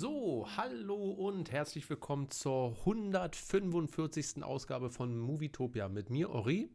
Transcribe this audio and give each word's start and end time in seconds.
So, 0.00 0.46
hallo 0.56 0.94
und 0.94 1.50
herzlich 1.50 1.90
willkommen 1.90 2.30
zur 2.30 2.76
145. 2.78 4.44
Ausgabe 4.44 4.90
von 4.90 5.18
Movietopia 5.18 5.88
mit 5.88 6.08
mir, 6.08 6.30
Ori. 6.30 6.70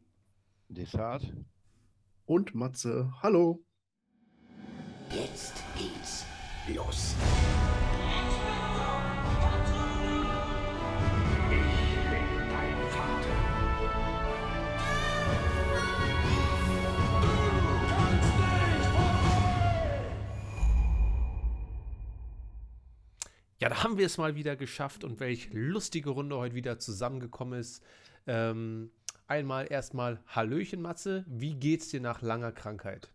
Desart. 0.68 1.34
Und 2.26 2.54
Matze. 2.54 3.14
Hallo. 3.22 3.64
Jetzt 5.10 5.64
geht's 5.78 6.26
los. 6.68 7.16
Ja, 23.64 23.70
da 23.70 23.82
haben 23.82 23.98
wir 23.98 24.06
es 24.06 24.18
mal 24.18 24.36
wieder 24.36 24.58
geschafft 24.58 25.06
und 25.06 25.22
welch 25.22 25.48
lustige 25.54 26.10
Runde 26.10 26.36
heute 26.36 26.54
wieder 26.54 26.80
zusammengekommen 26.80 27.58
ist. 27.58 27.82
Ähm, 28.28 28.92
einmal 29.28 29.72
erstmal 29.72 30.20
Hallöchen, 30.28 30.82
Matze. 30.82 31.24
Wie 31.30 31.56
geht's 31.56 31.88
dir 31.88 32.02
nach 32.02 32.22
langer 32.22 32.52
Krankheit? 32.52 33.14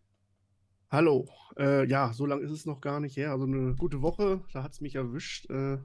Hallo. 0.90 1.28
Äh, 1.58 1.86
ja, 1.86 2.14
so 2.14 2.24
lange 2.24 2.40
ist 2.40 2.50
es 2.50 2.64
noch 2.64 2.80
gar 2.80 2.98
nicht 2.98 3.18
her. 3.18 3.32
Also 3.32 3.44
eine 3.44 3.74
gute 3.74 4.00
Woche, 4.00 4.40
da 4.54 4.62
hat 4.62 4.72
es 4.72 4.80
mich 4.80 4.94
erwischt. 4.94 5.50
Äh, 5.50 5.76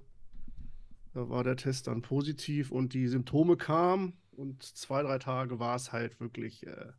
da 1.14 1.30
war 1.30 1.44
der 1.44 1.58
Test 1.58 1.88
dann 1.88 2.02
positiv 2.02 2.72
und 2.72 2.94
die 2.94 3.10
Symptome 3.10 3.58
kamen 3.58 4.14
und 4.32 4.64
zwei, 4.64 5.04
drei 5.04 5.20
Tage 5.20 5.60
war 5.60 5.76
es 5.76 5.92
halt 5.92 6.22
wirklich, 6.22 6.66
äh, 6.66 6.94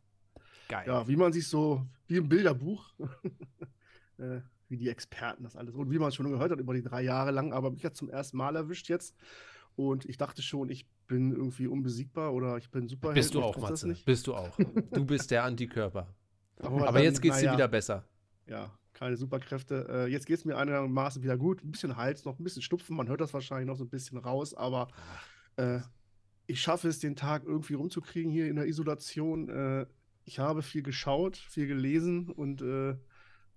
Geil. 0.69 0.83
ja, 0.85 1.07
wie 1.07 1.15
man 1.15 1.33
sich 1.33 1.47
so, 1.47 1.83
wie 2.05 2.17
im 2.17 2.29
Bilderbuch, 2.29 2.93
äh, 4.19 4.41
wie 4.75 4.83
die 4.83 4.89
Experten 4.89 5.43
das 5.43 5.55
alles 5.55 5.73
und 5.73 5.89
wie 5.89 5.99
man 5.99 6.09
es 6.09 6.15
schon 6.15 6.29
gehört 6.29 6.51
hat 6.51 6.59
über 6.59 6.73
die 6.73 6.83
drei 6.83 7.01
Jahre 7.01 7.31
lang, 7.31 7.53
aber 7.53 7.71
mich 7.71 7.85
hat 7.85 7.95
zum 7.95 8.09
ersten 8.09 8.37
Mal 8.37 8.55
erwischt 8.55 8.89
jetzt 8.89 9.15
und 9.75 10.05
ich 10.05 10.17
dachte 10.17 10.41
schon, 10.41 10.69
ich 10.69 10.87
bin 11.07 11.31
irgendwie 11.31 11.67
unbesiegbar 11.67 12.33
oder 12.33 12.57
ich 12.57 12.69
bin 12.71 12.87
super. 12.87 13.13
Bist 13.13 13.33
du 13.33 13.41
auch, 13.41 13.57
Matze? 13.57 13.95
Bist 14.05 14.27
du 14.27 14.35
auch. 14.35 14.57
Du 14.91 15.05
bist 15.05 15.31
der 15.31 15.43
Antikörper. 15.43 16.13
Aber, 16.59 16.87
Aber 16.87 17.03
jetzt 17.03 17.21
geht's 17.21 17.37
dir 17.39 17.45
naja, 17.45 17.57
wieder 17.57 17.67
besser. 17.67 18.05
Ja, 18.47 18.71
keine 18.93 19.17
Superkräfte. 19.17 19.87
Äh, 19.89 20.07
jetzt 20.07 20.25
geht 20.25 20.37
es 20.37 20.45
mir 20.45 20.57
einigermaßen 20.57 21.21
wieder 21.21 21.37
gut. 21.37 21.63
Ein 21.63 21.71
bisschen 21.71 21.97
Hals, 21.97 22.25
noch 22.25 22.39
ein 22.39 22.43
bisschen 22.43 22.61
Schnupfen. 22.61 22.95
Man 22.95 23.07
hört 23.07 23.21
das 23.21 23.33
wahrscheinlich 23.33 23.67
noch 23.67 23.75
so 23.75 23.83
ein 23.83 23.89
bisschen 23.89 24.17
raus, 24.17 24.53
aber 24.53 24.87
äh, 25.57 25.79
ich 26.47 26.61
schaffe 26.61 26.87
es, 26.87 26.99
den 26.99 27.15
Tag 27.15 27.43
irgendwie 27.45 27.73
rumzukriegen 27.73 28.31
hier 28.31 28.47
in 28.47 28.55
der 28.55 28.67
Isolation. 28.67 29.49
Äh, 29.49 29.85
ich 30.23 30.39
habe 30.39 30.61
viel 30.61 30.81
geschaut, 30.81 31.37
viel 31.37 31.67
gelesen 31.67 32.29
und, 32.29 32.61
äh, 32.61 32.95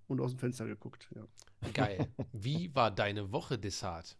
und 0.09 0.21
aus 0.21 0.33
dem 0.33 0.39
Fenster 0.41 0.67
geguckt. 0.67 1.09
Ja. 1.15 1.27
Geil. 1.73 2.09
Wie 2.33 2.75
war 2.75 2.91
deine 2.91 3.33
Woche, 3.33 3.59
Desart? 3.59 4.17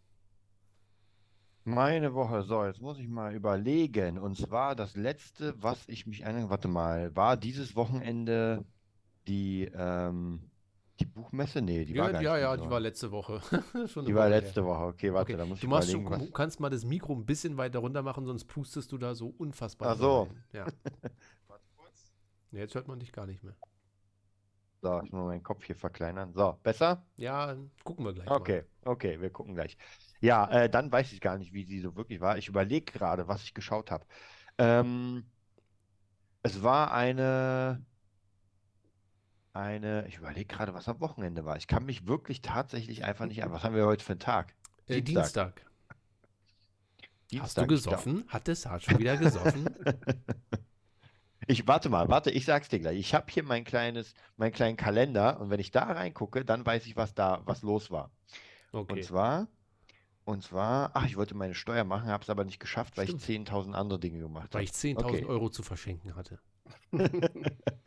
Meine 1.65 2.13
Woche, 2.15 2.43
so, 2.43 2.65
jetzt 2.65 2.81
muss 2.81 2.97
ich 2.99 3.07
mal 3.07 3.33
überlegen. 3.35 4.17
Und 4.17 4.37
zwar 4.37 4.75
das 4.75 4.95
letzte, 4.95 5.53
was 5.61 5.87
ich 5.87 6.07
mich 6.07 6.21
erinnere, 6.21 6.49
warte 6.49 6.67
mal, 6.67 7.15
war 7.15 7.37
dieses 7.37 7.75
Wochenende 7.75 8.65
die, 9.27 9.65
ähm, 9.73 10.51
die 10.99 11.05
Buchmesse? 11.05 11.61
Nee, 11.61 11.85
die 11.85 11.97
war 11.97 12.07
Ja, 12.07 12.11
gar 12.11 12.21
ja, 12.21 12.33
nicht 12.33 12.39
ja, 12.39 12.55
diese 12.55 12.57
die 12.57 12.69
war 12.69 12.79
letzte 12.79 13.11
Woche. 13.11 13.41
Schon 13.87 14.05
Die 14.05 14.15
war 14.15 14.29
Woche 14.29 14.35
her. 14.35 14.41
letzte 14.41 14.65
Woche. 14.65 14.85
Okay, 14.85 15.13
warte, 15.13 15.33
Okay, 15.33 15.37
da 15.37 15.45
muss 15.45 15.59
ich 15.59 15.61
du, 15.61 15.67
machst 15.67 15.89
überlegen, 15.89 16.07
schon, 16.07 16.09
was. 16.09 16.31
kannst 16.33 16.59
mal 16.59 16.69
das 16.69 16.85
Mikro 16.85 17.13
ein 17.13 17.25
bisschen 17.25 17.57
weiter 17.57 17.79
runter 17.79 18.01
machen, 18.03 18.25
sonst 18.25 18.45
pustest 18.45 18.91
du 18.91 18.97
da 18.97 19.15
so 19.15 19.27
unfassbar. 19.37 19.89
Ach 19.89 19.97
so. 19.97 20.23
rein. 20.23 20.43
Ja. 20.53 20.73
Nee, 22.51 22.59
Jetzt 22.59 22.75
hört 22.75 22.87
man 22.87 22.99
dich 22.99 23.11
gar 23.11 23.25
nicht 23.25 23.43
mehr. 23.43 23.55
So, 24.81 25.01
ich 25.03 25.11
muss 25.11 25.27
meinen 25.27 25.43
Kopf 25.43 25.65
hier 25.65 25.75
verkleinern. 25.75 26.33
So, 26.33 26.57
besser? 26.63 27.03
Ja, 27.17 27.55
gucken 27.83 28.05
wir 28.05 28.13
gleich 28.13 28.29
Okay, 28.29 28.63
okay, 28.85 29.19
wir 29.19 29.29
gucken 29.29 29.53
gleich. 29.55 29.77
Ja, 30.21 30.49
äh, 30.51 30.69
dann 30.69 30.91
weiß 30.91 31.11
ich 31.11 31.21
gar 31.21 31.37
nicht, 31.37 31.53
wie 31.53 31.65
sie 31.65 31.79
so 31.79 31.95
wirklich 31.95 32.21
war. 32.21 32.37
Ich 32.37 32.47
überlege 32.47 32.91
gerade, 32.91 33.27
was 33.27 33.43
ich 33.43 33.53
geschaut 33.53 33.91
habe. 33.91 34.05
Ähm, 34.57 35.25
es 36.43 36.63
war 36.63 36.93
eine, 36.93 37.81
eine, 39.53 40.07
ich 40.07 40.17
überlege 40.17 40.45
gerade, 40.45 40.73
was 40.73 40.87
am 40.87 40.99
Wochenende 41.01 41.43
war. 41.45 41.57
Ich 41.57 41.67
kann 41.67 41.85
mich 41.85 42.07
wirklich 42.07 42.41
tatsächlich 42.41 43.03
einfach 43.03 43.25
nicht 43.25 43.43
an. 43.43 43.51
Was 43.51 43.63
haben 43.63 43.75
wir 43.75 43.85
heute 43.85 44.03
für 44.03 44.13
einen 44.13 44.19
Tag? 44.19 44.55
mal. 44.87 44.95
Äh, 44.95 45.01
Dienstag. 45.01 45.65
Hast 47.37 47.57
du 47.57 47.61
Dienstag, 47.61 47.63
ich 47.63 47.67
glaub- 47.67 47.67
gesoffen? 47.67 48.25
Hat 48.29 48.47
das 48.47 48.65
Hart 48.65 48.83
schon 48.83 48.97
wieder 48.97 49.17
gesoffen? 49.17 49.75
Ich 51.49 51.67
warte 51.67 51.89
mal, 51.89 52.09
warte, 52.09 52.29
ich 52.29 52.45
sag's 52.45 52.69
dir 52.69 52.79
gleich. 52.79 52.99
Ich 52.99 53.15
habe 53.15 53.25
hier 53.31 53.43
mein 53.43 53.63
kleines, 53.63 54.13
meinen 54.37 54.51
kleinen 54.51 54.77
Kalender 54.77 55.39
und 55.39 55.49
wenn 55.49 55.59
ich 55.59 55.71
da 55.71 55.83
reingucke, 55.83 56.45
dann 56.45 56.63
weiß 56.65 56.85
ich, 56.85 56.95
was 56.95 57.15
da, 57.15 57.41
was 57.45 57.63
los 57.63 57.89
war. 57.89 58.11
Okay. 58.73 58.93
Und 58.93 59.03
zwar, 59.03 59.47
und 60.25 60.43
zwar, 60.43 60.91
ach, 60.95 61.05
ich 61.07 61.17
wollte 61.17 61.35
meine 61.35 61.55
Steuer 61.55 61.85
machen, 61.85 62.09
habe 62.09 62.23
es 62.23 62.29
aber 62.29 62.45
nicht 62.45 62.59
geschafft, 62.59 62.97
weil 62.97 63.05
Stimmt. 63.05 63.21
ich 63.21 63.25
10.000 63.25 63.75
andere 63.75 63.99
Dinge 63.99 64.19
gemacht 64.19 64.53
Weil 64.53 64.63
habe. 64.63 64.65
ich 64.65 64.73
10.000 64.73 65.23
Okay. 65.23 65.29
Euro 65.29 65.49
zu 65.49 65.63
verschenken 65.63 66.15
hatte. 66.15 66.39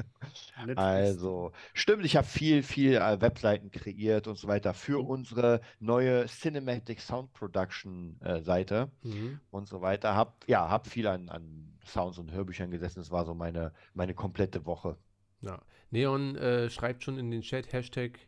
Also, 0.74 1.52
stimmt, 1.74 2.04
ich 2.04 2.16
habe 2.16 2.26
viel, 2.26 2.62
viel 2.62 2.94
äh, 2.96 3.20
Webseiten 3.20 3.70
kreiert 3.70 4.26
und 4.26 4.36
so 4.36 4.48
weiter 4.48 4.72
für 4.74 5.04
unsere 5.06 5.60
neue 5.80 6.26
Cinematic 6.26 7.00
Sound 7.00 7.32
Production 7.32 8.18
äh, 8.22 8.40
Seite 8.42 8.90
Mhm. 9.02 9.40
und 9.50 9.68
so 9.68 9.80
weiter. 9.82 10.14
Hab, 10.16 10.48
ja, 10.48 10.68
hab 10.70 10.86
viel 10.86 11.06
an, 11.06 11.28
an 11.28 11.71
Sounds 11.84 12.18
und 12.18 12.32
Hörbüchern 12.32 12.70
gesessen. 12.70 13.00
Das 13.00 13.10
war 13.10 13.24
so 13.24 13.34
meine, 13.34 13.72
meine 13.94 14.14
komplette 14.14 14.64
Woche. 14.66 14.96
Ja. 15.40 15.60
Neon 15.90 16.36
äh, 16.36 16.70
schreibt 16.70 17.02
schon 17.02 17.18
in 17.18 17.30
den 17.30 17.42
Chat 17.42 17.72
Hashtag 17.72 18.18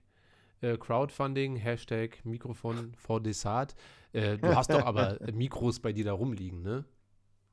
äh, 0.60 0.76
Crowdfunding, 0.76 1.56
Hashtag 1.56 2.24
Mikrofon 2.24 2.94
vor 2.96 3.20
Desart. 3.22 3.74
Äh, 4.12 4.38
du 4.38 4.54
hast 4.54 4.70
doch 4.72 4.84
aber 4.84 5.18
Mikros 5.32 5.80
bei 5.80 5.92
dir 5.92 6.04
da 6.04 6.12
rumliegen, 6.12 6.62
ne? 6.62 6.84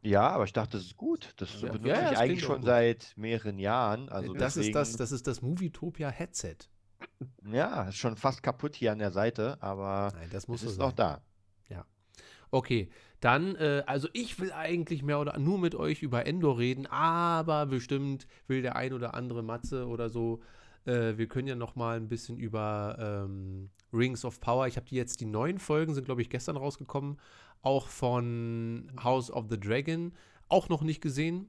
Ja, 0.03 0.29
aber 0.29 0.45
ich 0.45 0.53
dachte, 0.53 0.77
das 0.77 0.85
ist 0.87 0.97
gut. 0.97 1.31
Das 1.37 1.61
Ja, 1.61 1.71
benutze 1.71 1.89
ja, 1.89 2.03
ich 2.05 2.09
das 2.11 2.19
eigentlich 2.19 2.41
schon 2.43 2.55
gut. 2.57 2.65
seit 2.65 3.13
mehreren 3.17 3.59
Jahren. 3.59 4.09
Also 4.09 4.33
das, 4.33 4.57
ist 4.57 4.73
das, 4.73 4.87
deswegen- 4.89 4.97
das 4.97 5.11
ist 5.11 5.27
das 5.27 5.41
Movietopia 5.43 6.09
Headset. 6.09 6.55
Ja, 7.45 7.83
ist 7.83 7.97
schon 7.97 8.15
fast 8.15 8.41
kaputt 8.41 8.75
hier 8.75 8.91
an 8.91 8.99
der 8.99 9.11
Seite, 9.11 9.57
aber 9.61 10.11
Nein, 10.15 10.29
das 10.31 10.43
es 10.43 10.47
muss 10.47 10.61
so 10.61 10.69
ist 10.69 10.75
sein. 10.77 10.85
noch 10.87 10.93
da. 10.93 11.21
Okay, 12.51 12.89
dann, 13.21 13.55
äh, 13.55 13.83
also 13.85 14.09
ich 14.13 14.39
will 14.39 14.51
eigentlich 14.51 15.03
mehr 15.03 15.19
oder 15.19 15.39
nur 15.39 15.57
mit 15.57 15.73
euch 15.73 16.03
über 16.03 16.25
Endor 16.25 16.59
reden, 16.59 16.85
aber 16.85 17.65
bestimmt 17.65 18.27
will 18.47 18.61
der 18.61 18.75
ein 18.75 18.93
oder 18.93 19.13
andere 19.13 19.41
Matze 19.41 19.87
oder 19.87 20.09
so. 20.09 20.41
Äh, 20.85 21.17
wir 21.17 21.27
können 21.27 21.47
ja 21.47 21.55
noch 21.55 21.75
mal 21.75 21.95
ein 21.95 22.09
bisschen 22.09 22.37
über 22.37 22.97
ähm, 22.99 23.69
Rings 23.93 24.25
of 24.25 24.41
Power. 24.41 24.67
Ich 24.67 24.75
habe 24.75 24.87
die 24.87 24.95
jetzt 24.95 25.21
die 25.21 25.25
neuen 25.25 25.59
Folgen 25.59 25.93
sind 25.93 26.05
glaube 26.05 26.21
ich 26.21 26.29
gestern 26.29 26.57
rausgekommen, 26.57 27.19
auch 27.61 27.87
von 27.87 28.91
House 29.01 29.31
of 29.31 29.45
the 29.49 29.59
Dragon, 29.59 30.13
auch 30.49 30.67
noch 30.67 30.81
nicht 30.81 31.01
gesehen. 31.01 31.47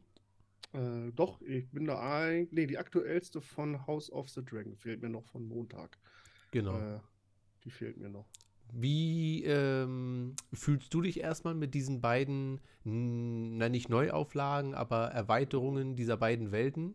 Äh, 0.73 1.11
doch, 1.17 1.41
ich 1.43 1.69
bin 1.71 1.87
da 1.87 2.01
ein. 2.01 2.49
Nee, 2.51 2.67
die 2.67 2.79
aktuellste 2.79 3.41
von 3.41 3.87
House 3.87 4.11
of 4.13 4.29
the 4.29 4.45
Dragon 4.45 4.77
fehlt 4.77 5.03
mir 5.03 5.09
noch 5.09 5.25
von 5.25 5.47
Montag. 5.49 5.99
Genau. 6.51 6.79
Äh, 6.79 7.01
die 7.65 7.71
fehlt 7.71 7.97
mir 7.97 8.09
noch. 8.09 8.27
Wie 8.75 9.45
ähm, 9.45 10.35
fühlst 10.53 10.95
du 10.95 11.03
dich 11.03 11.21
erstmal 11.21 11.55
mit 11.55 11.75
diesen 11.75 12.01
beiden, 12.01 12.61
na 12.85 13.69
nicht 13.69 13.91
Neuauflagen, 13.91 14.75
aber 14.75 15.09
Erweiterungen 15.09 15.95
dieser 15.95 16.17
beiden 16.17 16.53
Welten? 16.53 16.95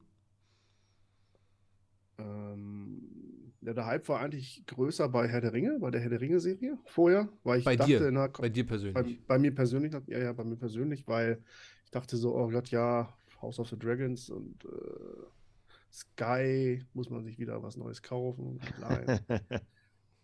Ähm, 2.17 3.53
ja, 3.61 3.73
der 3.73 3.85
Hype 3.85 4.09
war 4.09 4.21
eigentlich 4.21 4.63
größer 4.65 5.07
bei 5.09 5.27
Herr 5.27 5.41
der 5.41 5.53
Ringe, 5.53 5.77
bei 5.79 5.91
der 5.91 6.01
Herr 6.01 6.09
der 6.09 6.19
Ringe-Serie 6.21 6.79
vorher, 6.85 7.29
weil 7.43 7.59
ich 7.59 7.65
Bei 7.65 7.75
dachte, 7.75 7.99
dir, 7.99 8.11
na, 8.11 8.27
bei 8.27 8.49
dir 8.49 8.63
bei, 8.63 8.69
persönlich. 8.69 9.27
bei 9.27 9.37
mir 9.37 9.53
persönlich, 9.53 9.93
ja, 10.07 10.17
ja, 10.19 10.33
bei 10.33 10.43
mir 10.43 10.55
persönlich, 10.55 11.07
weil 11.07 11.43
ich 11.85 11.91
dachte 11.91 12.17
so, 12.17 12.35
oh 12.35 12.49
Gott, 12.49 12.71
ja, 12.71 13.13
House 13.41 13.59
of 13.59 13.69
the 13.69 13.77
Dragons 13.77 14.31
und 14.31 14.65
äh, 14.65 15.25
Sky 15.91 16.83
muss 16.93 17.11
man 17.11 17.23
sich 17.23 17.37
wieder 17.37 17.61
was 17.61 17.77
Neues 17.77 18.01
kaufen. 18.01 18.59
Nein. 18.79 19.19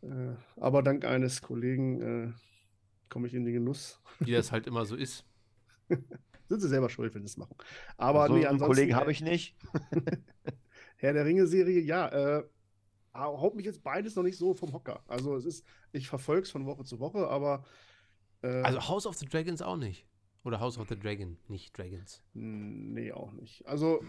äh, 0.04 0.36
aber 0.58 0.84
dank 0.84 1.06
eines 1.06 1.42
Kollegen 1.42 2.02
äh, 2.02 2.32
komme 3.10 3.28
ich 3.28 3.34
in 3.34 3.46
den 3.46 3.54
Genuss. 3.54 4.00
wie 4.20 4.32
das 4.32 4.52
halt 4.52 4.68
immer 4.68 4.86
so 4.86 4.96
ist. 4.96 5.26
Sind 6.50 6.62
sie 6.62 6.68
selber 6.68 6.90
schuld, 6.90 7.16
wenn 7.16 7.22
sie 7.22 7.32
es 7.32 7.38
machen. 7.38 7.56
Aber 7.98 8.28
so 8.28 8.34
nee, 8.34 8.40
einen 8.40 8.56
ansonsten, 8.56 8.76
Kollegen 8.76 8.96
habe 8.96 9.12
ich 9.12 9.22
nicht. 9.22 9.56
Herr 10.98 11.14
der 11.14 11.26
Ringe-Serie, 11.26 11.80
ja, 11.82 12.10
äh, 12.10 12.44
haut 13.16 13.56
mich 13.56 13.66
jetzt 13.66 13.84
beides 13.84 14.16
noch 14.16 14.24
nicht 14.24 14.38
so 14.38 14.54
vom 14.54 14.74
Hocker. 14.74 15.04
Also 15.08 15.36
es 15.36 15.46
ist, 15.46 15.66
ich 15.92 16.08
verfolge 16.08 16.44
es 16.44 16.52
von 16.52 16.66
Woche 16.66 16.84
zu 16.84 17.00
Woche, 17.00 17.28
aber 17.28 17.66
äh, 18.42 18.62
Also 18.62 18.88
House 18.88 19.06
of 19.06 19.16
the 19.16 19.26
Dragons 19.26 19.62
auch 19.62 19.78
nicht. 19.78 20.06
Oder 20.45 20.60
House 20.60 20.78
of 20.78 20.90
the 20.90 21.00
Dragon, 21.00 21.38
nicht 21.48 21.78
Dragons. 21.78 22.22
nee, 22.34 23.13
auch 23.13 23.31
nicht. 23.31 23.66
Also 23.66 24.04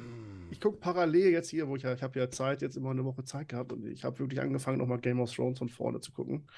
ich 0.51 0.61
gucke 0.61 0.79
parallel 0.79 1.31
jetzt 1.31 1.49
hier, 1.49 1.69
wo 1.69 1.77
ich 1.77 1.83
ja, 1.85 1.95
ich 1.95 2.03
habe 2.03 2.19
ja 2.19 2.29
Zeit, 2.29 2.61
jetzt 2.61 2.77
immer 2.77 2.91
eine 2.91 3.05
Woche 3.05 3.25
Zeit 3.25 3.49
gehabt 3.49 3.73
und 3.73 3.87
ich 3.87 4.03
habe 4.05 4.19
wirklich 4.19 4.41
angefangen, 4.41 4.79
nochmal 4.79 4.99
Game 4.99 5.21
of 5.21 5.33
Thrones 5.33 5.59
von 5.59 5.69
vorne 5.69 6.01
zu 6.01 6.11
gucken. 6.13 6.49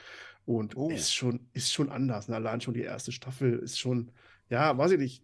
Und 0.46 0.76
Oh. 0.76 0.88
ist 0.90 1.12
schon, 1.14 1.40
ist 1.52 1.72
schon 1.72 1.90
anders. 1.90 2.28
Ne? 2.28 2.36
Allein 2.36 2.60
schon 2.62 2.72
die 2.72 2.82
erste 2.82 3.12
Staffel 3.12 3.58
ist 3.58 3.78
schon, 3.78 4.10
ja, 4.48 4.78
weiß 4.78 4.92
ich 4.92 4.98
nicht, 4.98 5.22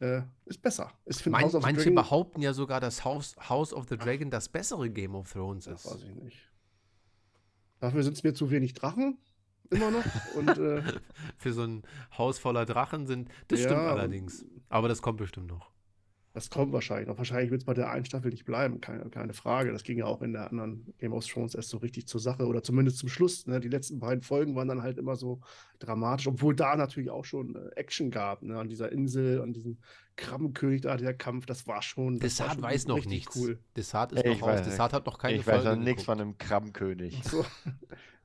äh, 0.00 0.22
ist 0.46 0.62
besser. 0.62 0.90
Of 1.04 1.16
the 1.20 1.28
manche 1.30 1.58
Dragon, 1.60 1.94
behaupten 1.94 2.40
ja 2.40 2.54
sogar, 2.54 2.80
dass 2.80 3.04
House, 3.04 3.36
House 3.48 3.74
of 3.74 3.86
the 3.88 3.98
Dragon 3.98 4.30
das 4.30 4.48
bessere 4.48 4.88
Game 4.88 5.14
of 5.14 5.30
Thrones 5.30 5.66
das 5.66 5.84
ist. 5.84 5.90
weiß 5.92 6.02
ich 6.04 6.14
nicht. 6.14 6.50
Dafür 7.80 8.02
sind 8.02 8.14
es 8.16 8.22
mir 8.22 8.32
zu 8.32 8.50
wenig 8.50 8.72
Drachen. 8.74 9.18
Immer 9.72 9.90
noch. 9.90 10.04
Und 10.36 10.48
äh, 10.58 10.82
Für 11.38 11.52
so 11.52 11.62
ein 11.62 11.82
Haus 12.16 12.38
voller 12.38 12.64
Drachen 12.66 13.06
sind. 13.06 13.28
Das 13.48 13.60
stimmt 13.60 13.74
Ja, 13.74 13.90
allerdings. 13.92 14.44
Aber 14.68 14.88
das 14.88 15.02
kommt 15.02 15.18
bestimmt 15.18 15.48
noch. 15.48 15.70
das 16.34 16.48
kommt 16.48 16.72
wahrscheinlich 16.72 17.08
noch. 17.08 17.18
Wahrscheinlich 17.18 17.50
wird 17.50 17.60
es 17.62 17.66
bei 17.66 17.74
der 17.74 17.90
einen 17.90 18.04
Staffel 18.06 18.30
nicht 18.30 18.44
bleiben, 18.46 18.80
keine, 18.80 19.04
keine 19.10 19.34
Frage. 19.34 19.70
Das 19.72 19.82
ging 19.82 19.98
ja 19.98 20.06
auch 20.06 20.22
in 20.22 20.32
der 20.32 20.48
anderen 20.48 20.94
Game 20.98 21.12
of 21.12 21.26
Thrones 21.26 21.54
erst 21.54 21.68
so 21.68 21.76
richtig 21.78 22.06
zur 22.08 22.20
Sache 22.20 22.46
oder 22.46 22.62
zumindest 22.62 22.98
zum 22.98 23.08
Schluss. 23.10 23.46
Ne? 23.46 23.60
Die 23.60 23.68
letzten 23.68 23.98
beiden 23.98 24.22
Folgen 24.22 24.54
waren 24.54 24.68
dann 24.68 24.82
halt 24.82 24.96
immer 24.96 25.16
so 25.16 25.40
dramatisch, 25.78 26.26
obwohl 26.28 26.54
da 26.56 26.74
natürlich 26.76 27.10
auch 27.10 27.24
schon 27.26 27.54
äh, 27.56 27.68
Action 27.76 28.10
gab. 28.10 28.42
Ne? 28.42 28.58
An 28.58 28.68
dieser 28.68 28.90
Insel, 28.92 29.42
an 29.42 29.52
diesem 29.52 29.76
Krabbenkönig 30.16 30.82
da, 30.82 30.96
der 30.96 31.12
Kampf, 31.14 31.44
das 31.46 31.66
war 31.66 31.82
schon. 31.82 32.18
Das 32.18 32.38
war 32.38 32.46
Desart 32.46 32.52
schon 32.54 32.62
weiß 32.62 32.86
noch 32.86 32.96
richtig 32.96 33.10
nichts. 33.12 33.36
Cool. 33.36 33.58
Desart 33.76 34.12
ist 34.12 34.24
Ich 34.24 34.40
noch 34.40 34.48
raus. 34.48 34.60
weiß- 34.60 34.64
Desart 34.64 34.92
hat 34.94 35.04
noch 35.06 35.18
keine 35.18 35.36
ich 35.38 35.46
weiß 35.46 35.62
Folge 35.62 35.76
noch 35.78 35.84
nichts 35.84 36.04
von 36.04 36.18
einem 36.20 36.38
Krabbenkönig. 36.38 37.20
Ach 37.26 37.30
So. 37.30 37.44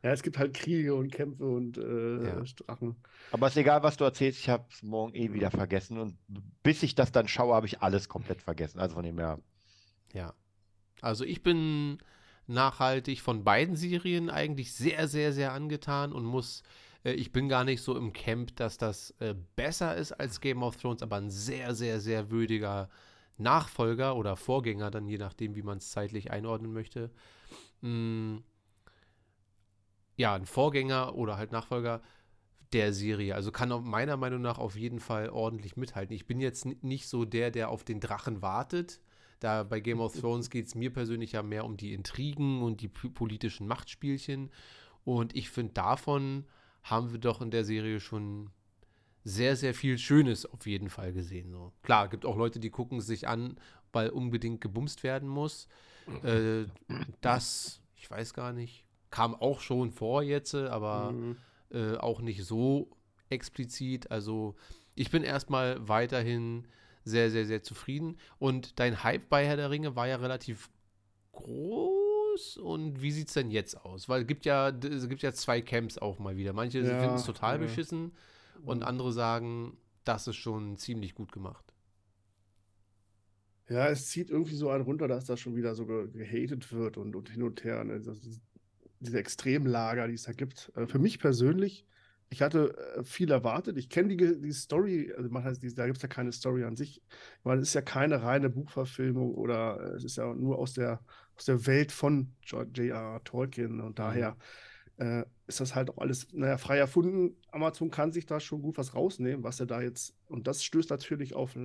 Ja, 0.04 0.12
es 0.12 0.22
gibt 0.22 0.38
halt 0.38 0.54
Kriege 0.54 0.94
und 0.94 1.12
Kämpfe 1.12 1.44
und 1.46 1.78
äh, 1.78 2.26
Ja. 2.28 2.42
Drachen. 2.42 2.96
Aber 3.32 3.48
es 3.48 3.54
ist 3.54 3.58
egal, 3.58 3.82
was 3.84 3.98
du 3.98 4.04
erzählst, 4.04 4.40
ich 4.40 4.50
habe 4.50 4.66
es 4.72 4.84
morgen 4.84 5.16
eh 5.16 5.34
wieder 5.34 5.50
vergessen. 5.52 5.98
Und 5.98 6.18
bis 6.64 6.84
ich 6.84 6.96
das 6.96 7.12
dann 7.12 7.28
schaue, 7.28 7.56
habe 7.56 7.66
ich 7.66 7.82
alles 7.82 8.08
komplett 8.08 8.42
vergessen. 8.42 8.80
Also 8.80 8.96
von 8.96 9.04
dem 9.04 9.18
her. 9.18 9.40
Ja. 10.14 10.34
Also 11.02 11.24
ich 11.26 11.42
bin 11.44 11.98
nachhaltig 12.48 13.22
von 13.22 13.44
beiden 13.44 13.76
Serien 13.76 14.30
eigentlich 14.30 14.74
sehr, 14.74 15.08
sehr, 15.08 15.34
sehr 15.34 15.52
angetan 15.54 16.14
und 16.14 16.24
muss, 16.26 16.64
äh, 17.04 17.12
ich 17.14 17.32
bin 17.32 17.50
gar 17.50 17.64
nicht 17.64 17.82
so 17.82 17.96
im 17.98 18.14
Camp, 18.14 18.56
dass 18.56 18.78
das 18.78 19.12
äh, 19.20 19.36
besser 19.56 19.96
ist 19.96 20.14
als 20.14 20.42
Game 20.42 20.64
of 20.64 20.78
Thrones, 20.78 21.02
aber 21.02 21.18
ein 21.18 21.30
sehr, 21.30 21.76
sehr, 21.76 22.00
sehr 22.00 22.32
würdiger 22.32 22.90
Nachfolger 23.38 24.16
oder 24.16 24.36
Vorgänger, 24.36 24.90
dann 24.90 25.08
je 25.08 25.18
nachdem, 25.18 25.56
wie 25.56 25.62
man 25.62 25.78
es 25.78 25.92
zeitlich 25.92 26.32
einordnen 26.32 26.74
möchte. 26.74 27.12
Mm, 27.82 28.38
ja, 30.18 30.34
ein 30.34 30.46
Vorgänger 30.46 31.16
oder 31.16 31.38
halt 31.38 31.52
Nachfolger 31.52 32.02
der 32.74 32.92
Serie. 32.92 33.36
Also 33.36 33.52
kann 33.52 33.70
meiner 33.86 34.18
Meinung 34.18 34.42
nach 34.42 34.58
auf 34.58 34.76
jeden 34.76 35.00
Fall 35.00 35.30
ordentlich 35.30 35.78
mithalten. 35.78 36.16
Ich 36.16 36.28
bin 36.28 36.42
jetzt 36.42 36.66
nicht 36.84 37.08
so 37.08 37.24
der, 37.24 37.52
der 37.52 37.70
auf 37.70 37.84
den 37.84 38.02
Drachen 38.02 38.42
wartet. 38.42 39.00
Da 39.40 39.64
bei 39.64 39.80
Game 39.80 40.02
of 40.02 40.20
Thrones 40.20 40.50
geht 40.50 40.66
es 40.66 40.76
mir 40.76 40.92
persönlich 40.92 41.34
ja 41.34 41.44
mehr 41.44 41.64
um 41.64 41.78
die 41.78 41.94
Intrigen 41.94 42.62
und 42.64 42.82
die 42.82 42.88
politischen 42.88 43.68
Machtspielchen. 43.68 44.50
Und 45.06 45.36
ich 45.36 45.50
finde, 45.50 45.74
davon 45.74 46.46
haben 46.84 47.12
wir 47.12 47.20
doch 47.20 47.42
in 47.42 47.52
der 47.52 47.64
Serie 47.64 48.00
schon 48.00 48.50
sehr, 49.24 49.56
sehr 49.56 49.74
viel 49.74 49.98
Schönes 49.98 50.46
auf 50.46 50.66
jeden 50.66 50.90
Fall 50.90 51.14
gesehen. 51.14 51.52
So. 51.52 51.74
Klar, 51.84 52.08
gibt 52.10 52.26
auch 52.26 52.38
Leute, 52.38 52.60
die 52.60 52.72
gucken 52.72 53.02
sich 53.02 53.28
an, 53.28 53.60
weil 53.92 54.10
unbedingt 54.10 54.62
gebumst 54.62 55.04
werden 55.04 55.30
muss. 55.30 55.68
Äh, 56.24 56.66
das, 57.22 57.82
ich 57.96 58.10
weiß 58.10 58.34
gar 58.34 58.54
nicht, 58.54 58.87
kam 59.12 59.36
auch 59.36 59.62
schon 59.62 59.92
vor 59.92 60.24
jetzt, 60.24 60.56
aber 60.56 61.18
Mhm. 61.18 61.38
äh, 61.72 61.96
auch 61.98 62.22
nicht 62.22 62.44
so 62.46 62.90
explizit. 63.30 64.12
Also 64.12 64.56
ich 64.96 65.12
bin 65.12 65.24
erstmal 65.24 65.88
weiterhin 65.88 66.68
sehr, 67.04 67.32
sehr, 67.32 67.46
sehr 67.46 67.64
zufrieden. 67.64 68.18
Und 68.40 68.80
dein 68.80 69.04
Hype 69.04 69.30
bei 69.30 69.46
Herr 69.46 69.58
der 69.58 69.70
Ringe 69.72 69.96
war 69.96 70.08
ja 70.08 70.18
relativ 70.18 70.70
groß. 71.34 72.58
Und 72.58 73.02
wie 73.02 73.12
sieht 73.12 73.28
es 73.30 73.34
denn 73.34 73.52
jetzt 73.52 73.84
aus? 73.86 74.10
Weil 74.10 74.22
es 74.22 74.28
gibt 74.28 74.46
ja, 74.46 74.70
es 74.70 75.10
gibt 75.10 75.22
ja 75.24 75.34
zwei 75.34 75.62
Camps 75.62 75.98
auch 75.98 76.20
mal 76.20 76.38
wieder. 76.38 76.54
Manche 76.54 76.80
Ja, 76.82 76.92
finden 76.96 77.16
es 77.16 77.24
total 77.24 77.60
ja. 77.60 77.60
beschissen 77.60 78.14
und 78.66 78.84
andere 78.84 79.12
sagen, 79.14 79.78
das 80.06 80.28
ist 80.28 80.36
schon 80.38 80.78
ziemlich 80.78 81.16
gut 81.16 81.32
gemacht. 81.32 81.66
Ja, 83.70 83.90
es 83.90 84.08
zieht 84.10 84.30
irgendwie 84.30 84.56
so 84.56 84.70
einen 84.70 84.84
runter, 84.84 85.08
dass 85.08 85.26
das 85.26 85.40
schon 85.42 85.56
wieder 85.56 85.76
so 85.76 85.86
ge 85.86 86.08
gehatet 86.12 86.72
wird 86.72 86.98
und, 86.98 87.16
und 87.16 87.30
hin 87.30 87.44
und 87.44 87.64
her. 87.64 87.84
Ne? 87.84 88.00
Das, 88.02 88.20
diese 89.00 89.20
Extremlager, 89.20 90.08
die 90.08 90.16
es 90.16 90.24
da 90.24 90.34
gibt. 90.34 90.72
Äh, 90.76 90.88
für 90.88 91.00
mich 91.00 91.20
persönlich, 91.20 91.86
ich 92.30 92.42
hatte 92.42 92.76
äh, 92.98 93.04
viel 93.04 93.32
erwartet. 93.32 93.78
Ich 93.78 93.90
kenne 93.90 94.16
die, 94.16 94.42
die 94.42 94.52
Story, 94.52 95.14
also 95.16 95.30
man 95.30 95.44
heißt, 95.44 95.62
die, 95.64 95.74
da 95.74 95.86
gibt 95.86 95.98
es 95.98 96.04
ja 96.04 96.10
keine 96.10 96.32
Story 96.32 96.64
an 96.64 96.76
sich, 96.76 97.02
weil 97.44 97.60
es 97.60 97.70
ist 97.70 97.74
ja 97.74 97.82
keine 97.82 98.22
reine 98.24 98.50
Buchverfilmung 98.50 99.34
oder 99.36 99.80
äh, 99.80 99.96
es 99.96 100.04
ist 100.04 100.18
ja 100.18 100.34
nur 100.34 100.58
aus 100.58 100.74
der, 100.74 101.00
aus 101.36 101.46
der 101.46 101.66
Welt 101.66 101.92
von 101.92 102.34
J.R.R. 102.44 103.24
Tolkien 103.24 103.80
und 103.82 104.00
daher 104.00 104.36
äh, 104.98 105.24
ist 105.46 105.60
das 105.62 105.76
halt 105.76 105.90
auch 105.90 106.00
alles, 106.00 106.28
naja, 106.34 106.58
frei 106.58 106.78
erfunden. 106.78 107.38
Amazon 107.52 107.92
kann 107.92 108.12
sich 108.12 108.26
da 108.26 108.40
schon 108.40 108.62
gut 108.62 108.78
was 108.78 108.94
rausnehmen, 108.96 109.44
was 109.44 109.60
er 109.60 109.68
da 109.68 109.82
jetzt, 109.82 110.16
und 110.28 110.48
das 110.48 110.64
stößt 110.64 110.90
natürlich 110.90 111.36
auf, 111.36 111.56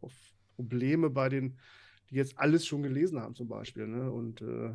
auf 0.00 0.12
Probleme 0.56 1.10
bei 1.10 1.28
den, 1.28 1.56
die 2.10 2.16
jetzt 2.16 2.38
alles 2.38 2.66
schon 2.66 2.82
gelesen 2.82 3.20
haben, 3.20 3.34
zum 3.34 3.48
Beispiel. 3.48 3.86
Ne? 3.86 4.10
Und 4.10 4.42
äh, 4.42 4.74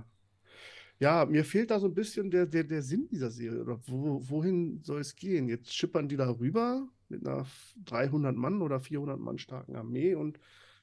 ja, 1.00 1.26
mir 1.26 1.46
fehlt 1.46 1.72
da 1.72 1.80
so 1.80 1.88
ein 1.88 1.94
bisschen 1.94 2.30
der, 2.30 2.46
der, 2.46 2.66
der 2.66 2.82
Sinn 2.82 3.08
dieser 3.10 3.32
Serie. 3.32 3.62
Oder 3.62 3.80
wo, 3.88 4.22
wohin 4.30 4.84
soll 4.84 5.00
es 5.00 5.16
gehen? 5.16 5.48
Jetzt 5.48 5.74
schippern 5.74 6.10
die 6.10 6.18
da 6.18 6.30
rüber 6.30 6.88
mit 7.08 7.26
einer 7.26 7.46
300 7.86 8.36
Mann 8.36 8.62
oder 8.62 8.80
400 8.80 9.20
Mann 9.20 9.40
starken 9.40 9.76
Armee 9.76 10.14
und 10.14 10.40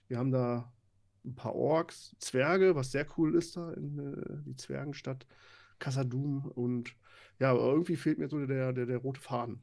wir 0.09 0.19
haben 0.19 0.33
da 0.33 0.73
ein 1.25 1.35
paar 1.35 1.55
Orks, 1.55 2.17
Zwerge, 2.19 2.75
was 2.75 2.93
sehr 2.93 3.07
cool 3.17 3.35
ist 3.35 3.57
da 3.57 3.73
in 3.73 3.99
äh, 3.99 4.43
die 4.47 4.57
Zwergenstadt 4.57 5.27
Kassadum 5.79 6.47
und 6.47 6.95
ja, 7.39 7.51
aber 7.51 7.61
irgendwie 7.61 7.97
fehlt 7.97 8.19
mir 8.19 8.29
so 8.29 8.45
der, 8.47 8.73
der, 8.73 8.87
der 8.87 8.99
rote 8.99 9.21
Faden. 9.21 9.61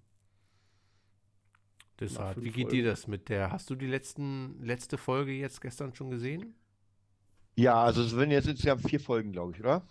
Deshalb, 1.99 2.37
wie 2.37 2.51
geht 2.51 2.67
Folgen. 2.67 2.69
dir 2.69 2.83
das 2.85 3.07
mit 3.07 3.29
der? 3.29 3.51
Hast 3.51 3.69
du 3.69 3.75
die 3.75 3.87
letzten, 3.87 4.61
letzte 4.63 4.97
Folge 4.97 5.31
jetzt 5.31 5.61
gestern 5.61 5.95
schon 5.95 6.11
gesehen? 6.11 6.53
Ja, 7.55 7.83
also 7.83 8.03
es 8.03 8.15
werden 8.15 8.31
jetzt 8.31 8.47
insgesamt 8.47 8.87
vier 8.87 8.99
Folgen, 8.99 9.31
glaube 9.31 9.53
ich, 9.53 9.59
oder? 9.59 9.87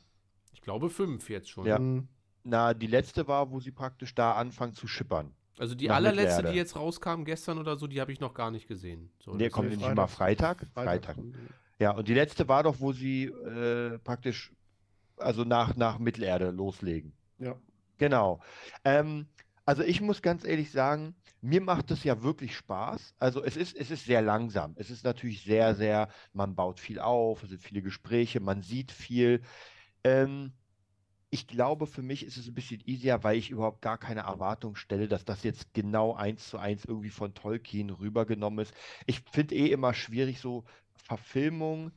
Ich 0.53 0.61
glaube 0.63 0.91
fünf 0.91 1.29
jetzt 1.31 1.51
schon. 1.51 1.67
Ja. 1.67 1.81
Na, 2.45 2.75
die 2.75 2.87
letzte 2.87 3.29
war, 3.29 3.51
wo 3.51 3.61
sie 3.61 3.71
praktisch 3.71 4.15
da 4.15 4.33
anfangen 4.33 4.75
zu 4.75 4.87
schippern. 4.87 5.33
Also 5.59 5.75
die 5.75 5.89
Nach 5.89 5.97
allerletzte, 5.97 6.45
die 6.51 6.57
jetzt 6.57 6.77
rauskam 6.77 7.25
gestern 7.25 7.59
oder 7.59 7.77
so, 7.77 7.87
die 7.87 8.01
habe 8.01 8.11
ich 8.13 8.21
noch 8.21 8.35
gar 8.35 8.51
nicht 8.51 8.67
gesehen. 8.67 9.11
So, 9.19 9.35
Nee, 9.35 9.45
das- 9.45 9.53
kommt 9.53 9.71
nicht 9.71 9.87
immer 9.87 10.09
Freitag? 10.09 10.67
Freitag. 10.75 11.17
die. 11.17 11.33
Ja, 11.79 11.93
und 11.93 12.09
die 12.09 12.15
letzte 12.15 12.49
war 12.49 12.63
doch, 12.63 12.81
wo 12.81 12.93
sie 12.93 13.25
äh, 13.27 13.99
praktisch 13.99 14.53
also 15.19 15.45
nach, 15.45 15.77
nach 15.77 15.99
Mittelerde 15.99 16.51
loslegen. 16.51 17.13
Ja. 17.39 17.57
Genau. 17.99 18.41
Ähm, 18.85 19.27
also 19.65 19.83
ich 19.83 20.01
muss 20.01 20.23
ganz 20.23 20.45
ehrlich 20.45 20.71
sagen, 20.73 21.15
mir 21.41 21.61
macht 21.61 21.91
es 21.91 22.03
ja 22.03 22.23
wirklich 22.23 22.57
Spaß. 22.57 23.15
Also 23.19 23.43
es 23.45 23.57
ist, 23.57 23.77
es 23.77 23.91
ist 23.91 24.05
sehr 24.07 24.23
langsam. 24.23 24.73
Es 24.77 24.91
ist 24.91 25.05
natürlich 25.05 25.43
sehr, 25.43 25.75
sehr, 25.75 26.09
man 26.33 26.55
baut 26.55 26.81
viel 26.81 26.99
auf, 26.99 27.43
es 27.43 27.51
sind 27.51 27.61
viele 27.63 27.83
Gespräche, 27.83 28.41
man 28.41 28.63
sieht 28.63 28.91
viel. 28.91 29.43
Ähm, 30.05 30.53
ich 31.31 31.47
glaube, 31.49 31.87
für 31.87 32.03
mich 32.03 32.25
ist 32.27 32.37
es 32.37 32.49
ein 32.49 32.55
bisschen 32.55 32.83
easier, 32.87 33.25
weil 33.25 33.39
ich 33.39 33.51
überhaupt 33.51 33.83
gar 33.83 33.99
keine 33.99 34.21
Erwartung 34.23 34.77
stelle, 34.77 35.09
dass 35.09 35.25
das 35.25 35.43
jetzt 35.45 35.73
genau 35.75 36.15
eins 36.15 36.49
zu 36.49 36.59
eins 36.59 36.85
irgendwie 36.85 37.11
von 37.11 37.35
Tolkien 37.35 37.91
rübergenommen 37.91 38.61
ist. 38.61 38.75
Ich 39.07 39.21
finde 39.33 39.55
eh 39.57 39.71
immer 39.73 39.95
schwierig, 39.95 40.41
so 40.41 40.65
Verfilmungen, 40.95 41.93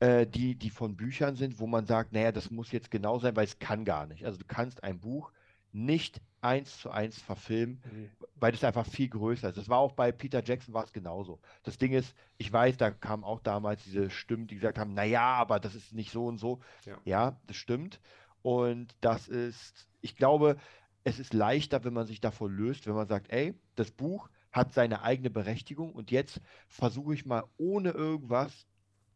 äh, 0.00 0.26
die, 0.26 0.56
die 0.56 0.70
von 0.70 0.96
Büchern 0.96 1.36
sind, 1.36 1.58
wo 1.60 1.66
man 1.66 1.86
sagt, 1.86 2.12
naja, 2.12 2.32
das 2.32 2.50
muss 2.50 2.72
jetzt 2.72 2.90
genau 2.90 3.18
sein, 3.18 3.36
weil 3.36 3.46
es 3.46 3.58
kann 3.58 3.84
gar 3.84 4.06
nicht. 4.06 4.24
Also 4.26 4.38
du 4.38 4.44
kannst 4.46 4.84
ein 4.84 5.00
Buch 5.00 5.32
nicht 5.72 6.20
eins 6.46 6.78
zu 6.78 6.90
eins 6.90 7.20
verfilmen, 7.20 7.82
Nee. 7.92 8.10
weil 8.36 8.52
das 8.52 8.64
einfach 8.64 8.86
viel 8.86 9.08
größer 9.08 9.48
ist. 9.50 9.58
Das 9.58 9.68
war 9.68 9.78
auch 9.78 9.92
bei 9.92 10.12
Peter 10.12 10.42
Jackson 10.44 10.74
war 10.74 10.84
es 10.84 10.92
genauso. 10.92 11.40
Das 11.62 11.78
Ding 11.78 11.92
ist, 11.92 12.14
ich 12.38 12.52
weiß, 12.52 12.76
da 12.76 12.90
kamen 12.90 13.24
auch 13.24 13.40
damals 13.40 13.84
diese 13.84 14.10
Stimmen, 14.10 14.46
die 14.46 14.54
gesagt 14.56 14.78
haben, 14.78 14.94
naja, 14.94 15.22
aber 15.34 15.60
das 15.60 15.74
ist 15.74 15.92
nicht 15.92 16.10
so 16.10 16.26
und 16.26 16.38
so. 16.38 16.60
Ja. 16.84 16.98
Ja, 17.04 17.40
das 17.46 17.56
stimmt. 17.56 18.00
Und 18.42 18.94
das 19.00 19.28
ist, 19.28 19.88
ich 20.00 20.16
glaube, 20.16 20.56
es 21.04 21.18
ist 21.18 21.34
leichter, 21.34 21.84
wenn 21.84 21.92
man 21.92 22.06
sich 22.06 22.20
davon 22.20 22.52
löst, 22.56 22.86
wenn 22.86 22.94
man 22.94 23.06
sagt, 23.08 23.30
ey, 23.30 23.54
das 23.74 23.90
Buch 23.90 24.28
hat 24.52 24.72
seine 24.72 25.02
eigene 25.02 25.30
Berechtigung 25.30 25.92
und 25.92 26.10
jetzt 26.10 26.40
versuche 26.68 27.14
ich 27.14 27.26
mal 27.26 27.44
ohne 27.58 27.90
irgendwas 27.90 28.66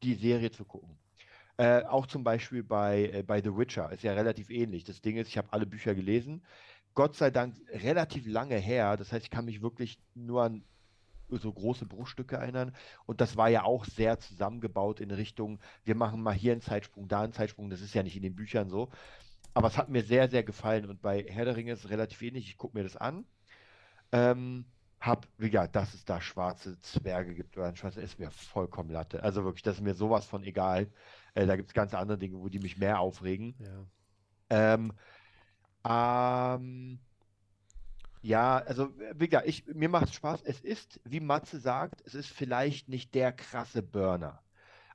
die 0.02 0.14
Serie 0.14 0.50
zu 0.50 0.64
gucken. 0.64 0.98
Äh, 1.56 1.84
auch 1.84 2.06
zum 2.06 2.24
Beispiel 2.24 2.62
bei, 2.62 3.10
äh, 3.12 3.22
bei 3.22 3.42
The 3.42 3.54
Witcher 3.56 3.92
ist 3.92 4.02
ja 4.02 4.14
relativ 4.14 4.50
ähnlich. 4.50 4.84
Das 4.84 5.02
Ding 5.02 5.16
ist, 5.16 5.28
ich 5.28 5.36
habe 5.36 5.52
alle 5.52 5.66
Bücher 5.66 5.94
gelesen. 5.94 6.42
Gott 6.94 7.16
sei 7.16 7.30
Dank 7.30 7.56
relativ 7.72 8.26
lange 8.26 8.56
her. 8.56 8.96
Das 8.96 9.12
heißt, 9.12 9.24
ich 9.24 9.30
kann 9.30 9.44
mich 9.44 9.62
wirklich 9.62 9.98
nur 10.14 10.42
an 10.42 10.64
so 11.28 11.52
große 11.52 11.86
Bruchstücke 11.86 12.36
erinnern. 12.36 12.74
Und 13.06 13.20
das 13.20 13.36
war 13.36 13.48
ja 13.48 13.62
auch 13.62 13.84
sehr 13.84 14.18
zusammengebaut 14.18 15.00
in 15.00 15.10
Richtung, 15.10 15.60
wir 15.84 15.94
machen 15.94 16.22
mal 16.22 16.34
hier 16.34 16.52
einen 16.52 16.60
Zeitsprung, 16.60 17.08
da 17.08 17.22
einen 17.22 17.32
Zeitsprung. 17.32 17.70
Das 17.70 17.80
ist 17.80 17.94
ja 17.94 18.02
nicht 18.02 18.16
in 18.16 18.22
den 18.22 18.34
Büchern 18.34 18.68
so. 18.68 18.90
Aber 19.54 19.68
es 19.68 19.78
hat 19.78 19.88
mir 19.88 20.02
sehr, 20.02 20.28
sehr 20.28 20.42
gefallen. 20.42 20.86
Und 20.86 21.02
bei 21.02 21.24
Herr 21.28 21.44
der 21.44 21.56
Ringe 21.56 21.72
ist 21.72 21.84
es 21.84 21.90
relativ 21.90 22.22
ähnlich. 22.22 22.48
Ich 22.48 22.56
gucke 22.58 22.76
mir 22.76 22.84
das 22.84 22.96
an. 22.96 23.24
Ähm, 24.12 24.64
hab, 25.00 25.26
wie 25.38 25.50
gesagt, 25.50 25.76
dass 25.76 25.94
es 25.94 26.04
da 26.04 26.20
schwarze 26.20 26.78
Zwerge 26.80 27.34
gibt 27.34 27.56
oder 27.56 27.68
ein 27.68 27.76
schwarzer, 27.76 28.02
ist 28.02 28.18
mir 28.18 28.30
vollkommen 28.30 28.90
Latte. 28.90 29.22
Also 29.22 29.44
wirklich, 29.44 29.62
das 29.62 29.76
ist 29.76 29.82
mir 29.82 29.94
sowas 29.94 30.26
von 30.26 30.44
egal. 30.44 30.88
Äh, 31.34 31.46
da 31.46 31.56
gibt 31.56 31.70
es 31.70 31.74
ganz 31.74 31.94
andere 31.94 32.18
Dinge, 32.18 32.38
wo 32.38 32.48
die 32.48 32.58
mich 32.58 32.76
mehr 32.76 33.00
aufregen. 33.00 33.54
Ja. 33.58 34.74
Ähm, 34.74 34.92
ähm, 35.84 37.00
ja, 38.22 38.58
also 38.58 38.90
wie 39.14 39.28
gesagt, 39.28 39.48
ich, 39.48 39.66
mir 39.66 39.88
macht 39.88 40.08
es 40.08 40.14
Spaß. 40.14 40.42
Es 40.42 40.60
ist, 40.60 41.00
wie 41.04 41.20
Matze 41.20 41.58
sagt, 41.58 42.02
es 42.06 42.14
ist 42.14 42.28
vielleicht 42.28 42.88
nicht 42.88 43.14
der 43.14 43.32
krasse 43.32 43.82
Burner. 43.82 44.42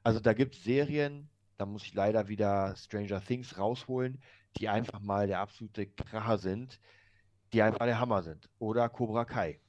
Also 0.04 0.20
da 0.20 0.34
gibt 0.34 0.56
es 0.56 0.64
Serien, 0.64 1.30
da 1.58 1.66
muss 1.66 1.84
ich 1.84 1.94
leider 1.94 2.28
wieder 2.28 2.76
Stranger 2.78 3.22
Things 3.24 3.58
rausholen, 3.58 4.22
die 4.58 4.70
einfach 4.70 5.00
mal 5.00 5.28
der 5.28 5.40
absolute 5.40 5.88
Kracher 5.88 6.38
sind. 6.38 6.80
die 7.54 7.62
einfach 7.62 7.86
der 7.86 8.00
Hammer 8.00 8.24
sind. 8.24 8.50
Oder 8.60 8.90
Cobra 8.90 9.26
Kai. 9.26 9.60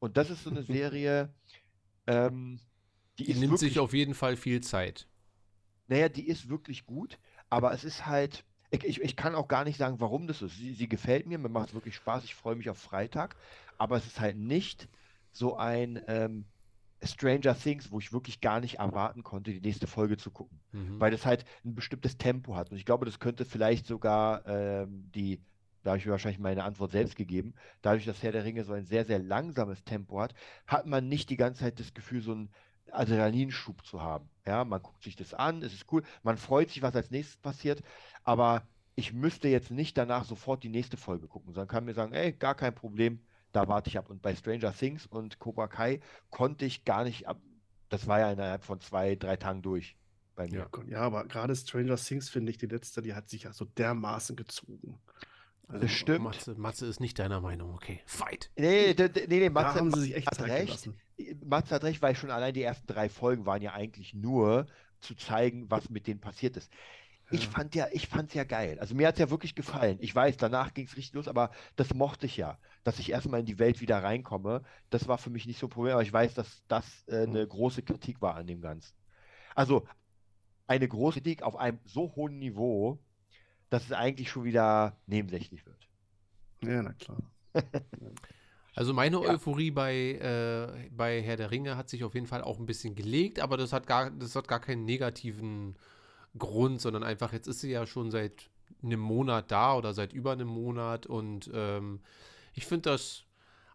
Und 0.00 0.16
das 0.16 0.30
ist 0.30 0.42
so 0.44 0.50
eine 0.50 0.62
Serie, 0.64 1.34
ähm, 2.06 2.60
die, 3.18 3.24
Die 3.24 3.34
nimmt 3.34 3.58
sich 3.58 3.76
wirklich, 3.76 3.78
auf 3.78 3.94
jeden 3.94 4.14
Fall 4.14 4.36
viel 4.36 4.60
Zeit. 4.62 5.08
naja, 5.86 6.08
die 6.08 6.26
ist 6.26 6.48
wirklich 6.48 6.86
gut, 6.86 7.18
aber 7.50 7.72
es 7.72 7.84
ist 7.84 8.06
halt, 8.06 8.44
ich, 8.72 8.84
ich, 8.84 9.00
ich 9.02 9.16
kann 9.16 9.34
auch 9.34 9.48
gar 9.48 9.64
nicht 9.64 9.76
sagen, 9.76 10.00
warum 10.00 10.26
das 10.26 10.42
ist. 10.42 10.56
Sie, 10.56 10.72
sie 10.72 10.88
gefällt 10.88 11.26
mir, 11.26 11.38
mir 11.38 11.48
macht 11.48 11.68
es 11.68 11.74
wirklich 11.74 11.94
Spaß, 11.94 12.24
ich 12.24 12.34
freue 12.34 12.56
mich 12.56 12.70
auf 12.70 12.78
Freitag, 12.78 13.36
aber 13.78 13.96
es 13.96 14.06
ist 14.06 14.18
halt 14.18 14.36
nicht 14.36 14.88
so 15.30 15.56
ein 15.56 16.00
ähm, 16.08 16.46
Stranger 17.02 17.56
Things, 17.56 17.90
wo 17.90 17.98
ich 17.98 18.12
wirklich 18.12 18.40
gar 18.40 18.60
nicht 18.60 18.78
erwarten 18.78 19.22
konnte, 19.22 19.52
die 19.52 19.60
nächste 19.60 19.86
Folge 19.86 20.16
zu 20.16 20.30
gucken. 20.30 20.58
Mhm. 20.72 20.98
weil 20.98 21.10
das 21.10 21.26
halt 21.26 21.44
ein 21.64 21.74
bestimmtes 21.74 22.16
Tempo 22.16 22.56
hat. 22.56 22.70
Und 22.70 22.78
ich 22.78 22.86
glaube, 22.86 23.04
das 23.04 23.18
könnte 23.18 23.44
vielleicht 23.44 23.86
sogar 23.86 24.46
ähm, 24.46 25.10
die, 25.14 25.40
da 25.82 25.90
habe 25.90 25.98
ich 25.98 26.06
mir 26.06 26.12
wahrscheinlich 26.12 26.38
meine 26.38 26.64
Antwort 26.64 26.92
selbst 26.92 27.16
gegeben, 27.16 27.54
dadurch, 27.82 28.06
dass 28.06 28.22
Herr 28.22 28.32
der 28.32 28.44
Ringe 28.44 28.64
so 28.64 28.72
ein 28.72 28.86
sehr, 28.86 29.04
sehr 29.04 29.18
langsames 29.18 29.84
Tempo 29.84 30.20
hat, 30.20 30.32
hat 30.66 30.86
man 30.86 31.08
nicht 31.08 31.28
die 31.28 31.36
ganze 31.36 31.60
Zeit 31.64 31.78
das 31.78 31.92
Gefühl, 31.92 32.22
so 32.22 32.32
einen 32.32 32.48
Adrenalinschub 32.90 33.84
zu 33.86 34.00
haben. 34.02 34.28
Ja, 34.46 34.64
man 34.64 34.82
guckt 34.82 35.02
sich 35.02 35.16
das 35.16 35.34
an, 35.34 35.62
es 35.62 35.72
ist 35.72 35.86
cool, 35.92 36.02
man 36.22 36.36
freut 36.36 36.70
sich, 36.70 36.82
was 36.82 36.94
als 36.96 37.10
nächstes 37.10 37.36
passiert, 37.36 37.82
aber 38.24 38.66
ich 38.94 39.12
müsste 39.12 39.48
jetzt 39.48 39.70
nicht 39.70 39.96
danach 39.96 40.24
sofort 40.24 40.62
die 40.64 40.68
nächste 40.68 40.96
Folge 40.96 41.28
gucken, 41.28 41.52
sondern 41.54 41.68
kann 41.68 41.84
mir 41.84 41.94
sagen, 41.94 42.12
ey, 42.12 42.32
gar 42.32 42.54
kein 42.54 42.74
Problem, 42.74 43.20
da 43.52 43.68
warte 43.68 43.88
ich 43.88 43.98
ab. 43.98 44.10
Und 44.10 44.20
bei 44.20 44.34
Stranger 44.34 44.74
Things 44.74 45.06
und 45.06 45.38
Cobra 45.38 45.68
Kai 45.68 46.00
konnte 46.30 46.64
ich 46.64 46.84
gar 46.84 47.04
nicht 47.04 47.26
ab, 47.28 47.40
das 47.88 48.06
war 48.06 48.18
ja 48.18 48.32
innerhalb 48.32 48.64
von 48.64 48.80
zwei, 48.80 49.14
drei 49.14 49.36
Tagen 49.36 49.62
durch 49.62 49.96
bei 50.34 50.46
mir. 50.48 50.68
Ja, 50.74 50.82
ja, 50.88 51.00
aber 51.00 51.24
gerade 51.24 51.54
Stranger 51.54 51.96
Things, 51.96 52.28
finde 52.28 52.50
ich, 52.50 52.58
die 52.58 52.66
letzte, 52.66 53.00
die 53.00 53.14
hat 53.14 53.28
sich 53.28 53.44
ja 53.44 53.52
so 53.52 53.64
dermaßen 53.64 54.36
gezogen. 54.36 54.98
Also, 55.68 55.82
Das 55.82 55.92
stimmt. 55.92 56.24
Matze, 56.24 56.54
Matze 56.56 56.86
ist 56.86 57.00
nicht 57.00 57.18
deiner 57.18 57.40
Meinung, 57.40 57.72
okay. 57.74 58.00
Fight. 58.04 58.50
Nee, 58.56 58.94
nee, 58.98 59.10
nee, 59.28 59.44
Da 59.44 59.50
Matze, 59.50 59.78
haben 59.78 59.92
sie 59.94 60.00
sich 60.00 60.16
echt 60.16 60.26
hat 60.26 60.40
recht. 60.42 60.66
gelassen. 60.66 61.00
Matze 61.44 61.74
hat 61.74 61.84
recht, 61.84 62.02
weil 62.02 62.14
schon 62.14 62.30
allein 62.30 62.54
die 62.54 62.62
ersten 62.62 62.86
drei 62.86 63.08
Folgen 63.08 63.46
waren 63.46 63.62
ja 63.62 63.72
eigentlich 63.72 64.14
nur 64.14 64.66
zu 65.00 65.14
zeigen, 65.14 65.70
was 65.70 65.90
mit 65.90 66.06
denen 66.06 66.20
passiert 66.20 66.56
ist. 66.56 66.70
Ich 67.30 67.48
fand 67.48 67.74
ja, 67.74 67.86
ich 67.92 68.08
fand's 68.08 68.34
ja 68.34 68.44
geil. 68.44 68.78
Also 68.78 68.94
mir 68.94 69.08
hat's 69.08 69.18
ja 69.18 69.30
wirklich 69.30 69.54
gefallen. 69.54 69.96
Ich 70.00 70.14
weiß, 70.14 70.36
danach 70.36 70.74
ging's 70.74 70.96
richtig 70.96 71.14
los, 71.14 71.28
aber 71.28 71.50
das 71.76 71.94
mochte 71.94 72.26
ich 72.26 72.36
ja, 72.36 72.58
dass 72.84 72.98
ich 72.98 73.10
erstmal 73.10 73.40
in 73.40 73.46
die 73.46 73.58
Welt 73.58 73.80
wieder 73.80 74.02
reinkomme. 74.02 74.62
Das 74.90 75.08
war 75.08 75.16
für 75.16 75.30
mich 75.30 75.46
nicht 75.46 75.58
so 75.58 75.66
ein 75.66 75.70
Problem, 75.70 75.94
aber 75.94 76.02
ich 76.02 76.12
weiß, 76.12 76.34
dass 76.34 76.62
das 76.68 76.84
äh, 77.08 77.22
eine 77.22 77.46
große 77.46 77.82
Kritik 77.82 78.20
war 78.20 78.34
an 78.34 78.46
dem 78.46 78.60
Ganzen. 78.60 78.94
Also 79.54 79.86
eine 80.66 80.86
große 80.86 81.20
Kritik 81.20 81.42
auf 81.42 81.56
einem 81.56 81.80
so 81.84 82.14
hohen 82.14 82.38
Niveau, 82.38 82.98
dass 83.70 83.84
es 83.84 83.92
eigentlich 83.92 84.28
schon 84.30 84.44
wieder 84.44 85.00
nebensächlich 85.06 85.64
wird. 85.64 85.88
Ja, 86.62 86.82
na 86.82 86.92
klar. 86.92 87.22
Also 88.74 88.94
meine 88.94 89.22
Ja. 89.22 89.28
Euphorie 89.30 89.70
bei, 89.70 89.94
äh, 89.94 90.88
bei 90.90 91.20
Herr 91.22 91.36
der 91.36 91.50
Ringe 91.50 91.76
hat 91.76 91.88
sich 91.88 92.04
auf 92.04 92.14
jeden 92.14 92.26
Fall 92.26 92.42
auch 92.42 92.58
ein 92.58 92.66
bisschen 92.66 92.94
gelegt, 92.94 93.40
aber 93.40 93.56
das 93.56 93.72
hat 93.72 93.86
gar, 93.86 94.10
das 94.10 94.34
hat 94.34 94.48
gar 94.48 94.60
keinen 94.60 94.84
negativen 94.84 95.76
Grund, 96.38 96.80
sondern 96.80 97.02
einfach, 97.02 97.32
jetzt 97.32 97.46
ist 97.48 97.60
sie 97.60 97.70
ja 97.70 97.86
schon 97.86 98.10
seit 98.10 98.48
einem 98.82 99.00
Monat 99.00 99.50
da 99.50 99.76
oder 99.76 99.92
seit 99.92 100.12
über 100.12 100.32
einem 100.32 100.48
Monat 100.48 101.06
und 101.06 101.50
ähm, 101.52 102.00
ich 102.54 102.66
finde 102.66 102.90
das 102.90 103.24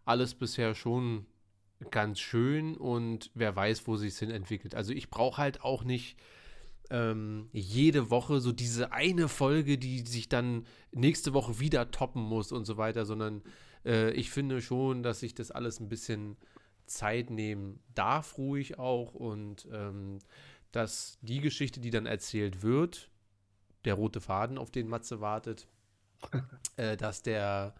alles 0.04 0.34
bisher 0.34 0.74
schon 0.74 1.26
ganz 1.92 2.18
schön 2.18 2.76
und 2.76 3.30
wer 3.34 3.54
weiß, 3.54 3.86
wo 3.86 3.96
sich 3.96 4.14
es 4.14 4.18
hin 4.18 4.30
entwickelt. 4.30 4.74
Also 4.74 4.92
ich 4.92 5.10
brauche 5.10 5.36
halt 5.40 5.62
auch 5.62 5.84
nicht 5.84 6.16
ähm, 6.90 7.48
jede 7.52 8.10
Woche 8.10 8.40
so 8.40 8.50
diese 8.50 8.92
eine 8.92 9.28
Folge, 9.28 9.78
die 9.78 10.00
sich 10.00 10.28
dann 10.28 10.66
nächste 10.90 11.34
Woche 11.34 11.60
wieder 11.60 11.90
toppen 11.92 12.22
muss 12.22 12.50
und 12.50 12.64
so 12.64 12.76
weiter, 12.76 13.04
sondern 13.06 13.42
äh, 13.84 14.10
ich 14.12 14.30
finde 14.30 14.60
schon, 14.62 15.02
dass 15.02 15.20
sich 15.20 15.34
das 15.34 15.50
alles 15.50 15.80
ein 15.80 15.88
bisschen 15.88 16.36
Zeit 16.86 17.30
nehmen 17.30 17.80
darf, 17.94 18.38
ruhig 18.38 18.78
auch 18.78 19.14
und 19.14 19.68
ähm, 19.72 20.18
dass 20.72 21.18
die 21.22 21.40
Geschichte, 21.40 21.80
die 21.80 21.90
dann 21.90 22.06
erzählt 22.06 22.62
wird, 22.62 23.10
der 23.84 23.94
rote 23.94 24.20
Faden, 24.20 24.58
auf 24.58 24.70
den 24.70 24.88
Matze 24.88 25.20
wartet, 25.20 25.68
äh, 26.76 26.96
dass 26.96 27.22
der 27.22 27.74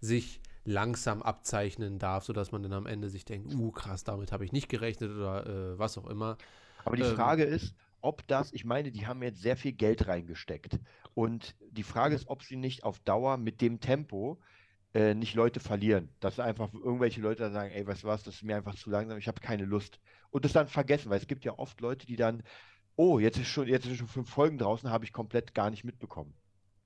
sich 0.00 0.40
langsam 0.64 1.22
abzeichnen 1.22 1.98
darf, 1.98 2.24
sodass 2.24 2.52
man 2.52 2.62
dann 2.62 2.72
am 2.72 2.86
Ende 2.86 3.10
sich 3.10 3.24
denkt, 3.24 3.54
uh, 3.54 3.70
krass, 3.72 4.04
damit 4.04 4.32
habe 4.32 4.44
ich 4.44 4.52
nicht 4.52 4.68
gerechnet 4.68 5.10
oder 5.12 5.46
äh, 5.46 5.78
was 5.78 5.98
auch 5.98 6.06
immer. 6.08 6.38
Aber 6.84 6.96
die 6.96 7.04
Ähm, 7.04 7.04
Frage 7.04 7.44
ist, 7.44 7.74
ob 8.00 8.26
das, 8.26 8.52
ich 8.52 8.64
meine, 8.64 8.90
die 8.92 9.06
haben 9.06 9.22
jetzt 9.22 9.42
sehr 9.42 9.56
viel 9.56 9.72
Geld 9.72 10.06
reingesteckt. 10.06 10.78
Und 11.14 11.56
die 11.70 11.82
Frage 11.82 12.14
ist, 12.14 12.28
ob 12.28 12.42
sie 12.42 12.56
nicht 12.56 12.84
auf 12.84 13.00
Dauer 13.00 13.36
mit 13.36 13.60
dem 13.60 13.80
Tempo 13.80 14.40
äh, 14.94 15.14
nicht 15.14 15.34
Leute 15.34 15.60
verlieren. 15.60 16.08
Dass 16.20 16.40
einfach 16.40 16.72
irgendwelche 16.72 17.20
Leute 17.20 17.42
dann 17.44 17.52
sagen, 17.52 17.70
ey, 17.72 17.86
was, 17.86 18.02
das 18.02 18.26
ist 18.26 18.42
mir 18.42 18.56
einfach 18.56 18.74
zu 18.74 18.90
langsam, 18.90 19.18
ich 19.18 19.28
habe 19.28 19.40
keine 19.40 19.64
Lust. 19.64 20.00
Und 20.30 20.44
das 20.44 20.52
dann 20.52 20.68
vergessen, 20.68 21.10
weil 21.10 21.18
es 21.18 21.26
gibt 21.26 21.44
ja 21.44 21.58
oft 21.58 21.80
Leute, 21.80 22.06
die 22.06 22.16
dann, 22.16 22.42
oh, 22.96 23.18
jetzt 23.18 23.38
ist 23.38 23.48
schon, 23.48 23.66
jetzt 23.66 23.86
ist 23.86 23.98
schon 23.98 24.06
fünf 24.06 24.30
Folgen 24.30 24.58
draußen, 24.58 24.90
habe 24.90 25.04
ich 25.04 25.12
komplett 25.12 25.54
gar 25.54 25.70
nicht 25.70 25.84
mitbekommen. 25.84 26.34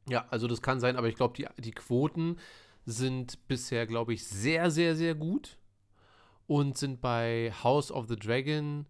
Ja, 0.09 0.27
also 0.31 0.47
das 0.47 0.61
kann 0.61 0.81
sein, 0.81 0.97
aber 0.97 1.09
ich 1.09 1.17
glaube, 1.17 1.35
die, 1.37 1.47
die 1.63 1.73
Quoten 1.73 2.39
sind 2.85 3.47
bisher, 3.49 3.87
glaube 3.87 4.13
ich, 4.13 4.27
sehr, 4.27 4.71
sehr, 4.71 4.95
sehr 4.97 5.15
gut 5.15 5.59
und 6.47 6.77
sind 6.77 7.01
bei 7.01 7.53
House 7.63 7.91
of 7.91 8.07
the 8.09 8.17
Dragon 8.17 8.87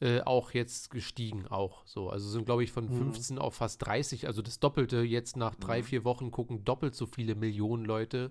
äh, 0.00 0.20
auch 0.20 0.50
jetzt 0.52 0.90
gestiegen, 0.90 1.46
auch 1.48 1.86
so. 1.86 2.10
Also 2.10 2.28
sind, 2.28 2.44
glaube 2.44 2.62
ich, 2.64 2.72
von 2.72 2.84
Mhm. 2.86 2.98
15 2.98 3.38
auf 3.38 3.54
fast 3.54 3.84
30, 3.86 4.26
also 4.26 4.42
das 4.42 4.60
Doppelte. 4.60 5.00
Jetzt 5.02 5.36
nach 5.36 5.54
drei, 5.54 5.82
vier 5.82 6.04
Wochen 6.04 6.30
gucken 6.30 6.64
doppelt 6.64 6.94
so 6.94 7.06
viele 7.06 7.34
Millionen 7.34 7.84
Leute 7.84 8.30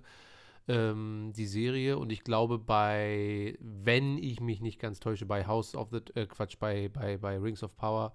ähm, 0.68 1.32
die 1.36 1.46
Serie 1.46 1.98
und 1.98 2.12
ich 2.12 2.24
glaube 2.24 2.58
bei, 2.58 3.58
wenn 3.60 4.18
ich 4.18 4.42
mich 4.42 4.62
nicht 4.62 4.80
ganz 4.80 5.00
täusche, 5.00 5.26
bei 5.26 5.46
House 5.46 5.76
of 5.76 5.90
the, 5.92 6.00
äh, 6.16 6.26
Quatsch, 6.26 6.58
bei, 6.60 6.90
bei, 6.90 7.18
bei 7.18 7.38
Rings 7.38 7.62
of 7.64 7.76
Power 7.76 8.14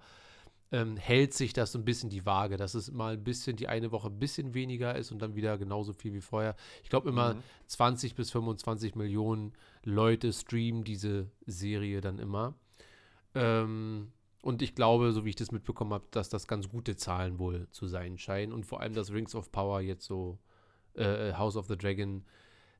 ähm, 0.73 0.95
hält 0.97 1.33
sich 1.33 1.51
das 1.53 1.73
so 1.73 1.79
ein 1.79 1.85
bisschen 1.85 2.09
die 2.09 2.25
Waage, 2.25 2.55
dass 2.57 2.73
es 2.75 2.91
mal 2.91 3.13
ein 3.13 3.23
bisschen, 3.23 3.57
die 3.57 3.67
eine 3.67 3.91
Woche 3.91 4.07
ein 4.07 4.19
bisschen 4.19 4.53
weniger 4.53 4.95
ist 4.95 5.11
und 5.11 5.21
dann 5.21 5.35
wieder 5.35 5.57
genauso 5.57 5.91
viel 5.93 6.13
wie 6.13 6.21
vorher. 6.21 6.55
Ich 6.83 6.89
glaube 6.89 7.09
immer 7.09 7.33
Mhm. 7.35 7.43
20 7.67 8.15
bis 8.15 8.31
25 8.31 8.95
Millionen 8.95 9.53
Leute 9.83 10.31
streamen 10.31 10.83
diese 10.85 11.29
Serie 11.45 11.99
dann 12.01 12.19
immer. 12.19 12.53
Ähm, 13.35 14.11
und 14.41 14.61
ich 14.61 14.73
glaube, 14.73 15.11
so 15.11 15.23
wie 15.23 15.29
ich 15.29 15.35
das 15.35 15.51
mitbekommen 15.51 15.93
habe, 15.93 16.07
dass 16.11 16.29
das 16.29 16.47
ganz 16.47 16.69
gute 16.69 16.95
Zahlen 16.95 17.37
wohl 17.39 17.67
zu 17.71 17.87
sein 17.87 18.17
scheinen. 18.17 18.53
Und 18.53 18.65
vor 18.65 18.81
allem, 18.81 18.93
dass 18.93 19.11
Rings 19.11 19.35
of 19.35 19.51
Power 19.51 19.81
jetzt 19.81 20.05
so, 20.05 20.39
äh, 20.95 21.33
House 21.33 21.55
of 21.55 21.67
the 21.67 21.77
Dragon, 21.77 22.25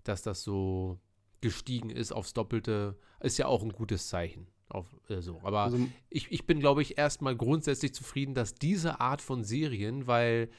dass 0.04 0.24
das 0.24 0.44
so 0.44 1.00
gestiegen 1.40 1.90
ist 1.90 2.12
aufs 2.12 2.34
Doppelte, 2.34 2.98
ist 3.20 3.38
ja 3.38 3.46
auch 3.46 3.64
ein 3.64 3.72
gutes 3.72 4.08
Zeichen. 4.08 4.48
Auf, 4.70 4.88
äh, 5.10 5.22
so. 5.22 5.40
Aber 5.44 5.62
Also, 5.62 5.78
ich, 6.10 6.32
ich 6.32 6.48
bin, 6.48 6.60
glaube 6.60 6.82
ich, 6.82 6.98
erstmal 6.98 7.36
grundsätzlich 7.36 7.94
zufrieden, 7.94 8.34
dass 8.34 8.56
diese 8.56 9.00
Art 9.00 9.22
von 9.22 9.44
Serien, 9.44 10.08
weil 10.08 10.50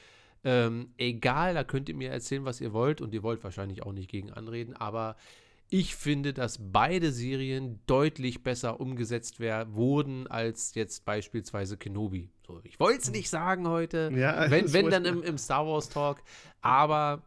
ähm, 0.43 0.93
egal, 0.97 1.53
da 1.53 1.63
könnt 1.63 1.89
ihr 1.89 1.95
mir 1.95 2.11
erzählen, 2.11 2.45
was 2.45 2.61
ihr 2.61 2.73
wollt, 2.73 3.01
und 3.01 3.13
ihr 3.13 3.23
wollt 3.23 3.43
wahrscheinlich 3.43 3.83
auch 3.83 3.93
nicht 3.93 4.09
gegen 4.09 4.31
anreden, 4.31 4.75
aber 4.75 5.15
ich 5.69 5.95
finde, 5.95 6.33
dass 6.33 6.59
beide 6.61 7.11
Serien 7.11 7.79
deutlich 7.87 8.43
besser 8.43 8.79
umgesetzt 8.79 9.39
wurden 9.39 10.27
als 10.27 10.75
jetzt 10.75 11.05
beispielsweise 11.05 11.77
Kenobi. 11.77 12.29
So, 12.45 12.61
ich 12.63 12.79
wollte 12.79 13.01
es 13.01 13.11
nicht 13.11 13.29
sagen 13.29 13.67
heute, 13.67 14.11
Ja, 14.15 14.49
wenn, 14.51 14.71
wenn 14.73 14.89
dann 14.89 15.05
im, 15.05 15.23
im 15.23 15.37
Star 15.37 15.65
Wars 15.65 15.89
Talk, 15.89 16.21
aber 16.61 17.23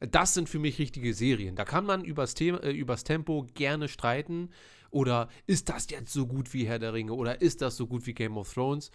das 0.00 0.34
sind 0.34 0.48
für 0.48 0.58
mich 0.58 0.78
richtige 0.78 1.12
Serien. 1.12 1.56
Da 1.56 1.64
kann 1.64 1.84
man 1.84 2.04
übers, 2.04 2.34
Thema, 2.34 2.62
äh, 2.62 2.72
übers 2.72 3.04
Tempo 3.04 3.46
gerne 3.54 3.88
streiten. 3.88 4.50
Oder 4.90 5.28
ist 5.46 5.68
das 5.68 5.88
jetzt 5.90 6.12
so 6.12 6.26
gut 6.26 6.52
wie 6.52 6.66
Herr 6.66 6.78
der 6.78 6.94
Ringe? 6.94 7.12
Oder 7.12 7.40
ist 7.42 7.62
das 7.62 7.76
so 7.76 7.86
gut 7.86 8.06
wie 8.06 8.14
Game 8.14 8.36
of 8.36 8.52
Thrones? 8.52 8.90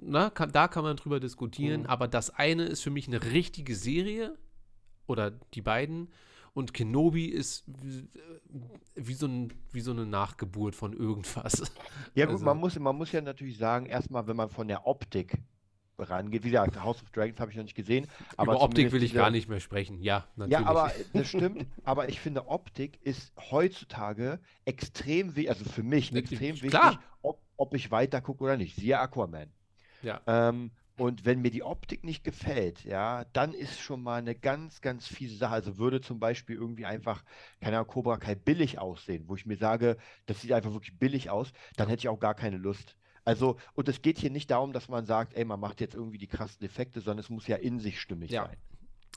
Na, 0.00 0.30
kann, 0.30 0.52
da 0.52 0.68
kann 0.68 0.84
man 0.84 0.96
drüber 0.96 1.20
diskutieren. 1.20 1.82
Mhm. 1.82 1.86
Aber 1.88 2.06
das 2.06 2.30
eine 2.30 2.64
ist 2.64 2.82
für 2.82 2.90
mich 2.90 3.08
eine 3.08 3.22
richtige 3.22 3.74
Serie. 3.74 4.38
Oder 5.06 5.32
die 5.54 5.62
beiden. 5.62 6.08
Und 6.58 6.74
Kenobi 6.74 7.26
ist 7.26 7.62
wie, 7.68 8.08
wie, 8.96 9.14
so, 9.14 9.26
ein, 9.28 9.52
wie 9.70 9.80
so 9.80 9.92
eine 9.92 10.04
Nachgeburt 10.06 10.74
von 10.74 10.92
irgendwas. 10.92 11.70
Ja, 12.16 12.24
gut, 12.26 12.32
Also- 12.34 12.44
man 12.46 12.56
muss, 12.58 12.76
man 12.76 12.96
muss 12.96 13.12
ja 13.12 13.20
natürlich 13.20 13.58
sagen, 13.58 13.86
erstmal, 13.86 14.26
wenn 14.26 14.34
man 14.34 14.48
von 14.48 14.66
der 14.66 14.84
Optik 14.84 15.38
rangeht, 16.00 16.42
wie 16.42 16.50
gesagt, 16.50 16.82
House 16.82 17.00
of 17.00 17.10
Dragons 17.12 17.38
habe 17.38 17.52
ich 17.52 17.56
noch 17.56 17.62
nicht 17.62 17.76
gesehen, 17.76 18.08
aber 18.36 18.54
Über 18.54 18.62
Optik 18.62 18.90
will 18.90 19.04
ich 19.04 19.10
diese- 19.10 19.20
gar 19.20 19.30
nicht 19.30 19.48
mehr 19.48 19.60
sprechen. 19.60 20.02
Ja, 20.02 20.26
natürlich. 20.34 20.60
Ja, 20.60 20.66
aber 20.66 20.90
das 21.12 21.28
stimmt. 21.28 21.64
aber 21.84 22.08
ich 22.08 22.18
finde, 22.18 22.48
Optik 22.48 22.98
ist 23.02 23.32
heutzutage 23.52 24.40
extrem 24.64 25.36
wichtig, 25.36 25.50
also 25.50 25.64
für 25.64 25.84
mich 25.84 26.12
extrem 26.12 26.56
wichtig, 26.56 26.70
klar. 26.70 27.00
ob, 27.22 27.40
ob 27.56 27.72
ich 27.74 27.92
weiter 27.92 28.20
gucke 28.20 28.42
oder 28.42 28.56
nicht. 28.56 28.74
Siehe 28.74 28.98
Aquaman. 28.98 29.52
Ja. 30.02 30.20
Ähm, 30.26 30.72
und 30.98 31.24
wenn 31.24 31.40
mir 31.40 31.50
die 31.50 31.62
Optik 31.62 32.04
nicht 32.04 32.24
gefällt, 32.24 32.84
ja, 32.84 33.24
dann 33.32 33.54
ist 33.54 33.78
schon 33.78 34.02
mal 34.02 34.18
eine 34.18 34.34
ganz, 34.34 34.80
ganz 34.80 35.06
fiese 35.06 35.36
Sache. 35.36 35.54
Also 35.54 35.78
würde 35.78 36.00
zum 36.00 36.18
Beispiel 36.18 36.56
irgendwie 36.56 36.86
einfach, 36.86 37.24
keine 37.60 37.76
Ahnung, 37.76 37.88
Cobra 37.88 38.16
Kai 38.16 38.34
billig 38.34 38.78
aussehen, 38.78 39.24
wo 39.28 39.36
ich 39.36 39.46
mir 39.46 39.56
sage, 39.56 39.96
das 40.26 40.40
sieht 40.40 40.52
einfach 40.52 40.72
wirklich 40.72 40.98
billig 40.98 41.30
aus, 41.30 41.52
dann 41.76 41.88
hätte 41.88 42.00
ich 42.00 42.08
auch 42.08 42.18
gar 42.20 42.34
keine 42.34 42.58
Lust. 42.58 42.96
Also, 43.24 43.56
und 43.74 43.88
es 43.88 44.02
geht 44.02 44.18
hier 44.18 44.30
nicht 44.30 44.50
darum, 44.50 44.72
dass 44.72 44.88
man 44.88 45.04
sagt, 45.06 45.34
ey, 45.34 45.44
man 45.44 45.60
macht 45.60 45.80
jetzt 45.80 45.94
irgendwie 45.94 46.18
die 46.18 46.26
krassen 46.26 46.64
Effekte, 46.64 47.00
sondern 47.00 47.20
es 47.20 47.30
muss 47.30 47.46
ja 47.46 47.56
in 47.56 47.78
sich 47.78 48.00
stimmig 48.00 48.30
Ja. 48.30 48.46
sein. 48.46 48.56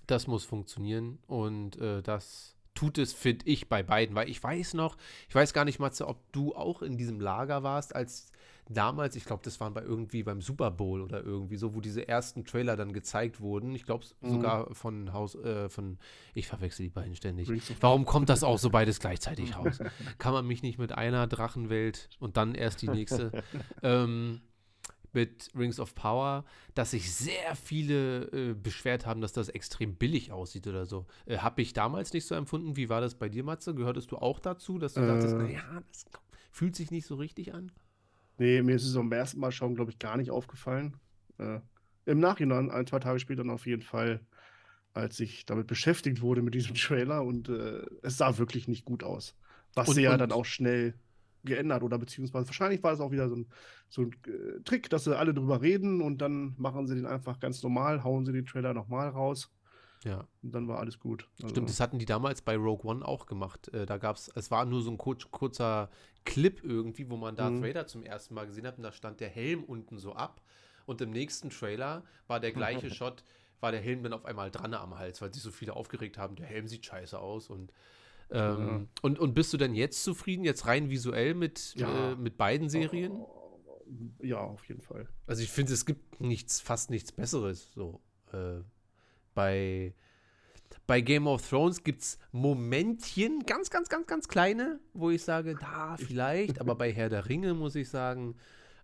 Das 0.08 0.28
muss 0.28 0.44
funktionieren 0.46 1.20
und 1.28 1.78
äh, 1.78 2.02
das 2.02 2.56
tut 2.74 2.98
es, 2.98 3.14
finde 3.14 3.46
ich, 3.48 3.70
bei 3.70 3.84
beiden, 3.84 4.16
weil 4.16 4.30
ich 4.30 4.42
weiß 4.42 4.74
noch, 4.74 4.98
ich 5.30 5.36
weiß 5.36 5.54
gar 5.54 5.66
nicht, 5.66 5.80
Matze, 5.80 6.08
ob 6.08 6.32
du 6.32 6.56
auch 6.56 6.82
in 6.82 6.98
diesem 6.98 7.20
Lager 7.20 7.64
warst, 7.64 7.96
als 7.96 8.32
damals, 8.74 9.16
ich 9.16 9.26
glaube, 9.26 9.44
das 9.44 9.60
waren 9.60 9.74
bei 9.74 9.82
irgendwie 9.82 10.24
beim 10.24 10.42
Super 10.42 10.72
Bowl 10.72 11.02
oder 11.02 11.24
irgendwie 11.24 11.58
so, 11.58 11.76
wo 11.76 11.82
diese 11.82 12.08
ersten 12.08 12.46
Trailer 12.46 12.76
dann 12.76 12.94
gezeigt 12.94 13.40
wurden. 13.42 13.76
Ich 13.76 13.84
glaube 13.86 14.06
Mhm. 14.22 14.30
sogar 14.30 14.74
von 14.76 15.14
Haus, 15.14 15.36
äh, 15.36 15.70
von, 15.70 15.98
ich 16.34 16.48
verwechsel 16.48 16.84
die 16.84 16.90
beiden 16.90 17.16
ständig. 17.16 17.50
Warum 17.80 18.06
kommt 18.06 18.30
das 18.30 18.44
auch 18.44 18.58
so 18.60 18.70
beides 18.70 19.00
gleichzeitig 19.00 19.56
raus? 19.58 19.80
Kann 20.18 20.34
man 20.34 20.46
mich 20.48 20.64
nicht 20.64 20.80
mit 20.80 20.92
einer 20.92 21.28
Drachenwelt 21.28 22.10
und 22.20 22.38
dann 22.38 22.56
erst 22.56 22.82
die 22.82 22.90
nächste 22.90 23.32
ähm, 23.84 24.42
mit 25.14 25.50
Rings 25.58 25.80
of 25.80 25.94
Power, 25.94 26.46
dass 26.74 26.92
sich 26.92 27.14
sehr 27.14 27.56
viele 27.56 28.24
äh, 28.32 28.54
beschwert 28.54 29.06
haben, 29.06 29.20
dass 29.20 29.34
das 29.34 29.50
extrem 29.50 29.96
billig 29.96 30.32
aussieht 30.32 30.68
oder 30.68 30.86
so. 30.86 31.06
Äh, 31.26 31.40
Habe 31.40 31.62
ich 31.62 31.74
damals 31.74 32.14
nicht 32.14 32.26
so 32.26 32.34
empfunden. 32.36 32.78
Wie 32.78 32.88
war 32.88 33.02
das 33.02 33.16
bei 33.16 33.28
dir, 33.28 33.44
Matze? 33.44 33.76
Gehörtest 33.76 34.12
du 34.12 34.18
auch 34.18 34.40
dazu, 34.40 34.78
dass 34.80 34.94
du 34.94 35.02
dachtest, 35.06 35.34
Äh. 35.36 35.38
naja, 35.40 35.84
das 35.90 36.06
fühlt 36.50 36.78
sich 36.78 36.92
nicht 36.92 37.06
so 37.08 37.16
richtig 37.16 37.54
an? 37.54 37.72
Nee, 38.38 38.62
mir 38.62 38.76
ist 38.76 38.86
es 38.86 38.96
beim 38.96 39.12
ersten 39.12 39.40
Mal 39.40 39.52
schauen, 39.52 39.76
glaube 39.76 39.92
ich, 39.92 40.00
gar 40.00 40.18
nicht 40.18 40.32
aufgefallen. 40.32 40.98
Äh, 41.38 41.60
Im 42.06 42.20
Nachhinein, 42.20 42.72
ein, 42.72 42.88
zwei 42.88 43.00
Tage 43.00 43.20
später 43.20 43.44
dann 43.44 43.52
auf 43.52 43.66
jeden 43.68 43.84
Fall, 43.84 44.22
als 44.94 45.20
ich 45.20 45.46
damit 45.46 45.68
beschäftigt 45.68 46.22
wurde 46.22 46.42
mit 46.42 46.54
diesem 46.56 46.76
Trailer 46.76 47.24
und 47.24 47.50
äh, 47.50 47.82
es 48.02 48.18
sah 48.18 48.38
wirklich 48.38 48.68
nicht 48.68 48.86
gut 48.86 49.04
aus. 49.04 49.36
Was 49.74 49.90
Und- 49.90 49.96
sie 49.96 50.02
ja 50.04 50.14
und- 50.14 50.20
dann 50.20 50.32
auch 50.32 50.46
schnell 50.46 50.96
geändert 51.44 51.82
oder 51.82 51.98
beziehungsweise 51.98 52.46
wahrscheinlich 52.48 52.84
war 52.84 52.94
es 52.94 53.00
auch 53.00 53.10
wieder 53.12 53.28
so 53.28 53.36
ein, 53.36 53.48
so 53.90 54.04
ein 54.04 54.12
äh, 54.28 54.62
Trick, 54.64 54.90
dass 54.92 55.06
sie 55.06 55.18
alle 55.18 55.34
drüber 55.34 55.62
reden 55.64 56.00
und 56.02 56.20
dann 56.22 56.54
machen 56.58 56.86
sie 56.86 56.94
den 56.94 57.08
einfach 57.08 57.40
ganz 57.40 57.64
normal, 57.64 58.04
hauen 58.04 58.26
sie 58.28 58.32
den 58.32 58.46
Trailer 58.46 58.76
nochmal 58.76 59.10
raus 59.10 59.52
Ja. 60.04 60.28
und 60.42 60.52
dann 60.52 60.68
war 60.68 60.80
alles 60.80 61.00
gut. 61.00 61.28
Also, 61.38 61.50
Stimmt, 61.50 61.70
das 61.70 61.80
hatten 61.80 62.00
die 62.00 62.06
damals 62.06 62.42
bei 62.42 62.56
Rogue 62.56 62.90
One 62.90 63.06
auch 63.08 63.28
gemacht. 63.28 63.68
Äh, 63.74 63.86
da 63.86 63.98
gab 63.98 64.16
es, 64.16 64.30
es 64.36 64.50
war 64.50 64.66
nur 64.66 64.82
so 64.82 64.90
ein 64.90 64.98
kurz, 64.98 65.30
kurzer 65.30 65.90
Clip 66.26 66.64
irgendwie, 66.64 67.10
wo 67.10 67.18
man 67.18 67.36
Darth 67.36 67.54
Mhm. 67.54 67.64
Vader 67.64 67.86
zum 67.88 68.04
ersten 68.04 68.34
Mal 68.34 68.48
gesehen 68.48 68.66
hat 68.66 68.78
und 68.78 68.84
da 68.84 68.92
stand 68.92 69.20
der 69.20 69.30
Helm 69.30 69.64
unten 69.64 70.00
so 70.00 70.14
ab. 70.14 70.42
Und 70.88 71.02
im 71.02 71.12
nächsten 71.12 71.52
Trailer 71.52 72.04
war 72.28 72.40
der 72.40 72.52
gleiche 72.52 72.90
Shot, 72.96 73.24
war 73.60 73.72
der 73.72 73.82
Helm 73.82 74.02
dann 74.02 74.14
auf 74.14 74.26
einmal 74.26 74.50
dran 74.50 74.74
am 74.74 74.98
Hals, 74.98 75.22
weil 75.22 75.32
sich 75.32 75.44
so 75.44 75.52
viele 75.52 75.76
aufgeregt 75.76 76.18
haben, 76.18 76.36
der 76.36 76.48
Helm 76.48 76.68
sieht 76.68 76.84
scheiße 76.86 77.20
aus. 77.20 77.52
Und, 77.52 77.72
ähm, 78.32 78.88
und, 79.04 79.20
und 79.20 79.36
bist 79.36 79.54
du 79.54 79.58
denn 79.58 79.76
jetzt 79.76 80.04
zufrieden, 80.04 80.44
jetzt 80.46 80.66
rein 80.66 80.90
visuell 80.90 81.36
mit, 81.36 81.76
Ja. 81.76 82.14
äh, 82.14 82.16
mit 82.16 82.38
beiden 82.38 82.70
Serien? 82.70 83.24
Ja, 84.20 84.40
auf 84.40 84.66
jeden 84.68 84.82
Fall. 84.82 85.08
Also 85.28 85.44
ich 85.44 85.50
finde, 85.52 85.74
es 85.74 85.86
gibt 85.86 86.22
nichts, 86.22 86.60
fast 86.60 86.90
nichts 86.90 87.12
Besseres. 87.12 87.72
So 87.74 88.02
äh, 88.34 88.62
bei, 89.34 89.94
bei 90.88 91.02
Game 91.02 91.28
of 91.28 91.48
Thrones 91.48 91.84
gibt 91.84 92.02
es 92.02 92.20
Momentchen, 92.32 93.40
ganz, 93.46 93.70
ganz, 93.70 93.90
ganz, 93.90 94.08
ganz 94.08 94.28
kleine, 94.28 94.80
wo 94.94 95.10
ich 95.10 95.24
sage, 95.24 95.56
da 95.56 95.96
vielleicht, 95.98 96.60
aber 96.60 96.76
bei 96.76 96.92
Herr 96.92 97.10
der 97.10 97.28
Ringe 97.28 97.54
muss 97.54 97.76
ich 97.76 97.90
sagen, 97.90 98.36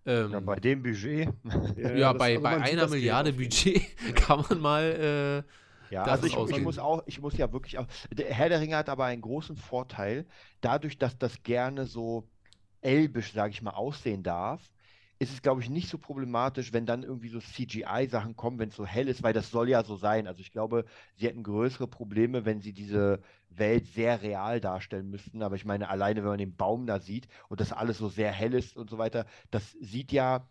ähm, 0.05 0.31
Ja, 0.31 0.39
bei 0.39 0.55
dem 0.57 0.81
Budget. 0.83 1.29
ja, 1.77 2.13
das- 2.13 2.17
bei, 2.19 2.37
bei 2.37 2.57
einer 2.57 2.87
Milliarde 2.87 3.33
Budget 3.33 3.81
kann 4.15 4.43
man 4.49 4.59
mal, 4.61 4.83
äh, 4.83 5.93
Ja, 5.93 6.03
Das 6.05 6.21
also 6.23 6.27
ich, 6.47 6.57
ich 6.57 6.63
muss 6.63 6.79
auch, 6.79 7.03
ich 7.05 7.19
muss 7.21 7.37
ja 7.37 7.51
wirklich 7.51 7.77
auch. 7.77 7.87
Der 8.11 8.33
Herr 8.33 8.49
der 8.49 8.59
Ringe 8.59 8.75
hat 8.75 8.89
aber 8.89 9.05
einen 9.05 9.21
großen 9.21 9.55
Vorteil, 9.55 10.25
dadurch, 10.61 10.97
dass 10.97 11.17
das 11.17 11.43
gerne 11.43 11.85
so 11.85 12.27
elbisch, 12.81 13.33
sage 13.33 13.51
ich 13.51 13.61
mal, 13.61 13.71
aussehen 13.71 14.21
darf, 14.23 14.61
ist 15.19 15.33
es, 15.33 15.41
glaube 15.41 15.61
ich, 15.61 15.69
nicht 15.69 15.89
so 15.89 15.97
problematisch, 15.97 16.73
wenn 16.73 16.85
dann 16.85 17.03
irgendwie 17.03 17.29
so 17.29 17.39
CGI-Sachen 17.39 18.35
kommen, 18.35 18.59
wenn 18.59 18.69
es 18.69 18.75
so 18.75 18.85
hell 18.85 19.07
ist, 19.07 19.23
weil 19.23 19.33
das 19.33 19.49
soll 19.51 19.69
ja 19.69 19.83
so 19.83 19.95
sein. 19.95 20.27
Also 20.27 20.41
ich 20.41 20.51
glaube, 20.51 20.85
sie 21.15 21.27
hätten 21.27 21.43
größere 21.43 21.87
Probleme, 21.87 22.45
wenn 22.45 22.61
sie 22.61 22.73
diese 22.73 23.21
Welt 23.49 23.87
sehr 23.87 24.21
real 24.21 24.59
darstellen 24.61 25.09
müssten. 25.09 25.41
Aber 25.41 25.55
ich 25.55 25.65
meine, 25.65 25.89
alleine, 25.89 26.21
wenn 26.21 26.29
man 26.29 26.37
den 26.39 26.55
Baum 26.55 26.85
da 26.85 26.99
sieht 26.99 27.27
und 27.49 27.59
das 27.61 27.71
alles 27.73 27.97
so 27.97 28.09
sehr 28.09 28.31
hell 28.31 28.53
ist 28.53 28.77
und 28.77 28.89
so 28.89 28.97
weiter, 28.97 29.25
das 29.51 29.71
sieht 29.81 30.11
ja 30.11 30.47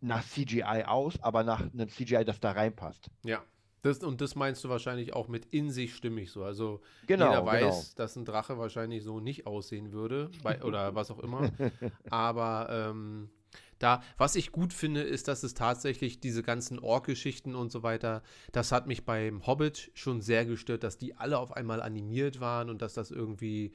nach 0.00 0.24
CGI 0.24 0.84
aus, 0.86 1.20
aber 1.22 1.42
nach 1.42 1.60
einem 1.60 1.88
CGI, 1.88 2.24
das 2.24 2.40
da 2.40 2.52
reinpasst. 2.52 3.10
ja. 3.24 3.42
Das, 3.82 3.98
und 4.02 4.20
das 4.20 4.34
meinst 4.34 4.64
du 4.64 4.68
wahrscheinlich 4.68 5.14
auch 5.14 5.28
mit 5.28 5.46
in 5.46 5.70
sich 5.70 5.94
stimmig 5.94 6.32
so. 6.32 6.42
Also 6.42 6.80
Genau, 7.06 7.26
jeder 7.26 7.52
genau. 7.52 7.68
weiß, 7.68 7.94
dass 7.94 8.16
ein 8.16 8.24
Drache 8.24 8.58
wahrscheinlich 8.58 9.04
so 9.04 9.20
nicht 9.20 9.46
aussehen 9.46 9.92
würde, 9.92 10.30
bei, 10.42 10.60
oder 10.64 10.96
was 10.96 11.12
auch 11.12 11.20
immer. 11.20 11.52
Aber 12.10 12.68
ähm, 12.90 13.30
da, 13.78 14.02
was 14.16 14.34
ich 14.34 14.52
gut 14.52 14.72
finde, 14.72 15.02
ist, 15.02 15.28
dass 15.28 15.42
es 15.42 15.54
tatsächlich 15.54 16.20
diese 16.20 16.42
ganzen 16.42 16.78
Ork-Geschichten 16.78 17.54
und 17.54 17.70
so 17.70 17.82
weiter, 17.82 18.22
das 18.52 18.72
hat 18.72 18.86
mich 18.86 19.04
beim 19.04 19.46
Hobbit 19.46 19.90
schon 19.94 20.20
sehr 20.20 20.44
gestört, 20.44 20.82
dass 20.82 20.98
die 20.98 21.14
alle 21.14 21.38
auf 21.38 21.52
einmal 21.52 21.80
animiert 21.82 22.40
waren 22.40 22.70
und 22.70 22.82
dass 22.82 22.94
das 22.94 23.10
irgendwie 23.10 23.72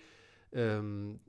ähm, 0.52 1.20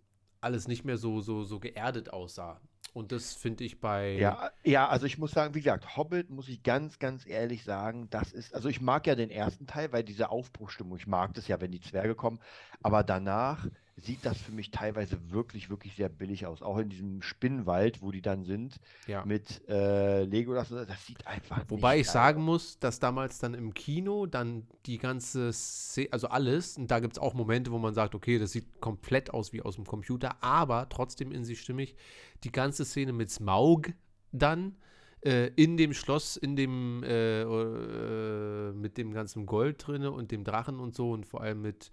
alles 0.40 0.68
nicht 0.68 0.84
mehr 0.84 0.98
so, 0.98 1.20
so, 1.20 1.44
so 1.44 1.58
geerdet 1.58 2.12
aussah. 2.12 2.60
Und 2.92 3.10
das 3.10 3.34
finde 3.34 3.64
ich 3.64 3.80
bei. 3.80 4.16
Ja, 4.18 4.52
ja, 4.62 4.88
also 4.88 5.04
ich 5.06 5.18
muss 5.18 5.32
sagen, 5.32 5.54
wie 5.54 5.60
gesagt, 5.60 5.96
Hobbit 5.96 6.30
muss 6.30 6.48
ich 6.48 6.62
ganz, 6.62 7.00
ganz 7.00 7.26
ehrlich 7.26 7.64
sagen, 7.64 8.08
das 8.10 8.32
ist, 8.32 8.54
also 8.54 8.68
ich 8.68 8.80
mag 8.80 9.08
ja 9.08 9.16
den 9.16 9.30
ersten 9.30 9.66
Teil, 9.66 9.92
weil 9.92 10.04
diese 10.04 10.30
Aufbruchstimmung, 10.30 10.96
ich 10.96 11.08
mag 11.08 11.34
das 11.34 11.48
ja, 11.48 11.60
wenn 11.60 11.72
die 11.72 11.80
Zwerge 11.80 12.14
kommen, 12.14 12.38
aber 12.82 13.02
danach 13.02 13.66
sieht 13.96 14.24
das 14.24 14.38
für 14.38 14.52
mich 14.52 14.70
teilweise 14.70 15.30
wirklich, 15.30 15.70
wirklich 15.70 15.94
sehr 15.94 16.08
billig 16.08 16.46
aus. 16.46 16.62
Auch 16.62 16.78
in 16.78 16.88
diesem 16.88 17.22
Spinnenwald, 17.22 18.02
wo 18.02 18.10
die 18.10 18.22
dann 18.22 18.44
sind, 18.44 18.80
ja. 19.06 19.24
mit 19.24 19.62
äh, 19.68 20.24
Lego, 20.24 20.54
das, 20.54 20.68
das 20.70 21.06
sieht 21.06 21.26
einfach 21.26 21.64
Wobei 21.68 22.00
ich 22.00 22.08
sagen 22.08 22.40
aus. 22.40 22.46
muss, 22.46 22.78
dass 22.78 22.98
damals 22.98 23.38
dann 23.38 23.54
im 23.54 23.72
Kino 23.72 24.26
dann 24.26 24.66
die 24.86 24.98
ganze 24.98 25.52
Szene, 25.52 26.08
also 26.12 26.28
alles, 26.28 26.76
und 26.76 26.90
da 26.90 26.98
gibt 26.98 27.14
es 27.14 27.18
auch 27.18 27.34
Momente, 27.34 27.70
wo 27.70 27.78
man 27.78 27.94
sagt, 27.94 28.14
okay, 28.14 28.38
das 28.38 28.52
sieht 28.52 28.80
komplett 28.80 29.30
aus 29.30 29.52
wie 29.52 29.62
aus 29.62 29.76
dem 29.76 29.86
Computer, 29.86 30.42
aber 30.42 30.88
trotzdem 30.88 31.30
in 31.30 31.44
sich 31.44 31.60
stimmig, 31.60 31.94
die 32.42 32.52
ganze 32.52 32.84
Szene 32.84 33.12
mit 33.12 33.30
Smaug 33.30 33.92
dann 34.32 34.76
äh, 35.24 35.52
in 35.56 35.76
dem 35.76 35.94
Schloss, 35.94 36.36
in 36.36 36.56
dem, 36.56 37.02
äh, 37.04 37.42
äh, 37.42 38.72
mit 38.72 38.98
dem 38.98 39.12
ganzen 39.12 39.46
Gold 39.46 39.86
drinne 39.86 40.10
und 40.10 40.32
dem 40.32 40.44
Drachen 40.44 40.80
und 40.80 40.94
so 40.94 41.12
und 41.12 41.24
vor 41.26 41.40
allem 41.42 41.62
mit 41.62 41.90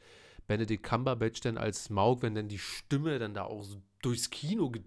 Benedict 0.52 0.84
Cumberbatch 0.84 1.40
dann 1.40 1.58
als 1.58 1.86
Smaug, 1.86 2.22
wenn 2.24 2.36
dann 2.36 2.50
die 2.50 2.60
Stimme 2.60 3.20
dann 3.20 3.34
da 3.34 3.46
auch 3.46 3.64
so 3.64 3.82
durchs 4.02 4.30
Kino 4.30 4.70
ge- 4.70 4.84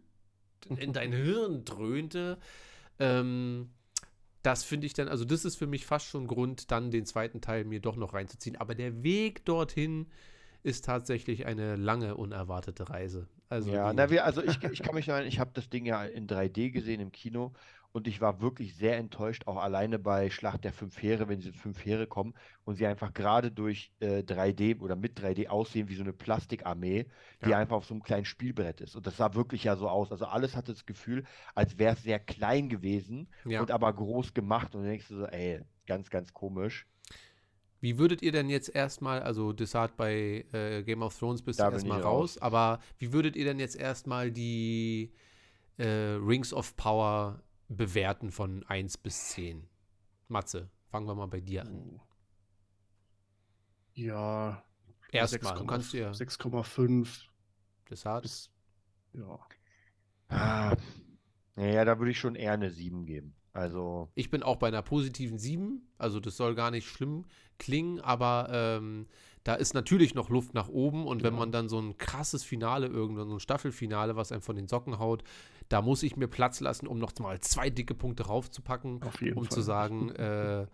in 0.77 0.93
dein 0.93 1.11
Hirn 1.13 1.65
dröhnte, 1.65 2.37
ähm, 2.99 3.71
das 4.43 4.63
finde 4.63 4.87
ich 4.87 4.93
dann, 4.93 5.09
also 5.09 5.25
das 5.25 5.47
ist 5.47 5.57
für 5.57 5.67
mich 5.67 5.87
fast 5.87 6.07
schon 6.07 6.27
Grund, 6.27 6.71
dann 6.71 6.91
den 6.91 7.07
zweiten 7.07 7.41
Teil 7.41 7.65
mir 7.65 7.81
doch 7.81 7.97
noch 7.97 8.13
reinzuziehen. 8.13 8.57
Aber 8.57 8.75
der 8.75 9.03
Weg 9.03 9.47
dorthin 9.47 10.07
ist 10.63 10.85
tatsächlich 10.85 11.47
eine 11.47 11.77
lange, 11.77 12.15
unerwartete 12.17 12.91
Reise. 12.91 13.27
Also 13.49 13.71
Ja, 13.73 13.93
na, 13.95 14.11
wir, 14.11 14.27
also 14.27 14.43
ich, 14.43 14.63
ich 14.63 14.83
kann 14.83 14.95
mich 14.95 15.09
erinnern, 15.09 15.29
ich 15.29 15.39
habe 15.39 15.51
das 15.55 15.71
Ding 15.71 15.87
ja 15.87 16.05
in 16.05 16.27
3D 16.27 16.71
gesehen 16.73 17.01
im 17.01 17.11
Kino 17.11 17.55
und 17.95 18.09
ich 18.09 18.21
war 18.21 18.41
wirklich 18.41 18.75
sehr 18.75 18.97
enttäuscht, 18.97 19.47
auch 19.47 19.57
alleine 19.57 20.01
bei 20.01 20.29
Schlacht 20.29 20.65
der 20.65 20.73
Fünf 20.73 21.01
Heere, 21.01 21.29
wenn 21.29 21.39
diese 21.39 21.53
fünf 21.53 21.85
Heere 21.85 22.09
kommen 22.09 22.35
und 22.65 22.75
sie 22.75 22.87
einfach 22.87 23.15
gerade 23.15 23.53
durch 23.53 23.93
äh, 24.01 24.25
3D 24.25 24.81
oder 24.81 24.97
mit 24.97 25.17
3D 25.17 25.47
aussehen 25.47 25.89
wie 25.89 25.95
so 25.95 26.03
eine 26.03 26.13
Plastikarmee, 26.13 27.07
die 27.45 27.51
Ja. 27.51 27.59
einfach 27.59 27.77
auf 27.77 27.85
so 27.85 27.95
einem 27.95 28.03
kleinen 28.03 28.25
Spielbrett 28.25 28.81
ist. 28.81 28.97
Und 28.97 29.07
das 29.07 29.17
sah 29.17 29.35
wirklich 29.35 29.63
ja 29.63 29.77
so 29.77 29.89
aus. 29.89 30.11
Also 30.11 30.25
alles 30.25 30.57
hatte 30.57 30.73
das 30.73 30.87
Gefühl, 30.87 31.23
als 31.55 31.79
wäre 31.79 31.95
es 31.95 32.03
sehr 32.03 32.19
klein 32.19 32.69
gewesen 32.69 33.29
ja. 33.45 33.61
und 33.61 33.71
aber 33.71 33.93
groß 33.93 34.35
gemacht. 34.35 34.75
Und 34.75 34.83
dann 34.83 34.91
denkst 34.91 35.07
du 35.07 35.19
so, 35.19 35.27
ey, 35.27 35.61
ganz, 35.87 36.11
ganz 36.11 36.35
komisch. 36.35 36.89
Wie 37.81 37.97
würdet 37.97 38.23
ihr 38.23 38.33
denn 38.33 38.49
jetzt 38.51 38.75
erstmal, 38.75 39.23
also 39.23 39.53
Desart 39.53 39.97
bei 39.97 40.45
äh, 40.53 40.83
Game 40.83 41.03
of 41.03 41.17
Thrones 41.17 41.43
bist 41.43 41.61
du 41.61 41.65
erstmal 41.65 42.01
raus, 42.01 42.39
raus. 42.39 42.39
aber 42.43 42.81
wie 42.99 43.13
würdet 43.13 43.37
ihr 43.37 43.45
denn 43.45 43.61
jetzt 43.61 43.77
erstmal 43.77 44.33
die 44.33 45.13
äh, 45.77 46.17
Rings 46.19 46.53
of 46.53 46.75
Power 46.77 47.44
bewerten 47.69 48.31
von 48.31 48.65
1 48.65 48.99
bis 48.99 49.29
10? 49.31 49.69
Matze, 50.29 50.71
fangen 50.91 51.07
wir 51.07 51.15
mal 51.15 51.27
bei 51.27 51.41
dir 51.41 51.63
an. 51.63 52.01
Ja. 53.95 54.63
Erstmal, 55.13 55.57
du 55.59 55.67
kannst 55.67 55.93
dir 55.93 56.13
6,5 56.13 57.29
Desart. 57.89 58.23
bis. 58.23 58.51
Ja. 59.13 59.39
Ah, 60.29 60.77
naja, 61.55 61.85
da 61.85 61.99
würde 61.99 62.11
ich 62.11 62.19
schon 62.19 62.35
eher 62.35 62.53
eine 62.53 62.71
7 62.71 63.07
geben. 63.07 63.35
Also, 63.53 64.11
Ich 64.17 64.31
bin 64.31 64.43
auch 64.43 64.57
bei 64.57 64.67
einer 64.67 64.83
positiven 64.83 65.39
7. 65.39 65.87
Also 65.97 66.19
das 66.19 66.37
soll 66.37 66.57
gar 66.57 66.73
nicht 66.73 66.89
schlimm 66.89 67.25
klingen, 67.59 68.01
aber 68.01 68.49
ähm, 68.51 69.07
da 69.45 69.55
ist 69.55 69.75
natürlich 69.75 70.15
noch 70.17 70.29
Luft 70.29 70.55
nach 70.55 70.69
oben. 70.69 71.07
Und 71.07 71.23
wenn 71.23 71.35
Ja. 71.35 71.39
man 71.39 71.53
dann 71.53 71.69
so 71.69 71.79
ein 71.81 71.97
krasses 71.97 72.43
Finale 72.43 72.89
irgendwann, 72.89 73.29
so 73.29 73.35
ein 73.37 73.41
Staffelfinale, 73.41 74.17
was 74.17 74.33
einem 74.33 74.43
von 74.43 74.57
den 74.57 74.67
Socken 74.67 74.99
haut, 74.99 75.23
da 75.69 75.83
muss 75.83 76.03
ich 76.03 76.17
mir 76.17 76.29
Platz 76.29 76.61
lassen, 76.61 76.87
um 76.87 76.99
noch 76.99 77.19
mal 77.19 77.41
zwei 77.41 77.71
dicke 77.71 77.95
Punkte 77.95 78.27
raufzupacken, 78.27 79.03
um 79.03 79.11
Fall. 79.11 79.49
zu 79.49 79.61
sagen, 79.61 80.11
äh, 80.17 80.67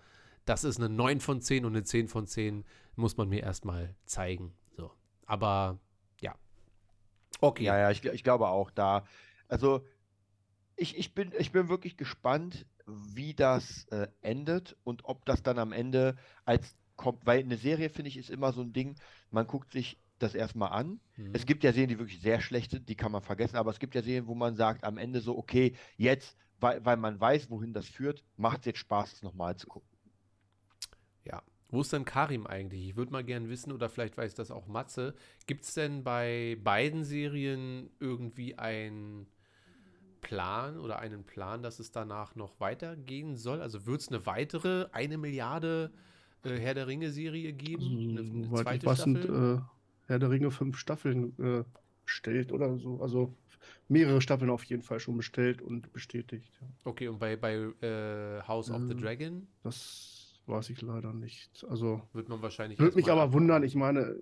das 0.45 0.65
ist 0.65 0.79
eine 0.79 0.89
9 0.89 1.21
von 1.21 1.41
10 1.41 1.65
und 1.65 1.73
eine 1.73 1.85
10 1.85 2.09
von 2.09 2.27
10 2.27 2.65
muss 2.97 3.17
man 3.17 3.29
mir 3.29 3.43
erstmal 3.43 3.95
zeigen. 4.05 4.53
So. 4.77 4.91
Aber 5.27 5.79
ja. 6.21 6.35
Okay. 7.41 7.65
Ja, 7.65 7.79
ja, 7.79 7.91
ich, 7.91 8.05
ich 8.05 8.25
glaube 8.25 8.49
auch 8.49 8.71
da. 8.71 9.05
Also, 9.49 9.85
ich, 10.77 10.97
ich, 10.97 11.15
bin, 11.15 11.33
ich 11.39 11.53
bin 11.53 11.69
wirklich 11.69 11.97
gespannt, 11.97 12.67
wie 12.87 13.35
das 13.35 13.85
äh, 13.91 14.09
endet 14.23 14.77
und 14.83 15.05
ob 15.05 15.25
das 15.25 15.43
dann 15.43 15.59
am 15.59 15.73
Ende 15.73 16.17
als 16.45 16.75
kommt, 16.97 17.25
weil 17.25 17.41
eine 17.41 17.57
Serie, 17.57 17.89
finde 17.89 18.09
ich, 18.09 18.17
ist 18.17 18.31
immer 18.31 18.53
so 18.53 18.61
ein 18.61 18.73
Ding, 18.73 18.97
man 19.31 19.47
guckt 19.47 19.73
sich 19.73 19.99
das 20.23 20.35
erstmal 20.35 20.71
an. 20.71 21.01
Mhm. 21.17 21.31
Es 21.33 21.47
gibt 21.47 21.65
ja 21.65 21.73
Serien, 21.73 21.89
die 21.89 21.99
wirklich 21.99 22.21
sehr 22.21 22.41
schlecht 22.41 22.71
sind, 22.71 22.89
die 22.89 22.97
kann 22.97 23.13
man 23.13 23.23
vergessen, 23.23 23.57
aber 23.57 23.71
es 23.71 23.79
gibt 23.79 23.95
ja 23.95 24.03
Serien, 24.03 24.27
wo 24.27 24.35
man 24.35 24.55
sagt 24.55 24.85
am 24.85 24.99
Ende 24.99 25.21
so, 25.21 25.37
okay, 25.37 25.75
jetzt, 25.97 26.37
weil, 26.61 26.85
weil 26.85 26.97
man 26.97 27.21
weiß, 27.21 27.51
wohin 27.51 27.73
das 27.73 27.87
führt, 27.87 28.25
macht 28.37 28.61
es 28.61 28.67
jetzt 28.67 28.79
Spaß, 28.79 29.15
es 29.15 29.23
nochmal 29.23 29.57
zu 29.57 29.67
gucken. 29.67 29.89
Ja. 31.25 31.43
Wo 31.69 31.83
ist 31.83 31.93
denn 31.93 32.05
Karim 32.05 32.47
eigentlich? 32.47 32.89
Ich 32.89 32.97
würde 32.97 33.13
mal 33.13 33.25
gerne 33.25 33.49
wissen, 33.49 33.73
oder 33.73 33.89
vielleicht 33.89 34.17
weiß 34.17 34.35
das 34.35 34.51
auch 34.51 34.67
Matze. 34.67 35.15
Gibt 35.47 35.65
es 35.65 35.75
denn 35.75 36.03
bei 36.03 36.59
beiden 36.63 37.05
Serien 37.05 37.91
irgendwie 38.01 38.59
einen 38.59 39.29
Plan 40.21 40.79
oder 40.79 40.99
einen 40.99 41.25
Plan, 41.25 41.63
dass 41.63 41.79
es 41.79 41.93
danach 41.93 42.35
noch 42.35 42.59
weitergehen 42.61 43.37
soll? 43.37 43.61
Also 43.61 43.87
wird 43.87 44.01
es 44.01 44.09
eine 44.09 44.27
weitere, 44.27 44.87
eine 44.93 45.17
Milliarde 45.17 45.93
äh, 46.45 46.59
Herr 46.59 46.75
der 46.75 46.87
Ringe-Serie 46.87 47.53
geben? 47.53 47.85
Eine, 47.85 48.21
eine 48.21 48.43
ich 48.43 48.63
zweite 48.63 48.87
weiß, 48.87 49.03
sind 49.03 49.19
Staffel? 49.19 49.59
äh, 49.59 49.80
Herr 50.11 50.19
der 50.19 50.31
Ringe 50.31 50.51
fünf 50.51 50.77
Staffeln 50.77 51.39
äh, 51.39 51.65
bestellt 52.05 52.53
oder 52.53 52.77
so. 52.79 53.01
Also 53.01 53.37
mehrere 53.89 54.21
Staffeln 54.21 54.51
auf 54.51 54.65
jeden 54.65 54.83
Fall 54.83 54.99
schon 55.01 55.17
bestellt 55.17 55.63
und 55.63 55.93
bestätigt. 55.93 56.53
Ja. 56.61 56.67
Okay, 56.85 57.09
und 57.09 57.19
bei, 57.19 57.37
bei 57.37 57.55
äh, 57.81 58.43
House 58.43 58.71
of 58.71 58.83
the 58.83 58.93
Ähm, 58.93 59.01
Dragon 59.01 59.47
Das 59.63 60.41
weiß 60.47 60.71
ich 60.71 60.83
leider 60.83 61.13
nicht. 61.13 61.65
Also 61.69 62.03
wird 62.13 62.29
man 62.29 62.43
wahrscheinlich. 62.43 62.79
würde 62.81 62.97
mich 62.97 63.11
aber 63.11 63.33
wundern. 63.33 63.63
Ich 63.63 63.77
meine, 63.77 64.17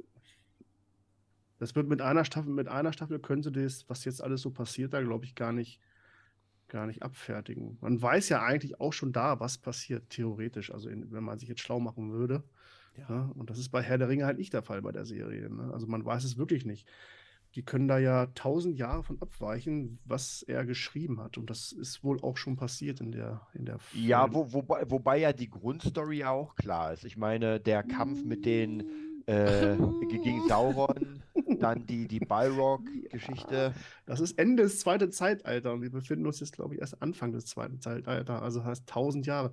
das 1.58 1.74
wird 1.74 1.88
mit 1.88 2.02
einer 2.02 2.24
Staffel, 2.24 2.52
mit 2.52 2.68
einer 2.68 2.92
Staffel 2.92 3.18
können 3.18 3.42
sie 3.42 3.50
das, 3.50 3.88
was 3.88 4.04
jetzt 4.04 4.22
alles 4.22 4.42
so 4.42 4.50
passiert, 4.50 4.92
da 4.92 5.00
glaube 5.00 5.24
ich 5.24 5.34
gar 5.34 5.52
nicht, 5.52 5.80
gar 6.68 6.86
nicht 6.86 7.02
abfertigen. 7.02 7.78
Man 7.80 8.00
weiß 8.00 8.28
ja 8.28 8.42
eigentlich 8.42 8.80
auch 8.80 8.92
schon 8.92 9.12
da, 9.12 9.40
was 9.40 9.56
passiert, 9.56 10.10
theoretisch. 10.10 10.70
Also 10.70 10.90
in, 10.90 11.10
wenn 11.12 11.24
man 11.24 11.38
sich 11.38 11.48
jetzt 11.48 11.62
schlau 11.62 11.80
machen 11.80 12.12
würde. 12.12 12.44
Ja. 12.98 13.06
Ja, 13.08 13.32
und 13.36 13.50
das 13.50 13.58
ist 13.58 13.68
bei 13.70 13.82
Herr 13.82 13.98
der 13.98 14.08
Ringe 14.08 14.26
halt 14.26 14.38
nicht 14.38 14.52
der 14.52 14.62
Fall 14.62 14.82
bei 14.82 14.92
der 14.92 15.04
Serie. 15.06 15.48
Ne? 15.48 15.70
Also 15.72 15.86
man 15.86 16.04
weiß 16.04 16.24
es 16.24 16.36
wirklich 16.36 16.64
nicht. 16.66 16.86
Die 17.54 17.62
können 17.64 17.88
da 17.88 17.98
ja 17.98 18.26
tausend 18.34 18.76
Jahre 18.76 19.02
von 19.02 19.20
abweichen, 19.22 19.98
was 20.04 20.42
er 20.42 20.66
geschrieben 20.66 21.20
hat. 21.20 21.38
Und 21.38 21.48
das 21.48 21.72
ist 21.72 22.04
wohl 22.04 22.20
auch 22.22 22.36
schon 22.36 22.56
passiert 22.56 23.00
in 23.00 23.10
der, 23.10 23.40
in 23.54 23.64
der 23.64 23.78
Ja, 23.94 24.22
Film. 24.24 24.34
wo, 24.34 24.52
wobei, 24.52 24.84
wobei 24.90 25.18
ja 25.18 25.32
die 25.32 25.48
Grundstory 25.48 26.18
ja 26.18 26.30
auch 26.30 26.56
klar 26.56 26.92
ist. 26.92 27.04
Ich 27.04 27.16
meine, 27.16 27.58
der 27.58 27.82
Kampf 27.84 28.22
mit 28.22 28.44
den 28.44 28.80
äh, 29.26 29.76
ge- 30.08 30.18
gegen 30.22 30.46
Sauron, 30.46 31.22
dann 31.58 31.86
die, 31.86 32.06
die 32.06 32.20
Balrog-Geschichte. 32.20 33.74
Das 34.06 34.20
ist 34.20 34.38
Ende 34.38 34.64
des 34.64 34.80
zweiten 34.80 35.10
Zeitalters 35.10 35.72
und 35.72 35.82
wir 35.82 35.90
befinden 35.90 36.26
uns 36.26 36.40
jetzt, 36.40 36.52
glaube 36.52 36.74
ich, 36.74 36.80
erst 36.80 37.00
Anfang 37.02 37.32
des 37.32 37.46
zweiten 37.46 37.80
Zeitalters, 37.80 38.42
also 38.42 38.64
heißt 38.64 38.86
tausend 38.86 39.26
Jahre. 39.26 39.52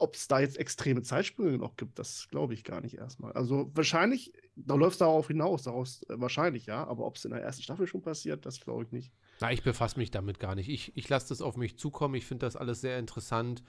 Ob 0.00 0.14
es 0.14 0.28
da 0.28 0.40
jetzt 0.40 0.58
extreme 0.58 1.02
Zeitsprünge 1.02 1.58
noch 1.58 1.76
gibt, 1.76 1.98
das 1.98 2.26
glaube 2.30 2.54
ich 2.54 2.64
gar 2.64 2.80
nicht 2.80 2.96
erstmal. 2.96 3.32
Also 3.32 3.70
wahrscheinlich, 3.74 4.32
da 4.56 4.74
läuft 4.74 4.92
es 4.92 4.98
darauf 4.98 5.28
hinaus, 5.28 5.62
daraus 5.62 6.02
äh, 6.08 6.18
wahrscheinlich 6.18 6.66
ja, 6.66 6.86
aber 6.86 7.04
ob 7.04 7.16
es 7.16 7.24
in 7.24 7.30
der 7.30 7.42
ersten 7.42 7.62
Staffel 7.62 7.86
schon 7.86 8.02
passiert, 8.02 8.46
das 8.46 8.60
glaube 8.60 8.84
ich 8.84 8.92
nicht. 8.92 9.12
Na, 9.40 9.52
ich 9.52 9.62
befasse 9.62 9.98
mich 9.98 10.10
damit 10.10 10.40
gar 10.40 10.54
nicht. 10.54 10.68
Ich, 10.68 10.96
ich 10.96 11.08
lasse 11.08 11.28
das 11.28 11.42
auf 11.42 11.56
mich 11.56 11.78
zukommen. 11.78 12.14
Ich 12.14 12.26
finde 12.26 12.46
das 12.46 12.56
alles 12.56 12.80
sehr 12.80 12.98
interessant. 12.98 13.62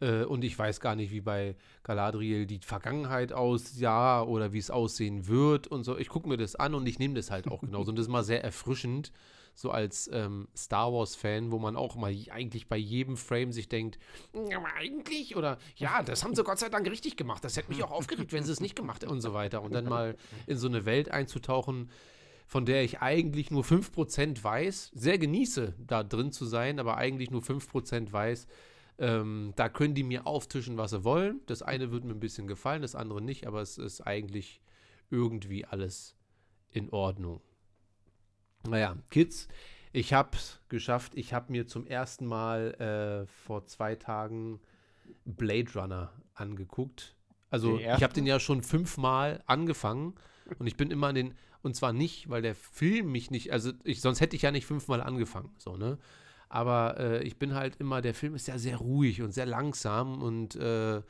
Äh, 0.00 0.24
und 0.24 0.44
ich 0.44 0.58
weiß 0.58 0.80
gar 0.80 0.94
nicht, 0.94 1.10
wie 1.10 1.20
bei 1.20 1.56
Galadriel 1.82 2.46
die 2.46 2.58
Vergangenheit 2.58 3.32
aussah 3.32 4.22
oder 4.22 4.52
wie 4.52 4.58
es 4.58 4.70
aussehen 4.70 5.26
wird 5.26 5.66
und 5.66 5.84
so. 5.84 5.96
Ich 5.96 6.08
gucke 6.08 6.28
mir 6.28 6.36
das 6.36 6.56
an 6.56 6.74
und 6.74 6.86
ich 6.86 6.98
nehme 6.98 7.14
das 7.14 7.30
halt 7.30 7.48
auch 7.48 7.60
genauso. 7.62 7.90
Und 7.90 7.96
das 7.96 8.06
ist 8.06 8.12
mal 8.12 8.24
sehr 8.24 8.44
erfrischend, 8.44 9.12
so 9.54 9.70
als 9.70 10.10
ähm, 10.12 10.48
Star 10.54 10.92
Wars-Fan, 10.92 11.50
wo 11.50 11.58
man 11.58 11.76
auch 11.76 11.96
mal 11.96 12.14
eigentlich 12.30 12.68
bei 12.68 12.76
jedem 12.76 13.16
Frame 13.16 13.52
sich 13.52 13.70
denkt, 13.70 13.98
ja, 14.50 14.58
aber 14.58 14.68
eigentlich 14.74 15.34
oder 15.34 15.56
ja, 15.76 16.02
das 16.02 16.22
haben 16.22 16.34
sie 16.34 16.44
Gott 16.44 16.58
sei 16.58 16.68
Dank 16.68 16.88
richtig 16.90 17.16
gemacht. 17.16 17.42
Das 17.42 17.56
hätte 17.56 17.70
mich 17.70 17.82
auch 17.82 17.90
aufgeregt, 17.90 18.32
wenn 18.34 18.44
sie 18.44 18.52
es 18.52 18.60
nicht 18.60 18.76
gemacht 18.76 19.02
hätten 19.02 19.12
und 19.12 19.22
so 19.22 19.32
weiter. 19.32 19.62
Und 19.62 19.72
dann 19.72 19.86
mal 19.86 20.16
in 20.46 20.58
so 20.58 20.68
eine 20.68 20.84
Welt 20.84 21.10
einzutauchen, 21.10 21.90
von 22.46 22.66
der 22.66 22.84
ich 22.84 23.00
eigentlich 23.00 23.50
nur 23.50 23.64
5% 23.64 24.44
weiß, 24.44 24.92
sehr 24.94 25.18
genieße, 25.18 25.74
da 25.78 26.04
drin 26.04 26.32
zu 26.32 26.44
sein, 26.44 26.78
aber 26.78 26.98
eigentlich 26.98 27.30
nur 27.30 27.40
5% 27.40 28.12
weiß. 28.12 28.46
Ähm, 28.98 29.52
da 29.56 29.68
können 29.68 29.94
die 29.94 30.02
mir 30.02 30.26
auftischen, 30.26 30.78
was 30.78 30.90
sie 30.90 31.04
wollen. 31.04 31.40
Das 31.46 31.62
eine 31.62 31.90
wird 31.92 32.04
mir 32.04 32.12
ein 32.12 32.20
bisschen 32.20 32.46
gefallen, 32.46 32.82
das 32.82 32.94
andere 32.94 33.20
nicht, 33.20 33.46
aber 33.46 33.60
es 33.60 33.78
ist 33.78 34.00
eigentlich 34.00 34.60
irgendwie 35.10 35.64
alles 35.64 36.16
in 36.70 36.90
Ordnung. 36.90 37.40
Naja, 38.66 38.96
Kids, 39.10 39.48
ich 39.92 40.12
habe 40.12 40.36
es 40.36 40.60
geschafft. 40.68 41.12
Ich 41.14 41.32
habe 41.32 41.52
mir 41.52 41.66
zum 41.66 41.86
ersten 41.86 42.26
Mal 42.26 42.74
äh, 42.74 43.26
vor 43.26 43.66
zwei 43.66 43.94
Tagen 43.94 44.60
Blade 45.24 45.72
Runner 45.74 46.12
angeguckt. 46.34 47.14
Also 47.50 47.78
ich 47.78 48.02
habe 48.02 48.12
den 48.12 48.26
ja 48.26 48.40
schon 48.40 48.60
fünfmal 48.60 49.42
angefangen 49.46 50.14
und 50.58 50.66
ich 50.66 50.76
bin 50.76 50.90
immer 50.90 51.08
an 51.08 51.14
den, 51.14 51.34
und 51.62 51.76
zwar 51.76 51.92
nicht, 51.92 52.28
weil 52.28 52.42
der 52.42 52.54
Film 52.54 53.12
mich 53.12 53.30
nicht, 53.30 53.52
also 53.52 53.72
ich, 53.84 54.00
sonst 54.00 54.20
hätte 54.20 54.36
ich 54.36 54.42
ja 54.42 54.50
nicht 54.50 54.66
fünfmal 54.66 55.00
angefangen, 55.00 55.54
so, 55.58 55.76
ne? 55.76 55.98
Aber 56.56 56.98
äh, 56.98 57.22
ich 57.22 57.38
bin 57.38 57.52
halt 57.52 57.76
immer, 57.76 58.00
der 58.00 58.14
Film 58.14 58.34
ist 58.34 58.48
ja 58.48 58.56
sehr 58.56 58.78
ruhig 58.78 59.20
und 59.20 59.32
sehr 59.32 59.44
langsam 59.44 60.22
und 60.22 60.56
äh, 60.56 61.02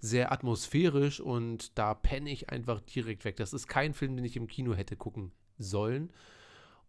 sehr 0.00 0.32
atmosphärisch 0.32 1.20
und 1.20 1.78
da 1.78 1.92
penne 1.92 2.30
ich 2.30 2.48
einfach 2.48 2.80
direkt 2.80 3.26
weg. 3.26 3.36
Das 3.36 3.52
ist 3.52 3.68
kein 3.68 3.92
Film, 3.92 4.16
den 4.16 4.24
ich 4.24 4.34
im 4.34 4.46
Kino 4.46 4.72
hätte 4.72 4.96
gucken 4.96 5.30
sollen. 5.58 6.10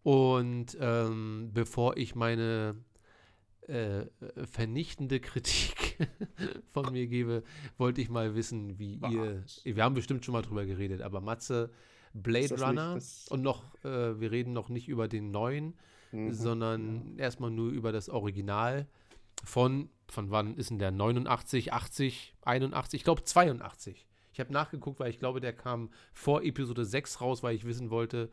Und 0.02 0.78
ähm, 0.80 1.50
bevor 1.52 1.98
ich 1.98 2.14
meine 2.14 2.76
äh, 3.66 4.06
vernichtende 4.50 5.20
Kritik 5.20 5.98
von 6.72 6.90
mir 6.92 7.08
gebe, 7.08 7.42
wollte 7.76 8.00
ich 8.00 8.08
mal 8.08 8.34
wissen, 8.34 8.78
wie 8.78 8.94
ihr. 8.94 9.42
Was? 9.44 9.60
Wir 9.62 9.84
haben 9.84 9.94
bestimmt 9.94 10.24
schon 10.24 10.32
mal 10.32 10.40
drüber 10.40 10.64
geredet, 10.64 11.02
aber 11.02 11.20
Matze, 11.20 11.70
Blade 12.14 12.58
Runner 12.58 12.98
und 13.28 13.42
noch, 13.42 13.74
äh, 13.84 14.18
wir 14.18 14.30
reden 14.30 14.54
noch 14.54 14.70
nicht 14.70 14.88
über 14.88 15.06
den 15.06 15.30
neuen, 15.30 15.74
Mhm. 16.16 16.32
sondern 16.32 17.18
erstmal 17.18 17.50
nur 17.50 17.70
über 17.70 17.92
das 17.92 18.08
Original 18.08 18.86
von, 19.44 19.90
von 20.08 20.30
wann 20.30 20.56
ist 20.56 20.70
denn 20.70 20.78
der? 20.78 20.90
89, 20.90 21.72
80, 21.72 22.34
81, 22.42 23.00
ich 23.00 23.04
glaube 23.04 23.22
82. 23.24 24.06
Ich 24.32 24.40
habe 24.40 24.52
nachgeguckt, 24.52 25.00
weil 25.00 25.10
ich 25.10 25.18
glaube, 25.18 25.40
der 25.40 25.52
kam 25.54 25.90
vor 26.12 26.42
Episode 26.42 26.84
6 26.84 27.20
raus, 27.20 27.42
weil 27.42 27.54
ich 27.54 27.64
wissen 27.64 27.90
wollte, 27.90 28.30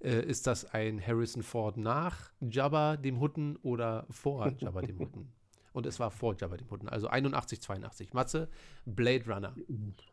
äh, 0.00 0.24
ist 0.24 0.46
das 0.46 0.64
ein 0.64 1.04
Harrison 1.04 1.42
Ford 1.42 1.76
nach 1.76 2.30
Jabba 2.40 2.96
dem 2.96 3.20
Hutten 3.20 3.56
oder 3.56 4.06
vor 4.10 4.48
Jabba 4.58 4.82
dem 4.82 4.98
Hutten? 4.98 5.32
Und 5.72 5.86
es 5.86 6.00
war 6.00 6.10
vor 6.10 6.34
Jabba 6.36 6.56
dem 6.56 6.70
Hutten, 6.70 6.88
also 6.88 7.08
81, 7.08 7.60
82. 7.60 8.12
Matze, 8.12 8.48
Blade 8.86 9.24
Runner. 9.26 9.54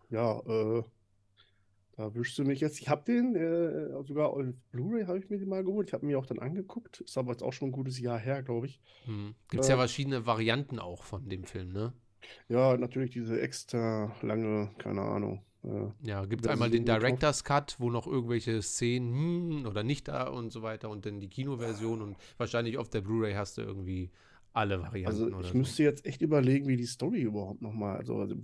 Ja, 0.09 0.39
äh, 0.39 0.83
da 1.97 2.13
wischst 2.15 2.37
du 2.39 2.43
mich 2.45 2.61
jetzt. 2.61 2.79
Ich 2.79 2.89
habe 2.89 3.03
den 3.03 3.35
äh, 3.35 3.89
sogar 4.05 4.29
auf 4.29 4.43
Blu-ray 4.71 5.05
habe 5.05 5.19
ich 5.19 5.29
mir 5.29 5.39
den 5.39 5.49
mal 5.49 5.63
geholt. 5.63 5.89
Ich 5.89 5.93
habe 5.93 6.05
mir 6.05 6.17
auch 6.19 6.25
dann 6.25 6.39
angeguckt. 6.39 7.01
Ist 7.01 7.17
aber 7.17 7.31
jetzt 7.31 7.43
auch 7.43 7.53
schon 7.53 7.69
ein 7.69 7.73
gutes 7.73 7.99
Jahr 7.99 8.19
her, 8.19 8.43
glaube 8.43 8.67
ich. 8.67 8.81
Hm. 9.05 9.35
Gibt 9.49 9.63
es 9.63 9.69
ja 9.69 9.75
Äh, 9.75 9.79
verschiedene 9.79 10.25
Varianten 10.25 10.79
auch 10.79 11.03
von 11.03 11.27
dem 11.29 11.43
Film, 11.43 11.73
ne? 11.73 11.93
Ja, 12.49 12.77
natürlich 12.77 13.11
diese 13.11 13.39
extra 13.41 14.15
lange, 14.21 14.71
keine 14.77 15.01
Ahnung. 15.01 15.43
Äh, 15.63 15.89
Ja, 16.01 16.25
gibt 16.25 16.47
einmal 16.47 16.69
den. 16.69 16.85
Director's 16.85 17.43
Cut, 17.43 17.75
wo 17.79 17.89
noch 17.89 18.07
irgendwelche 18.07 18.61
Szenen 18.61 19.13
hm, 19.63 19.65
oder 19.67 19.83
nicht 19.83 20.07
da 20.07 20.27
und 20.29 20.51
so 20.51 20.61
weiter 20.61 20.89
und 20.89 21.05
dann 21.05 21.19
die 21.19 21.29
Kinoversion 21.29 22.01
und 22.01 22.17
wahrscheinlich 22.37 22.77
auf 22.77 22.89
der 22.89 23.01
Blu-ray 23.01 23.33
hast 23.33 23.57
du 23.57 23.61
irgendwie 23.61 24.11
alle 24.53 24.81
Varianten 24.81 25.23
Also 25.23 25.35
oder 25.35 25.39
ich 25.39 25.53
so. 25.53 25.57
müsste 25.57 25.83
jetzt 25.83 26.05
echt 26.05 26.21
überlegen, 26.21 26.67
wie 26.67 26.77
die 26.77 26.85
Story 26.85 27.21
überhaupt 27.21 27.61
nochmal. 27.61 27.97
Also, 27.97 28.17
also 28.19 28.35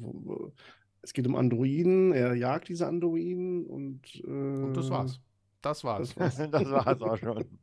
es 1.04 1.14
geht 1.14 1.28
um 1.28 1.36
Androiden, 1.36 2.14
er 2.14 2.34
jagt 2.34 2.70
diese 2.70 2.88
Androiden 2.88 3.66
und, 3.66 4.24
äh, 4.26 4.30
Und 4.30 4.74
das 4.76 4.90
war's. 4.90 5.20
Das 5.62 5.84
war's. 5.84 6.16
Das 6.16 6.40
war's. 6.40 6.52
das 6.52 6.72
war 6.72 6.88
es 6.88 7.02
auch 7.02 7.18
schon. 7.18 7.46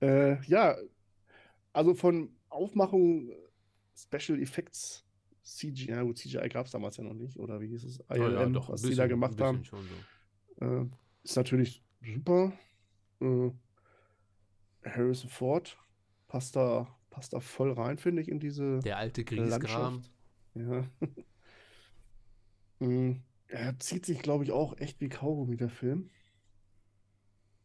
Äh, 0.00 0.40
ja, 0.44 0.76
also 1.72 1.92
von 1.92 2.30
Aufmachung, 2.50 3.32
Special 3.96 4.40
Effects, 4.40 5.04
CGI, 5.42 5.88
ja 5.88 6.02
gut, 6.04 6.18
CGI 6.18 6.48
gab 6.48 6.66
es 6.66 6.72
damals 6.72 6.98
ja 6.98 7.02
noch 7.02 7.14
nicht, 7.14 7.36
oder 7.36 7.60
wie 7.60 7.66
hieß 7.66 7.82
es? 7.82 8.00
Oh 8.08 8.14
ja, 8.14 8.28
ILM, 8.28 8.52
doch, 8.52 8.68
was 8.68 8.80
die 8.80 8.90
bisschen, 8.90 8.98
da 8.98 9.02
ein 9.02 9.08
gemacht 9.08 9.40
haben. 9.40 9.64
schon 9.64 9.80
so. 10.60 10.64
Äh, 10.64 10.86
ist 11.24 11.36
natürlich 11.36 11.82
super. 12.00 12.52
Äh, 13.20 13.50
Harrison 14.84 15.30
Ford 15.30 15.76
passt 16.28 16.54
da, 16.54 16.86
passt 17.10 17.32
da 17.32 17.40
voll 17.40 17.72
rein, 17.72 17.98
finde 17.98 18.22
ich, 18.22 18.28
in 18.28 18.38
diese 18.38 18.78
Der 18.78 18.98
alte 18.98 19.24
Griesgram. 19.24 19.50
Landschaft. 19.50 20.12
Ja. 20.54 20.84
Mm, 22.80 23.12
er 23.48 23.78
zieht 23.78 24.06
sich, 24.06 24.20
glaube 24.20 24.44
ich, 24.44 24.52
auch 24.52 24.76
echt 24.78 25.00
wie 25.00 25.08
Kaugummi, 25.08 25.56
der 25.56 25.70
Film. 25.70 26.10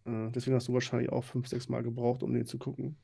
Äh, 0.05 0.31
deswegen 0.31 0.55
hast 0.55 0.67
du 0.67 0.73
wahrscheinlich 0.73 1.11
auch 1.11 1.23
fünf, 1.23 1.47
sechs 1.47 1.69
Mal 1.69 1.83
gebraucht, 1.83 2.23
um 2.23 2.33
den 2.33 2.45
zu 2.45 2.57
gucken. 2.57 2.97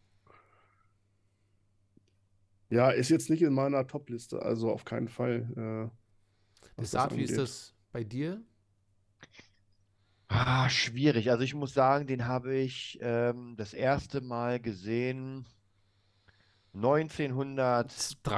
Ja, 2.70 2.92
ist 2.92 3.10
jetzt 3.10 3.30
nicht 3.30 3.42
in 3.42 3.54
meiner 3.54 3.88
Top-Liste, 3.88 4.42
also 4.42 4.72
auf 4.72 4.86
keinen 4.86 5.08
Fall. 5.08 5.92
Äh, 6.78 6.82
Desart, 6.82 7.16
wie 7.16 7.24
ist 7.24 7.38
das 7.38 7.74
bei 7.92 8.04
dir? 8.04 8.42
Ah, 10.28 10.70
schwierig. 10.70 11.32
Also 11.32 11.44
ich 11.44 11.56
muss 11.56 11.74
sagen, 11.74 12.06
den 12.06 12.28
habe 12.28 12.56
ich 12.56 13.00
ähm, 13.02 13.56
das 13.58 13.74
erste 13.74 14.22
Mal 14.22 14.60
gesehen 14.60 15.48
1900. 16.74 17.92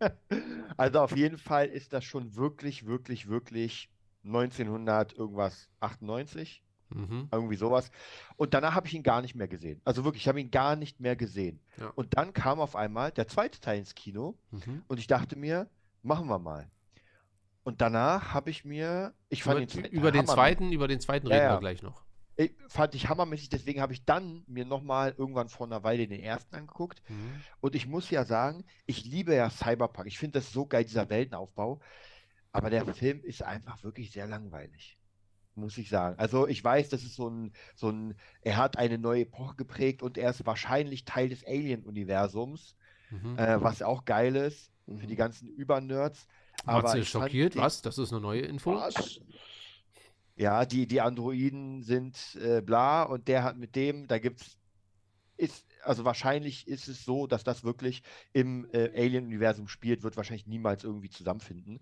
83. 0.78 0.94
Also 0.94 1.00
auf 1.00 1.16
jeden 1.16 1.38
Fall 1.38 1.66
ist 1.66 1.92
das 1.92 2.04
schon 2.04 2.34
wirklich, 2.36 2.86
wirklich, 2.86 3.28
wirklich 3.28 3.90
1900 4.24 5.12
irgendwas 5.14 5.68
98, 5.80 6.62
Mhm. 6.90 7.28
irgendwie 7.30 7.56
sowas. 7.56 7.90
Und 8.36 8.54
danach 8.54 8.74
habe 8.74 8.86
ich 8.86 8.94
ihn 8.94 9.02
gar 9.02 9.20
nicht 9.20 9.34
mehr 9.34 9.46
gesehen. 9.48 9.78
Also 9.84 10.04
wirklich, 10.04 10.22
ich 10.22 10.28
habe 10.28 10.40
ihn 10.40 10.50
gar 10.50 10.74
nicht 10.74 11.00
mehr 11.00 11.16
gesehen. 11.16 11.60
Ja. 11.76 11.88
Und 11.96 12.16
dann 12.16 12.32
kam 12.32 12.60
auf 12.60 12.74
einmal 12.76 13.10
der 13.12 13.28
zweite 13.28 13.60
Teil 13.60 13.78
ins 13.80 13.94
Kino 13.94 14.38
Mhm. 14.52 14.82
und 14.88 14.98
ich 14.98 15.06
dachte 15.06 15.36
mir, 15.36 15.68
machen 16.02 16.28
wir 16.28 16.38
mal. 16.38 16.70
Und 17.62 17.82
danach 17.82 18.32
habe 18.32 18.48
ich 18.48 18.64
mir, 18.64 19.12
ich 19.28 19.42
fand 19.42 19.56
Über, 19.58 19.66
den 19.66 19.68
zweiten 19.68 19.94
über 19.94 20.10
den 20.12 20.18
hammermäßig. 20.22 20.34
zweiten, 20.34 20.72
über 20.72 20.88
den 20.88 21.00
zweiten 21.00 21.26
Ja, 21.26 21.34
reden 21.34 21.44
ja. 21.44 21.54
wir 21.56 21.60
gleich 21.60 21.82
noch. 21.82 22.02
Ich, 22.40 22.52
fand 22.68 22.94
ich 22.94 23.08
hammermäßig, 23.08 23.48
deswegen 23.48 23.80
habe 23.80 23.92
ich 23.92 24.04
dann 24.04 24.44
mir 24.46 24.64
nochmal 24.64 25.12
irgendwann 25.18 25.48
vor 25.48 25.66
einer 25.66 25.82
Weile 25.82 26.06
den 26.06 26.20
ersten 26.20 26.54
angeguckt. 26.54 27.02
Mhm. 27.08 27.42
Und 27.60 27.74
ich 27.74 27.88
muss 27.88 28.10
ja 28.10 28.24
sagen, 28.24 28.64
ich 28.86 29.04
liebe 29.04 29.34
ja 29.34 29.50
Cyberpunk. 29.50 30.06
Ich 30.06 30.18
finde 30.18 30.38
das 30.38 30.52
so 30.52 30.64
geil, 30.64 30.84
dieser 30.84 31.10
Weltenaufbau. 31.10 31.80
Aber 32.52 32.70
der 32.70 32.86
Film 32.94 33.24
ist 33.24 33.42
einfach 33.42 33.82
wirklich 33.82 34.12
sehr 34.12 34.28
langweilig. 34.28 34.96
Muss 35.56 35.76
ich 35.78 35.88
sagen. 35.88 36.16
Also 36.20 36.46
ich 36.46 36.62
weiß, 36.62 36.88
das 36.90 37.02
ist 37.02 37.16
so 37.16 37.28
ein, 37.28 37.52
so 37.74 37.88
ein, 37.90 38.14
er 38.42 38.56
hat 38.56 38.78
eine 38.78 38.98
neue 38.98 39.22
Epoche 39.22 39.56
geprägt 39.56 40.04
und 40.04 40.16
er 40.16 40.30
ist 40.30 40.46
wahrscheinlich 40.46 41.04
Teil 41.04 41.28
des 41.30 41.44
Alien-Universums, 41.44 42.76
Mhm. 43.10 43.36
äh, 43.36 43.60
was 43.60 43.82
auch 43.82 44.04
geil 44.04 44.36
ist 44.36 44.70
für 44.86 44.92
Mhm. 44.92 45.08
die 45.08 45.16
ganzen 45.16 45.48
Übernerds. 45.48 46.28
Aber 46.64 46.96
ist 46.96 47.10
fand 47.10 47.24
schockiert. 47.24 47.54
den- 47.54 47.62
Was? 47.62 47.82
Das 47.82 47.98
ist 47.98 48.12
eine 48.12 48.20
neue 48.20 48.42
Info? 48.42 48.74
Was? 48.76 49.20
Ja, 50.38 50.64
die, 50.66 50.86
die 50.86 51.00
Androiden 51.00 51.82
sind 51.82 52.36
äh, 52.40 52.62
bla 52.62 53.02
und 53.02 53.26
der 53.26 53.42
hat 53.42 53.56
mit 53.58 53.74
dem, 53.74 54.06
da 54.06 54.18
gibt's, 54.18 54.56
ist, 55.36 55.66
also 55.84 56.04
wahrscheinlich 56.04 56.68
ist 56.68 56.88
es 56.88 57.04
so, 57.04 57.26
dass 57.26 57.44
das 57.44 57.64
wirklich 57.64 58.02
im 58.32 58.68
äh, 58.72 58.90
Alien-Universum 58.96 59.68
spielt, 59.68 60.02
wird 60.04 60.16
wahrscheinlich 60.16 60.46
niemals 60.46 60.84
irgendwie 60.84 61.10
zusammenfinden. 61.10 61.80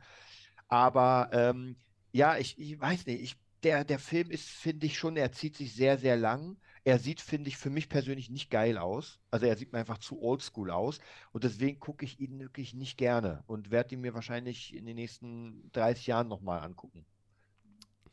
Aber 0.69 1.31
ähm, 1.33 1.77
ja, 2.13 2.39
ich, 2.39 2.59
ich 2.59 2.81
weiß 2.81 3.07
nicht, 3.07 3.23
ich, 3.23 3.37
der, 3.63 3.85
der 3.85 3.99
Film 3.99 4.31
ist, 4.31 4.49
finde 4.49 4.87
ich 4.87 4.99
schon, 4.99 5.17
er 5.17 5.33
zieht 5.33 5.57
sich 5.57 5.75
sehr, 5.75 5.99
sehr 5.99 6.17
lang. 6.17 6.59
Er 6.85 6.99
sieht, 6.99 7.21
finde 7.21 7.49
ich, 7.49 7.59
für 7.59 7.71
mich 7.71 7.89
persönlich 7.91 8.31
nicht 8.31 8.51
geil 8.51 8.79
aus. 8.79 9.21
Also 9.31 9.47
er 9.47 9.57
sieht 9.57 9.73
mir 9.73 9.81
einfach 9.81 9.99
zu 9.99 10.23
oldschool 10.23 10.71
aus. 10.71 11.01
Und 11.33 11.45
deswegen 11.45 11.81
gucke 11.81 12.05
ich 12.07 12.21
ihn 12.21 12.41
wirklich 12.41 12.75
nicht 12.75 12.99
gerne 12.99 13.45
und 13.47 13.71
werde 13.71 13.95
ihn 13.95 14.03
mir 14.03 14.15
wahrscheinlich 14.15 14.75
in 14.75 14.87
den 14.87 14.97
nächsten 14.97 15.71
30 15.73 16.07
Jahren 16.09 16.29
nochmal 16.29 16.61
angucken. 16.63 17.07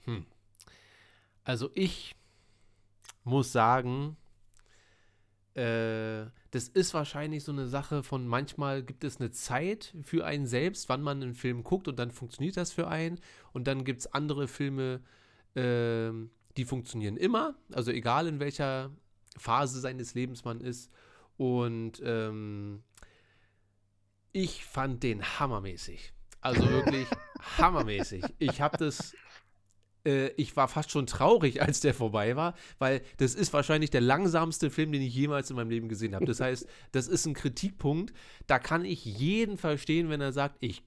Hm. 0.06 0.26
Also 1.44 1.70
ich 1.74 2.16
muss 3.24 3.52
sagen, 3.52 4.18
äh, 5.56 6.26
das 6.52 6.68
ist 6.68 6.94
wahrscheinlich 6.94 7.44
so 7.44 7.52
eine 7.52 7.68
Sache 7.68 8.04
von 8.04 8.28
manchmal 8.28 8.84
gibt 8.84 9.04
es 9.04 9.20
eine 9.20 9.32
Zeit 9.32 9.96
für 10.04 10.26
einen 10.26 10.46
selbst, 10.46 10.90
wann 10.90 11.02
man 11.02 11.22
einen 11.22 11.34
Film 11.34 11.64
guckt 11.64 11.88
und 11.88 11.98
dann 12.00 12.12
funktioniert 12.12 12.58
das 12.58 12.72
für 12.72 12.88
einen. 12.88 13.20
Und 13.52 13.68
dann 13.68 13.84
gibt 13.84 14.02
es 14.02 14.14
andere 14.14 14.48
Filme, 14.48 15.02
ähm, 15.56 16.32
die 16.58 16.66
funktionieren 16.66 17.18
immer, 17.18 17.56
also 17.72 17.92
egal 17.92 18.28
in 18.28 18.40
welcher 18.40 18.92
Phase 19.38 19.80
seines 19.80 20.14
Lebens 20.14 20.44
man 20.44 20.62
ist. 20.62 20.92
Und 21.38 22.02
ähm, 22.04 22.84
ich 24.32 24.66
fand 24.66 25.04
den 25.04 25.24
hammermäßig. 25.40 26.14
Also 26.42 26.68
wirklich 26.70 27.08
hammermäßig. 27.58 28.24
Ich 28.40 28.62
habe 28.62 28.78
das 28.78 29.16
äh, 30.06 30.28
ich 30.38 30.56
war 30.56 30.68
fast 30.68 30.92
schon 30.92 31.08
traurig, 31.08 31.62
als 31.62 31.80
der 31.80 31.94
vorbei 31.94 32.36
war, 32.36 32.56
weil 32.80 33.02
das 33.18 33.36
ist 33.36 33.54
wahrscheinlich 33.54 33.90
der 33.90 34.02
langsamste 34.02 34.70
Film, 34.70 34.92
den 34.92 35.02
ich 35.02 35.14
jemals 35.14 35.50
in 35.50 35.56
meinem 35.56 35.70
Leben 35.70 35.90
gesehen 35.90 36.16
habe. 36.16 36.26
Das 36.26 36.40
heißt, 36.42 36.68
das 36.92 37.08
ist 37.08 37.26
ein 37.26 37.34
Kritikpunkt. 37.34 38.14
Da 38.48 38.60
kann 38.60 38.86
ich 38.86 39.06
jeden 39.06 39.58
verstehen, 39.58 40.10
wenn 40.10 40.22
er 40.22 40.34
sagt, 40.34 40.58
ich, 40.60 40.84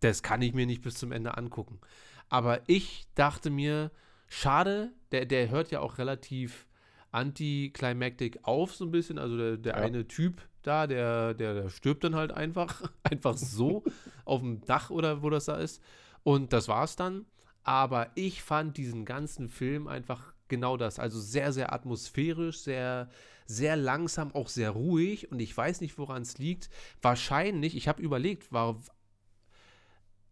das 0.00 0.22
kann 0.22 0.42
ich 0.42 0.54
mir 0.54 0.66
nicht 0.66 0.82
bis 0.82 0.94
zum 0.94 1.12
Ende 1.12 1.36
angucken. 1.36 1.80
Aber 2.28 2.60
ich 2.66 3.06
dachte 3.14 3.50
mir, 3.50 3.90
schade, 4.28 4.92
der, 5.12 5.26
der 5.26 5.50
hört 5.50 5.70
ja 5.70 5.80
auch 5.80 5.98
relativ 5.98 6.66
anticlimactic 7.12 8.40
auf, 8.42 8.74
so 8.74 8.84
ein 8.84 8.90
bisschen. 8.90 9.18
Also 9.18 9.36
der, 9.36 9.56
der 9.56 9.76
Ja. 9.76 9.82
eine 9.82 10.06
Typ 10.06 10.42
da, 10.62 10.86
der, 10.88 11.32
der, 11.34 11.54
der 11.54 11.70
stirbt 11.70 12.02
dann 12.02 12.16
halt 12.16 12.32
einfach, 12.32 12.90
einfach 13.04 13.36
so 13.36 13.84
auf 14.24 14.40
dem 14.40 14.64
Dach 14.64 14.90
oder 14.90 15.22
wo 15.22 15.30
das 15.30 15.44
da 15.46 15.56
ist. 15.56 15.80
Und 16.24 16.52
das 16.52 16.66
war's 16.68 16.96
dann. 16.96 17.24
Aber 17.66 18.12
ich 18.14 18.44
fand 18.44 18.76
diesen 18.76 19.04
ganzen 19.04 19.48
Film 19.48 19.88
einfach 19.88 20.32
genau 20.46 20.76
das. 20.76 21.00
Also 21.00 21.18
sehr, 21.18 21.52
sehr 21.52 21.72
atmosphärisch, 21.72 22.60
sehr, 22.60 23.10
sehr 23.44 23.74
langsam, 23.74 24.32
auch 24.36 24.48
sehr 24.48 24.70
ruhig. 24.70 25.32
Und 25.32 25.40
ich 25.40 25.54
weiß 25.54 25.80
nicht, 25.80 25.98
woran 25.98 26.22
es 26.22 26.38
liegt. 26.38 26.70
Wahrscheinlich, 27.02 27.76
ich 27.76 27.88
habe 27.88 28.00
überlegt, 28.00 28.52
war, 28.52 28.80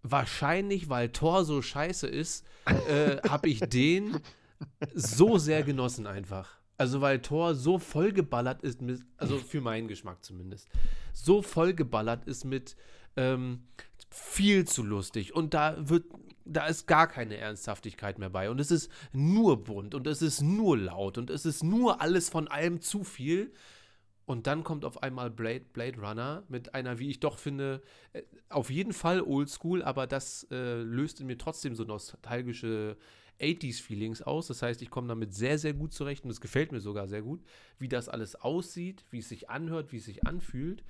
wahrscheinlich, 0.05 0.89
weil 0.89 1.09
Thor 1.09 1.45
so 1.45 1.61
scheiße 1.61 2.07
ist, 2.07 2.47
äh, 2.89 3.17
habe 3.29 3.49
ich 3.49 3.59
den 3.59 4.21
so 4.95 5.37
sehr 5.37 5.65
genossen 5.65 6.07
einfach. 6.07 6.61
Also 6.79 7.01
weil 7.01 7.21
Thor 7.21 7.57
so 7.57 7.81
vollgeballert 7.81 8.63
ist 8.63 8.81
mit, 8.81 9.05
also 9.17 9.39
für 9.39 9.61
meinen 9.61 9.89
Geschmack 9.89 10.25
zumindest, 10.25 10.69
so 11.13 11.43
vollgeballert 11.43 12.27
ist 12.27 12.45
mit 12.45 12.77
ähm, 13.17 13.67
viel 14.11 14.69
zu 14.69 14.85
lustig 14.85 15.35
und 15.35 15.55
da 15.55 15.77
wird, 15.89 16.05
da 16.45 16.67
ist 16.67 16.87
gar 16.87 17.07
keine 17.07 17.37
Ernsthaftigkeit 17.37 18.19
mehr 18.19 18.31
bei 18.31 18.51
und 18.51 18.61
es 18.61 18.71
ist 18.71 18.91
nur 19.13 19.65
bunt 19.65 19.95
und 19.95 20.07
es 20.07 20.23
ist 20.23 20.43
nur 20.43 20.77
laut 20.77 21.19
und 21.19 21.31
es 21.31 21.47
ist 21.47 21.63
nur 21.63 22.01
alles 22.01 22.29
von 22.29 22.49
allem 22.49 22.81
zu 22.81 23.05
viel 23.05 23.53
und 24.27 24.47
dann 24.47 24.65
kommt 24.65 24.85
auf 24.85 25.03
einmal 25.03 25.31
Blade, 25.31 25.65
Blade 25.73 26.01
Runner 26.01 26.45
mit 26.49 26.75
einer, 26.75 26.99
wie 26.99 27.11
ich 27.11 27.21
doch 27.21 27.39
finde, 27.39 27.83
äh, 28.13 28.23
auf 28.49 28.71
jeden 28.71 28.93
Fall 28.93 29.21
oldschool, 29.21 29.83
aber 29.83 30.07
das 30.07 30.47
äh, 30.51 30.81
löst 30.83 31.21
in 31.21 31.27
mir 31.27 31.37
trotzdem 31.37 31.75
so 31.75 31.85
nostalgische 31.85 32.97
80s-Feelings 33.41 34.23
aus. 34.23 34.47
Das 34.47 34.63
heißt, 34.63 34.81
ich 34.81 34.91
komme 34.91 35.09
damit 35.09 35.35
sehr, 35.35 35.59
sehr 35.59 35.75
gut 35.75 35.93
zurecht 35.93 36.25
und 36.25 36.31
es 36.31 36.41
gefällt 36.41 36.73
mir 36.73 36.81
sogar 36.81 37.07
sehr 37.07 37.23
gut, 37.23 37.43
wie 37.79 37.89
das 37.89 38.09
alles 38.09 38.37
aussieht, 38.37 39.05
wie 39.11 39.19
es 39.19 39.29
sich 39.29 39.51
anhört, 39.51 39.93
wie 39.93 39.99
es 39.99 40.05
sich 40.07 40.27
anfühlt. 40.27 40.83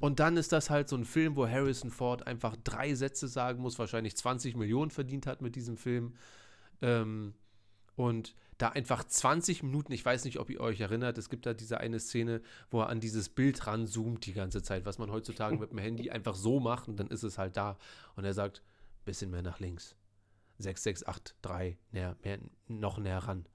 Und 0.00 0.20
dann 0.20 0.36
ist 0.36 0.52
das 0.52 0.70
halt 0.70 0.88
so 0.88 0.96
ein 0.96 1.04
Film, 1.04 1.36
wo 1.36 1.48
Harrison 1.48 1.90
Ford 1.90 2.26
einfach 2.26 2.56
drei 2.62 2.94
Sätze 2.94 3.28
sagen 3.28 3.60
muss, 3.62 3.78
wahrscheinlich 3.78 4.16
20 4.16 4.56
Millionen 4.56 4.90
verdient 4.90 5.26
hat 5.26 5.42
mit 5.42 5.56
diesem 5.56 5.76
Film. 5.76 6.14
Ähm, 6.82 7.34
und 7.96 8.34
da 8.58 8.68
einfach 8.68 9.04
20 9.04 9.64
Minuten, 9.64 9.92
ich 9.92 10.04
weiß 10.04 10.24
nicht, 10.24 10.38
ob 10.38 10.50
ihr 10.50 10.60
euch 10.60 10.80
erinnert, 10.80 11.18
es 11.18 11.28
gibt 11.28 11.46
da 11.46 11.54
diese 11.54 11.78
eine 11.78 11.98
Szene, 11.98 12.42
wo 12.70 12.80
er 12.80 12.88
an 12.88 13.00
dieses 13.00 13.28
Bild 13.28 13.66
ranzoomt 13.66 14.24
die 14.26 14.34
ganze 14.34 14.62
Zeit, 14.62 14.84
was 14.84 14.98
man 14.98 15.10
heutzutage 15.10 15.56
mit 15.56 15.72
dem 15.72 15.78
Handy 15.78 16.10
einfach 16.10 16.36
so 16.36 16.60
macht 16.60 16.88
und 16.88 16.98
dann 16.98 17.08
ist 17.08 17.24
es 17.24 17.38
halt 17.38 17.56
da. 17.56 17.76
Und 18.14 18.24
er 18.24 18.34
sagt, 18.34 18.62
bisschen 19.04 19.30
mehr 19.30 19.42
nach 19.42 19.58
links. 19.58 19.96
6, 20.58 20.82
6, 20.82 21.06
8, 21.06 21.34
3, 21.42 21.78
näher, 21.92 22.16
mehr, 22.22 22.38
noch 22.66 22.98
näher 22.98 23.18
ran. 23.18 23.46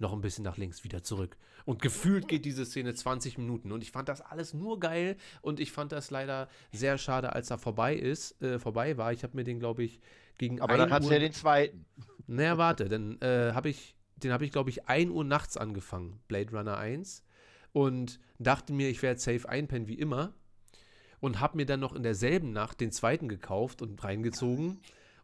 Noch 0.00 0.14
ein 0.14 0.22
bisschen 0.22 0.44
nach 0.44 0.56
links, 0.56 0.82
wieder 0.82 1.02
zurück. 1.02 1.36
Und 1.66 1.82
gefühlt 1.82 2.26
geht 2.26 2.46
diese 2.46 2.64
Szene 2.64 2.94
20 2.94 3.36
Minuten. 3.36 3.70
Und 3.70 3.82
ich 3.82 3.90
fand 3.90 4.08
das 4.08 4.22
alles 4.22 4.54
nur 4.54 4.80
geil. 4.80 5.18
Und 5.42 5.60
ich 5.60 5.72
fand 5.72 5.92
das 5.92 6.10
leider 6.10 6.48
sehr 6.72 6.96
schade, 6.96 7.34
als 7.34 7.50
er 7.50 7.58
vorbei 7.58 7.94
ist, 7.94 8.40
äh, 8.40 8.58
vorbei 8.58 8.96
war. 8.96 9.12
Ich 9.12 9.22
habe 9.24 9.36
mir 9.36 9.44
den, 9.44 9.60
glaube 9.60 9.84
ich, 9.84 10.00
gegen 10.38 10.62
Aber 10.62 10.78
dann 10.78 10.90
1 10.90 11.04
hat 11.04 11.12
ja 11.12 11.18
den 11.18 11.32
zweiten. 11.34 11.84
naja, 12.26 12.56
warte, 12.56 12.88
dann 12.88 13.20
äh, 13.20 13.52
habe 13.52 13.68
ich, 13.68 13.94
den 14.16 14.32
habe 14.32 14.46
ich, 14.46 14.52
glaube 14.52 14.70
ich, 14.70 14.88
1 14.88 15.10
Uhr 15.10 15.22
nachts 15.22 15.58
angefangen, 15.58 16.18
Blade 16.28 16.50
Runner 16.50 16.78
1. 16.78 17.22
Und 17.72 18.20
dachte 18.38 18.72
mir, 18.72 18.88
ich 18.88 19.02
werde 19.02 19.20
safe 19.20 19.46
einpennen 19.46 19.86
wie 19.86 19.98
immer. 19.98 20.32
Und 21.20 21.40
habe 21.40 21.58
mir 21.58 21.66
dann 21.66 21.80
noch 21.80 21.94
in 21.94 22.02
derselben 22.02 22.52
Nacht 22.52 22.80
den 22.80 22.90
zweiten 22.90 23.28
gekauft 23.28 23.82
und 23.82 24.02
reingezogen 24.02 24.80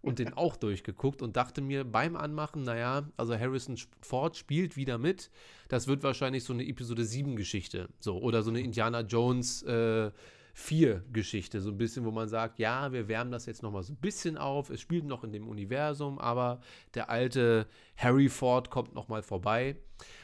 und 0.07 0.19
den 0.19 0.35
auch 0.35 0.57
durchgeguckt 0.57 1.21
und 1.21 1.37
dachte 1.37 1.61
mir 1.61 1.85
beim 1.85 2.16
Anmachen, 2.16 2.62
naja, 2.62 3.09
also 3.16 3.38
Harrison 3.38 3.77
Ford 4.01 4.37
spielt 4.37 4.77
wieder 4.77 4.99
mit. 4.99 5.31
Das 5.69 5.88
wird 5.88 6.03
wahrscheinlich 6.03 6.45
so 6.45 6.53
eine 6.53 6.66
Episode 6.66 7.05
7 7.05 7.37
Geschichte. 7.37 7.88
So, 7.99 8.19
oder 8.19 8.42
so 8.42 8.51
eine 8.51 8.61
Indiana 8.61 9.01
Jones 9.01 9.62
äh, 9.64 10.11
4 10.55 11.05
Geschichte. 11.12 11.61
So 11.61 11.71
ein 11.71 11.77
bisschen, 11.77 12.05
wo 12.05 12.11
man 12.11 12.29
sagt, 12.29 12.59
ja, 12.59 12.90
wir 12.92 13.09
wärmen 13.09 13.31
das 13.31 13.45
jetzt 13.45 13.62
nochmal 13.62 13.83
so 13.83 13.92
ein 13.92 13.97
bisschen 13.97 14.38
auf. 14.38 14.71
Es 14.71 14.81
spielt 14.81 15.05
noch 15.05 15.23
in 15.23 15.33
dem 15.33 15.49
Universum, 15.49 16.19
aber 16.19 16.61
der 16.95 17.11
alte 17.11 17.66
Harry 17.97 18.29
Ford 18.29 18.71
kommt 18.71 18.95
nochmal 18.95 19.23
vorbei. 19.23 19.77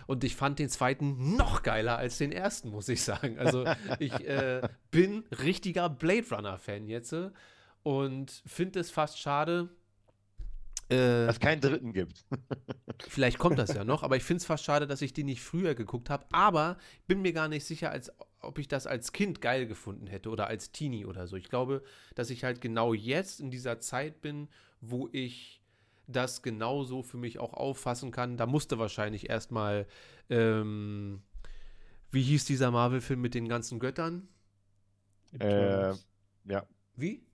Und 0.06 0.24
ich 0.24 0.34
fand 0.34 0.58
den 0.58 0.68
zweiten 0.68 1.36
noch 1.36 1.62
geiler 1.62 1.98
als 1.98 2.18
den 2.18 2.32
ersten, 2.32 2.70
muss 2.70 2.88
ich 2.88 3.02
sagen. 3.02 3.38
Also 3.38 3.64
ich 3.98 4.12
äh, 4.26 4.62
bin 4.90 5.24
richtiger 5.42 5.90
Blade 5.90 6.26
Runner-Fan 6.30 6.86
jetzt 6.86 7.12
äh, 7.12 7.30
und 7.82 8.42
finde 8.46 8.80
es 8.80 8.90
fast 8.90 9.18
schade. 9.18 9.68
Äh, 10.88 11.26
Dass 11.26 11.36
es 11.36 11.40
keinen 11.40 11.60
dritten 11.60 11.92
gibt. 11.92 12.24
Vielleicht 13.08 13.38
kommt 13.38 13.58
das 13.58 13.72
ja 13.72 13.84
noch, 13.84 14.02
aber 14.02 14.16
ich 14.16 14.24
finde 14.24 14.38
es 14.38 14.44
fast 14.44 14.64
schade, 14.64 14.86
dass 14.86 15.02
ich 15.02 15.12
den 15.12 15.26
nicht 15.26 15.42
früher 15.42 15.74
geguckt 15.74 16.10
habe. 16.10 16.26
Aber 16.32 16.76
bin 17.06 17.22
mir 17.22 17.32
gar 17.32 17.48
nicht 17.48 17.64
sicher, 17.64 17.90
als 17.90 18.12
ob 18.40 18.58
ich 18.58 18.68
das 18.68 18.86
als 18.86 19.12
Kind 19.12 19.40
geil 19.40 19.66
gefunden 19.66 20.06
hätte 20.06 20.28
oder 20.30 20.48
als 20.48 20.72
Teenie 20.72 21.06
oder 21.06 21.26
so. 21.26 21.36
Ich 21.36 21.48
glaube, 21.48 21.82
dass 22.14 22.30
ich 22.30 22.44
halt 22.44 22.60
genau 22.60 22.92
jetzt 22.92 23.40
in 23.40 23.50
dieser 23.50 23.80
Zeit 23.80 24.20
bin, 24.20 24.48
wo 24.80 25.08
ich 25.12 25.62
das 26.08 26.42
genauso 26.42 27.02
für 27.02 27.16
mich 27.16 27.38
auch 27.38 27.54
auffassen 27.54 28.10
kann. 28.10 28.36
Da 28.36 28.46
musste 28.46 28.78
wahrscheinlich 28.78 29.30
erstmal, 29.30 29.86
ähm, 30.28 31.22
wie 32.10 32.22
hieß 32.22 32.44
dieser 32.44 32.70
Marvel-Film 32.70 33.20
mit 33.20 33.34
den 33.34 33.48
ganzen 33.48 33.78
Göttern? 33.78 34.28
Äh, 35.38 35.94
ja. 36.44 36.66
Wie? 36.96 37.24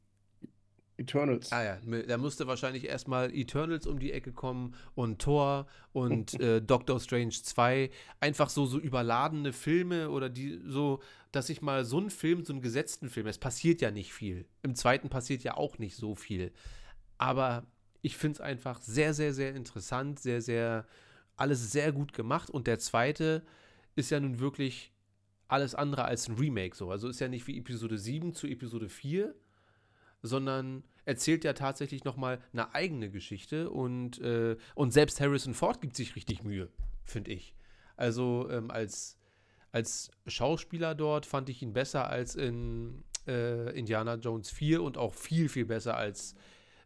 Eternals. 1.09 1.53
Ah 1.53 1.65
ja, 1.65 1.79
da 2.07 2.19
musste 2.19 2.47
wahrscheinlich 2.47 2.85
erstmal 2.85 3.35
Eternals 3.35 3.87
um 3.87 3.99
die 3.99 4.13
Ecke 4.13 4.33
kommen 4.33 4.75
und 4.95 5.21
Thor 5.21 5.67
und 5.93 6.35
äh, 6.41 6.61
Doctor 6.61 7.01
Strange 7.01 7.31
2. 7.31 7.91
Einfach 8.21 8.51
so, 8.51 8.67
so 8.67 8.79
überladene 8.79 9.53
Filme 9.53 10.11
oder 10.11 10.29
die 10.29 10.61
so, 10.67 11.01
dass 11.33 11.49
ich 11.49 11.63
mal 11.63 11.85
so 11.85 11.99
einen 11.99 12.11
Film, 12.11 12.45
so 12.45 12.53
einen 12.53 12.63
gesetzten 12.63 13.09
Film, 13.09 13.27
es 13.27 13.39
passiert 13.39 13.81
ja 13.81 13.91
nicht 13.91 14.13
viel. 14.13 14.47
Im 14.63 14.75
zweiten 14.75 15.09
passiert 15.09 15.43
ja 15.43 15.57
auch 15.57 15.79
nicht 15.79 15.97
so 15.97 16.15
viel. 16.15 16.53
Aber 17.17 17.65
ich 18.03 18.17
finde 18.17 18.37
es 18.37 18.41
einfach 18.41 18.81
sehr, 18.81 19.15
sehr, 19.15 19.35
sehr 19.35 19.55
interessant, 19.55 20.21
sehr, 20.21 20.41
sehr, 20.41 20.87
alles 21.37 21.73
sehr 21.73 21.93
gut 21.93 22.13
gemacht. 22.13 22.51
Und 22.51 22.67
der 22.67 22.79
zweite 22.79 23.43
ist 23.97 24.11
ja 24.11 24.21
nun 24.21 24.39
wirklich 24.39 24.93
alles 25.49 25.75
andere 25.75 26.05
als 26.05 26.29
ein 26.29 26.37
Remake 26.37 26.77
so. 26.77 26.91
Also 26.91 27.09
ist 27.09 27.21
ja 27.21 27.29
nicht 27.29 27.47
wie 27.47 27.59
Episode 27.59 27.99
7 27.99 28.35
zu 28.35 28.47
Episode 28.47 28.89
4, 28.89 29.35
sondern 30.23 30.85
erzählt 31.09 31.43
ja 31.43 31.55
tatsächlich 31.55 32.05
nochmal 32.05 32.39
eine 32.53 32.75
eigene 32.75 33.11
Geschichte 33.11 33.71
und, 33.71 34.21
äh, 34.21 34.57
und 34.75 34.93
selbst 34.93 35.21
Harrison 35.23 35.55
Ford 35.55 35.81
gibt 35.81 35.97
sich 35.97 36.15
richtig 36.15 36.45
Mühe, 36.45 36.69
finde 37.03 37.33
ich. 37.33 37.55
Also 37.97 38.49
ähm, 38.51 38.71
als, 38.71 39.19
als 39.73 40.11
Schauspieler 40.27 40.95
dort 40.95 41.25
fand 41.25 41.49
ich 41.49 41.63
ihn 41.63 41.73
besser 41.73 42.11
als 42.11 42.35
in 42.35 43.05
äh, 43.27 43.77
Indiana 43.77 44.17
Jones 44.17 44.51
4 44.51 44.83
und 44.83 44.99
auch 44.99 45.15
viel, 45.15 45.49
viel 45.49 45.65
besser 45.65 45.97
als 45.97 46.35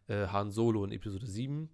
äh, 0.07 0.27
Han 0.27 0.51
Solo 0.51 0.85
in 0.85 0.93
Episode 0.93 1.27
7. 1.27 1.69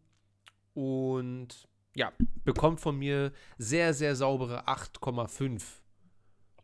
Und 0.74 1.68
ja, 1.96 2.12
bekommt 2.46 2.80
von 2.80 2.98
mir 2.98 3.32
sehr, 3.60 3.94
sehr 3.94 4.16
saubere 4.16 4.68
8,5 4.68 5.62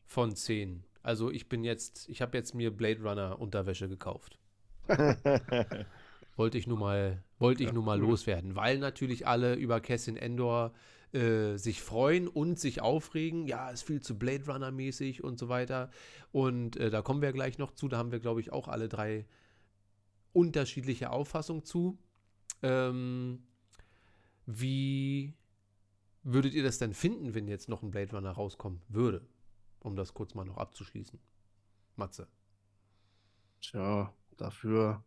von 0.08 0.36
10. 0.36 0.84
Also 1.04 1.30
ich 1.30 1.48
bin 1.48 1.63
jetzt, 1.63 2.10
ich 2.10 2.24
habe 2.24 2.36
jetzt 2.36 2.56
mir 2.56 2.76
Blade 2.76 3.04
Runner 3.04 3.39
Unterwäsche 3.39 3.88
gekauft. 3.88 4.39
wollte 6.36 6.58
ich 6.58 6.67
nur 6.67 6.78
mal, 6.78 7.24
wollte 7.39 7.63
ich 7.63 7.74
nur 7.74 7.84
mal 7.84 8.00
loswerden, 8.00 8.56
weil 8.56 8.78
natürlich 8.78 9.28
alle 9.28 9.56
über 9.56 9.80
Cassian 9.80 10.17
Endor 10.17 10.74
äh, 11.13 11.58
sich 11.58 11.82
freuen 11.82 12.28
und 12.28 12.60
sich 12.60 12.82
aufregen. 12.82 13.48
Ja, 13.48 13.69
ist 13.69 13.84
viel 13.84 14.02
zu 14.02 14.17
Blade 14.17 14.45
Runner 14.52 14.71
mäßig 14.71 15.24
und 15.24 15.39
so 15.39 15.48
weiter. 15.48 15.89
Und 16.32 16.76
äh, 16.76 16.89
da 16.89 17.02
kommen 17.02 17.21
wir 17.21 17.32
gleich 17.32 17.58
noch 17.58 17.71
zu. 17.71 17.88
Da 17.88 17.98
haben 17.98 18.12
wir, 18.12 18.19
glaube 18.19 18.41
ich, 18.41 18.52
auch 18.52 18.67
alle 18.67 18.89
drei 18.89 19.26
unterschiedliche 20.34 21.12
Auffassungen 21.12 21.63
zu. 21.63 21.98
Ähm, 22.62 23.43
wie 24.45 25.34
würdet 26.24 26.54
ihr 26.54 26.63
das 26.63 26.80
denn 26.80 26.93
finden, 26.93 27.34
wenn 27.34 27.48
jetzt 27.48 27.69
noch 27.69 27.82
ein 27.82 27.91
Blade 27.91 28.13
Runner 28.13 28.32
rauskommen 28.32 28.82
würde? 28.89 29.26
Um 29.80 29.95
das 29.95 30.13
kurz 30.13 30.34
mal 30.34 30.43
noch 30.43 30.58
abzuschließen. 30.58 31.19
Matze. 31.95 32.28
Tja, 33.62 34.13
dafür 34.38 35.04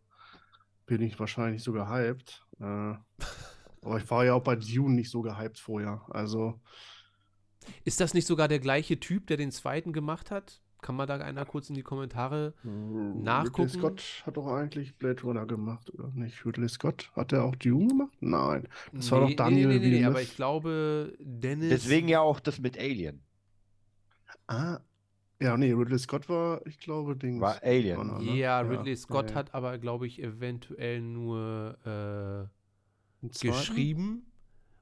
bin 0.85 1.01
ich 1.01 1.19
wahrscheinlich 1.19 1.63
so 1.63 1.71
gehypt. 1.71 2.45
Äh, 2.59 2.63
aber 2.63 3.97
ich 3.97 4.09
war 4.09 4.25
ja 4.25 4.33
auch 4.33 4.43
bei 4.43 4.55
Dune 4.55 4.95
nicht 4.95 5.09
so 5.09 5.21
gehypt 5.21 5.59
vorher. 5.59 6.01
Also, 6.09 6.59
Ist 7.85 7.99
das 7.99 8.13
nicht 8.13 8.27
sogar 8.27 8.47
der 8.47 8.59
gleiche 8.59 8.99
Typ, 8.99 9.27
der 9.27 9.37
den 9.37 9.51
zweiten 9.51 9.93
gemacht 9.93 10.31
hat? 10.31 10.61
Kann 10.81 10.95
man 10.95 11.07
da 11.07 11.15
einer 11.17 11.45
kurz 11.45 11.69
in 11.69 11.75
die 11.75 11.83
Kommentare? 11.83 12.53
Nachgucken? 12.63 13.63
Ridley 13.63 13.79
Scott 13.79 14.23
hat 14.25 14.37
doch 14.37 14.47
eigentlich 14.47 14.95
Blade 14.95 15.21
Runner 15.23 15.45
gemacht, 15.45 15.93
oder 15.93 16.09
nicht? 16.13 16.45
Ridley 16.45 16.69
Scott? 16.69 17.11
Hat 17.15 17.33
er 17.33 17.43
auch 17.43 17.55
Dune 17.55 17.87
gemacht? 17.87 18.13
Nein. 18.21 18.67
Das 18.93 19.11
war 19.11 19.21
doch 19.21 19.35
Daniel 19.35 19.67
nee, 19.67 19.73
nee, 19.73 19.79
nee, 19.79 19.85
Villeneuve. 19.85 20.07
aber 20.11 20.21
ich 20.21 20.35
glaube, 20.37 21.17
Dennis. 21.19 21.69
Deswegen 21.69 22.07
ja 22.07 22.21
auch 22.21 22.39
das 22.39 22.59
mit 22.59 22.79
Alien. 22.79 23.21
Ah, 24.47 24.79
ja, 25.41 25.57
nee, 25.57 25.71
Ridley 25.71 25.99
Scott 25.99 26.27
war, 26.29 26.65
ich 26.65 26.79
glaube, 26.79 27.15
Dings. 27.15 27.39
War 27.39 27.61
Alien. 27.63 27.97
Runner, 27.97 28.19
ne? 28.19 28.35
Ja, 28.35 28.59
Ridley 28.59 28.95
Scott 28.95 29.31
ja. 29.31 29.35
hat 29.35 29.53
aber, 29.53 29.77
glaube 29.77 30.07
ich, 30.07 30.21
eventuell 30.21 31.01
nur 31.01 32.49
äh, 33.21 33.27
geschrieben 33.27 34.25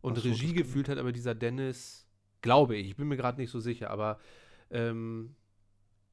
und 0.01 0.17
Ach 0.17 0.23
so, 0.23 0.29
Regie 0.29 0.53
geführt 0.53 0.89
hat, 0.89 0.97
aber 0.97 1.11
dieser 1.11 1.35
Dennis, 1.35 2.07
glaube 2.41 2.75
ich, 2.75 2.87
ich 2.87 2.95
bin 2.95 3.07
mir 3.07 3.17
gerade 3.17 3.39
nicht 3.39 3.51
so 3.51 3.59
sicher, 3.59 3.91
aber 3.91 4.19
ähm, 4.71 5.35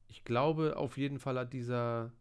ich 0.07 0.23
glaube, 0.23 0.77
auf 0.77 0.97
jeden 0.97 1.19
Fall 1.19 1.37
hat 1.39 1.53
dieser 1.53 2.11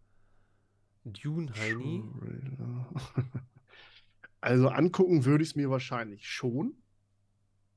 Dune-Heini. 1.04 2.04
Trailer. 2.20 2.88
Also 4.40 4.68
angucken 4.68 5.24
würde 5.24 5.42
ich 5.42 5.50
es 5.50 5.56
mir 5.56 5.70
wahrscheinlich 5.70 6.28
schon. 6.28 6.74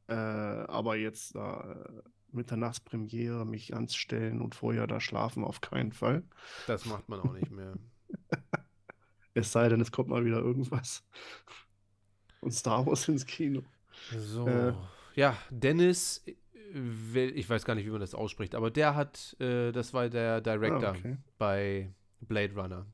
Äh, 0.10 0.16
aber 0.16 0.98
jetzt 0.98 1.34
da 1.34 1.62
äh, 1.62 2.02
Mitternachtspremiere 2.38 3.46
mich 3.46 3.74
anstellen 3.76 4.42
und 4.42 4.56
vorher 4.56 4.88
da 4.88 5.00
schlafen 5.02 5.44
auf 5.44 5.60
keinen 5.62 5.92
Fall. 5.92 6.24
Das 6.68 6.86
macht 6.86 7.10
man 7.10 7.20
auch 7.20 7.34
nicht 7.34 7.52
mehr. 7.52 7.74
Es 9.34 9.52
sei 9.52 9.70
denn, 9.70 9.80
es 9.82 9.92
kommt 9.92 10.10
mal 10.10 10.26
wieder 10.26 10.40
irgendwas. 10.40 11.04
Und 12.42 12.52
Star 12.54 12.86
Wars 12.88 13.08
ins 13.08 13.24
Kino. 13.26 13.62
So. 14.18 14.48
Äh. 14.48 14.74
ja, 15.14 15.38
Dennis, 15.52 16.24
äh, 16.74 17.26
ich 17.28 17.48
weiß 17.48 17.64
gar 17.64 17.76
nicht, 17.76 17.86
wie 17.86 17.92
man 17.92 18.00
das 18.02 18.16
ausspricht, 18.16 18.56
aber 18.56 18.72
der 18.72 18.96
hat, 18.96 19.36
äh, 19.40 19.72
das 19.72 19.94
war 19.94 20.10
der 20.10 20.42
Director 20.42 20.88
Ah, 20.90 20.96
okay. 20.98 21.18
bei 21.38 21.94
Blade 22.22 22.56
Runner. 22.56 22.88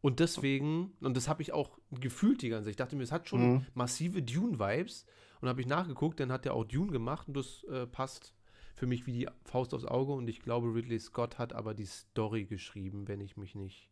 Und 0.00 0.18
deswegen, 0.18 0.94
und 1.00 1.16
das 1.16 1.28
habe 1.28 1.42
ich 1.42 1.52
auch 1.52 1.78
gefühlt 1.92 2.42
die 2.42 2.48
ganze 2.48 2.64
Zeit, 2.64 2.70
ich 2.72 2.76
dachte 2.76 2.96
mir, 2.96 3.04
es 3.04 3.12
hat 3.12 3.28
schon 3.28 3.52
Mhm. 3.54 3.66
massive 3.74 4.20
Dune-Vibes. 4.20 5.06
Und 5.40 5.48
habe 5.48 5.60
ich 5.60 5.66
nachgeguckt, 5.66 6.18
dann 6.20 6.32
hat 6.32 6.44
er 6.46 6.54
auch 6.54 6.64
Dune 6.64 6.90
gemacht 6.90 7.28
und 7.28 7.36
das 7.36 7.62
äh, 7.70 7.86
passt 7.86 8.34
für 8.74 8.86
mich 8.86 9.06
wie 9.06 9.12
die 9.12 9.28
Faust 9.44 9.74
aufs 9.74 9.84
Auge. 9.84 10.12
Und 10.12 10.28
ich 10.28 10.40
glaube, 10.40 10.74
Ridley 10.74 10.98
Scott 10.98 11.38
hat 11.38 11.52
aber 11.52 11.74
die 11.74 11.86
Story 11.86 12.44
geschrieben, 12.44 13.08
wenn 13.08 13.20
ich 13.20 13.36
mich 13.36 13.54
nicht 13.54 13.90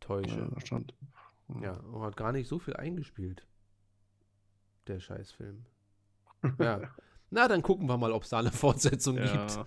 täusche. 0.00 0.50
Ja, 0.52 0.60
stand. 0.60 0.94
Ja, 1.60 1.72
und 1.72 2.02
hat 2.02 2.16
gar 2.16 2.32
nicht 2.32 2.48
so 2.48 2.58
viel 2.58 2.74
eingespielt. 2.74 3.46
Der 4.86 5.00
Scheißfilm. 5.00 5.64
Ja. 6.58 6.80
Na, 7.30 7.48
dann 7.48 7.62
gucken 7.62 7.88
wir 7.88 7.96
mal, 7.96 8.12
ob 8.12 8.22
es 8.22 8.28
da 8.28 8.38
eine 8.38 8.52
Fortsetzung 8.52 9.16
gibt. 9.16 9.28
Ja. 9.34 9.66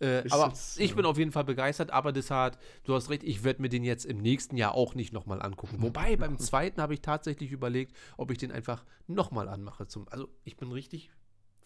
Äh, 0.00 0.26
Ist 0.26 0.32
aber 0.32 0.48
jetzt, 0.48 0.78
ich 0.78 0.92
äh, 0.92 0.94
bin 0.94 1.06
auf 1.06 1.16
jeden 1.16 1.32
Fall 1.32 1.44
begeistert, 1.44 1.90
aber 1.90 2.12
deshalb, 2.12 2.58
du 2.84 2.94
hast 2.94 3.08
recht, 3.08 3.22
ich 3.22 3.44
werde 3.44 3.62
mir 3.62 3.70
den 3.70 3.82
jetzt 3.82 4.04
im 4.04 4.18
nächsten 4.18 4.56
Jahr 4.56 4.74
auch 4.74 4.94
nicht 4.94 5.12
nochmal 5.12 5.40
angucken. 5.40 5.80
Wobei, 5.80 6.16
beim 6.16 6.38
zweiten 6.38 6.82
habe 6.82 6.92
ich 6.94 7.00
tatsächlich 7.00 7.52
überlegt, 7.52 7.96
ob 8.18 8.30
ich 8.30 8.38
den 8.38 8.52
einfach 8.52 8.84
nochmal 9.06 9.48
anmache. 9.48 9.86
Zum, 9.86 10.06
also, 10.10 10.28
ich 10.44 10.56
bin 10.58 10.70
richtig 10.70 11.10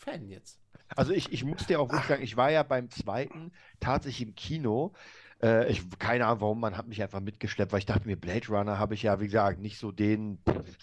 Fan 0.01 0.27
jetzt. 0.29 0.59
Also 0.97 1.13
ich, 1.13 1.33
ich 1.33 1.45
muss 1.45 1.67
dir 1.67 1.81
auch 1.81 1.89
wirklich 1.91 2.09
sagen, 2.09 2.23
ich 2.23 2.37
war 2.37 2.51
ja 2.51 2.63
beim 2.63 2.91
zweiten 2.91 3.53
tatsächlich 3.81 4.29
im 4.29 4.35
Kino. 4.35 4.93
Äh, 5.43 5.71
ich, 5.71 5.83
keine 5.99 6.27
Ahnung, 6.27 6.41
warum, 6.41 6.61
man 6.61 6.77
hat 6.77 6.89
mich 6.89 7.03
einfach 7.03 7.21
mitgeschleppt, 7.21 7.73
weil 7.73 7.79
ich 7.81 7.87
dachte 7.87 8.07
mir, 8.07 8.17
Blade 8.17 8.49
Runner 8.49 8.79
habe 8.79 8.95
ich 8.95 9.03
ja, 9.03 9.21
wie 9.21 9.27
gesagt, 9.27 9.61
nicht 9.61 9.79
so 9.79 9.93
den, 9.93 10.39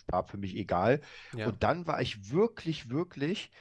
war 0.10 0.24
für 0.28 0.38
mich 0.38 0.56
egal. 0.56 1.02
Ja. 1.36 1.48
Und 1.48 1.64
dann 1.64 1.88
war 1.88 2.02
ich 2.02 2.32
wirklich, 2.32 2.90
wirklich 2.90 3.52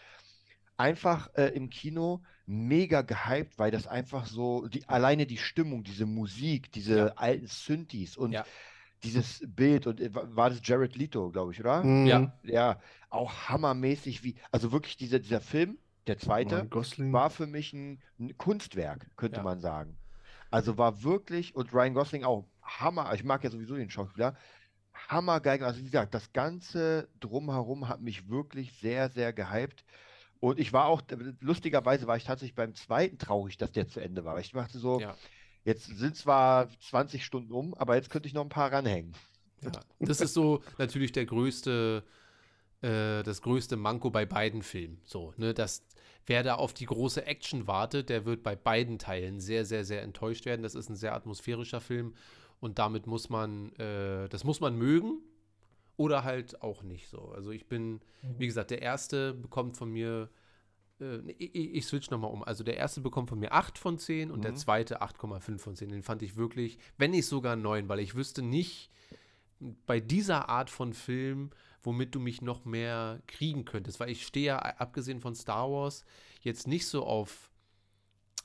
einfach 0.76 1.30
äh, 1.34 1.48
im 1.48 1.70
Kino 1.70 2.22
mega 2.46 3.02
gehypt, 3.02 3.58
weil 3.58 3.70
das 3.70 3.86
einfach 3.86 4.26
so, 4.26 4.68
die, 4.68 4.88
alleine 4.88 5.26
die 5.26 5.38
Stimmung, 5.38 5.82
diese 5.84 6.06
Musik, 6.06 6.70
diese 6.72 6.98
Ja. 6.98 7.06
alten 7.16 7.46
Synthes 7.46 8.16
und 8.16 8.32
Ja. 8.32 8.44
dieses 9.02 9.42
Bild 9.46 9.86
und 9.86 10.00
äh, 10.00 10.14
wa- 10.14 10.26
war 10.28 10.50
das 10.50 10.60
Jared 10.62 10.96
Leto, 10.96 11.30
glaube 11.30 11.52
ich, 11.52 11.60
oder? 11.60 11.82
Mhm. 11.84 12.06
Ja. 12.06 12.32
Ja, 12.42 12.80
auch 13.10 13.48
hammermäßig, 13.48 14.22
wie, 14.24 14.36
also 14.50 14.72
wirklich 14.72 14.96
dieser, 14.96 15.18
dieser 15.18 15.40
Film, 15.40 15.78
der 16.06 16.18
zweite, 16.18 16.68
war 17.12 17.30
für 17.30 17.46
mich 17.46 17.72
ein, 17.72 18.00
ein 18.18 18.36
Kunstwerk, 18.36 19.06
könnte 19.16 19.38
Ja. 19.38 19.42
man 19.42 19.60
sagen. 19.60 19.96
Also 20.50 20.78
war 20.78 21.02
wirklich, 21.02 21.54
und 21.56 21.72
Ryan 21.72 21.94
Gosling 21.94 22.24
auch, 22.24 22.46
Hammer, 22.62 23.12
ich 23.14 23.24
mag 23.24 23.42
ja 23.44 23.50
sowieso 23.50 23.76
den 23.76 23.90
Schauspieler, 23.90 24.36
hammergeil. 25.08 25.62
Also 25.62 25.80
wie 25.80 25.84
gesagt, 25.84 26.14
das 26.14 26.32
Ganze 26.32 27.08
drumherum 27.20 27.88
hat 27.88 28.00
mich 28.00 28.28
wirklich 28.28 28.72
sehr, 28.78 29.08
sehr 29.10 29.32
gehypt. 29.32 29.84
Und 30.40 30.58
ich 30.60 30.72
war 30.72 30.86
auch, 30.86 31.02
lustigerweise 31.40 32.06
war 32.06 32.16
ich 32.16 32.24
tatsächlich 32.24 32.54
beim 32.54 32.74
zweiten 32.74 33.18
traurig, 33.18 33.56
dass 33.56 33.72
der 33.72 33.88
zu 33.88 34.00
Ende 34.00 34.24
war. 34.24 34.34
Weil 34.34 34.42
Ich 34.42 34.52
dachte 34.52 34.78
so, 34.78 35.00
Ja. 35.00 35.16
jetzt 35.64 35.86
sind 35.86 36.16
zwar 36.16 36.68
20 36.80 37.24
Stunden 37.24 37.52
um, 37.52 37.74
aber 37.74 37.96
jetzt 37.96 38.10
könnte 38.10 38.28
ich 38.28 38.34
noch 38.34 38.42
ein 38.42 38.48
paar 38.50 38.72
ranhängen. 38.72 39.14
Ja, 39.62 39.72
das 40.00 40.20
ist 40.20 40.34
so 40.34 40.62
natürlich 40.78 41.12
der 41.12 41.26
größte, 41.26 42.04
äh, 42.82 43.22
das 43.22 43.42
größte 43.42 43.76
Manko 43.76 44.10
bei 44.10 44.26
beiden 44.26 44.62
Filmen. 44.62 45.00
So, 45.04 45.32
ne, 45.36 45.54
dass 45.54 45.84
wer 46.26 46.42
da 46.42 46.54
auf 46.56 46.74
die 46.74 46.86
große 46.86 47.24
Action 47.26 47.66
wartet, 47.66 48.08
der 48.08 48.24
wird 48.24 48.42
bei 48.42 48.56
beiden 48.56 48.98
Teilen 48.98 49.40
sehr, 49.40 49.64
sehr, 49.64 49.84
sehr 49.84 50.02
enttäuscht 50.02 50.44
werden. 50.44 50.62
Das 50.62 50.74
ist 50.74 50.88
ein 50.88 50.96
sehr 50.96 51.14
atmosphärischer 51.14 51.80
Film 51.80 52.14
und 52.60 52.78
damit 52.78 53.06
muss 53.06 53.28
man, 53.28 53.72
äh, 53.76 54.28
das 54.28 54.44
muss 54.44 54.60
man 54.60 54.76
mögen 54.76 55.20
oder 55.96 56.24
halt 56.24 56.60
auch 56.62 56.82
nicht 56.82 57.08
so. 57.08 57.30
Also 57.30 57.50
ich 57.52 57.66
bin, 57.68 58.00
wie 58.38 58.46
gesagt, 58.46 58.70
der 58.70 58.82
erste 58.82 59.32
bekommt 59.34 59.76
von 59.76 59.90
mir, 59.90 60.28
äh, 61.00 61.18
ich, 61.38 61.54
ich 61.76 61.86
switch 61.86 62.10
nochmal 62.10 62.30
um. 62.30 62.42
Also 62.42 62.64
der 62.64 62.76
erste 62.76 63.00
bekommt 63.00 63.28
von 63.30 63.38
mir 63.38 63.52
8 63.52 63.78
von 63.78 63.98
10 63.98 64.30
und 64.30 64.42
der 64.44 64.52
Mhm. 64.52 64.56
zweite 64.56 65.00
8,5 65.00 65.58
von 65.58 65.76
10. 65.76 65.88
Den 65.90 66.02
fand 66.02 66.22
ich 66.22 66.36
wirklich, 66.36 66.78
wenn 66.98 67.12
nicht 67.12 67.26
sogar 67.26 67.56
9, 67.56 67.88
weil 67.88 68.00
ich 68.00 68.14
wüsste 68.14 68.42
nicht, 68.42 68.90
bei 69.86 70.00
dieser 70.00 70.50
Art 70.50 70.68
von 70.68 70.92
Film, 70.92 71.50
womit 71.86 72.14
du 72.14 72.20
mich 72.20 72.42
noch 72.42 72.64
mehr 72.64 73.22
kriegen 73.26 73.64
könntest. 73.64 74.00
Weil 74.00 74.10
ich 74.10 74.26
stehe 74.26 74.46
ja, 74.46 74.58
abgesehen 74.58 75.20
von 75.20 75.34
Star 75.34 75.70
Wars, 75.70 76.04
jetzt 76.42 76.66
nicht 76.66 76.86
so 76.86 77.06
auf. 77.06 77.50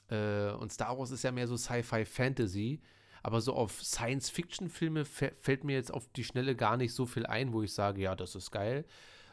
Äh, 0.10 0.52
und 0.52 0.72
Star 0.72 0.98
Wars 0.98 1.12
ist 1.12 1.24
ja 1.24 1.32
mehr 1.32 1.48
so 1.48 1.58
Sci-Fi 1.58 2.06
Fantasy. 2.06 2.80
Aber 3.24 3.42
so 3.42 3.54
auf 3.54 3.84
Science-Fiction-Filme 3.84 5.04
fä- 5.04 5.34
fällt 5.40 5.64
mir 5.64 5.74
jetzt 5.76 5.94
auf 5.94 6.08
die 6.14 6.24
Schnelle 6.24 6.56
gar 6.56 6.78
nicht 6.78 6.94
so 6.94 7.06
viel 7.06 7.26
ein, 7.26 7.54
wo 7.54 7.62
ich 7.62 7.74
sage, 7.74 8.02
ja, 8.02 8.16
das 8.16 8.34
ist 8.36 8.50
geil. 8.52 8.86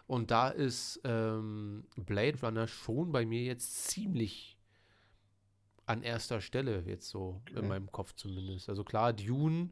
Und 0.06 0.30
da 0.30 0.48
ist 0.48 1.00
ähm, 1.04 1.84
Blade 1.96 2.38
Runner 2.42 2.66
schon 2.66 3.12
bei 3.12 3.24
mir 3.26 3.42
jetzt 3.44 3.84
ziemlich 3.88 4.58
an 5.86 6.02
erster 6.02 6.40
Stelle, 6.42 6.82
jetzt 6.86 7.08
so 7.08 7.40
Okay. 7.50 7.60
in 7.60 7.68
meinem 7.68 7.90
Kopf 7.92 8.12
zumindest. 8.14 8.68
Also 8.68 8.84
klar, 8.84 9.12
Dune, 9.14 9.70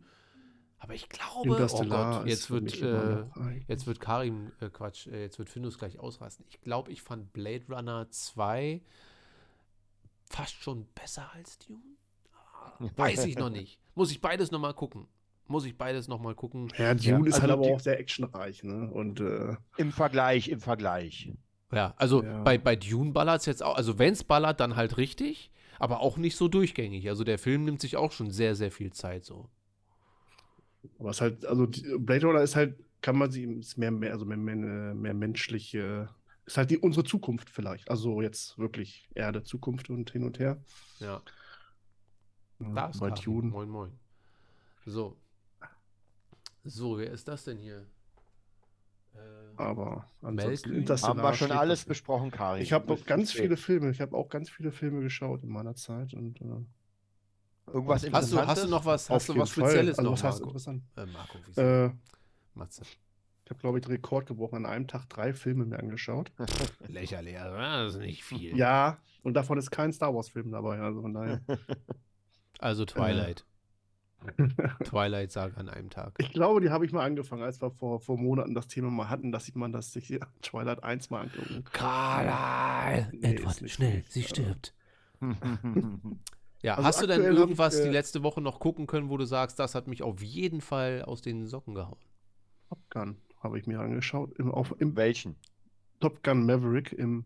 aber 0.79 0.95
ich 0.95 1.09
glaube, 1.09 1.69
oh 1.73 1.85
Gott, 1.85 2.27
jetzt 2.27 2.51
wird, 2.51 2.81
äh, 2.83 3.25
jetzt 3.67 3.87
wird 3.87 4.01
Karim, 4.01 4.53
äh, 4.61 4.69
Quatsch, 4.69 5.07
äh, 5.07 5.23
jetzt 5.23 5.39
wird 5.39 5.49
Findus 5.49 5.79
gleich 5.79 5.99
ausrasten. 5.99 6.45
Ich 6.49 6.61
glaube, 6.61 6.91
ich 6.93 7.03
fand 7.03 7.33
Blade 7.33 7.65
Runner 7.69 8.09
2 8.11 8.83
fast 10.29 10.55
schon 10.55 10.87
besser 10.95 11.31
als 11.35 11.59
Dune. 11.59 11.81
Weiß 12.97 13.25
ich 13.25 13.37
noch 13.37 13.51
nicht. 13.51 13.79
Muss 13.95 14.11
ich 14.11 14.21
beides 14.21 14.51
nochmal 14.51 14.75
gucken. 14.75 15.07
Muss 15.49 15.65
ich 15.65 15.79
beides 15.79 16.09
nochmal 16.09 16.35
gucken. 16.35 16.73
Ja, 16.77 16.93
Dune 16.93 17.29
ist 17.29 17.37
also 17.37 17.43
halt 17.43 17.53
aber 17.53 17.63
auch 17.75 17.81
sehr 17.81 17.99
actionreich, 17.99 18.65
ne? 18.65 18.91
Und 18.91 19.21
äh, 19.21 19.57
Im 19.77 19.93
Vergleich, 19.93 20.49
im 20.49 20.61
Vergleich. 20.61 21.33
Ja, 21.73 21.95
also 21.97 22.23
Ja. 22.23 22.43
bei, 22.43 22.59
bei 22.59 22.77
Dune 22.77 23.13
ballert 23.13 23.41
es 23.41 23.47
jetzt 23.47 23.63
auch, 23.63 23.77
also 23.77 23.99
wenn 23.99 24.13
es 24.13 24.25
ballert, 24.25 24.61
dann 24.61 24.77
halt 24.77 24.97
richtig, 24.97 25.51
aber 25.79 26.01
auch 26.01 26.17
nicht 26.17 26.37
so 26.37 26.49
durchgängig. 26.49 27.09
Also 27.09 27.23
der 27.23 27.39
Film 27.39 27.65
nimmt 27.65 27.81
sich 27.81 27.97
auch 27.97 28.13
schon 28.13 28.31
sehr, 28.31 28.55
sehr 28.57 28.73
viel 28.73 28.93
Zeit 28.93 29.25
so. 29.25 29.49
Aber 30.99 31.11
es 31.11 31.17
ist 31.17 31.21
halt, 31.21 31.47
also 31.47 31.67
die, 31.67 31.83
Blade 31.99 32.27
Runner 32.27 32.43
ist 32.43 32.57
halt, 32.57 32.79
kann 33.01 33.17
man 33.17 33.31
sie, 33.31 33.45
ist 33.45 33.77
mehr, 33.77 33.91
mehr, 33.91 34.13
also 34.13 34.25
mehr, 34.25 34.37
mehr, 34.37 34.95
mehr 34.95 35.15
menschliche, 35.15 36.09
ist 36.45 36.57
halt 36.57 36.71
die 36.71 36.79
unsere 36.79 37.05
Zukunft 37.05 37.51
vielleicht. 37.51 37.91
Also 37.91 38.23
jetzt 38.23 38.59
wirklich 38.59 39.09
Erde, 39.15 39.43
Zukunft 39.43 39.91
und 39.91 40.11
hin 40.11 40.25
und 40.25 40.39
her. 40.39 40.59
Ja, 40.99 41.23
Ja, 42.59 42.69
da 42.69 42.89
ist. 42.89 43.01
Moin, 43.51 43.69
moin. 43.69 43.93
So. 44.87 45.17
So, 46.65 46.99
wer 46.99 47.11
ist 47.11 47.29
das 47.29 47.45
denn 47.45 47.59
hier? 47.59 47.87
Äh, 49.15 49.19
Aber 49.57 50.11
ansonsten 50.23 50.85
Haben 50.89 51.23
wir 51.23 51.35
schon 51.35 51.53
alles 51.53 51.85
besprochen, 51.85 52.31
Karin. 52.31 52.63
Ich 52.63 52.73
habe 52.73 52.89
noch 52.89 53.05
ganz 53.05 53.33
viele 53.33 53.57
Filme, 53.57 53.91
ich 53.91 54.01
habe 54.01 54.17
auch 54.17 54.29
ganz 54.29 54.51
viele 54.51 54.73
Filme 54.73 55.01
geschaut 55.01 55.43
in 55.43 55.51
meiner 55.51 55.75
Zeit 55.75 56.15
und 56.15 56.41
äh, 56.41 56.65
Irgendwas 57.73 58.03
hast, 58.03 58.13
du, 58.13 58.13
hast 58.13 58.33
du 58.33 58.37
Interessantes? 58.39 58.71
noch 58.71 58.85
was, 58.85 59.11
auf 59.11 59.17
hast 59.17 59.29
du 59.29 59.37
was. 59.37 59.51
Spezielles 59.51 59.99
also, 59.99 60.11
noch, 60.11 60.13
was 60.19 60.25
heißt 60.25 60.39
Marco? 60.41 60.49
interessant? 60.49 60.83
Äh, 60.97 61.07
Marco, 61.07 61.39
wie 61.47 61.61
Äh, 61.61 61.91
Matze. 62.55 62.83
ich 63.45 63.51
habe, 63.51 63.61
glaube 63.61 63.79
ich, 63.79 63.85
den 63.85 63.93
Rekord 63.93 64.27
gebrochen, 64.27 64.57
an 64.57 64.67
einem 64.67 64.87
Tag 64.87 65.09
drei 65.09 65.33
Filme 65.33 65.65
mir 65.67 65.79
angeschaut. 65.79 66.33
Lächerlich, 66.89 67.39
also, 67.39 67.57
das 67.57 67.95
ist 67.95 68.01
nicht 68.01 68.25
viel. 68.25 68.57
Ja, 68.57 68.99
und 69.23 69.35
davon 69.35 69.59
ist 69.59 69.71
kein 69.71 69.93
Star 69.93 70.15
Wars-Film 70.15 70.51
dabei, 70.53 70.79
also 70.81 71.03
von 71.03 71.13
daher. 71.15 71.41
Also 72.59 72.87
Twilight. 72.87 73.45
Twilight 74.85 75.31
Saga 75.31 75.61
an 75.61 75.69
einem 75.69 75.91
Tag. 75.91 76.15
Ich 76.17 76.33
glaube, 76.33 76.63
die 76.63 76.71
habe 76.71 76.87
ich 76.87 76.93
mal 76.93 77.05
angefangen, 77.05 77.43
als 77.43 77.61
wir 77.61 77.71
vor, 77.71 78.01
vor 78.01 78.17
Monaten 78.17 78.55
das 78.55 78.67
Thema 78.67 78.91
mal 78.91 79.11
hatten, 79.11 79.31
dass 79.31 79.47
ich 79.47 79.55
man 79.57 79.73
das 79.73 79.93
sich 79.93 80.19
Twilight 80.41 80.83
1 80.83 81.11
mal 81.11 81.21
angucken. 81.25 81.65
Carla! 81.71 83.09
Nee, 83.13 83.35
Edward, 83.35 83.71
schnell, 83.71 84.05
sie 84.09 84.21
Also- 84.23 84.29
stirbt. 84.35 84.75
Ja, 86.67 86.75
Also 86.75 86.89
hast 86.89 87.03
du 87.03 87.07
denn 87.07 87.23
hab 87.25 87.33
ich, 87.33 87.39
irgendwas 87.39 87.81
die 87.81 87.89
äh, 87.89 87.93
letzte 87.93 88.25
Woche 88.25 88.41
noch 88.41 88.59
gucken 88.59 88.89
können, 88.89 89.09
wo 89.09 89.17
du 89.17 89.25
sagst, 89.25 89.59
das 89.61 89.77
hat 89.77 89.87
mich 89.87 90.03
auf 90.03 90.21
jeden 90.21 90.61
Fall 90.61 91.03
aus 91.03 91.23
den 91.23 91.47
Socken 91.47 91.75
gehauen? 91.75 91.99
Top 92.69 92.91
Gun 92.91 93.17
habe 93.41 93.59
ich 93.59 93.69
mir 93.69 93.79
angeschaut. 93.79 94.37
Im, 94.39 94.51
auf, 94.51 94.75
im 94.81 94.97
Welchen? 94.97 95.37
Top 96.01 96.25
Gun 96.25 96.45
Maverick, 96.45 96.93
im, 96.93 97.25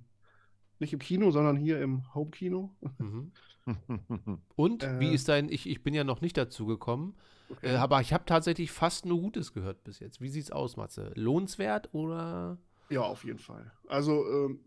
nicht 0.78 0.92
im 0.92 0.98
Kino, 0.98 1.30
sondern 1.30 1.56
hier 1.56 1.80
im 1.80 2.14
Home-Kino. 2.14 2.70
Mhm. 2.98 3.32
Und 4.56 4.82
wie 5.00 5.08
Äh. 5.10 5.14
ist 5.14 5.28
dein, 5.28 5.48
ich, 5.48 5.66
ich 5.68 5.82
bin 5.82 5.94
ja 5.94 6.04
noch 6.04 6.20
nicht 6.20 6.36
dazu 6.36 6.66
gekommen, 6.66 7.16
äh, 7.62 7.76
aber 7.76 8.02
ich 8.02 8.12
habe 8.12 8.24
tatsächlich 8.26 8.70
fast 8.70 9.06
nur 9.06 9.20
Gutes 9.20 9.54
gehört 9.54 9.84
bis 9.84 10.00
jetzt. 10.00 10.20
Wie 10.20 10.28
sieht's 10.28 10.50
aus, 10.50 10.76
Matze? 10.76 11.12
Lohnenswert 11.14 11.94
oder? 11.94 12.58
Ja, 12.90 13.02
auf 13.02 13.24
jeden 13.24 13.38
Fall. 13.38 13.72
Also, 13.88 14.24
ähm, 14.28 14.60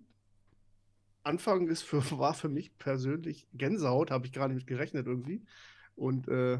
Anfang 1.24 1.68
ist 1.68 1.84
für, 1.84 2.02
war 2.18 2.34
für 2.34 2.50
mich 2.50 2.78
persönlich 2.78 3.48
Gänsehaut, 3.54 4.12
habe 4.12 4.26
ich 4.26 4.34
gar 4.34 4.48
nicht 4.48 4.58
mit 4.58 4.68
gerechnet 4.68 5.08
irgendwie. 5.08 5.46
Und 5.96 6.28
äh, 6.28 6.60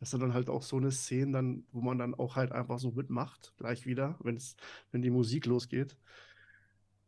das 0.00 0.10
sind 0.10 0.20
dann 0.20 0.34
halt 0.34 0.48
auch 0.48 0.62
so 0.62 0.76
eine 0.76 0.92
Szene, 0.92 1.32
dann, 1.32 1.66
wo 1.72 1.80
man 1.80 1.98
dann 1.98 2.14
auch 2.14 2.36
halt 2.36 2.52
einfach 2.52 2.78
so 2.78 2.92
mitmacht, 2.92 3.54
gleich 3.56 3.86
wieder, 3.86 4.18
wenn 4.22 4.36
es, 4.36 4.56
wenn 4.92 5.02
die 5.02 5.10
Musik 5.10 5.46
losgeht. 5.46 5.96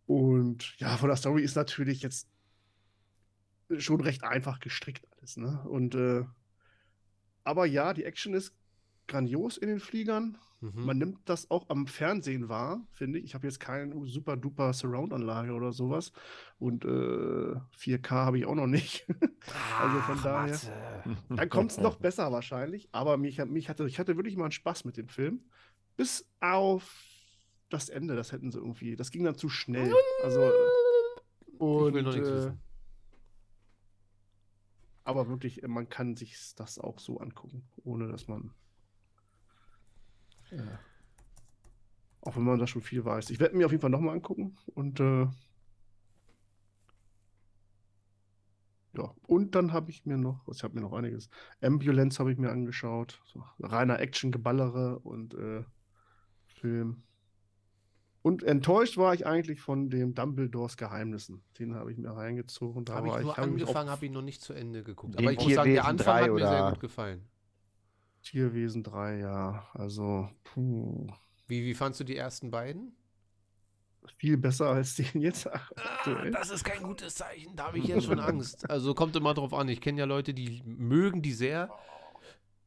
Und 0.07 0.79
ja, 0.79 0.97
von 0.97 1.09
der 1.09 1.17
Story 1.17 1.43
ist 1.43 1.57
natürlich 1.57 2.03
jetzt 2.03 2.29
schon 3.79 4.01
recht 4.01 4.23
einfach 4.25 4.61
gestrickt 4.61 5.07
alles, 5.17 5.37
ne? 5.37 5.63
Und 5.69 5.95
äh, 5.95 6.25
aber 7.45 7.67
ja, 7.67 7.93
die 7.95 8.05
Action 8.05 8.35
ist 8.35 8.55
grandios 9.07 9.57
in 9.57 9.69
den 9.69 9.81
Fliegern. 9.81 10.39
Mhm. 10.61 10.85
Man 10.87 10.99
nimmt 10.99 11.19
das 11.29 11.51
auch 11.51 11.69
am 11.69 11.87
Fernsehen 11.87 12.49
wahr, 12.49 12.87
finde 12.91 13.19
ich. 13.19 13.27
Ich 13.27 13.35
habe 13.35 13.47
jetzt 13.47 13.61
keine 13.61 13.95
super 14.07 14.37
duper 14.37 14.73
Surround-Anlage 14.73 15.53
oder 15.53 15.73
sowas. 15.73 16.13
Und 16.59 16.85
äh, 16.85 16.89
4K 17.79 18.11
habe 18.11 18.39
ich 18.39 18.47
auch 18.47 18.55
noch 18.55 18.67
nicht. 18.67 19.07
also 19.81 20.01
von 20.01 20.17
Ach, 20.19 20.23
daher- 20.23 20.51
Matze. 20.53 20.73
Dann 21.29 21.49
kommt 21.51 21.73
es 21.73 21.79
noch 21.79 21.97
besser 21.97 22.33
wahrscheinlich. 22.33 22.89
Aber 22.93 23.17
mich, 23.19 23.45
mich 23.45 23.69
hatte, 23.69 23.87
ich 23.87 23.99
hatte 23.99 24.17
wirklich 24.17 24.37
mal 24.37 24.45
einen 24.45 24.53
Spaß 24.53 24.85
mit 24.85 24.97
dem 24.97 25.09
Film. 25.09 25.45
Bis 25.97 26.27
auf 26.41 27.05
das 27.69 27.89
Ende. 27.89 28.17
Das 28.17 28.33
hätten 28.33 28.51
sie 28.51 28.59
irgendwie. 28.59 28.97
Das 28.97 29.11
ging 29.11 29.25
dann 29.25 29.37
zu 29.37 29.49
schnell. 29.49 29.93
Also. 30.23 30.51
Und, 31.59 31.89
ich 31.89 31.95
will 31.95 32.03
noch 32.03 32.13
nichts 32.15 32.29
äh, 32.29 32.35
wissen. 32.35 32.61
aber 35.05 35.29
wirklich, 35.29 35.63
man 35.67 35.89
kann 35.89 36.17
sich 36.17 36.37
das 36.57 36.79
auch 36.79 36.99
so 36.99 37.19
angucken, 37.19 37.69
ohne 37.85 38.09
dass 38.09 38.27
man. 38.29 38.53
Auch 42.23 42.37
wenn 42.37 42.43
man 42.43 42.59
da 42.59 42.67
schon 42.67 42.83
viel 42.83 43.05
weiß. 43.05 43.31
Ich 43.31 43.39
werde 43.39 43.57
mir 43.57 43.67
auf 43.67 43.73
jeden 43.73 43.81
Fall 43.81 43.91
nochmal 43.91 44.15
angucken. 44.15 44.57
Und 44.75 44.99
äh, 44.99 45.27
ja, 48.97 49.15
und 49.27 49.55
dann 49.55 49.73
habe 49.73 49.91
ich 49.91 50.07
mir 50.07 50.17
noch, 50.17 50.47
ich 50.53 50.63
habe 50.63 50.75
mir 50.75 50.81
noch 50.81 50.93
einiges. 50.93 51.29
Ambulance 51.61 52.19
habe 52.19 52.33
ich 52.33 52.39
mir 52.39 52.51
angeschaut. 52.51 53.21
So, 53.27 53.45
reiner 53.61 54.01
Action-Geballere 54.01 54.99
und 55.01 55.35
äh, 55.35 55.63
Film. 56.47 57.03
Und 58.23 58.43
enttäuscht 58.43 58.97
war 58.97 59.15
ich 59.15 59.25
eigentlich 59.25 59.61
von 59.61 59.89
dem 59.89 60.15
Dumbledores 60.17 60.77
Geheimnissen. 60.77 61.45
Den 61.61 61.77
habe 61.77 61.93
ich 61.93 61.99
mir 61.99 62.11
reingezogen. 62.11 62.85
Da 62.85 62.97
Habe 62.97 63.07
ich 63.07 63.15
nur 63.21 63.37
habe 63.37 63.47
mich 63.53 63.63
auch 63.63 63.69
angefangen, 63.69 63.89
habe 63.91 64.07
ihn 64.07 64.13
noch 64.15 64.23
nicht 64.23 64.43
zu 64.43 64.53
Ende 64.53 64.83
geguckt. 64.83 65.17
Aber 65.17 65.31
ich 65.31 65.39
muss 65.39 65.55
sagen, 65.55 65.73
der 65.73 65.85
Anfang 65.85 66.07
3 66.07 66.23
hat 66.23 66.31
mir 66.33 66.39
sehr 66.39 66.49
oder- 66.49 66.71
gut 66.71 66.81
gefallen. 66.81 67.29
Tierwesen 68.27 68.83
3, 68.83 69.19
ja. 69.19 69.69
Also, 69.73 70.29
puh. 70.43 71.07
Wie, 71.47 71.65
wie 71.65 71.75
fandst 71.75 72.01
du 72.01 72.05
die 72.05 72.17
ersten 72.17 72.51
beiden? 72.51 72.97
Viel 74.19 74.37
besser 74.37 74.67
als 74.71 74.97
den 74.97 75.07
jetzt 75.21 75.47
Ah, 75.47 75.61
das 76.33 76.51
ist 76.51 76.65
kein 76.65 76.83
gutes 76.83 77.15
Zeichen, 77.15 77.55
da 77.55 77.69
habe 77.69 77.79
ich 77.79 77.87
jetzt 77.87 78.05
schon 78.05 78.19
Angst. 78.19 78.69
Also 78.69 78.95
kommt 78.95 79.15
immer 79.15 79.35
drauf 79.35 79.53
an. 79.55 79.69
Ich 79.69 79.81
kenne 79.81 80.01
ja 80.01 80.07
Leute, 80.07 80.35
die 80.35 80.63
mögen 80.65 81.23
die 81.23 81.33
sehr. 81.33 81.71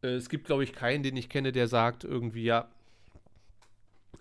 Äh, 0.02 0.16
es 0.16 0.30
gibt, 0.30 0.46
glaube 0.46 0.64
ich, 0.64 0.72
keinen, 0.72 1.04
den 1.04 1.18
ich 1.18 1.28
kenne, 1.28 1.52
der 1.52 1.68
sagt 1.68 2.06
irgendwie, 2.06 2.44
ja, 2.44 2.70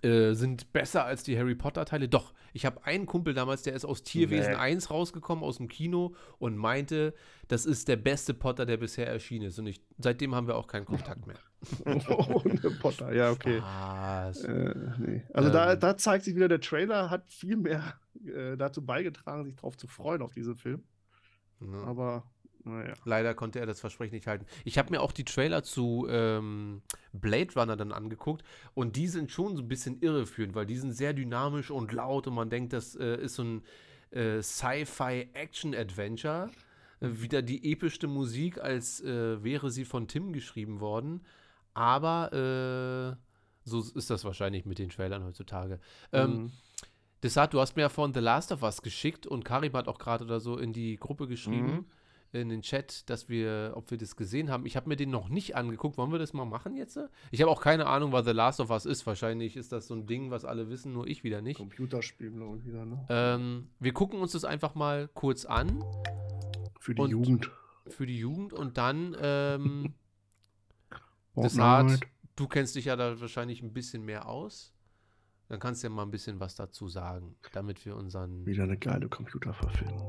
äh, 0.01 0.33
sind 0.33 0.73
besser 0.73 1.05
als 1.05 1.23
die 1.23 1.37
Harry 1.37 1.55
Potter-Teile. 1.55 2.09
Doch, 2.09 2.33
ich 2.53 2.65
habe 2.65 2.83
einen 2.85 3.05
Kumpel 3.05 3.33
damals, 3.33 3.63
der 3.63 3.73
ist 3.73 3.85
aus 3.85 4.03
Tierwesen 4.03 4.53
Nee. 4.53 4.57
1 4.59 4.89
rausgekommen, 4.89 5.43
aus 5.43 5.57
dem 5.57 5.67
Kino 5.67 6.15
und 6.37 6.57
meinte, 6.57 7.13
das 7.47 7.65
ist 7.65 7.87
der 7.87 7.97
beste 7.97 8.33
Potter, 8.33 8.65
der 8.65 8.77
bisher 8.77 9.07
erschienen 9.07 9.47
ist. 9.47 9.59
Und 9.59 9.67
ich, 9.67 9.81
seitdem 9.97 10.35
haben 10.35 10.47
wir 10.47 10.55
auch 10.55 10.67
keinen 10.67 10.85
Kontakt 10.85 11.27
mehr. 11.27 11.37
Ohne 11.85 12.71
Potter, 12.79 13.13
ja, 13.13 13.31
okay. 13.31 13.57
Äh, 13.57 14.73
nee. 14.97 15.23
Also 15.33 15.49
da, 15.49 15.73
Ähm. 15.73 15.79
da 15.79 15.97
zeigt 15.97 16.23
sich 16.23 16.35
wieder, 16.35 16.47
der 16.47 16.61
Trailer 16.61 17.09
hat 17.09 17.29
viel 17.31 17.57
mehr 17.57 17.95
äh, 18.25 18.55
dazu 18.55 18.85
beigetragen, 18.85 19.43
sich 19.45 19.55
drauf 19.55 19.75
zu 19.77 19.87
freuen 19.87 20.21
auf 20.21 20.33
diesen 20.33 20.55
Film. 20.55 20.83
Ja. 21.59 21.83
Aber, 21.83 22.23
naja. 22.63 22.93
Leider 23.05 23.33
konnte 23.33 23.59
er 23.59 23.65
das 23.65 23.79
Versprechen 23.79 24.15
nicht 24.15 24.27
halten. 24.27 24.45
Ich 24.65 24.77
habe 24.77 24.91
mir 24.91 25.01
auch 25.01 25.11
die 25.11 25.23
Trailer 25.25 25.63
zu 25.63 26.07
ähm, 26.09 26.81
Blade 27.13 27.53
Runner 27.55 27.75
dann 27.77 27.91
angeguckt 27.91 28.43
und 28.73 28.95
die 28.95 29.07
sind 29.07 29.31
schon 29.31 29.55
so 29.55 29.61
ein 29.63 29.67
bisschen 29.67 30.01
irreführend, 30.01 30.55
weil 30.55 30.65
die 30.65 30.77
sind 30.77 30.91
sehr 30.93 31.13
dynamisch 31.13 31.71
und 31.71 31.91
laut 31.91 32.27
und 32.27 32.33
man 32.35 32.49
denkt, 32.49 32.73
das 32.73 32.95
äh, 32.95 33.15
ist 33.15 33.35
so 33.35 33.43
ein 33.43 33.63
äh, 34.11 34.41
Sci-Fi-Action-Adventure. 35.33 36.49
Äh, 36.99 37.07
wieder 37.21 37.41
die 37.41 37.71
epischste 37.71 38.07
Musik, 38.07 38.59
als 38.59 39.01
äh, 39.01 39.43
wäre 39.43 39.71
sie 39.71 39.85
von 39.85 40.07
Tim 40.07 40.33
geschrieben 40.33 40.79
worden. 40.79 41.25
Aber 41.73 42.33
äh, 42.33 43.15
so 43.63 43.79
ist 43.95 44.09
das 44.09 44.25
wahrscheinlich 44.25 44.65
mit 44.65 44.79
den 44.79 44.89
Trailern 44.89 45.23
heutzutage. 45.23 45.79
Ähm, 46.11 46.31
Mhm. 46.31 46.51
Desart, 47.21 47.53
du 47.53 47.59
hast 47.59 47.75
mir 47.75 47.81
ja 47.83 47.89
von 47.89 48.13
The 48.13 48.21
Last 48.21 48.51
of 48.53 48.63
Us 48.63 48.81
geschickt 48.81 49.27
und 49.27 49.43
Karim 49.43 49.73
hat 49.73 49.89
auch 49.89 49.99
gerade 49.99 50.23
oder 50.23 50.39
so 50.39 50.57
in 50.57 50.71
die 50.71 50.95
Gruppe 50.95 51.27
geschrieben, 51.27 51.85
in 52.31 52.49
den 52.49 52.61
Chat, 52.61 53.09
dass 53.09 53.27
wir, 53.27 53.73
ob 53.75 53.89
wir 53.89 53.97
das 53.97 54.15
gesehen 54.15 54.51
haben. 54.51 54.65
Ich 54.67 54.75
habe 54.75 54.87
mir 54.87 54.95
den 54.95 55.09
noch 55.09 55.29
nicht 55.29 55.55
angeguckt. 55.55 55.97
Wollen 55.97 56.11
wir 56.11 56.19
das 56.19 56.33
mal 56.33 56.45
machen 56.45 56.75
jetzt? 56.75 56.99
Ich 57.31 57.41
habe 57.41 57.49
auch 57.49 57.61
keine 57.61 57.87
Ahnung, 57.87 58.11
was 58.11 58.25
The 58.25 58.31
Last 58.33 58.59
of 58.59 58.69
Us 58.69 58.85
ist. 58.85 59.05
Wahrscheinlich 59.07 59.57
ist 59.57 59.71
das 59.71 59.87
so 59.87 59.95
ein 59.95 60.05
Ding, 60.05 60.29
was 60.29 60.45
alle 60.45 60.69
wissen, 60.69 60.93
nur 60.93 61.07
ich 61.07 61.23
wieder 61.23 61.41
nicht. 61.41 61.57
Computerspiel, 61.57 62.29
glaube 62.31 62.59
ich, 62.59 62.65
wieder, 62.65 62.85
ne? 62.85 63.05
Ähm, 63.09 63.69
wir 63.79 63.93
gucken 63.93 64.19
uns 64.21 64.33
das 64.33 64.45
einfach 64.45 64.75
mal 64.75 65.07
kurz 65.13 65.45
an 65.45 65.83
Für 66.79 66.93
die 66.93 67.01
und- 67.01 67.09
Jugend. 67.11 67.51
für 67.87 68.05
die 68.05 68.19
Jugend 68.19 68.53
und 68.53 68.77
dann 68.77 69.17
ähm, 69.19 69.93
Desart, 71.35 71.87
Fortnite. 71.89 72.07
du 72.35 72.47
kennst 72.47 72.75
dich 72.75 72.85
ja 72.85 72.95
da 72.95 73.19
wahrscheinlich 73.19 73.61
ein 73.63 73.73
bisschen 73.73 74.03
mehr 74.05 74.27
aus. 74.27 74.73
Dann 75.47 75.59
kannst 75.59 75.81
du 75.81 75.87
ja 75.87 75.93
mal 75.93 76.03
ein 76.03 76.11
bisschen 76.11 76.39
was 76.39 76.53
dazu 76.53 76.87
sagen, 76.89 77.35
damit 77.53 77.83
wir 77.85 77.95
unseren. 77.95 78.45
Wieder 78.45 78.65
eine 78.65 78.77
geile 78.77 79.09
Computerverfilmung. 79.09 80.07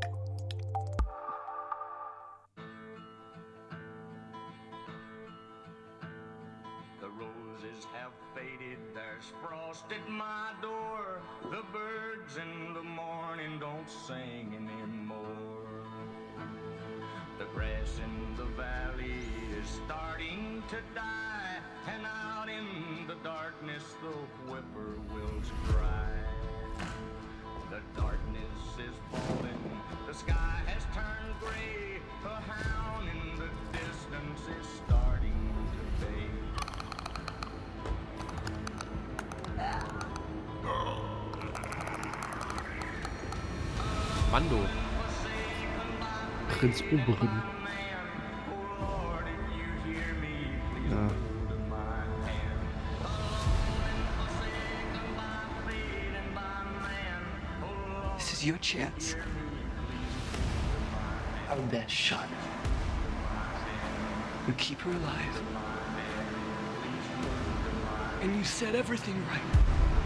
At 9.93 10.09
my 10.09 10.53
door. 10.63 11.21
The 11.45 11.63
birds 11.73 12.37
in 12.37 12.75
the 12.75 12.83
morning 12.83 13.59
don't 13.59 13.89
sing 13.89 14.55
anymore. 14.55 15.85
The 17.39 17.47
grass 17.47 17.99
in 17.99 18.37
the 18.37 18.45
valley 18.45 19.25
is 19.59 19.69
starting 19.85 20.63
to 20.69 20.77
die, 20.95 21.57
and 21.89 22.07
out 22.07 22.49
in 22.49 23.07
the 23.09 23.17
darkness 23.25 23.83
the 24.03 24.15
whippoorwills 24.51 25.51
cry. 25.65 26.11
The 27.71 27.81
darkness 28.01 28.63
is 28.79 28.95
falling, 29.11 29.81
the 30.07 30.15
sky 30.15 30.61
has 30.67 30.85
turned 30.95 31.35
gray. 31.41 32.01
A 32.25 32.41
hound 32.41 33.09
in 33.09 33.39
the 33.39 33.49
distance 33.73 34.41
is 34.61 34.67
starting 34.85 35.00
Mando. 44.31 44.65
Prinz 46.49 46.83
Oberon. 46.83 47.43
Ja. 50.89 51.09
This 58.17 58.33
is 58.35 58.47
your 58.47 58.59
chance. 58.59 59.17
Our 61.49 61.57
best 61.73 61.91
shot. 61.91 62.29
You 64.47 64.53
keep 64.53 64.81
her 64.83 64.91
alive. 64.93 65.43
And 68.23 68.37
you 68.37 68.45
set 68.45 68.77
everything 68.77 69.17
right. 69.27 70.00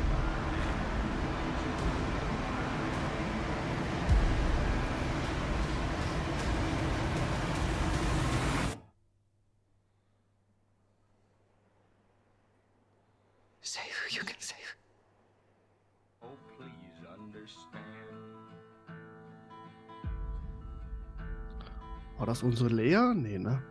Unsere 22.45 22.69
Lea? 22.69 23.15
Nee, 23.15 23.39
ne? 23.39 23.63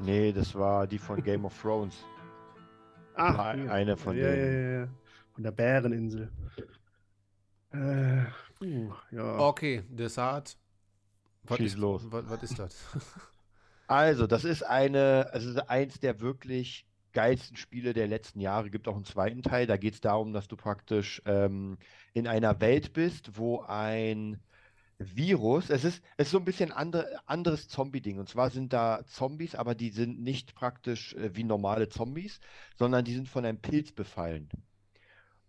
Nee, 0.00 0.32
das 0.32 0.54
war 0.54 0.86
die 0.86 0.98
von 0.98 1.22
Game 1.22 1.44
of 1.44 1.60
Thrones. 1.60 1.96
Ah, 3.18 3.48
Eine- 3.48 3.62
hier. 3.62 3.72
eine 3.72 3.96
von 3.96 4.14
ja, 4.14 4.30
denen. 4.30 4.52
Ja, 4.52 4.58
ja, 4.60 4.80
ja. 4.80 4.88
Von 5.32 5.42
der 5.42 5.50
Bäreninsel. 5.50 6.30
Äh, 7.72 8.24
uh, 8.62 8.92
ja. 9.10 9.38
Okay, 9.38 9.84
Desart. 9.88 10.58
Was 11.44 11.56
Schieß 11.56 11.72
ist, 11.72 11.78
los. 11.78 12.06
Was, 12.10 12.28
was 12.28 12.42
ist 12.42 12.58
das? 12.58 12.84
Also, 13.88 14.26
das 14.26 14.44
ist 14.44 14.64
eine, 14.64 15.28
also 15.32 15.48
es 15.48 15.54
ist 15.54 15.70
eins 15.70 16.00
der 16.00 16.20
wirklich 16.20 16.86
geilsten 17.12 17.56
Spiele 17.56 17.94
der 17.94 18.08
letzten 18.08 18.40
Jahre. 18.40 18.68
Gibt 18.68 18.88
auch 18.88 18.96
einen 18.96 19.04
zweiten 19.04 19.42
Teil. 19.42 19.66
Da 19.66 19.76
geht 19.76 19.94
es 19.94 20.00
darum, 20.00 20.32
dass 20.32 20.48
du 20.48 20.56
praktisch 20.56 21.22
ähm, 21.24 21.78
in 22.12 22.26
einer 22.26 22.60
Welt 22.60 22.92
bist, 22.92 23.38
wo 23.38 23.62
ein 23.62 24.40
Virus, 24.98 25.68
es 25.70 25.84
ist, 25.84 26.02
es 26.16 26.28
ist 26.28 26.32
so 26.32 26.38
ein 26.38 26.44
bisschen 26.44 26.72
andere, 26.72 27.06
anderes 27.26 27.68
Zombie-Ding. 27.68 28.18
Und 28.18 28.28
zwar 28.28 28.50
sind 28.50 28.72
da 28.72 29.04
Zombies, 29.06 29.54
aber 29.54 29.74
die 29.74 29.90
sind 29.90 30.20
nicht 30.20 30.54
praktisch 30.54 31.14
äh, 31.14 31.34
wie 31.36 31.44
normale 31.44 31.88
Zombies, 31.88 32.40
sondern 32.76 33.04
die 33.04 33.14
sind 33.14 33.28
von 33.28 33.44
einem 33.44 33.60
Pilz 33.60 33.92
befallen. 33.92 34.48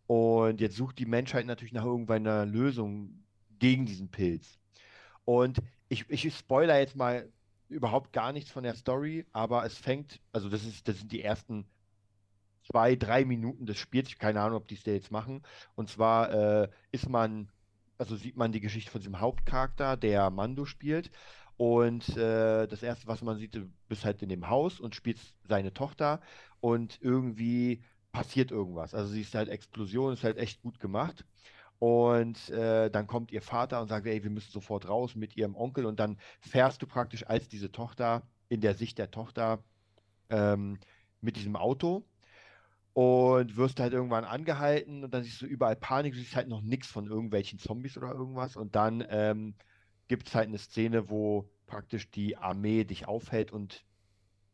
Und 0.06 0.62
jetzt 0.62 0.76
sucht 0.76 1.00
die 1.00 1.06
Menschheit 1.06 1.45
natürlich 1.45 1.74
nach 1.74 1.86
irgendeiner 1.86 2.45
Lösung 2.45 3.24
gegen 3.60 3.86
diesen 3.86 4.10
Pilz. 4.10 4.60
Und 5.26 5.60
ich, 5.89 6.10
ich 6.10 6.34
spoiler 6.36 6.80
jetzt 6.80 6.95
mal 6.95 7.30
überhaupt 7.70 8.14
gar 8.14 8.32
nichts 8.32 8.52
von 8.52 8.64
der 8.64 8.76
Story, 8.76 9.26
aber 9.34 9.66
es 9.66 9.78
fängt, 9.78 10.22
also 10.32 10.50
das 10.50 10.64
ist, 10.66 10.88
das 10.88 11.00
sind 11.00 11.12
die 11.12 11.22
ersten 11.22 11.66
zwei, 12.64 12.95
drei 12.95 13.26
Minuten 13.26 13.66
des 13.66 13.78
Spiels. 13.78 14.08
Ich 14.10 14.16
habe 14.16 14.22
keine 14.22 14.41
Ahnung, 14.41 14.58
ob 14.58 14.68
die 14.68 14.76
es 14.76 14.84
da 14.84 14.91
jetzt 14.91 15.12
machen. 15.12 15.41
Und 15.76 15.89
zwar 15.89 16.32
äh, 16.64 16.70
ist 16.91 17.10
man, 17.10 17.50
also 17.98 18.16
sieht 18.16 18.38
man 18.38 18.52
die 18.52 18.62
Geschichte 18.62 18.91
von 18.91 19.02
diesem 19.02 19.20
Hauptcharakter, 19.20 19.98
der 19.98 20.30
Mando 20.30 20.66
spielt. 20.66 21.12
Und 21.58 22.16
äh, 22.16 22.68
das 22.68 22.84
erste, 22.84 23.08
was 23.08 23.22
man 23.24 23.38
sieht, 23.38 23.56
du 23.56 23.68
bist 23.88 24.06
halt 24.06 24.22
in 24.22 24.30
dem 24.30 24.50
Haus 24.50 24.80
und 24.80 24.95
spielst 24.95 25.34
seine 25.48 25.74
Tochter 25.74 26.22
und 26.60 27.00
irgendwie 27.02 27.82
passiert 28.12 28.52
irgendwas. 28.52 28.93
Also 28.93 29.12
sie 29.12 29.22
ist 29.22 29.34
halt 29.34 29.50
Explosion, 29.50 30.14
ist 30.14 30.24
halt 30.24 30.38
echt 30.38 30.62
gut 30.62 30.80
gemacht. 30.80 31.26
Und 31.80 32.50
äh, 32.50 32.89
dann 32.89 33.08
kommt 33.08 33.32
ihr 33.32 33.41
Vater 33.41 33.82
und 33.82 33.88
sagt, 33.88 34.08
ey, 34.08 34.24
wir 34.24 34.32
müssen 34.32 34.52
sofort 34.52 34.88
raus 34.88 35.16
mit 35.16 35.36
ihrem 35.36 35.56
Onkel. 35.56 35.86
Und 35.86 36.00
dann 36.00 36.18
fährst 36.41 36.82
du 36.82 36.88
praktisch 36.88 37.26
als 37.28 37.50
diese 37.50 37.72
Tochter, 37.72 38.24
in 38.50 38.62
der 38.62 38.76
Sicht 38.76 38.98
der 38.98 39.12
Tochter, 39.12 39.64
ähm, 40.30 40.80
mit 41.22 41.38
diesem 41.38 41.56
Auto 41.56 42.06
und 42.98 43.58
wirst 43.58 43.80
halt 43.80 43.93
irgendwann 43.93 44.24
angehalten 44.24 45.04
und 45.04 45.14
dann 45.14 45.22
siehst 45.22 45.39
du 45.43 45.45
überall 45.45 45.76
Panik, 45.76 46.14
du 46.14 46.20
siehst 46.20 46.36
halt 46.36 46.48
noch 46.48 46.64
nichts 46.64 46.88
von 46.88 47.06
irgendwelchen 47.06 47.60
Zombies 47.60 47.95
oder 47.95 48.12
irgendwas. 48.12 48.56
Und 48.56 48.76
dann 48.76 49.06
ähm, 49.12 49.54
gibt 50.08 50.28
es 50.28 50.34
halt 50.34 50.48
eine 50.48 50.58
Szene, 50.58 51.08
wo 51.08 51.48
praktisch 51.68 52.10
die 52.10 52.38
Armee 52.38 52.86
dich 52.86 53.08
aufhält 53.08 53.52
und 53.52 53.86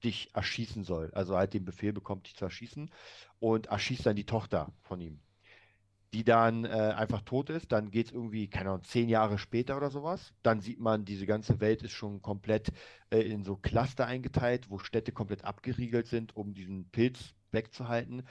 dich 0.04 0.36
erschießen 0.36 0.84
soll. 0.84 1.10
Also 1.14 1.38
halt 1.38 1.54
den 1.54 1.64
Befehl 1.64 1.94
bekommt, 1.94 2.28
dich 2.28 2.36
zu 2.36 2.44
erschießen 2.44 2.92
und 3.40 3.68
erschießt 3.68 4.06
dann 4.06 4.18
die 4.18 4.26
Tochter 4.26 4.74
von 4.82 5.00
ihm 5.00 5.22
die 6.14 6.24
dann 6.24 6.66
äh, 6.66 6.68
einfach 6.68 7.22
tot 7.22 7.50
ist. 7.50 7.72
Dann 7.72 7.90
geht 7.90 8.08
es 8.08 8.12
irgendwie, 8.12 8.48
keine 8.48 8.70
Ahnung, 8.70 8.84
zehn 8.84 9.10
Jahre 9.10 9.40
später 9.40 9.76
oder 9.78 9.90
sowas. 9.90 10.32
Dann 10.44 10.60
sieht 10.60 10.80
man, 10.80 11.06
diese 11.06 11.26
ganze 11.26 11.60
Welt 11.60 11.82
ist 11.82 11.94
schon 11.94 12.22
komplett 12.22 12.72
äh, 13.10 13.22
in 13.22 13.44
so 13.44 13.56
Cluster 13.56 14.06
eingeteilt, 14.06 14.70
wo 14.70 14.78
Städte 14.78 15.12
komplett 15.12 15.44
abgeriegelt 15.44 16.06
sind, 16.06 16.36
um 16.36 16.54
diesen 16.54 16.88
Pilz 16.92 17.34
wegzuhalten. 17.54 18.24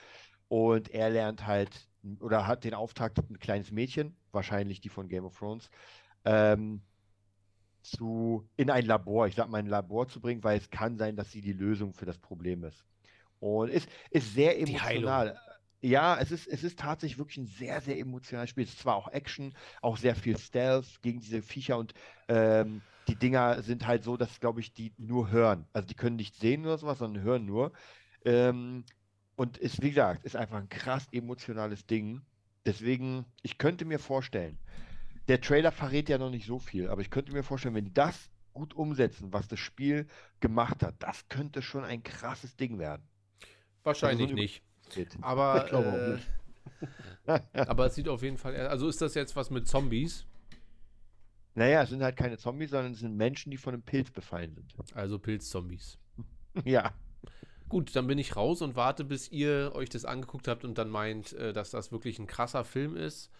Und 0.49 0.91
er 0.91 1.11
lernt 1.11 1.47
halt, 1.47 1.89
oder 2.21 2.47
hat 2.47 2.65
den 2.65 2.75
Auftrag, 2.75 3.17
ein 3.17 3.39
kleines 3.39 3.71
Mädchen, 3.71 4.17
wahrscheinlich 4.33 4.81
die 4.81 4.91
von 4.91 5.09
Game 5.09 5.25
of 5.25 5.39
Thrones, 5.39 5.71
ähm, 6.25 6.83
zu, 7.83 8.49
in 8.57 8.71
ein 8.71 8.87
Labor, 8.87 9.27
ich 9.27 9.35
sag 9.35 9.49
mal 9.49 9.59
ein 9.59 9.67
Labor 9.67 10.09
zu 10.09 10.21
bringen, 10.21 10.45
weil 10.45 10.59
es 10.59 10.71
kann 10.71 10.97
sein, 10.97 11.17
dass 11.17 11.33
sie 11.33 11.41
die 11.41 11.53
Lösung 11.53 11.95
für 11.95 12.07
das 12.07 12.19
Problem 12.19 12.65
ist. 12.65 12.85
Und 13.41 13.71
ist, 13.71 13.89
ist 14.11 14.35
sehr 14.35 14.59
emotional. 14.61 15.39
Ja, 15.81 16.17
es 16.21 16.31
ist, 16.31 16.47
es 16.47 16.63
ist 16.63 16.79
tatsächlich 16.79 17.19
wirklich 17.19 17.39
ein 17.39 17.47
sehr, 17.47 17.81
sehr 17.81 17.99
emotionales 17.99 18.51
Spiel. 18.51 18.63
Es 18.63 18.71
ist 18.71 18.79
zwar 18.79 18.95
auch 18.95 19.09
Action, 19.09 19.53
auch 19.81 19.97
sehr 19.97 20.15
viel 20.15 20.39
Stealth 20.39 21.03
gegen 21.03 21.19
diese 21.19 21.43
Viecher 21.43 21.77
und 21.77 21.93
ähm, 22.29 22.83
die 23.09 23.17
Dinger 23.17 23.63
sind 23.63 23.85
halt 23.85 24.05
so, 24.05 24.17
dass, 24.17 24.39
glaube 24.39 24.61
ich, 24.61 24.73
die 24.73 24.95
nur 24.97 25.31
hören. 25.31 25.67
Also 25.73 25.89
die 25.89 25.95
können 25.95 26.15
nicht 26.15 26.37
sehen 26.37 26.65
oder 26.65 26.79
sowas, 26.79 26.99
sondern 26.99 27.25
hören 27.25 27.47
nur. 27.47 27.73
Ähm, 28.25 28.85
und 29.43 29.59
ist, 29.59 29.83
wie 29.83 29.89
gesagt, 29.89 30.25
ist 30.25 30.37
einfach 30.37 30.59
ein 30.59 30.69
krass 30.69 31.09
emotionales 31.11 31.85
Ding. 31.85 32.21
Deswegen, 32.65 33.27
ich 33.43 33.59
könnte 33.59 33.85
mir 33.85 33.99
vorstellen, 33.99 34.57
der 35.27 35.41
Trailer 35.41 35.73
verrät 35.73 36.09
ja 36.09 36.17
noch 36.17 36.31
nicht 36.31 36.47
so 36.47 36.61
viel, 36.61 36.89
aber 36.89 37.01
ich 37.01 37.11
könnte 37.11 37.33
mir 37.33 37.43
vorstellen, 37.43 37.75
wenn 37.75 37.87
die 37.87 37.93
das 37.93 38.31
gut 38.53 38.73
umsetzen, 38.73 39.33
was 39.33 39.49
das 39.49 39.59
Spiel 39.59 40.07
gemacht 40.39 40.85
hat, 40.85 40.95
das 41.01 41.29
könnte 41.29 41.61
schon 41.61 41.83
ein 41.83 42.05
krasses 42.05 42.55
Ding 42.55 42.79
werden. 42.79 43.03
Wahrscheinlich 43.83 44.31
Also 44.31 44.37
so 44.37 44.41
nicht. 44.41 44.63
Aber, 45.23 45.65
Ich 45.65 45.71
glaube 45.71 45.89
auch 45.89 45.95
äh, 45.95 46.13
nicht. 46.13 46.31
aber 47.69 47.87
es 47.87 47.97
sieht 47.97 48.09
auf 48.09 48.23
jeden 48.23 48.39
Fall. 48.39 48.55
Also 48.69 48.89
ist 48.89 49.03
das 49.03 49.15
jetzt 49.15 49.35
was 49.35 49.51
mit 49.51 49.67
Zombies? 49.67 50.25
Naja, 51.57 51.83
es 51.83 51.91
sind 51.91 52.05
halt 52.05 52.17
keine 52.17 52.39
Zombies, 52.39 52.71
sondern 52.71 52.93
es 52.93 53.01
sind 53.01 53.17
Menschen, 53.17 53.51
die 53.51 53.57
von 53.57 53.75
einem 53.75 53.83
Pilz 53.83 54.13
befallen 54.13 54.55
sind. 54.55 54.73
Also 54.95 55.19
Pilzzombies. 55.19 55.99
Ja, 56.65 56.93
Gut, 57.73 57.97
dann 57.97 58.07
bin 58.07 58.19
ich 58.19 58.37
raus 58.37 58.61
und 58.61 58.77
warte, 58.77 59.03
bis 59.03 59.33
ihr 59.33 59.73
euch 59.75 59.89
das 59.89 60.05
angeguckt 60.05 60.47
habt 60.47 60.63
und 60.63 60.77
dann 60.77 60.91
meint, 60.91 61.33
äh, 61.33 61.55
dass 61.55 61.71
das 61.71 61.91
wirklich 61.91 62.19
ein 62.19 62.27
krasser 62.27 62.65
Film 62.65 62.97
ist. 62.97 63.31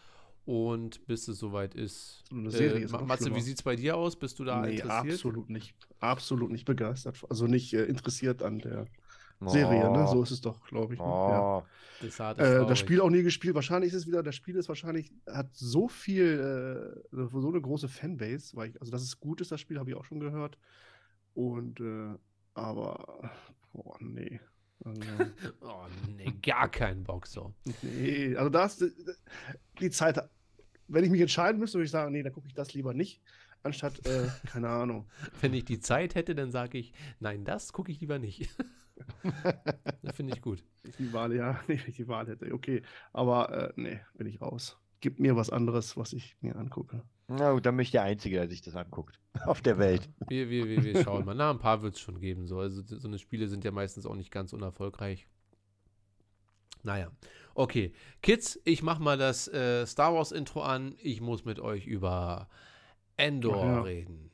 Und 0.47 1.07
bis 1.07 1.29
es 1.29 1.39
soweit 1.39 1.75
ist. 1.75 2.25
So 2.31 2.37
eine 2.37 2.51
Serie 2.51 2.81
äh, 2.81 2.85
ist 2.85 2.93
Matze, 2.93 3.35
wie 3.35 3.43
sieht 3.43 3.59
es 3.59 3.63
bei 3.63 3.77
dir 3.77 3.95
aus? 3.97 4.17
Bist 4.17 4.39
du 4.39 4.45
da 4.45 4.63
nee, 4.63 4.77
interessiert? 4.77 5.15
absolut 5.15 5.51
nicht. 5.51 5.77
Absolut 6.01 6.51
nicht 6.51 6.65
begeistert. 6.65 7.23
Also 7.29 7.47
nicht 7.47 7.75
äh, 7.75 7.85
interessiert 7.85 8.43
an 8.43 8.59
der 8.59 8.87
Serie, 9.45 9.91
ne? 9.91 10.09
So 10.09 10.23
ist 10.23 10.31
es 10.31 10.41
doch, 10.41 10.65
glaube 10.65 10.95
ich. 10.95 11.01
Ne? 11.01 11.07
Ja. 11.07 11.59
Oh, 11.59 11.65
Das, 12.01 12.19
hat 12.19 12.39
Äh, 12.39 12.67
das 12.67 12.79
Spiel 12.79 13.01
auch 13.03 13.11
nie 13.11 13.23
gespielt. 13.23 13.55
Wahrscheinlich 13.55 13.93
ist 13.93 13.99
es 14.01 14.07
wieder, 14.07 14.23
das 14.23 14.35
Spiel 14.35 14.57
ist 14.57 14.69
wahrscheinlich, 14.69 15.13
hat 15.29 15.55
so 15.55 15.89
viel, 15.89 16.95
äh, 17.13 17.17
so 17.31 17.49
eine 17.49 17.61
große 17.61 17.89
Fanbase, 17.89 18.57
weil 18.57 18.71
ich, 18.71 18.81
also 18.81 18.91
dass 18.91 19.03
es 19.03 19.21
gut 19.21 19.41
ist, 19.43 19.53
das 19.53 19.61
Spiel 19.61 19.79
habe 19.79 19.91
ich 19.91 19.97
auch 19.97 20.05
schon 20.05 20.21
gehört. 20.21 20.59
Und 21.35 21.81
äh, 21.81 22.17
Aber, 22.55 23.31
boah, 23.73 23.97
nee. 24.01 24.41
Also, 24.85 25.01
Oh, 25.61 25.87
nee, 26.17 26.33
gar 26.43 26.69
keinen 26.71 27.05
Bock 27.05 27.27
so. 27.27 27.55
nee, 27.83 28.37
also 28.37 28.51
das, 28.51 28.85
die 29.81 29.91
Zeit, 29.91 30.19
wenn 30.89 31.05
ich 31.05 31.11
mich 31.11 31.21
entscheiden 31.21 31.61
müsste, 31.61 31.79
würde 31.79 31.85
ich 31.87 31.91
sagen, 31.91 32.13
nee, 32.13 32.23
dann 32.23 32.33
gucke 32.33 32.49
ich 32.49 32.55
das 32.55 32.75
lieber 32.75 32.95
nicht, 32.95 33.23
anstatt, 33.63 34.05
äh, 34.07 34.29
keine 34.47 34.69
Ahnung. 34.69 35.09
Wenn 35.41 35.55
ich 35.55 35.65
die 35.65 35.81
Zeit 35.81 36.15
hätte, 36.15 36.35
dann 36.35 36.51
sage 36.51 36.79
ich, 36.79 36.93
nein, 37.21 37.45
das 37.45 37.73
gucke 37.73 37.93
ich 37.93 38.01
lieber 38.01 38.19
nicht. 38.19 38.55
das 40.03 40.17
finde 40.17 40.35
ich 40.35 40.43
gut. 40.43 40.65
Ich 40.85 40.97
die 40.97 41.13
Wahl, 41.13 41.35
ja, 41.35 41.61
nee, 41.69 41.79
wenn 41.79 41.89
ich 41.89 41.97
die 41.97 42.09
Wahl 42.09 42.27
hätte, 42.27 42.53
okay. 42.53 42.83
Aber, 43.13 43.71
äh, 43.71 43.73
nee, 43.77 44.01
bin 44.15 44.27
ich 44.27 44.41
raus. 44.41 44.82
Gib 45.03 45.19
mir 45.19 45.37
was 45.37 45.51
anderes, 45.51 45.97
was 45.97 46.13
ich 46.13 46.37
mir 46.41 46.57
angucke. 46.57 47.03
Na 47.27 47.53
gut, 47.53 47.67
dann 47.67 47.77
bin 47.77 47.83
ich 47.83 47.91
der 47.91 48.05
Einzige, 48.05 48.37
der 48.37 48.49
sich 48.49 48.63
das 48.63 48.77
anguckt. 48.77 49.19
Auf 49.47 49.61
der 49.61 49.77
Welt. 49.79 50.09
Wir, 50.29 50.49
wir, 50.49 50.69
wir, 50.69 50.85
wir 50.85 51.03
schauen 51.03 51.25
mal. 51.25 51.35
Na, 51.35 51.51
ein 51.51 51.59
paar 51.59 51.83
wird 51.83 51.95
es 51.95 52.01
schon 52.01 52.21
geben. 52.21 52.47
So. 52.47 52.61
Also 52.61 52.83
so 52.83 53.09
eine 53.09 53.19
Spiele 53.19 53.49
sind 53.49 53.65
ja 53.65 53.73
meistens 53.73 54.07
auch 54.07 54.15
nicht 54.15 54.31
ganz 54.31 54.53
unerfolgreich. 54.53 55.27
Naja, 56.85 57.11
okay. 57.55 57.93
Kids, 58.23 58.61
ich 58.65 58.83
mach 58.83 58.99
mal 58.99 59.19
das 59.19 59.49
äh, 59.49 59.85
Star 59.87 60.15
Wars 60.15 60.33
Intro 60.33 60.63
an. 60.63 60.95
Ich 60.99 61.21
muss 61.21 61.45
mit 61.45 61.59
euch 61.59 61.87
über 61.87 62.49
Endor 63.17 63.65
ja. 63.65 63.83
reden. 63.83 64.32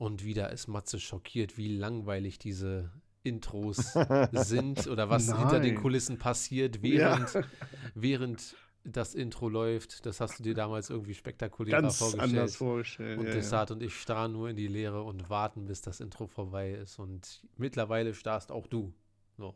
Und 0.00 0.24
wieder 0.24 0.48
ist 0.50 0.66
Matze 0.66 0.98
schockiert, 0.98 1.58
wie 1.58 1.68
langweilig 1.76 2.38
diese 2.38 2.90
Intros 3.22 3.92
sind 4.32 4.86
oder 4.86 5.10
was 5.10 5.26
hinter 5.26 5.60
den 5.60 5.74
Nein. 5.74 5.82
Kulissen 5.82 6.18
passiert, 6.18 6.76
Ja. 6.76 7.18
während, 7.18 7.46
während 7.94 8.56
das 8.82 9.14
Intro 9.14 9.50
läuft. 9.50 10.06
Das 10.06 10.22
hast 10.22 10.38
du 10.38 10.42
dir 10.42 10.54
damals 10.54 10.88
irgendwie 10.88 11.12
spektakulärer 11.12 11.82
Ganz 11.82 11.98
vorgestellt. 11.98 12.30
anders 12.32 12.56
vorgestellt. 12.56 13.18
Und 13.18 13.24
ja, 13.26 13.30
ja. 13.32 13.36
Desart 13.36 13.72
und 13.72 13.82
ich 13.82 13.94
starren 13.94 14.32
nur 14.32 14.48
in 14.48 14.56
die 14.56 14.68
Leere 14.68 15.02
und 15.02 15.28
warten, 15.28 15.66
bis 15.66 15.82
das 15.82 16.00
Intro 16.00 16.26
vorbei 16.26 16.70
ist. 16.70 16.98
Und 16.98 17.42
mittlerweile 17.58 18.14
starrst 18.14 18.50
auch 18.52 18.66
du. 18.68 18.94
So. 19.36 19.54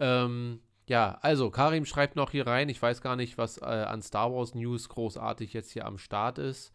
Ähm, 0.00 0.60
ja, 0.88 1.18
also 1.20 1.50
Karim 1.50 1.84
schreibt 1.84 2.16
noch 2.16 2.30
hier 2.30 2.46
rein. 2.46 2.70
Ich 2.70 2.80
weiß 2.80 3.02
gar 3.02 3.16
nicht, 3.16 3.36
was 3.36 3.58
äh, 3.58 3.64
an 3.66 4.00
Star 4.00 4.32
Wars 4.32 4.54
News 4.54 4.88
großartig 4.88 5.52
jetzt 5.52 5.70
hier 5.70 5.84
am 5.84 5.98
Start 5.98 6.38
ist. 6.38 6.72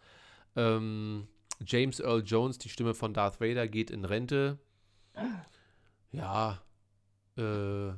Ähm, 0.55 1.27
James 1.65 1.99
Earl 1.99 2.23
Jones, 2.25 2.57
die 2.57 2.69
Stimme 2.69 2.93
von 2.93 3.13
Darth 3.13 3.41
Vader, 3.41 3.67
geht 3.67 3.91
in 3.91 4.05
Rente. 4.05 4.59
Ja, 6.11 6.61
äh, 7.37 7.93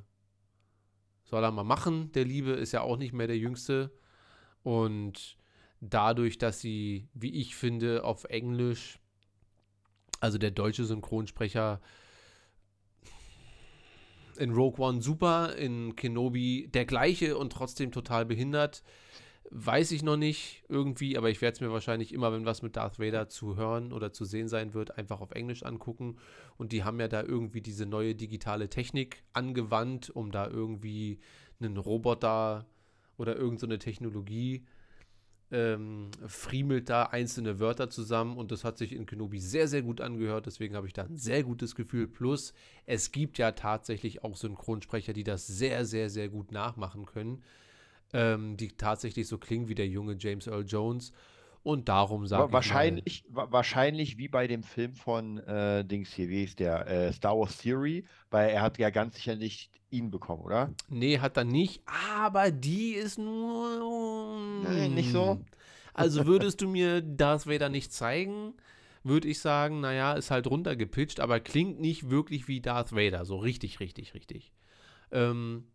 soll 1.24 1.44
er 1.44 1.52
mal 1.52 1.64
machen. 1.64 2.12
Der 2.12 2.26
Liebe 2.26 2.52
ist 2.52 2.72
ja 2.72 2.82
auch 2.82 2.98
nicht 2.98 3.14
mehr 3.14 3.28
der 3.28 3.38
Jüngste. 3.38 3.92
Und 4.64 5.38
dadurch, 5.80 6.38
dass 6.38 6.60
sie, 6.60 7.08
wie 7.14 7.34
ich 7.40 7.56
finde, 7.56 8.04
auf 8.04 8.26
Englisch, 8.26 9.00
also 10.20 10.38
der 10.38 10.52
deutsche 10.52 10.86
Synchronsprecher 10.86 11.82
in 14.38 14.52
Rogue 14.52 14.84
One 14.84 15.02
super, 15.02 15.56
in 15.56 15.96
Kenobi 15.96 16.68
der 16.74 16.86
gleiche 16.86 17.38
und 17.38 17.52
trotzdem 17.52 17.92
total 17.92 18.26
behindert. 18.26 18.84
Weiß 19.54 19.92
ich 19.92 20.02
noch 20.02 20.16
nicht 20.16 20.64
irgendwie, 20.70 21.18
aber 21.18 21.30
ich 21.30 21.42
werde 21.42 21.56
es 21.56 21.62
mir 21.62 21.74
wahrscheinlich 21.74 22.14
immer, 22.14 22.32
wenn 22.32 22.46
was 22.46 22.62
mit 22.62 22.78
Darth 22.78 23.00
Vader 23.00 23.28
zu 23.28 23.58
hören 23.58 23.92
oder 23.92 24.14
zu 24.14 24.24
sehen 24.24 24.48
sein 24.48 24.74
wird, 24.74 24.98
einfach 24.98 25.20
auf 25.20 25.32
Englisch 25.32 25.64
angucken. 25.64 26.18
Und 26.58 26.72
die 26.72 26.86
haben 26.86 27.02
ja 27.02 27.10
da 27.10 27.22
irgendwie 27.22 27.60
diese 27.60 27.86
neue 27.86 28.16
digitale 28.16 28.70
Technik 28.70 29.24
angewandt, 29.34 30.10
um 30.10 30.32
da 30.32 30.48
irgendwie 30.48 31.20
einen 31.60 31.76
Roboter 31.76 32.66
oder 33.18 33.36
irgendeine 33.36 33.74
so 33.74 33.80
Technologie 33.80 34.66
ähm, 35.52 36.12
friemelt 36.26 36.90
da 36.90 37.04
einzelne 37.04 37.60
Wörter 37.60 37.90
zusammen 37.90 38.38
und 38.38 38.52
das 38.52 38.64
hat 38.64 38.78
sich 38.78 38.94
in 38.94 39.06
Kenobi 39.06 39.40
sehr, 39.40 39.68
sehr 39.68 39.82
gut 39.82 40.00
angehört. 40.00 40.46
Deswegen 40.46 40.76
habe 40.76 40.88
ich 40.88 40.94
da 40.94 41.04
ein 41.04 41.18
sehr 41.18 41.44
gutes 41.44 41.76
Gefühl. 41.76 42.08
Plus, 42.08 42.54
es 42.86 43.12
gibt 43.12 43.38
ja 43.38 43.52
tatsächlich 43.52 44.24
auch 44.24 44.38
Synchronsprecher, 44.38 45.12
die 45.12 45.26
das 45.26 45.48
sehr, 45.48 45.86
sehr, 45.86 46.10
sehr 46.10 46.30
gut 46.30 46.52
nachmachen 46.54 47.06
können. 47.06 47.44
Ähm, 48.14 48.58
die 48.58 48.70
tatsächlich 48.70 49.28
so 49.28 49.38
klingen 49.38 49.68
wie 49.70 49.76
der 49.76 49.88
junge 49.88 50.16
James 50.20 50.48
Earl 50.48 50.66
Jones. 50.66 51.12
Und 51.64 51.90
darum 51.90 52.26
sage 52.28 52.44
Wa- 52.44 52.48
ich 52.48 52.54
wahrscheinlich, 52.54 53.24
wa- 53.30 53.48
wahrscheinlich 53.52 54.18
wie 54.18 54.28
bei 54.28 54.48
dem 54.48 54.64
Film 54.64 54.96
von 54.96 55.38
äh, 55.40 55.86
Dings 55.86 56.12
hier, 56.14 56.28
wie 56.30 56.44
ist 56.44 56.60
der? 56.60 56.88
Äh, 56.88 57.14
Star 57.14 57.38
Wars 57.38 57.58
Theory, 57.58 58.06
weil 58.32 58.50
er 58.50 58.62
hat 58.64 58.78
ja 58.80 58.90
ganz 58.90 59.16
sicher 59.16 59.36
nicht 59.36 59.70
ihn 59.92 60.10
bekommen, 60.10 60.42
oder? 60.44 60.74
nee, 60.90 61.20
hat 61.20 61.38
er 61.38 61.44
nicht, 61.44 61.82
aber 61.86 62.52
die 62.52 62.94
ist 62.94 63.18
nur. 63.18 64.38
Nee, 64.62 64.90
nicht 64.90 65.12
so? 65.12 65.40
Also 65.94 66.26
würdest 66.26 66.62
du 66.62 66.68
mir 66.68 67.02
Darth 67.02 67.48
Vader 67.48 67.70
nicht 67.70 67.92
zeigen, 67.92 68.54
würde 69.04 69.28
ich 69.28 69.40
sagen, 69.40 69.82
naja, 69.82 70.14
ist 70.14 70.32
halt 70.32 70.48
runtergepitcht, 70.48 71.20
aber 71.20 71.40
klingt 71.40 71.80
nicht 71.80 72.10
wirklich 72.10 72.48
wie 72.48 72.62
Darth 72.62 72.94
Vader. 72.96 73.26
So 73.26 73.38
richtig, 73.38 73.80
richtig, 73.80 74.14
richtig. 74.14 74.52
Ähm, 75.12 75.66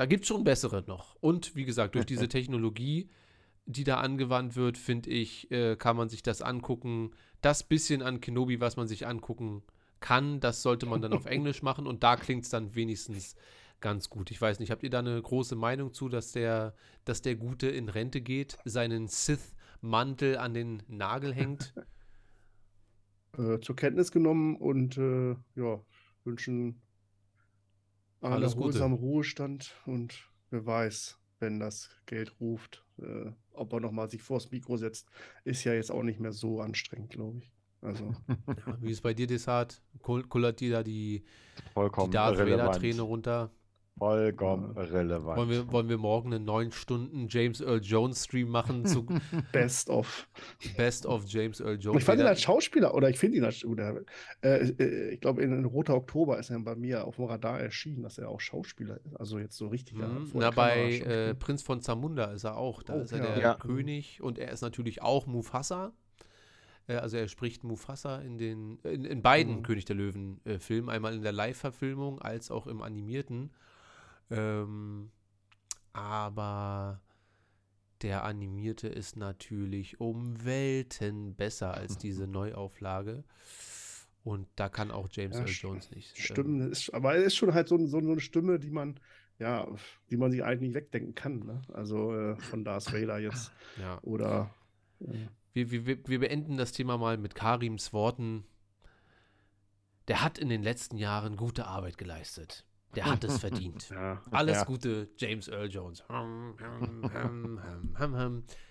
da 0.00 0.06
gibt 0.06 0.22
es 0.22 0.28
schon 0.28 0.44
bessere 0.44 0.82
noch. 0.86 1.14
Und 1.20 1.54
wie 1.54 1.66
gesagt, 1.66 1.94
durch 1.94 2.06
diese 2.06 2.26
Technologie, 2.30 3.10
die 3.66 3.84
da 3.84 3.98
angewandt 3.98 4.56
wird, 4.56 4.78
finde 4.78 5.10
ich, 5.10 5.50
äh, 5.50 5.76
kann 5.76 5.94
man 5.94 6.08
sich 6.08 6.22
das 6.22 6.40
angucken. 6.40 7.10
Das 7.42 7.64
bisschen 7.64 8.00
an 8.00 8.22
Kenobi, 8.22 8.62
was 8.62 8.78
man 8.78 8.88
sich 8.88 9.06
angucken 9.06 9.62
kann, 10.00 10.40
das 10.40 10.62
sollte 10.62 10.86
man 10.86 11.02
dann 11.02 11.12
auf 11.12 11.26
Englisch 11.26 11.62
machen 11.62 11.86
und 11.86 12.02
da 12.02 12.16
klingt 12.16 12.44
es 12.44 12.48
dann 12.48 12.74
wenigstens 12.74 13.36
ganz 13.82 14.08
gut. 14.08 14.30
Ich 14.30 14.40
weiß 14.40 14.58
nicht, 14.58 14.70
habt 14.70 14.82
ihr 14.84 14.88
da 14.88 15.00
eine 15.00 15.20
große 15.20 15.54
Meinung 15.54 15.92
zu, 15.92 16.08
dass 16.08 16.32
der, 16.32 16.74
dass 17.04 17.20
der 17.20 17.36
Gute 17.36 17.68
in 17.68 17.90
Rente 17.90 18.22
geht, 18.22 18.56
seinen 18.64 19.06
Sith-Mantel 19.06 20.38
an 20.38 20.54
den 20.54 20.82
Nagel 20.88 21.34
hängt? 21.34 21.74
äh, 23.36 23.60
zur 23.60 23.76
Kenntnis 23.76 24.10
genommen 24.10 24.56
und 24.56 24.96
äh, 24.96 25.36
ja, 25.56 25.78
wünschen 26.24 26.80
Alles 28.22 28.52
Gute. 28.56 28.56
erholsamen 28.56 28.96
Ruhestand 28.98 29.74
und 29.86 30.28
wer 30.50 30.66
weiß, 30.66 31.18
wenn 31.38 31.58
das 31.60 31.90
Geld 32.06 32.38
ruft, 32.40 32.84
äh, 32.98 33.32
ob 33.52 33.72
er 33.72 33.80
nochmal 33.80 34.10
sich 34.10 34.22
vors 34.22 34.50
Mikro 34.50 34.76
setzt, 34.76 35.08
ist 35.44 35.64
ja 35.64 35.72
jetzt 35.74 35.90
auch 35.90 36.02
nicht 36.02 36.20
mehr 36.20 36.32
so 36.32 36.60
anstrengend, 36.60 37.10
glaube 37.10 37.38
ich. 37.38 37.50
Also, 37.80 38.14
Ja, 38.66 38.76
wie 38.82 38.90
ist 38.90 39.02
bei 39.02 39.14
dir, 39.14 39.26
Desart? 39.26 39.82
Kull- 40.02 40.24
Kullert 40.28 40.60
dir 40.60 40.70
da 40.72 40.82
die, 40.82 41.24
die 41.24 41.72
Vollkommen 41.74 42.10
Darth 42.10 42.38
irrelevant. 42.38 42.76
Vader-Träne 42.76 43.02
runter? 43.02 43.50
Vollkommen 43.98 44.74
irrelevant. 44.76 45.36
Wollen 45.36 45.50
wir, 45.50 45.72
wollen 45.72 45.88
wir 45.90 45.98
morgen 45.98 46.32
einen 46.32 46.46
9 46.46 46.72
Stunden 46.72 47.26
James 47.28 47.60
Earl 47.60 47.80
Jones 47.82 48.24
Stream 48.24 48.48
machen 48.48 48.86
zu 48.86 49.04
best 49.52 49.90
of. 49.90 50.26
Best 50.78 51.04
of 51.04 51.24
James 51.26 51.60
Earl 51.60 51.78
Jones? 51.78 51.98
Ich 51.98 52.04
fand 52.04 52.18
ihn 52.18 52.26
als 52.26 52.40
Schauspieler, 52.40 52.94
oder 52.94 53.10
ich 53.10 53.18
finde 53.18 53.36
ihn 53.36 53.44
als, 53.44 53.62
oder, 53.62 54.00
äh, 54.40 54.68
äh, 54.70 55.10
ich 55.10 55.20
glaube, 55.20 55.42
in, 55.42 55.52
in 55.52 55.66
Roter 55.66 55.94
Oktober 55.96 56.38
ist 56.38 56.48
er 56.48 56.58
bei 56.60 56.76
mir 56.76 57.04
auf 57.06 57.16
dem 57.16 57.26
Radar 57.26 57.60
erschienen, 57.60 58.02
dass 58.02 58.16
er 58.16 58.30
auch 58.30 58.40
Schauspieler 58.40 58.98
ist. 59.04 59.16
Also 59.20 59.38
jetzt 59.38 59.58
so 59.58 59.68
richtig. 59.68 59.98
Mhm. 59.98 60.26
vor 60.28 60.40
Na, 60.40 60.50
bei 60.50 61.00
äh, 61.00 61.34
Prinz 61.34 61.62
von 61.62 61.82
Zamunda 61.82 62.24
ist 62.32 62.44
er 62.44 62.56
auch. 62.56 62.82
Da 62.82 62.94
Oh, 62.94 63.00
ist 63.00 63.12
er 63.12 63.18
ja. 63.18 63.34
der 63.34 63.38
Ja. 63.42 63.54
König 63.54 64.22
und 64.22 64.38
er 64.38 64.50
ist 64.50 64.62
natürlich 64.62 65.02
auch 65.02 65.26
Mufasa. 65.26 65.92
Äh, 66.86 66.94
also 66.94 67.18
er 67.18 67.28
spricht 67.28 67.64
Mufasa 67.64 68.18
in 68.20 68.38
den 68.38 68.78
in, 68.84 69.04
in 69.04 69.20
beiden 69.20 69.56
Mhm. 69.58 69.62
König 69.62 69.84
der 69.84 69.96
Löwen 69.96 70.40
äh, 70.46 70.58
Filmen, 70.58 70.88
einmal 70.88 71.12
in 71.14 71.20
der 71.22 71.32
Live-Verfilmung 71.32 72.18
als 72.22 72.50
auch 72.50 72.66
im 72.66 72.80
animierten. 72.80 73.50
Ähm, 74.30 75.10
aber 75.92 77.00
der 78.02 78.24
animierte 78.24 78.88
ist 78.88 79.16
natürlich 79.16 80.00
um 80.00 80.44
Welten 80.44 81.34
besser 81.34 81.74
als 81.74 81.98
diese 81.98 82.26
Neuauflage. 82.26 83.24
Und 84.22 84.46
da 84.56 84.68
kann 84.68 84.90
auch 84.90 85.08
James 85.10 85.36
Ja, 85.36 85.42
Earl 85.44 85.50
Jones 85.52 85.90
nicht. 85.90 86.16
ähm, 86.16 86.22
Stimmen, 86.24 86.70
ist, 86.72 86.92
aber 86.92 87.14
er 87.16 87.24
ist 87.24 87.36
schon 87.36 87.54
halt 87.54 87.68
so, 87.68 87.78
so, 87.78 87.86
so 87.86 87.98
eine 88.12 88.20
Stimme, 88.20 88.58
die 88.58 88.70
man, 88.70 89.00
ja, 89.38 89.66
die 90.10 90.16
man 90.18 90.30
sich 90.30 90.44
eigentlich 90.44 90.60
nicht 90.68 90.74
wegdenken 90.74 91.14
kann. 91.14 91.38
Ne? 91.40 91.62
Also 91.72 92.14
äh, 92.14 92.36
von 92.36 92.62
Darth 92.64 92.92
Vader 92.92 93.18
jetzt. 93.18 93.50
ja. 93.78 93.98
Oder 94.02 94.54
äh, 95.00 95.14
wir, 95.54 95.86
wir- 95.86 96.06
wir 96.06 96.20
beenden 96.20 96.56
das 96.58 96.72
Thema 96.72 96.96
mal 96.98 97.16
mit 97.18 97.34
Karims 97.34 97.92
Worten. 97.92 98.44
Der 100.08 100.22
hat 100.22 100.38
in 100.38 100.48
den 100.48 100.62
letzten 100.62 100.96
Jahren 100.98 101.36
gute 101.36 101.66
Arbeit 101.66 101.96
geleistet. 101.98 102.64
Der 102.96 103.04
hat 103.06 103.22
es 103.24 103.38
verdient. 103.38 103.88
ja. 103.90 104.20
Alles 104.30 104.58
Ja. 104.58 104.64
Gute, 104.64 105.08
James 105.16 105.48
Earl 105.48 105.70
Jones. 105.70 106.02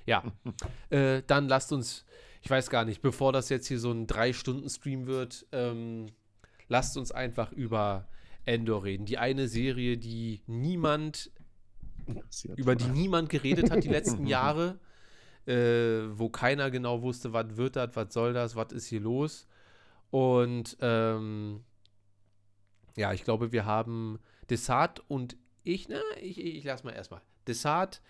Ja, 0.06 0.24
äh, 0.90 1.22
dann 1.26 1.48
lasst 1.48 1.72
uns, 1.72 2.06
ich 2.42 2.50
weiß 2.50 2.70
gar 2.70 2.86
nicht, 2.86 3.02
bevor 3.02 3.32
das 3.32 3.50
jetzt 3.50 3.68
hier 3.68 3.80
so 3.80 3.92
ein 3.92 4.08
Drei-Stunden-Stream 4.08 5.06
wird, 5.08 5.46
ähm, 5.52 6.08
lasst 6.68 6.98
uns 6.98 7.12
einfach 7.12 7.52
über 7.52 8.08
Endor 8.46 8.84
reden. 8.84 9.06
Die 9.06 9.18
eine 9.18 9.48
Serie, 9.48 9.98
die 9.98 10.42
niemand 10.48 11.32
über 12.56 12.76
die 12.76 12.88
niemand 12.88 13.30
geredet 13.30 13.70
hat 13.70 13.84
die 13.84 13.90
letzten 13.90 14.26
Jahre. 14.28 14.80
äh, 15.46 16.10
wo 16.18 16.30
keiner 16.30 16.70
genau 16.72 17.02
wusste, 17.04 17.34
was 17.34 17.56
wird 17.56 17.76
das, 17.76 17.96
was 17.96 18.14
soll 18.14 18.34
das, 18.34 18.56
was 18.56 18.72
ist 18.74 18.88
hier 18.88 19.00
los. 19.00 19.48
Und 20.12 20.76
ähm, 20.82 21.64
ja, 23.00 23.14
ich 23.14 23.24
glaube, 23.24 23.52
wir 23.52 23.66
haben 23.66 24.20
Desart 24.50 25.02
und 25.08 25.38
ich, 25.64 25.88
ne, 25.88 26.02
ich, 26.22 26.38
ich 26.38 26.64
lass 26.66 26.84
mal 26.84 26.92
erstmal. 26.92 27.22
Desart, 27.48 28.02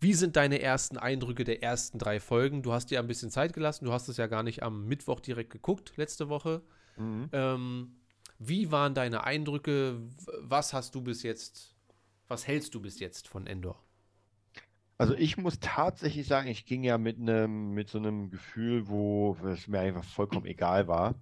wie 0.00 0.12
sind 0.12 0.36
deine 0.36 0.60
ersten 0.60 0.98
Eindrücke 0.98 1.44
der 1.44 1.62
ersten 1.62 1.98
drei 1.98 2.20
Folgen? 2.20 2.62
Du 2.62 2.72
hast 2.72 2.90
dir 2.90 2.98
ein 2.98 3.06
bisschen 3.06 3.30
Zeit 3.30 3.54
gelassen, 3.54 3.86
du 3.86 3.92
hast 3.92 4.08
es 4.08 4.18
ja 4.18 4.26
gar 4.26 4.42
nicht 4.42 4.62
am 4.62 4.86
Mittwoch 4.86 5.20
direkt 5.20 5.50
geguckt, 5.50 5.94
letzte 5.96 6.28
Woche. 6.28 6.62
Mhm. 6.96 7.30
Ähm, 7.32 7.96
wie 8.38 8.70
waren 8.70 8.94
deine 8.94 9.24
Eindrücke? 9.24 10.00
Was 10.40 10.74
hast 10.74 10.94
du 10.94 11.00
bis 11.00 11.22
jetzt, 11.22 11.74
was 12.28 12.46
hältst 12.46 12.74
du 12.74 12.82
bis 12.82 13.00
jetzt 13.00 13.28
von 13.28 13.46
Endor? 13.46 13.82
Also 14.98 15.14
ich 15.14 15.38
muss 15.38 15.58
tatsächlich 15.58 16.26
sagen, 16.26 16.48
ich 16.48 16.66
ging 16.66 16.84
ja 16.84 16.98
mit 16.98 17.18
einem, 17.18 17.70
mit 17.72 17.88
so 17.88 17.98
einem 17.98 18.30
Gefühl, 18.30 18.88
wo 18.88 19.36
es 19.46 19.66
mir 19.68 19.80
einfach 19.80 20.04
vollkommen 20.04 20.46
egal 20.46 20.86
war. 20.86 21.14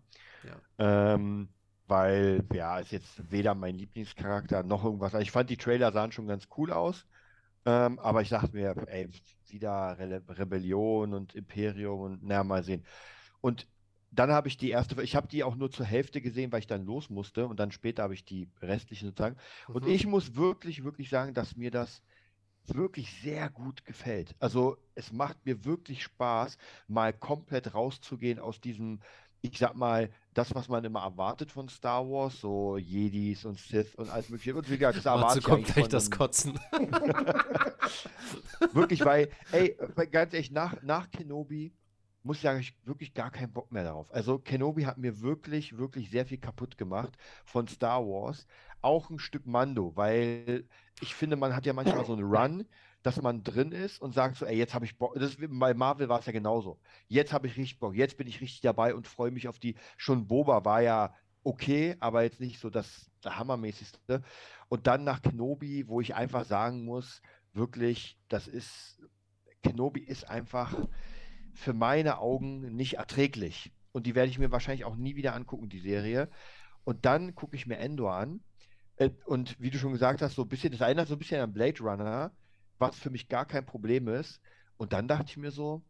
Ähm, 0.78 1.50
weil, 1.90 2.46
ja, 2.52 2.78
ist 2.80 2.92
jetzt 2.92 3.30
weder 3.32 3.54
mein 3.54 3.76
Lieblingscharakter 3.76 4.62
noch 4.64 4.84
irgendwas. 4.84 5.14
Also 5.14 5.22
ich 5.22 5.30
fand 5.32 5.50
die 5.50 5.58
Trailer 5.58 5.92
sahen 5.92 6.12
schon 6.12 6.26
ganz 6.28 6.48
cool 6.56 6.72
aus. 6.72 7.06
Ähm, 7.66 7.98
aber 7.98 8.22
ich 8.22 8.30
dachte 8.30 8.56
mir, 8.56 8.74
ey, 8.88 9.08
wieder 9.48 9.98
Rele 9.98 10.24
Rebellion 10.28 11.14
und 11.14 11.34
Imperium 11.34 12.00
und 12.00 12.22
naja, 12.24 12.44
mal 12.44 12.64
sehen. 12.64 12.86
Und 13.40 13.68
dann 14.10 14.30
habe 14.32 14.48
ich 14.48 14.56
die 14.58 14.70
erste, 14.70 15.00
ich 15.02 15.16
habe 15.16 15.28
die 15.28 15.44
auch 15.44 15.56
nur 15.56 15.70
zur 15.70 15.86
Hälfte 15.86 16.20
gesehen, 16.22 16.52
weil 16.52 16.60
ich 16.60 16.66
dann 16.66 16.84
los 16.84 17.10
musste 17.10 17.46
und 17.46 17.58
dann 17.60 17.72
später 17.72 18.02
habe 18.04 18.14
ich 18.14 18.24
die 18.24 18.50
restlichen 18.60 19.08
sozusagen. 19.08 19.36
Und 19.72 19.86
Mhm. 19.86 19.90
ich 19.90 20.06
muss 20.06 20.34
wirklich, 20.36 20.84
wirklich 20.84 21.10
sagen, 21.10 21.34
dass 21.34 21.56
mir 21.56 21.70
das 21.70 22.02
wirklich 22.66 23.10
sehr 23.20 23.50
gut 23.50 23.84
gefällt. 23.84 24.36
Also 24.38 24.76
es 24.94 25.12
macht 25.12 25.44
mir 25.44 25.64
wirklich 25.64 26.02
Spaß, 26.04 26.56
mal 26.86 27.12
komplett 27.12 27.74
rauszugehen 27.74 28.38
aus 28.38 28.60
diesem, 28.60 29.00
ich 29.42 29.58
sag 29.58 29.74
mal, 29.74 30.10
das, 30.34 30.54
was 30.54 30.68
man 30.68 30.84
immer 30.84 31.02
erwartet 31.02 31.50
von 31.50 31.68
Star 31.68 32.08
Wars, 32.08 32.40
so 32.40 32.76
Jedis 32.76 33.44
und 33.44 33.58
Sith 33.58 33.94
und 33.96 34.10
alles 34.10 34.28
mögliche. 34.28 34.54
Und 34.54 34.68
wie 34.70 34.78
gesagt, 34.78 34.98
das 34.98 35.06
erwarte 35.06 35.38
ich 35.38 35.44
kommt 35.44 35.58
eigentlich 35.58 35.74
gleich 35.74 35.88
das 35.88 36.10
Kotzen. 36.10 36.58
Wirklich, 38.72 39.04
weil, 39.04 39.30
ey, 39.52 39.76
ganz 40.10 40.34
ehrlich, 40.34 40.50
nach, 40.50 40.80
nach 40.82 41.10
Kenobi 41.10 41.72
muss 42.22 42.36
ich 42.36 42.42
sagen, 42.42 42.60
ich 42.60 42.76
wirklich 42.84 43.14
gar 43.14 43.30
keinen 43.30 43.52
Bock 43.52 43.72
mehr 43.72 43.84
darauf. 43.84 44.12
Also 44.12 44.38
Kenobi 44.38 44.84
hat 44.84 44.98
mir 44.98 45.22
wirklich, 45.22 45.78
wirklich 45.78 46.10
sehr 46.10 46.26
viel 46.26 46.38
kaputt 46.38 46.76
gemacht 46.76 47.16
von 47.44 47.66
Star 47.66 48.02
Wars. 48.02 48.46
Auch 48.82 49.10
ein 49.10 49.18
Stück 49.18 49.46
Mando, 49.46 49.96
weil 49.96 50.66
ich 51.00 51.14
finde, 51.14 51.36
man 51.36 51.56
hat 51.56 51.64
ja 51.64 51.72
manchmal 51.72 52.04
so 52.04 52.12
einen 52.12 52.24
Run, 52.24 52.66
dass 53.02 53.20
man 53.22 53.42
drin 53.42 53.72
ist 53.72 54.00
und 54.00 54.12
sagt 54.12 54.36
so, 54.36 54.46
ey, 54.46 54.56
jetzt 54.56 54.74
habe 54.74 54.84
ich 54.84 54.98
Bock. 54.98 55.14
Das 55.14 55.30
ist, 55.30 55.38
bei 55.40 55.74
Marvel 55.74 56.08
war 56.08 56.20
es 56.20 56.26
ja 56.26 56.32
genauso. 56.32 56.80
Jetzt 57.08 57.32
habe 57.32 57.46
ich 57.46 57.56
richtig 57.56 57.78
Bock. 57.78 57.94
Jetzt 57.94 58.16
bin 58.16 58.26
ich 58.26 58.40
richtig 58.40 58.60
dabei 58.60 58.94
und 58.94 59.06
freue 59.06 59.30
mich 59.30 59.48
auf 59.48 59.58
die. 59.58 59.76
Schon 59.96 60.26
Boba 60.26 60.64
war 60.64 60.82
ja 60.82 61.14
okay, 61.42 61.96
aber 62.00 62.22
jetzt 62.22 62.40
nicht 62.40 62.60
so 62.60 62.68
das, 62.70 63.10
das 63.22 63.36
Hammermäßigste. 63.38 64.22
Und 64.68 64.86
dann 64.86 65.04
nach 65.04 65.22
Kenobi, 65.22 65.88
wo 65.88 66.00
ich 66.00 66.14
einfach 66.14 66.44
sagen 66.44 66.84
muss, 66.84 67.22
wirklich, 67.52 68.18
das 68.28 68.46
ist, 68.46 69.00
Kenobi 69.62 70.00
ist 70.00 70.28
einfach 70.28 70.74
für 71.54 71.72
meine 71.72 72.18
Augen 72.18 72.74
nicht 72.76 72.94
erträglich. 72.94 73.72
Und 73.92 74.06
die 74.06 74.14
werde 74.14 74.30
ich 74.30 74.38
mir 74.38 74.52
wahrscheinlich 74.52 74.84
auch 74.84 74.96
nie 74.96 75.16
wieder 75.16 75.34
angucken, 75.34 75.68
die 75.68 75.80
Serie. 75.80 76.28
Und 76.84 77.04
dann 77.06 77.34
gucke 77.34 77.56
ich 77.56 77.66
mir 77.66 77.78
Endor 77.78 78.14
an. 78.14 78.40
Äh, 78.96 79.10
Und 79.26 79.58
wie 79.60 79.70
du 79.70 79.78
schon 79.78 79.92
gesagt 79.92 80.22
hast, 80.22 80.34
so 80.34 80.42
ein 80.42 80.48
bisschen, 80.48 80.72
das 80.72 80.80
erinnert 80.82 81.08
so 81.08 81.14
ein 81.14 81.18
bisschen 81.18 81.40
an 81.40 81.52
Blade 81.52 81.80
Runner, 81.82 82.32
was 82.80 82.98
für 82.98 83.10
mich 83.10 83.28
gar 83.28 83.44
kein 83.46 83.64
Problem 83.64 84.08
ist. 84.08 84.40
Und 84.76 84.92
dann 84.92 85.06
dachte 85.06 85.26
ich 85.28 85.36
mir 85.36 85.50
so, 85.50 85.82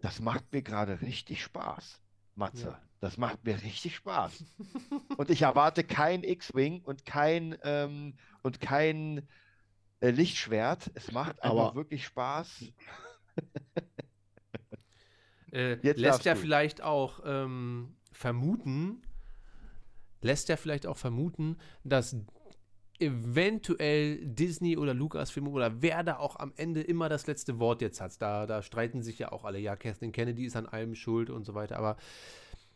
das 0.00 0.20
macht 0.20 0.52
mir 0.52 0.62
gerade 0.62 1.00
richtig 1.00 1.42
Spaß, 1.42 2.00
Matze. 2.34 2.66
Ja. 2.68 2.82
Das 3.00 3.16
macht 3.16 3.44
mir 3.44 3.60
richtig 3.62 3.96
Spaß. 3.96 4.44
Und 5.16 5.30
ich 5.30 5.42
erwarte 5.42 5.82
kein 5.82 6.22
X-Wing 6.22 6.82
und 6.84 7.04
kein, 7.04 7.56
ähm, 7.64 8.14
und 8.42 8.60
kein 8.60 9.28
äh, 10.00 10.10
Lichtschwert. 10.10 10.90
Es 10.94 11.10
macht 11.10 11.42
einfach 11.42 11.68
Aber- 11.68 11.74
wirklich 11.74 12.04
Spaß. 12.04 12.64
Äh, 15.52 15.74
lässt 15.92 16.24
ja 16.24 16.32
du. 16.32 16.40
vielleicht 16.40 16.80
auch 16.80 17.20
ähm, 17.26 17.94
vermuten, 18.10 19.02
lässt 20.22 20.48
ja 20.48 20.56
vielleicht 20.56 20.86
auch 20.86 20.96
vermuten, 20.96 21.58
dass 21.84 22.16
eventuell 23.02 24.24
Disney 24.24 24.76
oder 24.78 24.94
Lucasfilm 24.94 25.48
oder 25.48 25.82
wer 25.82 26.02
da 26.02 26.18
auch 26.18 26.36
am 26.36 26.52
Ende 26.56 26.80
immer 26.80 27.08
das 27.08 27.26
letzte 27.26 27.58
Wort 27.58 27.82
jetzt 27.82 28.00
hat. 28.00 28.20
Da, 28.22 28.46
da 28.46 28.62
streiten 28.62 29.02
sich 29.02 29.18
ja 29.18 29.32
auch 29.32 29.44
alle. 29.44 29.58
Ja, 29.58 29.76
Kathleen 29.76 30.12
Kennedy 30.12 30.44
ist 30.44 30.56
an 30.56 30.66
allem 30.66 30.94
schuld 30.94 31.28
und 31.30 31.44
so 31.44 31.54
weiter. 31.54 31.76
Aber 31.76 31.96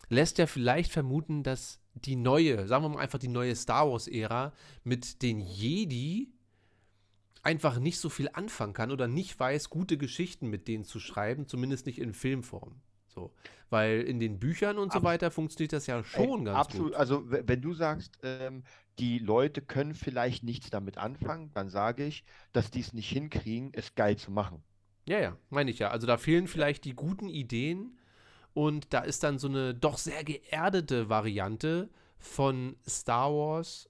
lässt 0.09 0.39
ja 0.39 0.47
vielleicht 0.47 0.93
vermuten, 0.93 1.43
dass 1.43 1.81
die 1.95 2.16
neue, 2.16 2.66
sagen 2.66 2.85
wir 2.85 2.89
mal 2.91 3.01
einfach 3.01 3.18
die 3.18 3.29
neue 3.29 3.57
Star 3.57 3.91
Wars-Ära 3.91 4.53
mit 4.85 5.22
den 5.22 5.41
Jedi 5.41 6.31
einfach 7.43 7.79
nicht 7.79 7.99
so 8.01 8.09
viel 8.09 8.29
anfangen 8.33 8.72
kann 8.72 8.91
oder 8.91 9.07
nicht 9.09 9.39
weiß, 9.39 9.70
gute 9.70 9.97
Geschichten 9.97 10.49
mit 10.49 10.68
denen 10.68 10.85
zu 10.85 10.99
schreiben, 11.01 11.47
zumindest 11.47 11.87
nicht 11.87 12.01
in 12.01 12.12
Filmform. 12.12 12.81
So. 13.07 13.33
Weil 13.70 14.03
in 14.03 14.20
den 14.20 14.39
Büchern 14.39 14.79
und 14.79 14.93
so 14.93 15.03
weiter 15.03 15.31
funktioniert 15.31 15.72
das 15.72 15.87
ja 15.87 15.99
Ey, 15.99 16.05
schon 16.05 16.45
ganz 16.45 16.59
absolut. 16.59 16.89
gut. 16.89 16.97
Also, 16.97 17.31
w- 17.31 17.43
wenn 17.47 17.62
du 17.62 17.72
sagst, 17.72 18.18
ähm, 18.22 18.62
die 18.99 19.18
Leute 19.18 19.62
können 19.62 19.94
vielleicht 19.94 20.42
nichts 20.42 20.70
damit 20.70 20.99
anfangen, 20.99 21.51
dann 21.55 21.68
sage 21.68 22.05
ich, 22.05 22.24
dass 22.53 22.70
die 22.70 22.80
es 22.80 22.92
nicht 22.92 23.11
hinkriegen, 23.11 23.70
es 23.72 23.94
geil 23.94 24.16
zu 24.16 24.30
machen. 24.30 24.62
Ja, 25.07 25.18
ja, 25.20 25.36
meine 25.51 25.70
ich 25.70 25.78
ja. 25.78 25.90
Also 25.90 26.07
da 26.07 26.16
fehlen 26.16 26.49
vielleicht 26.49 26.84
die 26.84 26.94
guten 26.94 27.28
Ideen 27.28 27.99
und 28.55 28.92
da 28.92 29.01
ist 29.01 29.22
dann 29.22 29.38
so 29.38 29.49
eine 29.49 29.74
doch 29.74 29.99
sehr 29.99 30.24
geerdete 30.24 31.09
Variante 31.09 31.90
von 32.18 32.76
Star 32.88 33.30
Wars 33.30 33.88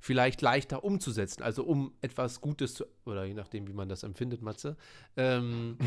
vielleicht 0.00 0.42
leichter 0.42 0.82
umzusetzen. 0.82 1.42
Also 1.42 1.64
um 1.64 1.94
etwas 2.00 2.40
Gutes 2.40 2.74
zu, 2.74 2.84
oder 3.04 3.24
je 3.24 3.34
nachdem, 3.34 3.68
wie 3.68 3.72
man 3.72 3.88
das 3.88 4.02
empfindet, 4.02 4.42
Matze, 4.42 4.76
ähm, 5.16 5.78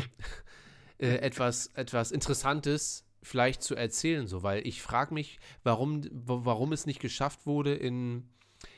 äh, 0.98 1.16
etwas, 1.16 1.66
etwas 1.74 2.10
Interessantes 2.10 3.04
vielleicht 3.24 3.62
zu 3.62 3.74
erzählen, 3.74 4.26
so, 4.26 4.42
weil 4.42 4.66
ich 4.66 4.82
frage 4.82 5.12
mich, 5.12 5.38
warum, 5.62 6.02
warum 6.12 6.72
es 6.72 6.86
nicht 6.86 7.00
geschafft 7.00 7.46
wurde 7.46 7.74
in 7.74 8.28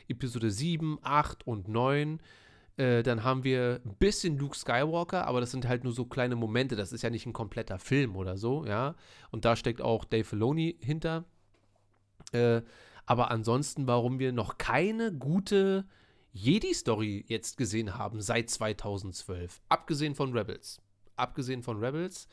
Episode 0.09 0.51
7, 0.51 0.99
8 1.03 1.47
und 1.47 1.69
9 1.69 2.21
äh, 2.77 3.03
dann 3.03 3.25
haben 3.25 3.43
wir 3.43 3.81
ein 3.85 3.97
bisschen 3.99 4.37
Luke 4.39 4.57
Skywalker, 4.57 5.27
aber 5.27 5.41
das 5.41 5.51
sind 5.51 5.67
halt 5.67 5.85
nur 5.85 5.93
so 5.93 6.05
kleine 6.05 6.37
Momente. 6.37 6.77
Das 6.77 6.93
ist 6.93 7.03
ja 7.03 7.11
nicht 7.11 7.27
ein 7.27 7.33
kompletter 7.33 7.79
Film 7.79 8.17
oder 8.17 8.37
so, 8.37 8.67
ja. 8.67 8.95
Und 9.31 9.45
da 9.45 9.57
steckt 9.57 9.81
auch 9.81 10.05
Dave 10.05 10.25
Filoni 10.25 10.77
hinter. 10.81 11.25
Äh, 12.33 12.63
aber 13.07 13.31
ansonsten, 13.31 13.87
warum 13.87 14.19
wir 14.19 14.33
noch 14.33 14.59
keine 14.59 15.13
gute 15.13 15.87
Jedi-Story 16.33 17.25
jetzt 17.29 17.57
gesehen 17.57 17.97
haben 17.97 18.21
seit 18.21 18.51
2012. 18.51 19.63
Abgesehen 19.71 20.15
von 20.15 20.37
Rebels. 20.37 20.83
Abgesehen 21.17 21.63
von 21.63 21.83
Rebels. 21.83 22.29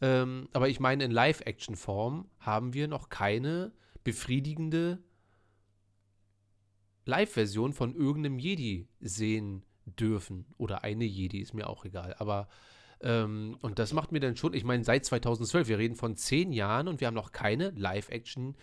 Ähm, 0.00 0.48
aber 0.52 0.68
ich 0.68 0.80
meine, 0.80 1.04
in 1.04 1.10
Live-Action-Form 1.10 2.28
haben 2.40 2.74
wir 2.74 2.88
noch 2.88 3.08
keine 3.08 3.72
befriedigende 4.02 5.02
Live-Version 7.06 7.72
von 7.72 7.94
irgendeinem 7.94 8.38
Jedi 8.38 8.88
sehen 9.00 9.64
dürfen. 9.86 10.46
Oder 10.56 10.84
eine 10.84 11.04
Jedi, 11.04 11.40
ist 11.40 11.54
mir 11.54 11.68
auch 11.68 11.84
egal. 11.84 12.14
Aber, 12.18 12.48
ähm, 13.00 13.56
und 13.60 13.78
das 13.78 13.92
macht 13.92 14.12
mir 14.12 14.20
dann 14.20 14.36
schon, 14.36 14.54
ich 14.54 14.64
meine, 14.64 14.84
seit 14.84 15.04
2012, 15.04 15.68
wir 15.68 15.78
reden 15.78 15.96
von 15.96 16.16
zehn 16.16 16.52
Jahren 16.52 16.88
und 16.88 17.00
wir 17.00 17.06
haben 17.06 17.14
noch 17.14 17.32
keine 17.32 17.70
Live-Action 17.70 18.56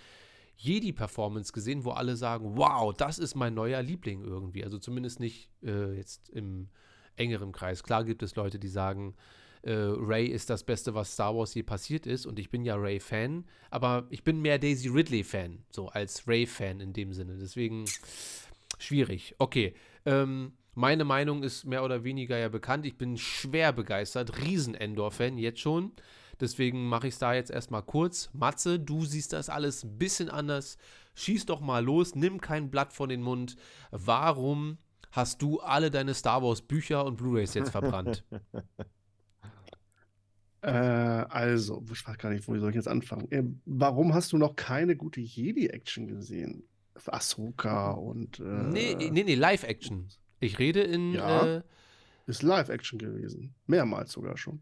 Jedi-Performance 0.57 1.53
gesehen, 1.53 1.85
wo 1.85 1.91
alle 1.91 2.15
sagen, 2.15 2.55
wow, 2.55 2.93
das 2.95 3.17
ist 3.17 3.35
mein 3.35 3.53
neuer 3.53 3.81
Liebling 3.81 4.23
irgendwie. 4.23 4.63
Also 4.63 4.77
zumindest 4.77 5.19
nicht 5.19 5.49
äh, 5.63 5.95
jetzt 5.95 6.29
im 6.29 6.69
engeren 7.15 7.51
Kreis. 7.51 7.83
Klar 7.83 8.03
gibt 8.03 8.21
es 8.21 8.35
Leute, 8.35 8.59
die 8.59 8.67
sagen, 8.67 9.15
äh, 9.63 9.71
Ray 9.73 10.25
ist 10.27 10.49
das 10.49 10.63
Beste, 10.63 10.93
was 10.93 11.13
Star 11.13 11.35
Wars 11.35 11.53
je 11.53 11.63
passiert 11.63 12.07
ist 12.07 12.25
und 12.25 12.39
ich 12.39 12.49
bin 12.49 12.65
ja 12.65 12.75
Ray-Fan, 12.75 13.45
aber 13.69 14.07
ich 14.09 14.23
bin 14.23 14.41
mehr 14.41 14.57
Daisy 14.57 14.89
Ridley-Fan, 14.89 15.63
so 15.71 15.87
als 15.89 16.27
Ray-Fan 16.27 16.79
in 16.79 16.93
dem 16.93 17.13
Sinne. 17.13 17.37
Deswegen 17.39 17.85
schwierig. 18.79 19.35
Okay, 19.37 19.75
ähm, 20.05 20.53
meine 20.73 21.03
Meinung 21.03 21.43
ist 21.43 21.65
mehr 21.65 21.83
oder 21.83 22.03
weniger 22.03 22.37
ja 22.37 22.49
bekannt. 22.49 22.85
Ich 22.85 22.97
bin 22.97 23.17
schwer 23.17 23.73
begeistert, 23.73 24.39
Riesen-Endor-Fan 24.39 25.37
jetzt 25.37 25.59
schon. 25.59 25.91
Deswegen 26.39 26.87
mache 26.87 27.07
ich 27.07 27.13
es 27.13 27.19
da 27.19 27.33
jetzt 27.33 27.51
erstmal 27.51 27.83
kurz. 27.83 28.29
Matze, 28.33 28.79
du 28.79 29.05
siehst 29.05 29.33
das 29.33 29.49
alles 29.49 29.83
ein 29.83 29.97
bisschen 29.99 30.29
anders. 30.29 30.77
Schieß 31.13 31.45
doch 31.45 31.59
mal 31.59 31.83
los, 31.83 32.15
nimm 32.15 32.41
kein 32.41 32.71
Blatt 32.71 32.93
von 32.93 33.09
den 33.09 33.21
Mund. 33.21 33.57
Warum 33.91 34.77
hast 35.11 35.41
du 35.41 35.59
alle 35.59 35.91
deine 35.91 36.15
Star 36.15 36.41
Wars 36.41 36.61
Bücher 36.61 37.05
und 37.05 37.17
Blu-rays 37.17 37.53
jetzt 37.53 37.69
verbrannt? 37.69 38.23
Äh, 40.61 40.69
also, 40.69 41.83
ich 41.91 42.07
weiß 42.07 42.17
gar 42.17 42.29
nicht, 42.29 42.47
wo 42.47 42.57
soll 42.57 42.69
ich 42.69 42.75
jetzt 42.75 42.87
anfangen? 42.87 43.31
Äh, 43.31 43.43
warum 43.65 44.13
hast 44.13 44.31
du 44.31 44.37
noch 44.37 44.55
keine 44.55 44.95
gute 44.95 45.19
Jedi-Action 45.19 46.07
gesehen? 46.07 46.63
Ahsoka 47.07 47.91
und. 47.91 48.39
Äh, 48.39 48.43
nee, 48.43 48.95
nee, 48.95 49.23
nee, 49.23 49.35
Live-Action. 49.35 50.07
Ich 50.39 50.59
rede 50.59 50.81
in. 50.81 51.13
Ja. 51.13 51.57
Äh, 51.57 51.61
Ist 52.27 52.43
Live-Action 52.43 52.99
gewesen. 52.99 53.55
Mehrmals 53.65 54.11
sogar 54.11 54.37
schon. 54.37 54.61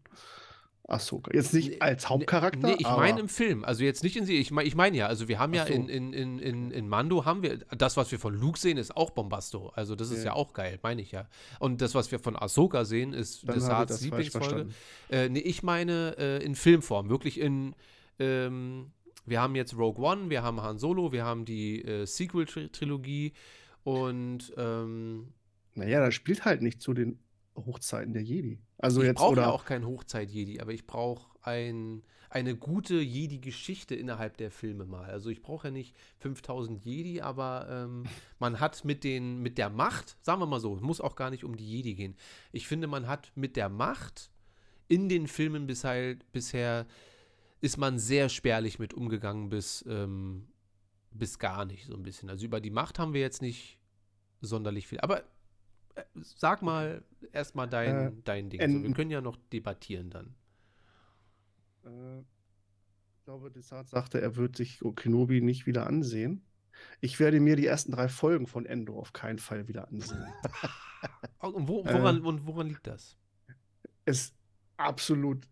Ahsoka. 0.90 1.30
Jetzt 1.32 1.54
nicht 1.54 1.80
als 1.80 2.08
Hauptcharakter. 2.08 2.66
Nee, 2.68 2.76
ich 2.78 2.86
meine 2.86 3.20
im 3.20 3.28
Film. 3.28 3.64
Also 3.64 3.84
jetzt 3.84 4.02
nicht 4.02 4.16
in 4.16 4.24
sie. 4.26 4.36
Ich 4.36 4.50
meine 4.50 4.66
ich 4.66 4.74
mein 4.74 4.94
ja, 4.94 5.06
also 5.06 5.28
wir 5.28 5.38
haben 5.38 5.54
ja 5.54 5.66
so. 5.66 5.72
in, 5.72 5.88
in, 5.88 6.12
in, 6.12 6.38
in, 6.38 6.70
in 6.70 6.88
Mando 6.88 7.24
haben 7.24 7.42
wir, 7.42 7.58
das, 7.58 7.96
was 7.96 8.10
wir 8.10 8.18
von 8.18 8.34
Luke 8.34 8.58
sehen, 8.58 8.76
ist 8.76 8.96
auch 8.96 9.10
Bombasto. 9.10 9.68
Also 9.74 9.94
das 9.94 10.10
ist 10.10 10.18
Ja. 10.18 10.26
ja 10.26 10.32
auch 10.34 10.52
geil, 10.52 10.78
meine 10.82 11.00
ich 11.02 11.12
ja. 11.12 11.28
Und 11.58 11.80
das, 11.80 11.94
was 11.94 12.10
wir 12.10 12.18
von 12.18 12.36
Ahsoka 12.36 12.84
sehen, 12.84 13.12
ist 13.12 13.48
Dann 13.48 13.54
Desarts 13.54 14.00
Lieblingsfolge. 14.00 14.68
Äh, 15.10 15.28
nee, 15.28 15.40
ich 15.40 15.62
meine 15.62 16.16
äh, 16.18 16.44
in 16.44 16.54
Filmform, 16.54 17.08
wirklich 17.08 17.40
in, 17.40 17.74
ähm, 18.18 18.92
wir 19.26 19.40
haben 19.40 19.54
jetzt 19.54 19.76
Rogue 19.76 20.04
One, 20.04 20.30
wir 20.30 20.42
haben 20.42 20.60
Han 20.60 20.78
Solo, 20.78 21.12
wir 21.12 21.24
haben 21.24 21.44
die 21.44 21.84
äh, 21.84 22.06
Sequel-Trilogie 22.06 23.32
und 23.84 24.52
ähm, 24.56 25.32
Naja, 25.74 26.04
das 26.04 26.14
spielt 26.14 26.44
halt 26.44 26.62
nicht 26.62 26.80
zu 26.82 26.94
den 26.94 27.18
Hochzeiten 27.56 28.12
der 28.12 28.22
Jedi. 28.22 28.58
Also 28.80 29.02
ich 29.02 29.08
jetzt 29.08 29.18
brauche 29.18 29.36
ja 29.36 29.50
auch 29.50 29.64
kein 29.64 29.86
Hochzeit-Jedi, 29.86 30.60
aber 30.60 30.72
ich 30.72 30.86
brauche 30.86 31.28
ein, 31.42 32.02
eine 32.30 32.56
gute 32.56 32.94
Jedi-Geschichte 32.94 33.94
innerhalb 33.94 34.38
der 34.38 34.50
Filme 34.50 34.86
mal. 34.86 35.10
Also 35.10 35.28
ich 35.28 35.42
brauche 35.42 35.68
ja 35.68 35.70
nicht 35.70 35.94
5000 36.18 36.84
Jedi, 36.84 37.20
aber 37.20 37.66
ähm, 37.70 38.04
man 38.38 38.58
hat 38.58 38.84
mit, 38.84 39.04
den, 39.04 39.40
mit 39.40 39.58
der 39.58 39.68
Macht, 39.68 40.16
sagen 40.22 40.40
wir 40.40 40.46
mal 40.46 40.60
so, 40.60 40.74
es 40.74 40.80
muss 40.80 41.00
auch 41.00 41.14
gar 41.14 41.30
nicht 41.30 41.44
um 41.44 41.56
die 41.56 41.68
Jedi 41.68 41.94
gehen. 41.94 42.16
Ich 42.52 42.66
finde, 42.66 42.86
man 42.86 43.06
hat 43.06 43.32
mit 43.34 43.56
der 43.56 43.68
Macht 43.68 44.30
in 44.88 45.08
den 45.08 45.28
Filmen 45.28 45.66
bisher, 45.66 46.16
bisher 46.32 46.86
ist 47.60 47.76
man 47.76 47.98
sehr 47.98 48.28
spärlich 48.30 48.78
mit 48.78 48.94
umgegangen 48.94 49.50
bis, 49.50 49.84
ähm, 49.86 50.48
bis 51.10 51.38
gar 51.38 51.66
nicht 51.66 51.86
so 51.86 51.94
ein 51.94 52.02
bisschen. 52.02 52.30
Also 52.30 52.46
über 52.46 52.60
die 52.60 52.70
Macht 52.70 52.98
haben 52.98 53.12
wir 53.12 53.20
jetzt 53.20 53.42
nicht 53.42 53.78
sonderlich 54.40 54.86
viel. 54.86 55.00
Aber 55.00 55.22
sag 56.14 56.62
mal 56.62 57.04
erstmal 57.32 57.68
dein, 57.68 57.96
Äh, 57.96 58.12
dein 58.24 58.50
Ding. 58.50 58.60
so, 58.60 58.82
wir 58.82 58.94
können 58.94 59.10
ja 59.10 59.20
noch 59.20 59.36
debattieren 59.52 60.10
dann. 60.10 60.34
Äh, 61.84 62.20
ich 62.20 63.24
glaube, 63.24 63.50
Desart 63.50 63.88
sagte, 63.88 64.20
er 64.20 64.36
wird 64.36 64.56
sich 64.56 64.80
Kenobi 64.96 65.40
nicht 65.40 65.66
wieder 65.66 65.86
ansehen. 65.86 66.44
Ich 67.00 67.20
werde 67.20 67.40
mir 67.40 67.56
die 67.56 67.66
ersten 67.66 67.92
drei 67.92 68.08
Folgen 68.08 68.46
von 68.46 68.64
Endor 68.66 68.98
auf 68.98 69.12
keinen 69.12 69.38
Fall 69.38 69.68
wieder 69.68 69.88
ansehen. 69.88 70.24
Und 71.40 71.68
wo, 71.68 71.82
Äh. 71.84 71.92
woran, 71.94 72.20
und 72.22 72.46
woran 72.46 72.68
liegt 72.68 72.86
das? 72.86 73.16
ist 74.04 74.34
absolut. 74.76 75.46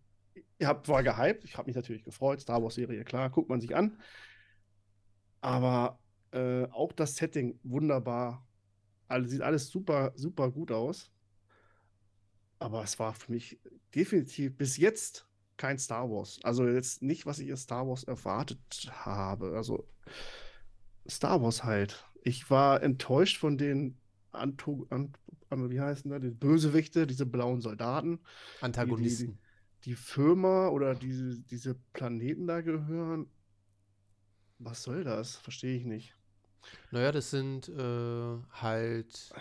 Ihr 0.57 0.67
habt 0.67 0.87
war 0.87 1.01
gehypt. 1.03 1.43
Ich 1.45 1.57
habe 1.57 1.67
mich 1.67 1.75
natürlich 1.75 2.03
gefreut. 2.03 2.41
Star 2.41 2.61
Wars 2.61 2.75
Serie, 2.75 3.03
klar, 3.03 3.29
guckt 3.29 3.49
man 3.49 3.61
sich 3.61 3.75
an. 3.75 3.97
Aber 5.41 5.99
äh, 6.31 6.65
auch 6.65 6.91
das 6.91 7.15
Setting 7.15 7.59
wunderbar. 7.63 8.45
Also 9.09 9.27
sieht 9.27 9.41
alles 9.41 9.69
super, 9.69 10.13
super 10.15 10.49
gut 10.51 10.71
aus. 10.71 11.11
Aber 12.59 12.83
es 12.83 12.99
war 12.99 13.13
für 13.13 13.31
mich 13.31 13.59
definitiv 13.95 14.55
bis 14.55 14.77
jetzt 14.77 15.27
kein 15.57 15.77
Star 15.77 16.09
Wars. 16.09 16.39
Also 16.43 16.67
jetzt 16.67 17.01
nicht, 17.01 17.25
was 17.25 17.39
ich 17.39 17.51
aus 17.51 17.63
Star 17.63 17.87
Wars 17.87 18.03
erwartet 18.03 18.89
habe. 18.91 19.55
Also 19.55 19.87
Star 21.07 21.41
Wars 21.41 21.63
halt. 21.63 22.05
Ich 22.23 22.49
war 22.49 22.83
enttäuscht 22.83 23.37
von 23.37 23.57
den 23.57 23.97
Anto, 24.31 24.85
an, 24.89 25.13
an, 25.49 25.69
wie 25.69 25.81
heißen 25.81 26.11
da, 26.11 26.19
die 26.19 26.29
Bösewichte, 26.29 27.07
diese 27.07 27.25
blauen 27.25 27.61
Soldaten 27.61 28.19
Antagonisten. 28.61 29.39
die 29.85 29.95
Firma 29.95 30.67
oder 30.67 30.93
diese, 30.95 31.39
diese 31.39 31.75
Planeten 31.93 32.45
da 32.45 32.61
gehören. 32.61 33.27
Was 34.59 34.83
soll 34.83 35.03
das? 35.03 35.37
Verstehe 35.37 35.75
ich 35.75 35.85
nicht. 35.85 36.15
Naja, 36.91 37.11
das 37.11 37.29
sind 37.31 37.69
äh, 37.69 38.37
halt 38.51 39.33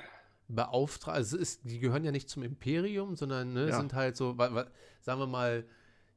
Beauftragte. 0.48 1.16
Also 1.16 1.36
ist, 1.36 1.60
die 1.64 1.78
gehören 1.78 2.04
ja 2.04 2.12
nicht 2.12 2.28
zum 2.30 2.42
Imperium, 2.42 3.16
sondern 3.16 3.52
ne, 3.52 3.68
Ja. 3.68 3.78
sind 3.78 3.92
halt 3.94 4.16
so, 4.16 4.36
sagen 4.36 5.20
wir 5.20 5.26
mal, 5.26 5.64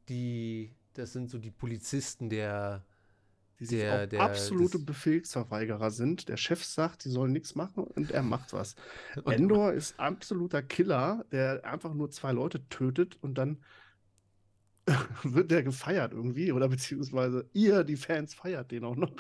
die, 0.10 0.74
das 0.94 1.14
sind 1.14 1.30
so 1.30 1.38
die 1.38 1.52
Polizisten 1.52 2.30
der, 2.30 2.86
Die 3.60 3.66
sich 3.66 3.80
Der- 3.80 4.08
der- 4.08 4.22
absolute 4.22 4.78
das- 4.80 4.86
Befehlsverweigerer 4.86 5.92
sind. 5.92 6.30
Der 6.30 6.38
Chef 6.38 6.64
sagt, 6.66 7.06
die 7.06 7.10
sollen 7.10 7.32
nichts 7.32 7.54
machen 7.56 7.84
und 7.84 8.10
er 8.12 8.24
macht 8.24 8.54
was. 8.54 8.76
Endor 9.26 9.74
ist 9.74 10.00
absoluter 10.00 10.64
Killer, 10.64 11.26
der 11.32 11.64
einfach 11.66 11.94
nur 11.94 12.10
zwei 12.10 12.32
Leute 12.32 12.68
tötet 12.70 13.18
und 13.22 13.36
dann 13.38 13.58
wird 15.24 15.52
der 15.52 15.64
gefeiert 15.64 16.12
irgendwie 16.14 16.52
oder 16.52 16.68
beziehungsweise 16.70 17.48
ihr, 17.54 17.84
die 17.84 17.98
Fans, 17.98 18.34
feiert 18.34 18.72
den 18.72 18.84
auch 18.84 18.96
noch. 18.96 19.12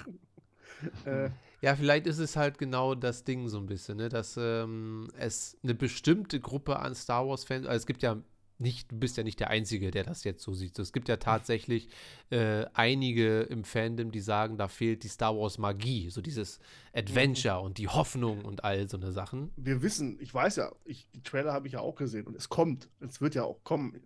äh, 1.05 1.29
Ja, 1.61 1.75
vielleicht 1.75 2.07
ist 2.07 2.17
es 2.17 2.35
halt 2.35 2.57
genau 2.57 2.95
das 2.95 3.23
Ding 3.23 3.47
so 3.47 3.57
ein 3.59 3.67
bisschen, 3.67 3.97
ne? 3.97 4.09
dass 4.09 4.35
ähm, 4.37 5.09
es 5.17 5.57
eine 5.63 5.75
bestimmte 5.75 6.39
Gruppe 6.39 6.79
an 6.79 6.95
Star 6.95 7.27
Wars-Fans, 7.27 7.67
also 7.67 7.77
es 7.77 7.85
gibt 7.85 8.01
ja 8.01 8.17
nicht, 8.61 8.91
du 8.91 8.97
bist 8.97 9.17
ja 9.17 9.23
nicht 9.23 9.39
der 9.39 9.49
Einzige, 9.49 9.91
der 9.91 10.03
das 10.03 10.23
jetzt 10.23 10.43
so 10.43 10.53
sieht. 10.53 10.77
Es 10.79 10.93
gibt 10.93 11.09
ja 11.09 11.17
tatsächlich 11.17 11.89
äh, 12.29 12.65
einige 12.73 13.41
im 13.41 13.63
Fandom, 13.63 14.11
die 14.11 14.19
sagen, 14.19 14.57
da 14.57 14.67
fehlt 14.67 15.03
die 15.03 15.07
Star 15.07 15.35
Wars-Magie, 15.35 16.09
so 16.09 16.21
dieses 16.21 16.59
Adventure 16.93 17.59
und 17.59 17.77
die 17.77 17.87
Hoffnung 17.87 18.45
und 18.45 18.63
all 18.63 18.87
so 18.89 18.97
eine 18.97 19.11
Sachen. 19.11 19.51
wir 19.57 19.81
wissen, 19.81 20.17
ich 20.21 20.33
weiß 20.33 20.57
ja, 20.57 20.71
ich, 20.85 21.07
die 21.13 21.23
Trailer 21.23 21.53
habe 21.53 21.67
ich 21.67 21.73
ja 21.73 21.79
auch 21.79 21.95
gesehen 21.95 22.27
und 22.27 22.35
es 22.35 22.49
kommt. 22.49 22.89
Es 22.99 23.21
wird 23.21 23.35
ja 23.35 23.43
auch 23.43 23.63
kommen. 23.63 23.99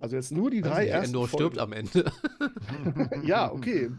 Also 0.00 0.16
jetzt 0.16 0.32
nur 0.32 0.50
die 0.50 0.60
drei 0.60 0.82
nicht, 0.82 0.92
ersten 0.92 1.06
Endor 1.14 1.28
stirbt 1.28 1.58
am 1.58 1.72
Ende. 1.72 2.12
ja, 3.24 3.50
okay. 3.50 3.90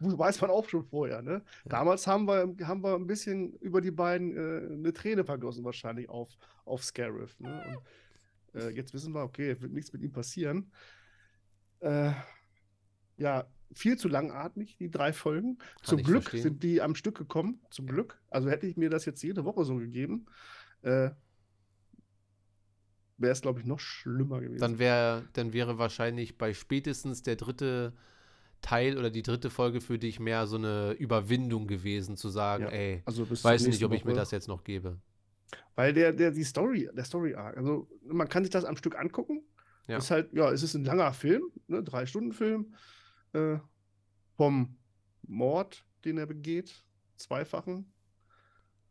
Weiß 0.00 0.40
man 0.40 0.50
auch 0.50 0.68
schon 0.68 0.84
vorher, 0.84 1.22
ne? 1.22 1.42
Damals 1.64 2.06
haben 2.06 2.26
wir, 2.26 2.54
haben 2.66 2.82
wir 2.82 2.94
ein 2.94 3.06
bisschen 3.06 3.52
über 3.60 3.80
die 3.80 3.90
beiden 3.90 4.36
äh, 4.36 4.72
eine 4.72 4.92
Träne 4.92 5.24
vergossen, 5.24 5.64
wahrscheinlich 5.64 6.08
auf, 6.08 6.30
auf 6.64 6.82
Scarif. 6.82 7.38
Ne? 7.38 7.62
Und 7.68 7.78
äh, 8.54 8.70
jetzt 8.70 8.94
wissen 8.94 9.14
wir, 9.14 9.22
okay, 9.22 9.60
wird 9.60 9.72
nichts 9.72 9.92
mit 9.92 10.02
ihm 10.02 10.12
passieren. 10.12 10.72
Äh, 11.80 12.12
ja, 13.16 13.46
viel 13.74 13.96
zu 13.96 14.08
langatmig, 14.08 14.76
die 14.76 14.90
drei 14.90 15.12
Folgen. 15.12 15.58
Zum 15.82 15.98
ich 15.98 16.06
Glück 16.06 16.24
verstehen. 16.24 16.42
sind 16.42 16.62
die 16.62 16.80
am 16.82 16.94
Stück 16.94 17.16
gekommen. 17.16 17.60
Zum 17.70 17.86
Glück. 17.86 18.20
Also 18.28 18.50
hätte 18.50 18.66
ich 18.66 18.76
mir 18.76 18.90
das 18.90 19.04
jetzt 19.04 19.22
jede 19.22 19.44
Woche 19.44 19.64
so 19.64 19.76
gegeben, 19.76 20.26
äh, 20.82 21.10
wäre 23.18 23.32
es, 23.32 23.40
glaube 23.40 23.60
ich, 23.60 23.66
noch 23.66 23.80
schlimmer 23.80 24.40
gewesen. 24.40 24.60
Dann, 24.60 24.78
wär, 24.78 25.24
dann 25.32 25.52
wäre 25.52 25.78
wahrscheinlich 25.78 26.38
bei 26.38 26.54
spätestens 26.54 27.22
der 27.22 27.36
dritte 27.36 27.92
Teil 28.60 28.98
oder 28.98 29.10
die 29.10 29.22
dritte 29.22 29.50
Folge 29.50 29.80
für 29.80 29.98
dich 29.98 30.20
mehr 30.20 30.46
so 30.46 30.56
eine 30.56 30.92
Überwindung 30.92 31.66
gewesen, 31.66 32.16
zu 32.16 32.28
sagen, 32.28 32.64
Ja, 32.64 32.70
ey, 32.70 33.02
also 33.04 33.28
weiß 33.28 33.66
nicht, 33.66 33.82
ob 33.84 33.92
ich 33.92 34.04
mir 34.04 34.14
das 34.14 34.30
jetzt 34.30 34.48
noch 34.48 34.64
gebe. 34.64 34.98
Weil 35.74 35.92
der, 35.92 36.12
der, 36.12 36.30
die 36.30 36.44
Story, 36.44 36.88
der 36.92 37.04
Story 37.04 37.34
Arc, 37.34 37.56
also 37.56 37.88
man 38.04 38.28
kann 38.28 38.44
sich 38.44 38.50
das 38.50 38.64
am 38.64 38.76
Stück 38.76 38.98
angucken. 38.98 39.42
Ja. 39.88 39.98
Ist 39.98 40.10
halt, 40.10 40.32
ja, 40.32 40.50
es 40.50 40.62
ist 40.62 40.74
ein 40.74 40.84
langer 40.84 41.12
Film, 41.12 41.42
ne, 41.66 41.82
drei 41.82 42.06
Stunden 42.06 42.32
Film, 42.32 42.74
äh, 43.32 43.58
vom 44.36 44.76
Mord, 45.22 45.84
den 46.04 46.18
er 46.18 46.26
begeht, 46.26 46.84
zweifachen. 47.16 47.92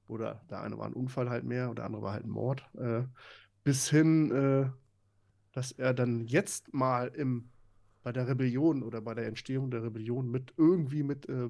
Oder 0.08 0.42
der 0.50 0.62
eine 0.62 0.78
war 0.78 0.88
ein 0.88 0.94
Unfall 0.94 1.30
halt 1.30 1.46
mehr, 1.46 1.70
und 1.70 1.78
der 1.78 1.86
andere 1.86 2.02
war 2.02 2.14
halt 2.14 2.26
ein 2.26 2.30
Mord. 2.30 2.64
Äh, 2.78 3.04
bis 3.64 3.90
hin, 3.90 4.32
äh, 4.32 4.70
dass 5.54 5.72
er 5.72 5.94
dann 5.94 6.26
jetzt 6.26 6.74
mal 6.74 7.08
im, 7.08 7.50
bei 8.04 8.12
der 8.12 8.28
Rebellion 8.28 8.84
oder 8.84 9.02
bei 9.02 9.14
der 9.14 9.28
Entstehung 9.28 9.72
der 9.72 9.84
Rebellion 9.84 10.30
mit 10.30 10.54
irgendwie 10.58 11.04
mit 11.04 11.30
äh, 11.30 11.50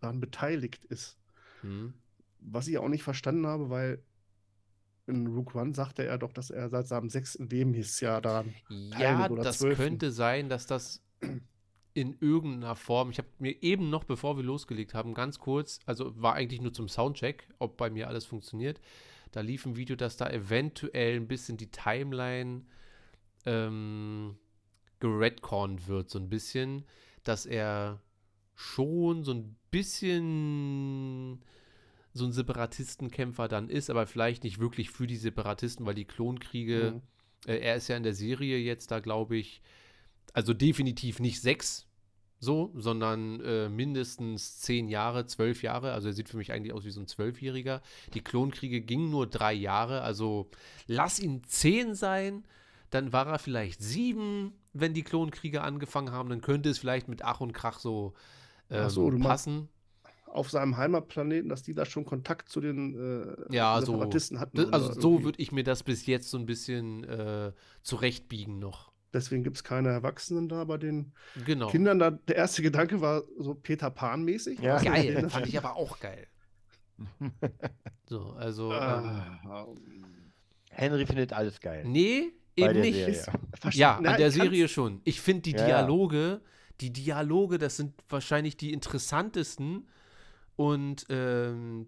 daran 0.00 0.20
beteiligt 0.20 0.84
ist. 0.86 1.18
Hm. 1.60 1.94
Was 2.40 2.68
ich 2.68 2.78
auch 2.78 2.88
nicht 2.88 3.02
verstanden 3.02 3.46
habe, 3.46 3.70
weil 3.70 4.02
in 5.06 5.26
Rook 5.26 5.54
One 5.54 5.74
sagte 5.74 6.04
er 6.04 6.18
doch, 6.18 6.32
dass 6.32 6.50
er 6.50 6.68
seit 6.68 6.88
seinem 6.88 7.08
sechsten 7.08 7.48
Lebensjahr 7.48 8.20
daran. 8.20 8.54
Ja, 8.98 9.28
das 9.28 9.58
Zwölften. 9.58 9.82
könnte 9.82 10.10
sein, 10.10 10.48
dass 10.48 10.66
das 10.66 11.02
in 11.94 12.16
irgendeiner 12.20 12.74
Form, 12.74 13.10
ich 13.10 13.18
habe 13.18 13.28
mir 13.38 13.62
eben 13.62 13.88
noch, 13.90 14.04
bevor 14.04 14.36
wir 14.36 14.42
losgelegt 14.42 14.94
haben, 14.94 15.14
ganz 15.14 15.38
kurz, 15.38 15.78
also 15.86 16.20
war 16.20 16.34
eigentlich 16.34 16.60
nur 16.60 16.72
zum 16.72 16.88
Soundcheck, 16.88 17.48
ob 17.58 17.76
bei 17.76 17.88
mir 17.90 18.08
alles 18.08 18.24
funktioniert, 18.24 18.80
da 19.30 19.40
lief 19.40 19.64
ein 19.66 19.76
Video, 19.76 19.94
dass 19.96 20.16
da 20.16 20.28
eventuell 20.30 21.16
ein 21.16 21.28
bisschen 21.28 21.56
die 21.56 21.70
Timeline 21.70 22.62
ähm, 23.46 24.36
geredcornt 25.00 25.86
wird, 25.86 26.10
so 26.10 26.18
ein 26.18 26.28
bisschen, 26.28 26.84
dass 27.22 27.46
er 27.46 28.00
schon 28.54 29.24
so 29.24 29.32
ein 29.32 29.56
bisschen 29.70 31.42
so 32.14 32.24
ein 32.24 32.32
Separatistenkämpfer 32.32 33.48
dann 33.48 33.68
ist, 33.68 33.90
aber 33.90 34.06
vielleicht 34.06 34.44
nicht 34.44 34.58
wirklich 34.60 34.90
für 34.90 35.06
die 35.06 35.16
Separatisten, 35.16 35.84
weil 35.84 35.94
die 35.94 36.06
Klonkriege 36.06 36.94
Mhm. 36.94 37.50
äh, 37.50 37.58
er 37.58 37.74
ist 37.76 37.88
ja 37.88 37.96
in 37.96 38.04
der 38.04 38.14
Serie 38.14 38.56
jetzt 38.58 38.90
da, 38.90 39.00
glaube 39.00 39.36
ich, 39.36 39.60
also 40.32 40.54
definitiv 40.54 41.20
nicht 41.20 41.40
sechs 41.42 41.86
so, 42.40 42.72
sondern 42.76 43.40
äh, 43.40 43.68
mindestens 43.68 44.60
zehn 44.60 44.88
Jahre, 44.88 45.26
zwölf 45.26 45.62
Jahre. 45.62 45.92
Also 45.92 46.08
er 46.08 46.14
sieht 46.14 46.28
für 46.28 46.36
mich 46.36 46.52
eigentlich 46.52 46.72
aus 46.72 46.84
wie 46.84 46.90
so 46.90 47.00
ein 47.00 47.06
Zwölfjähriger. 47.06 47.80
Die 48.12 48.20
Klonkriege 48.20 48.80
gingen 48.80 49.10
nur 49.10 49.26
drei 49.26 49.52
Jahre, 49.54 50.02
also 50.02 50.50
lass 50.86 51.18
ihn 51.18 51.42
zehn 51.44 51.94
sein, 51.94 52.44
dann 52.90 53.12
war 53.12 53.26
er 53.26 53.38
vielleicht 53.38 53.82
sieben, 53.82 54.52
wenn 54.72 54.94
die 54.94 55.02
Klonkriege 55.02 55.62
angefangen 55.62 56.12
haben. 56.12 56.28
Dann 56.28 56.42
könnte 56.42 56.68
es 56.68 56.78
vielleicht 56.78 57.08
mit 57.08 57.24
Ach 57.24 57.40
und 57.40 57.52
Krach 57.52 57.78
so, 57.78 58.14
ähm, 58.70 58.90
so, 58.90 59.10
passen. 59.18 59.68
Auf 60.34 60.50
seinem 60.50 60.76
Heimatplaneten, 60.76 61.48
dass 61.48 61.62
die 61.62 61.74
da 61.74 61.84
schon 61.86 62.04
Kontakt 62.04 62.48
zu 62.48 62.60
den 62.60 62.94
äh, 63.50 63.54
Ja, 63.54 63.80
so. 63.80 63.92
Separatisten 63.92 64.40
hatten. 64.40 64.56
Das, 64.56 64.72
also 64.72 65.00
so 65.00 65.22
würde 65.22 65.40
ich 65.40 65.52
mir 65.52 65.62
das 65.64 65.82
bis 65.84 66.06
jetzt 66.06 66.28
so 66.28 66.36
ein 66.38 66.44
bisschen 66.46 67.04
äh, 67.04 67.52
zurechtbiegen 67.82 68.58
noch. 68.58 68.90
Deswegen 69.12 69.44
gibt 69.44 69.54
es 69.56 69.62
keine 69.62 69.90
Erwachsenen 69.90 70.48
da 70.48 70.64
bei 70.64 70.76
den 70.76 71.12
Genau. 71.46 71.68
Kindern. 71.68 72.00
Da, 72.00 72.10
der 72.10 72.34
erste 72.34 72.62
Gedanke 72.62 73.00
war 73.00 73.22
so 73.38 73.54
Peter 73.54 73.90
Pan-mäßig. 73.90 74.58
Ja. 74.58 74.82
Geil, 74.82 75.14
den- 75.14 75.30
fand 75.30 75.46
ich 75.46 75.56
aber 75.56 75.76
auch 75.76 76.00
geil. 76.00 76.26
So, 78.06 78.32
also. 78.32 78.72
Ähm, 78.72 78.78
Ah, 79.46 79.66
Henry 80.70 81.06
findet 81.06 81.32
alles 81.32 81.60
geil. 81.60 81.84
nee, 81.86 82.32
Bei 82.56 82.64
eben 82.64 82.74
der 82.74 82.82
nicht. 82.82 82.94
Serie. 82.96 83.14
ist- 83.14 83.30
Ja, 83.76 83.98
Na, 84.02 84.10
an 84.12 84.18
der 84.18 84.30
Serie 84.30 84.68
schon. 84.68 85.00
Ich 85.04 85.20
finde 85.20 85.42
die 85.42 85.52
Ja, 85.52 85.58
ja. 85.60 85.66
Dialoge, 85.66 86.40
die 86.80 86.92
Dialoge, 86.92 87.58
das 87.58 87.76
sind 87.76 87.94
wahrscheinlich 88.08 88.56
die 88.56 88.72
interessantesten 88.72 89.86
und 90.56 91.06
ähm, 91.08 91.86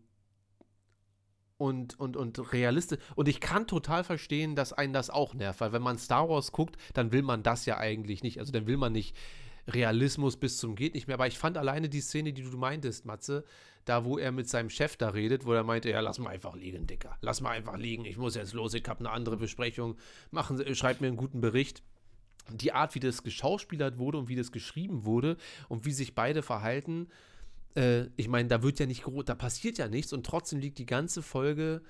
und, 1.59 1.99
und, 1.99 2.19
und 2.19 2.53
realistisch. 2.53 2.99
Und 3.15 3.29
ich 3.29 3.41
kann 3.41 3.67
total 3.67 4.05
verstehen, 4.05 4.57
dass 4.57 4.75
einen 4.75 4.93
das 4.93 5.09
auch 5.09 5.33
nervt, 5.33 5.63
weil 5.63 5.73
wenn 5.73 5.81
man 5.81 5.97
Star 5.97 6.29
Wars 6.29 6.53
guckt, 6.53 6.77
dann 6.93 7.13
will 7.13 7.23
man 7.23 7.43
das 7.43 7.65
ja 7.65 7.79
eigentlich 7.79 8.23
nicht. 8.23 8.39
Also 8.41 8.53
dann 8.53 8.67
will 8.67 8.77
man 8.77 8.93
nicht 8.93 9.17
Realismus 9.69 10.37
bis 10.37 10.59
zum 10.59 10.77
geht 10.77 10.95
nicht 10.95 11.07
mehr. 11.07 11.15
Aber 11.15 11.27
ich 11.27 11.39
fand 11.39 11.57
alleine 11.57 11.89
die 11.89 12.01
Szene, 12.01 12.33
die 12.33 12.43
du 12.43 12.57
meintest, 12.57 13.05
Matze, 13.05 13.45
da 13.85 14.05
wo 14.05 14.19
er 14.19 14.33
mit 14.33 14.49
seinem 14.49 14.71
Chef 14.71 14.97
da 14.97 15.11
redet, 15.11 15.47
wo 15.47 15.53
er 15.53 15.65
meinte, 15.65 15.91
ja, 15.91 16.01
lass 16.01 16.19
mal 16.19 16.31
einfach 16.31 16.55
liegen, 16.55 16.87
Dicker. 16.87 17.17
Lass 17.21 17.41
mal 17.41 17.51
einfach 17.51 17.77
liegen. 17.77 18.05
Ich 18.05 18.17
muss 18.17 18.35
jetzt 18.35 18.53
los, 18.53 18.75
ich 18.75 18.87
habe 18.87 19.01
eine 19.01 19.11
andere 19.11 19.37
Besprechung. 19.37 19.97
Machen 20.31 20.57
Sie, 20.57 20.75
schreibt 20.75 21.01
mir 21.01 21.09
einen 21.09 21.17
guten 21.17 21.41
Bericht 21.41 21.83
die 22.49 22.73
Art, 22.73 22.95
wie 22.95 23.01
das 23.01 23.25
geschauspielert 23.25 23.99
wurde 23.99 24.19
und 24.19 24.29
wie 24.29 24.37
das 24.37 24.53
geschrieben 24.53 25.05
wurde 25.05 25.37
und 25.69 25.85
wie 25.85 25.93
sich 25.93 26.15
beide 26.15 26.43
verhalten, 26.43 27.09
äh, 27.77 28.07
ich 28.17 28.29
meine, 28.29 28.49
da 28.49 28.63
wird 28.63 28.79
ja 28.81 28.87
nicht 28.87 29.05
gro- 29.05 29.23
da 29.23 29.35
passiert 29.35 29.79
ja 29.79 29.89
nichts 29.89 30.13
und 30.13 30.27
trotzdem 30.27 30.59
liegt 30.59 30.79
die 30.79 30.87
ganze 30.87 31.23
Folge 31.23 31.83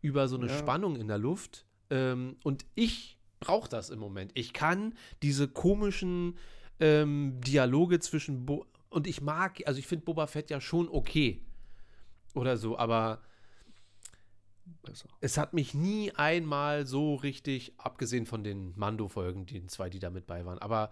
über 0.00 0.28
so 0.28 0.36
eine 0.36 0.46
Ja. 0.48 0.58
Spannung 0.58 0.96
in 0.96 1.08
der 1.08 1.18
Luft. 1.18 1.66
Ähm, 1.90 2.36
und 2.42 2.64
ich 2.74 3.18
brauche 3.40 3.68
das 3.68 3.90
im 3.90 3.98
Moment. 3.98 4.32
Ich 4.34 4.52
kann 4.52 4.94
diese 5.22 5.48
komischen 5.48 6.38
ähm, 6.80 7.40
Dialoge 7.40 8.00
zwischen 8.00 8.46
Bo 8.46 8.66
und 8.88 9.06
ich 9.06 9.20
mag, 9.20 9.60
also 9.66 9.78
ich 9.78 9.86
finde 9.86 10.04
Boba 10.04 10.26
Fett 10.26 10.50
ja 10.50 10.60
schon 10.60 10.88
okay 10.88 11.40
oder 12.34 12.56
so, 12.56 12.78
aber 12.78 13.20
Besser. 14.82 15.08
es 15.20 15.38
hat 15.38 15.54
mich 15.54 15.74
nie 15.74 16.12
einmal 16.12 16.86
so 16.86 17.14
richtig, 17.14 17.72
abgesehen 17.78 18.26
von 18.26 18.44
den 18.44 18.72
Mando-Folgen, 18.76 19.46
die 19.46 19.66
zwei, 19.66 19.88
die 19.90 19.98
da 19.98 20.10
mit 20.10 20.26
bei 20.26 20.44
waren, 20.44 20.58
aber 20.58 20.90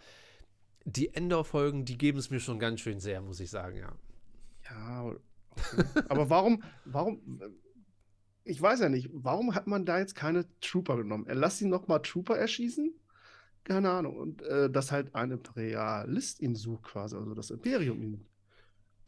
die 0.84 1.12
Endor-Folgen, 1.14 1.84
die 1.84 1.98
geben 1.98 2.18
es 2.18 2.30
mir 2.30 2.40
schon 2.40 2.58
ganz 2.58 2.80
schön 2.80 3.00
sehr, 3.00 3.20
muss 3.20 3.40
ich 3.40 3.50
sagen, 3.50 3.76
ja. 3.76 3.92
Ja, 4.70 5.04
okay. 5.04 5.84
aber 6.08 6.30
warum, 6.30 6.62
warum, 6.84 7.40
ich 8.44 8.60
weiß 8.60 8.80
ja 8.80 8.88
nicht, 8.88 9.10
warum 9.12 9.54
hat 9.54 9.66
man 9.66 9.84
da 9.84 9.98
jetzt 9.98 10.14
keine 10.14 10.46
Trooper 10.60 10.96
genommen? 10.96 11.26
Er 11.26 11.34
lässt 11.34 11.60
ihn 11.60 11.68
nochmal 11.68 12.02
Trooper 12.02 12.36
erschießen? 12.36 12.92
Keine 13.64 13.90
Ahnung. 13.90 14.16
Und 14.16 14.42
äh, 14.42 14.70
dass 14.70 14.90
halt 14.90 15.14
ein 15.14 15.30
Imperialist 15.32 16.40
ihn 16.40 16.54
sucht 16.54 16.84
quasi, 16.84 17.16
also 17.16 17.34
das 17.34 17.50
Imperium 17.50 18.02
ihn 18.02 18.26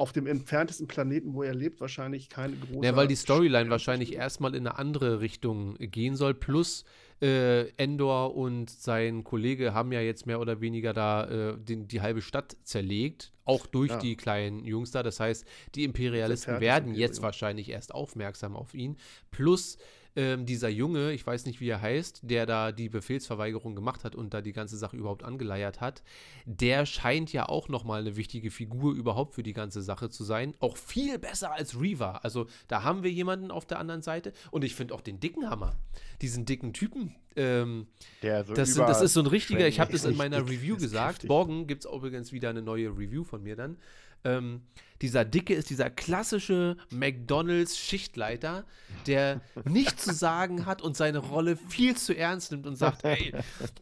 auf 0.02 0.12
dem 0.12 0.26
entferntesten 0.26 0.88
Planeten, 0.88 1.32
wo 1.34 1.44
er 1.44 1.54
lebt, 1.54 1.80
wahrscheinlich 1.80 2.28
keine 2.28 2.56
große. 2.56 2.84
Ja, 2.84 2.96
weil 2.96 3.06
die 3.06 3.14
Storyline 3.14 3.66
Sch- 3.68 3.70
wahrscheinlich 3.70 4.14
erstmal 4.14 4.54
in 4.56 4.66
eine 4.66 4.76
andere 4.76 5.20
Richtung 5.20 5.76
gehen 5.78 6.16
soll. 6.16 6.34
Plus 6.34 6.84
äh, 7.22 7.68
Endor 7.76 8.34
und 8.34 8.68
sein 8.68 9.22
Kollege 9.22 9.74
haben 9.74 9.92
ja 9.92 10.00
jetzt 10.00 10.26
mehr 10.26 10.40
oder 10.40 10.60
weniger 10.60 10.92
da 10.92 11.52
äh, 11.52 11.56
den, 11.56 11.86
die 11.86 12.00
halbe 12.00 12.20
Stadt 12.20 12.56
zerlegt. 12.64 13.32
Auch 13.44 13.66
durch 13.66 13.90
Ja. 13.92 13.98
die 13.98 14.16
kleinen 14.16 14.64
Jungs 14.64 14.90
da. 14.90 15.04
Das 15.04 15.20
heißt, 15.20 15.46
die 15.76 15.84
Imperialisten 15.84 16.60
werden 16.60 16.94
jetzt 16.94 17.22
wahrscheinlich 17.22 17.68
erst 17.70 17.94
aufmerksam 17.94 18.56
auf 18.56 18.74
ihn. 18.74 18.96
Plus 19.30 19.78
ähm, 20.14 20.44
dieser 20.46 20.68
Junge, 20.68 21.12
ich 21.12 21.26
weiß 21.26 21.46
nicht, 21.46 21.60
wie 21.60 21.68
er 21.68 21.80
heißt, 21.80 22.20
der 22.22 22.46
da 22.46 22.72
die 22.72 22.88
Befehlsverweigerung 22.88 23.74
gemacht 23.74 24.04
hat 24.04 24.14
und 24.14 24.34
da 24.34 24.40
die 24.40 24.52
ganze 24.52 24.76
Sache 24.76 24.96
überhaupt 24.96 25.22
angeleiert 25.22 25.80
hat, 25.80 26.02
der 26.44 26.86
scheint 26.86 27.32
ja 27.32 27.48
auch 27.48 27.68
nochmal 27.68 28.00
eine 28.00 28.16
wichtige 28.16 28.50
Figur 28.50 28.94
überhaupt 28.94 29.34
für 29.34 29.42
die 29.42 29.54
ganze 29.54 29.80
Sache 29.82 30.10
zu 30.10 30.24
sein. 30.24 30.54
Auch 30.60 30.76
viel 30.76 31.18
besser 31.18 31.52
als 31.52 31.80
Reaver. 31.80 32.24
Also 32.24 32.46
da 32.68 32.82
haben 32.82 33.02
wir 33.02 33.10
jemanden 33.10 33.50
auf 33.50 33.66
der 33.66 33.78
anderen 33.78 34.02
Seite. 34.02 34.32
Und 34.50 34.64
ich 34.64 34.74
finde 34.74 34.94
auch 34.94 35.00
den 35.00 35.20
dicken 35.20 35.48
Hammer. 35.48 35.76
Diesen 36.20 36.44
dicken 36.44 36.72
Typen. 36.72 37.14
Ähm, 37.34 37.86
Der 38.22 38.44
so 38.44 38.54
das, 38.54 38.74
sind, 38.74 38.88
das 38.88 39.00
ist 39.00 39.14
so 39.14 39.20
ein 39.20 39.26
richtiger, 39.26 39.66
ich 39.66 39.80
habe 39.80 39.92
das 39.92 40.04
in 40.04 40.16
meiner 40.16 40.42
Review 40.42 40.76
gesagt. 40.76 41.24
Morgen 41.24 41.66
gibt 41.66 41.84
es 41.84 41.90
übrigens 41.90 42.32
wieder 42.32 42.50
eine 42.50 42.62
neue 42.62 42.90
Review 42.90 43.24
von 43.24 43.42
mir 43.42 43.56
dann. 43.56 43.78
Ähm, 44.24 44.62
dieser 45.02 45.24
Dicke 45.24 45.54
ist 45.54 45.68
dieser 45.68 45.90
klassische 45.90 46.76
McDonalds-Schichtleiter, 46.90 48.64
der 49.06 49.40
nichts 49.64 50.04
zu 50.04 50.14
sagen 50.14 50.64
hat 50.64 50.80
und 50.80 50.96
seine 50.96 51.18
Rolle 51.18 51.56
viel 51.56 51.96
zu 51.96 52.16
ernst 52.16 52.52
nimmt 52.52 52.68
und 52.68 52.76
sagt, 52.76 53.04
ey, 53.04 53.34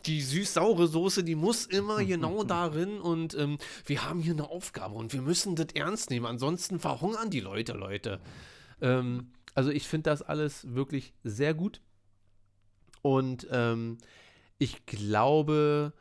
die 0.06 0.22
süß-saure 0.22 0.86
Soße, 0.86 1.22
die 1.22 1.34
muss 1.34 1.66
immer 1.66 2.02
genau 2.04 2.42
darin 2.42 3.00
und 3.00 3.34
ähm, 3.34 3.58
wir 3.84 4.08
haben 4.08 4.20
hier 4.20 4.32
eine 4.32 4.48
Aufgabe 4.48 4.94
und 4.94 5.12
wir 5.12 5.20
müssen 5.20 5.56
das 5.56 5.68
ernst 5.74 6.08
nehmen, 6.08 6.24
ansonsten 6.24 6.80
verhungern 6.80 7.28
die 7.28 7.40
Leute, 7.40 7.74
Leute. 7.74 8.18
Ähm, 8.80 9.32
also 9.54 9.70
ich 9.70 9.86
finde 9.88 10.08
das 10.10 10.22
alles 10.22 10.74
wirklich 10.74 11.12
sehr 11.22 11.52
gut. 11.52 11.82
Und 13.02 13.46
ähm, 13.50 13.98
ich 14.58 14.86
glaube, 14.86 15.92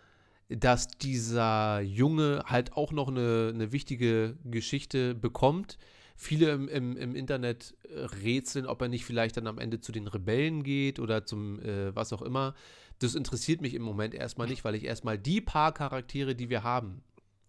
dass 0.50 0.88
dieser 0.88 1.80
Junge 1.82 2.44
halt 2.46 2.74
auch 2.74 2.92
noch 2.92 3.08
eine, 3.08 3.52
eine 3.54 3.72
wichtige 3.72 4.36
Geschichte 4.44 5.14
bekommt. 5.16 5.78
Viele 6.16 6.52
im, 6.52 6.68
im, 6.68 6.98
im 6.98 7.16
Internet 7.16 7.76
rätseln, 8.24 8.66
ob 8.66 8.82
er 8.82 8.88
nicht 8.90 9.06
vielleicht 9.06 9.38
dann 9.38 9.48
am 9.48 9.60
Ende 9.60 9.80
zu 9.80 9.92
den 9.92 10.08
Rebellen 10.08 10.64
geht 10.64 11.00
oder 11.00 11.26
zum 11.26 11.60
äh, 11.62 11.96
was 11.96 12.12
auch 12.12 12.22
immer. 12.22 12.56
Das 13.00 13.16
interessiert 13.16 13.62
mich 13.62 13.74
im 13.74 13.84
Moment 13.84 14.14
erstmal 14.14 14.48
nicht, 14.48 14.66
weil 14.66 14.76
ich 14.76 14.84
erstmal 14.84 15.18
die 15.18 15.40
paar 15.40 15.74
Charaktere, 15.74 16.36
die 16.36 16.50
wir 16.50 16.64
haben, 16.64 17.02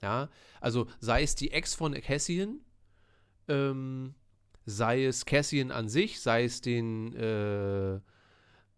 ja, 0.03 0.28
also 0.61 0.86
sei 1.01 1.22
es 1.22 1.34
die 1.34 1.51
Ex 1.51 1.74
von 1.74 1.94
Cassian, 1.94 2.61
ähm, 3.48 4.14
sei 4.66 5.05
es 5.05 5.24
Cassian 5.26 5.72
an 5.72 5.88
sich, 5.88 6.20
sei 6.20 6.44
es 6.44 6.61
den 6.61 7.14
äh, 7.16 7.98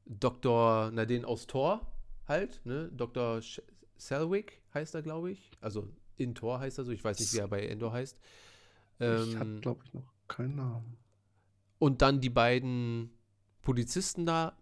Dr. 0.07 0.91
na 0.93 1.05
den 1.05 1.25
aus 1.25 1.47
Thor 1.47 1.87
halt, 2.27 2.61
ne? 2.65 2.91
Dr. 2.97 3.39
Sh- 3.39 3.63
Selwick 3.99 4.63
heißt 4.75 4.95
er, 4.95 5.03
glaube 5.03 5.31
ich. 5.33 5.51
Also 5.61 5.89
in 6.17 6.35
Thor 6.35 6.61
heißt 6.61 6.79
er 6.79 6.85
so, 6.85 6.93
ich 6.93 7.03
weiß 7.05 7.19
nicht, 7.19 7.33
wie 7.35 7.39
er 7.39 7.49
bei 7.49 7.67
Endor 7.67 7.93
heißt. 7.93 8.17
Ich 8.99 9.07
Ähm, 9.07 9.39
habe, 9.39 9.61
glaube 9.61 9.83
ich, 9.85 9.95
noch 9.95 10.13
keinen 10.29 10.57
Namen. 10.57 10.97
und 11.79 12.01
dann 12.03 12.21
die 12.21 12.31
beiden 12.31 13.11
Polizisten 13.63 14.27
da. 14.27 14.57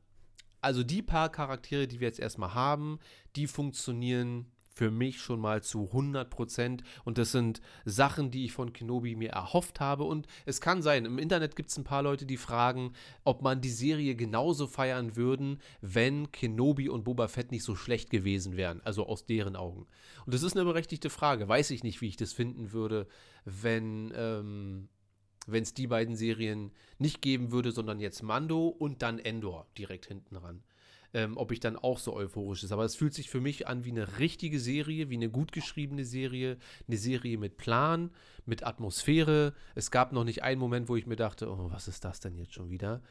Also 0.63 0.83
die 0.83 1.03
paar 1.03 1.31
Charaktere, 1.31 1.87
die 1.89 2.01
wir 2.01 2.07
jetzt 2.09 2.21
erstmal 2.21 2.55
haben, 2.55 2.99
die 3.37 3.47
funktionieren 3.47 4.47
für 4.73 4.91
mich 4.91 5.21
schon 5.21 5.41
mal 5.41 5.63
zu 5.63 5.87
100 5.87 6.31
Prozent. 6.31 6.83
Und 7.05 7.19
das 7.19 7.33
sind 7.33 7.61
Sachen, 7.85 8.31
die 8.31 8.47
ich 8.47 8.53
von 8.53 8.73
Kenobi 8.73 9.17
mir 9.17 9.31
erhofft 9.31 9.81
habe. 9.81 10.05
Und 10.05 10.27
es 10.47 10.61
kann 10.61 10.83
sein, 10.83 11.05
im 11.05 11.19
Internet 11.19 11.57
gibt 11.57 11.71
es 11.71 11.77
ein 11.77 11.85
paar 11.85 12.03
Leute, 12.03 12.25
die 12.27 12.37
fragen, 12.37 12.93
ob 13.25 13.43
man 13.43 13.61
die 13.61 13.71
Serie 13.71 14.15
genauso 14.15 14.67
feiern 14.67 15.17
würden, 15.17 15.61
wenn 15.81 16.33
Kenobi 16.33 16.89
und 16.89 17.05
Boba 17.05 17.29
Fett 17.29 17.51
nicht 17.51 17.65
so 17.65 17.75
schlecht 17.75 18.11
gewesen 18.11 18.57
wären. 18.57 18.81
Also 18.83 19.07
aus 19.07 19.27
deren 19.27 19.57
Augen. 19.57 19.87
Und 20.25 20.35
das 20.35 20.43
ist 20.43 20.57
eine 20.57 20.65
berechtigte 20.65 21.11
Frage. 21.11 21.49
Weiß 21.49 21.71
ich 21.71 21.83
nicht, 21.83 22.01
wie 22.01 22.09
ich 22.09 22.17
das 22.17 22.33
finden 22.33 22.73
würde, 22.73 23.07
wenn 23.45 24.13
ähm, 24.15 24.89
wenn 25.47 25.63
es 25.63 25.75
die 25.75 25.87
beiden 25.87 26.17
Serien 26.17 26.71
nicht 26.99 27.23
geben 27.23 27.51
würde, 27.51 27.73
sondern 27.73 28.01
jetzt 28.01 28.23
Mando 28.23 28.69
und 28.69 29.03
dann 29.03 29.19
Endor 29.19 29.67
direkt 29.77 30.07
hinten 30.07 30.37
ran. 30.37 30.63
Ähm, 31.13 31.37
ob 31.37 31.51
ich 31.51 31.59
dann 31.59 31.77
auch 31.77 31.99
so 31.99 32.15
euphorisch 32.15 32.63
ist. 32.63 32.71
Aber 32.71 32.85
es 32.85 32.95
fühlt 32.95 33.15
sich 33.15 33.31
für 33.31 33.41
mich 33.41 33.67
an 33.67 33.85
wie 33.85 33.91
eine 33.91 34.19
richtige 34.21 34.61
Serie, 34.61 35.11
wie 35.11 35.17
eine 35.17 35.29
gut 35.29 35.51
geschriebene 35.51 36.05
Serie, 36.05 36.57
eine 36.87 36.97
Serie 36.97 37.37
mit 37.37 37.57
Plan, 37.57 38.11
mit 38.47 38.65
Atmosphäre. 38.65 39.55
Es 39.75 39.91
gab 39.91 40.13
noch 40.13 40.23
nicht 40.23 40.45
einen 40.45 40.61
Moment, 40.61 40.89
wo 40.89 40.95
ich 40.95 41.07
mir 41.07 41.17
dachte, 41.17 41.51
oh, 41.51 41.69
was 41.71 41.89
ist 41.89 42.05
das 42.05 42.21
denn 42.21 42.37
jetzt 42.37 42.55
schon 42.55 42.71
wieder? 42.71 43.03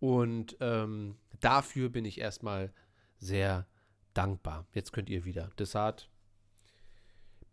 Und 0.00 0.56
ähm, 0.60 1.16
dafür 1.40 1.90
bin 1.90 2.04
ich 2.04 2.18
erstmal 2.18 2.72
sehr 3.18 3.68
dankbar. 4.14 4.66
Jetzt 4.72 4.92
könnt 4.92 5.08
ihr 5.08 5.24
wieder. 5.24 5.50
Deshalb, 5.58 6.02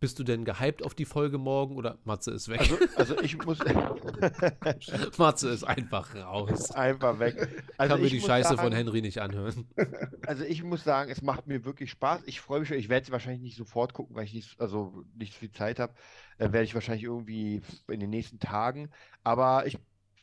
bist 0.02 0.18
du 0.18 0.24
denn 0.24 0.46
gehypt 0.46 0.84
auf 0.84 0.96
die 0.96 1.06
Folge 1.06 1.38
morgen 1.38 1.76
oder 1.76 2.00
Matze 2.06 2.32
ist 2.32 2.50
weg? 2.50 2.60
Also, 2.60 2.78
also 2.96 3.22
ich 3.22 3.38
muss 3.46 3.60
Matze 5.18 5.50
ist 5.50 5.64
einfach 5.64 6.16
raus. 6.16 6.72
einfach 6.72 7.20
weg. 7.20 7.64
Also 7.78 7.94
Kann 7.94 8.02
mir 8.02 8.10
die 8.10 8.20
Scheiße 8.20 8.50
sagen, 8.50 8.62
von 8.62 8.74
Henry 8.74 9.02
nicht 9.02 9.22
anhören. 9.22 9.70
Also 10.26 10.44
ich 10.44 10.64
muss 10.64 10.84
sagen, 10.84 11.12
es 11.12 11.22
macht 11.22 11.48
mir 11.48 11.66
wirklich 11.66 11.92
Spaß. 11.92 12.22
Ich 12.26 12.42
freue 12.42 12.62
mich 12.62 12.70
schon. 12.70 12.78
Ich 12.78 12.90
werde 12.90 13.06
es 13.06 13.12
wahrscheinlich 13.12 13.42
nicht 13.42 13.58
sofort 13.58 13.94
gucken, 13.94 14.16
weil 14.16 14.24
ich 14.26 14.34
nicht, 14.34 14.60
also 14.60 15.04
nicht 15.16 15.34
so 15.34 15.40
viel 15.40 15.52
Zeit 15.52 15.80
habe. 15.80 15.94
Äh, 16.38 16.52
werde 16.52 16.64
ich 16.64 16.74
wahrscheinlich 16.74 17.04
irgendwie 17.04 17.62
in 17.88 18.00
den 18.00 18.10
nächsten 18.10 18.40
Tagen. 18.40 18.90
Aber 19.24 19.68
ich 19.68 19.78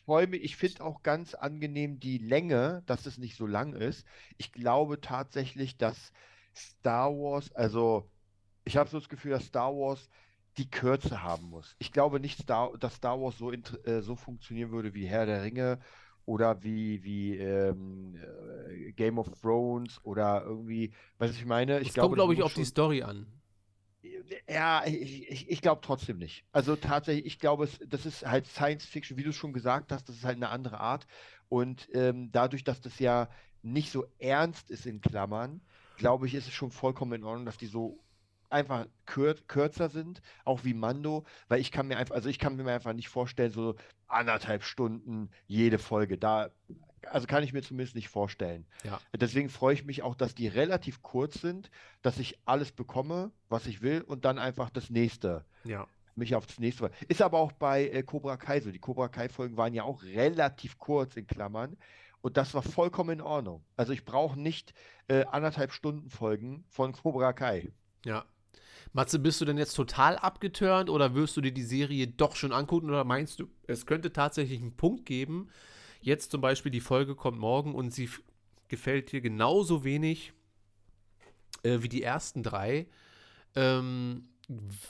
freue 0.06 0.26
mich. 0.26 0.42
Ich 0.42 0.56
finde 0.56 0.82
auch 0.82 1.02
ganz 1.02 1.34
angenehm 1.34 2.00
die 2.00 2.18
Länge, 2.18 2.82
dass 2.86 3.06
es 3.06 3.18
nicht 3.18 3.36
so 3.36 3.46
lang 3.46 3.74
ist. 3.74 4.06
Ich 4.38 4.52
glaube 4.52 5.00
tatsächlich, 5.00 5.76
dass 5.76 6.12
Star 6.56 7.10
Wars, 7.10 7.52
also 7.54 8.08
ich 8.68 8.76
habe 8.76 8.88
so 8.90 8.98
das 8.98 9.08
Gefühl, 9.08 9.32
dass 9.32 9.46
Star 9.46 9.72
Wars 9.74 10.08
die 10.58 10.70
Kürze 10.70 11.22
haben 11.22 11.48
muss. 11.48 11.74
Ich 11.78 11.92
glaube 11.92 12.20
nicht, 12.20 12.40
Star, 12.40 12.76
dass 12.78 12.96
Star 12.96 13.20
Wars 13.20 13.38
so, 13.38 13.50
äh, 13.50 14.02
so 14.02 14.14
funktionieren 14.14 14.70
würde 14.70 14.92
wie 14.94 15.06
Herr 15.06 15.26
der 15.26 15.42
Ringe 15.42 15.78
oder 16.26 16.62
wie, 16.62 17.02
wie 17.02 17.36
ähm, 17.38 18.16
Game 18.94 19.18
of 19.18 19.30
Thrones 19.40 19.98
oder 20.04 20.42
irgendwie, 20.44 20.92
was 21.16 21.30
ich 21.30 21.46
meine? 21.46 21.80
Ich 21.80 21.88
Es 21.88 21.94
glaube, 21.94 22.08
kommt, 22.08 22.16
glaube 22.16 22.34
das 22.34 22.40
ich, 22.40 22.44
auf 22.44 22.54
die 22.54 22.64
Story 22.66 23.02
an. 23.02 23.26
Ja, 24.48 24.84
ich, 24.86 25.28
ich, 25.30 25.50
ich 25.50 25.60
glaube 25.62 25.80
trotzdem 25.82 26.18
nicht. 26.18 26.44
Also 26.52 26.76
tatsächlich, 26.76 27.26
ich 27.26 27.38
glaube, 27.38 27.64
es, 27.64 27.78
das 27.86 28.04
ist 28.06 28.26
halt 28.26 28.46
Science 28.46 28.84
Fiction, 28.84 29.16
wie 29.16 29.22
du 29.24 29.32
schon 29.32 29.52
gesagt 29.52 29.90
hast, 29.92 30.08
das 30.08 30.16
ist 30.16 30.24
halt 30.24 30.36
eine 30.36 30.50
andere 30.50 30.78
Art. 30.80 31.06
Und 31.48 31.88
ähm, 31.94 32.30
dadurch, 32.30 32.64
dass 32.64 32.80
das 32.80 32.98
ja 32.98 33.28
nicht 33.62 33.90
so 33.90 34.04
ernst 34.18 34.70
ist 34.70 34.86
in 34.86 35.00
Klammern, 35.00 35.62
glaube 35.96 36.26
ich, 36.26 36.34
ist 36.34 36.46
es 36.46 36.52
schon 36.52 36.70
vollkommen 36.70 37.14
in 37.14 37.24
Ordnung, 37.24 37.46
dass 37.46 37.56
die 37.56 37.66
so 37.66 37.98
einfach 38.50 38.86
kür 39.06 39.34
kürzer 39.46 39.88
sind, 39.88 40.20
auch 40.44 40.64
wie 40.64 40.74
Mando, 40.74 41.24
weil 41.48 41.60
ich 41.60 41.70
kann 41.72 41.86
mir 41.88 41.96
einfach, 41.98 42.14
also 42.14 42.28
ich 42.28 42.38
kann 42.38 42.56
mir 42.56 42.70
einfach 42.72 42.92
nicht 42.92 43.08
vorstellen, 43.08 43.50
so 43.52 43.74
anderthalb 44.06 44.62
Stunden 44.62 45.30
jede 45.46 45.78
Folge. 45.78 46.18
Da, 46.18 46.50
also 47.06 47.26
kann 47.26 47.42
ich 47.42 47.52
mir 47.52 47.62
zumindest 47.62 47.94
nicht 47.94 48.08
vorstellen. 48.08 48.66
Ja. 48.84 49.00
Deswegen 49.14 49.48
freue 49.48 49.74
ich 49.74 49.84
mich 49.84 50.02
auch, 50.02 50.14
dass 50.14 50.34
die 50.34 50.48
relativ 50.48 51.02
kurz 51.02 51.40
sind, 51.40 51.70
dass 52.02 52.18
ich 52.18 52.38
alles 52.44 52.72
bekomme, 52.72 53.30
was 53.48 53.66
ich 53.66 53.82
will, 53.82 54.00
und 54.02 54.24
dann 54.24 54.38
einfach 54.38 54.70
das 54.70 54.90
nächste, 54.90 55.44
Ja. 55.64 55.86
mich 56.14 56.34
auf 56.34 56.46
das 56.46 56.58
nächste. 56.58 56.90
Ist 57.08 57.22
aber 57.22 57.38
auch 57.38 57.52
bei 57.52 57.88
äh, 57.88 58.02
Cobra 58.02 58.36
Kai 58.36 58.60
so. 58.60 58.70
Die 58.72 58.78
Cobra 58.80 59.08
Kai-Folgen 59.08 59.56
waren 59.56 59.74
ja 59.74 59.84
auch 59.84 60.02
relativ 60.02 60.78
kurz 60.78 61.16
in 61.16 61.26
Klammern. 61.26 61.76
Und 62.20 62.36
das 62.36 62.52
war 62.52 62.62
vollkommen 62.62 63.10
in 63.10 63.20
Ordnung. 63.20 63.64
Also 63.76 63.92
ich 63.92 64.04
brauche 64.04 64.38
nicht 64.40 64.74
äh, 65.06 65.24
anderthalb 65.26 65.72
Stunden 65.72 66.10
Folgen 66.10 66.64
von 66.68 66.90
Cobra 66.92 67.32
Kai. 67.32 67.70
Ja. 68.04 68.24
Matze, 68.92 69.18
bist 69.18 69.40
du 69.40 69.44
denn 69.44 69.58
jetzt 69.58 69.74
total 69.74 70.16
abgeturnt 70.16 70.90
oder 70.90 71.14
wirst 71.14 71.36
du 71.36 71.40
dir 71.40 71.52
die 71.52 71.62
Serie 71.62 72.06
doch 72.08 72.36
schon 72.36 72.52
angucken 72.52 72.88
oder 72.88 73.04
meinst 73.04 73.40
du, 73.40 73.48
es 73.66 73.86
könnte 73.86 74.12
tatsächlich 74.12 74.60
einen 74.60 74.76
Punkt 74.76 75.06
geben? 75.06 75.48
Jetzt 76.00 76.30
zum 76.30 76.40
Beispiel 76.40 76.72
die 76.72 76.80
Folge 76.80 77.14
kommt 77.14 77.38
morgen 77.38 77.74
und 77.74 77.92
sie 77.92 78.08
gefällt 78.68 79.12
dir 79.12 79.20
genauso 79.20 79.84
wenig 79.84 80.32
äh, 81.62 81.78
wie 81.82 81.88
die 81.88 82.02
ersten 82.02 82.42
drei. 82.42 82.86
Ähm, 83.54 84.28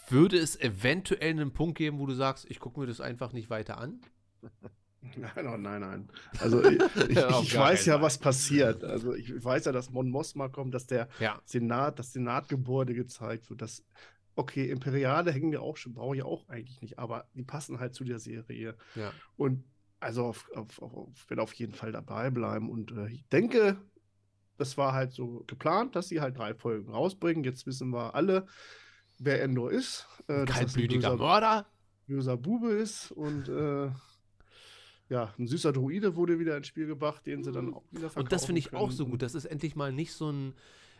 würde 0.08 0.38
es 0.38 0.58
eventuell 0.60 1.30
einen 1.30 1.52
Punkt 1.52 1.78
geben, 1.78 1.98
wo 1.98 2.06
du 2.06 2.14
sagst, 2.14 2.48
ich 2.48 2.60
gucke 2.60 2.78
mir 2.78 2.86
das 2.86 3.00
einfach 3.00 3.32
nicht 3.32 3.50
weiter 3.50 3.78
an? 3.78 4.00
Nein, 5.16 5.46
oh, 5.46 5.56
nein, 5.56 5.80
nein. 5.80 6.08
Also 6.40 6.64
ich, 6.64 6.80
Auf 7.24 7.44
ich 7.44 7.56
weiß 7.56 7.86
ja, 7.86 8.00
was 8.00 8.18
passiert. 8.18 8.84
Also 8.84 9.14
ich 9.14 9.44
weiß 9.44 9.66
ja, 9.66 9.72
dass 9.72 9.90
Mon 9.90 10.10
Mothma 10.10 10.48
kommt, 10.48 10.74
dass 10.74 10.86
der 10.86 11.08
Ja. 11.18 11.40
Senat, 11.44 11.98
das 11.98 12.12
Senatgebäude 12.12 12.94
gezeigt 12.94 13.48
wird. 13.50 13.62
Das, 13.62 13.84
okay, 14.34 14.70
Imperiale 14.70 15.32
hängen 15.32 15.52
wir 15.52 15.62
auch 15.62 15.76
schon, 15.76 15.94
brauche 15.94 16.16
ich 16.16 16.22
auch 16.22 16.48
eigentlich 16.48 16.80
nicht, 16.80 16.98
aber 16.98 17.28
die 17.34 17.44
passen 17.44 17.80
halt 17.80 17.94
zu 17.94 18.04
der 18.04 18.18
Serie. 18.18 18.76
Ja. 18.94 19.12
Und 19.36 19.64
also 20.00 20.26
auf, 20.26 20.50
auf, 20.54 20.80
auf, 20.80 21.28
werde 21.28 21.42
auf 21.42 21.52
jeden 21.54 21.74
Fall 21.74 21.92
dabei 21.92 22.30
bleiben. 22.30 22.70
Und 22.70 22.92
äh, 22.92 23.08
ich 23.08 23.26
denke, 23.28 23.76
das 24.56 24.76
war 24.76 24.92
halt 24.92 25.12
so 25.12 25.44
geplant, 25.46 25.96
dass 25.96 26.08
sie 26.08 26.20
halt 26.20 26.38
drei 26.38 26.54
Folgen 26.54 26.90
rausbringen. 26.90 27.44
Jetzt 27.44 27.66
wissen 27.66 27.90
wir 27.90 28.14
alle, 28.14 28.46
wer 29.18 29.42
Endor 29.42 29.72
ist. 29.72 30.06
Äh, 30.28 30.44
Kaltblütiger 30.44 31.16
Mörder? 31.16 31.66
böser 32.08 32.36
Bube 32.38 32.70
ist 32.70 33.12
und 33.12 33.48
äh, 33.48 33.90
ja, 35.08 35.32
ein 35.38 35.46
süßer 35.46 35.72
Druide 35.72 36.16
wurde 36.16 36.38
wieder 36.38 36.56
ins 36.56 36.66
Spiel 36.66 36.86
gebracht, 36.86 37.26
den 37.26 37.42
sie 37.42 37.52
dann 37.52 37.74
auch 37.74 37.82
wieder 37.90 38.10
Und 38.16 38.30
das 38.32 38.44
finde 38.44 38.58
ich 38.58 38.68
verkaufen 38.68 38.88
auch 38.88 38.92
so 38.92 39.04
können. 39.04 39.12
gut. 39.12 39.22
Das 39.22 39.34
ist 39.34 39.46
endlich 39.46 39.74
mal 39.76 39.90
nicht 39.92 40.12
so 40.12 40.30
ein, 40.30 40.54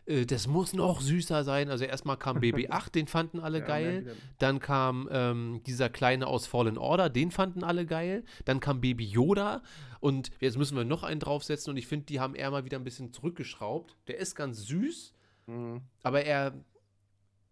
äh, 0.07 0.25
das 0.25 0.47
muss 0.47 0.73
noch 0.73 1.01
süßer 1.03 1.45
sein. 1.45 1.69
Also 1.69 1.85
erstmal 1.85 2.17
kam 2.17 2.39
BB8, 2.41 2.91
den 2.93 3.07
fanden 3.07 3.41
alle 3.41 3.59
Ja, 3.59 3.65
geil. 3.67 4.01
wieder- 4.07 4.15
Dann 4.39 4.61
kam 4.61 5.09
ähm, 5.13 5.61
dieser 5.67 5.91
kleine 5.91 6.27
aus 6.27 6.47
Fallen 6.47 6.79
Order, 6.79 7.11
den 7.11 7.31
fanden 7.31 7.63
alle 7.65 7.85
geil. 7.85 8.25
Dann 8.47 8.61
kam 8.61 8.81
Baby 8.81 9.05
Yoda 9.05 9.63
und 10.01 10.31
jetzt 10.41 10.57
müssen 10.57 10.77
wir 10.77 10.85
noch 10.85 11.03
einen 11.03 11.21
draufsetzen 11.21 11.71
und 11.73 11.77
ich 11.77 11.87
finde, 11.87 12.07
die 12.07 12.19
haben 12.21 12.35
eher 12.35 12.51
mal 12.51 12.65
wieder 12.65 12.79
ein 12.79 12.85
bisschen 12.85 13.13
zurückgeschraubt. 13.13 13.97
Der 14.09 14.17
ist 14.19 14.35
ganz 14.35 14.65
süß, 14.67 15.13
Mhm. 15.49 15.83
aber 16.03 16.23
er 16.25 16.55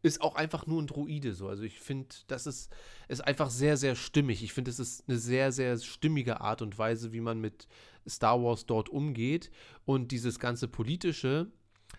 ist 0.07 0.21
auch 0.21 0.37
einfach 0.37 0.67
nur 0.67 0.81
ein 0.81 0.87
Druide 0.87 1.35
so. 1.35 1.49
Also 1.49 1.65
ich 1.65 1.81
finde, 1.81 2.15
das 2.29 2.47
ist, 2.47 2.71
ist 3.09 3.21
einfach 3.27 3.51
sehr, 3.51 3.77
sehr 3.77 3.97
stimmig. 3.97 4.43
Ich 4.43 4.53
finde, 4.53 4.71
es 4.71 4.79
ist 4.79 5.09
eine 5.09 5.19
sehr, 5.19 5.53
sehr 5.53 5.79
stimmige 5.79 6.41
Art 6.41 6.63
und 6.63 6.79
Weise, 6.79 7.13
wie 7.13 7.21
man 7.21 7.41
mit 7.41 7.69
Star 8.09 8.43
Wars 8.43 8.67
dort 8.67 8.89
umgeht. 8.89 9.51
Und 9.85 10.13
dieses 10.13 10.39
ganze 10.39 10.69
politische, 10.69 11.51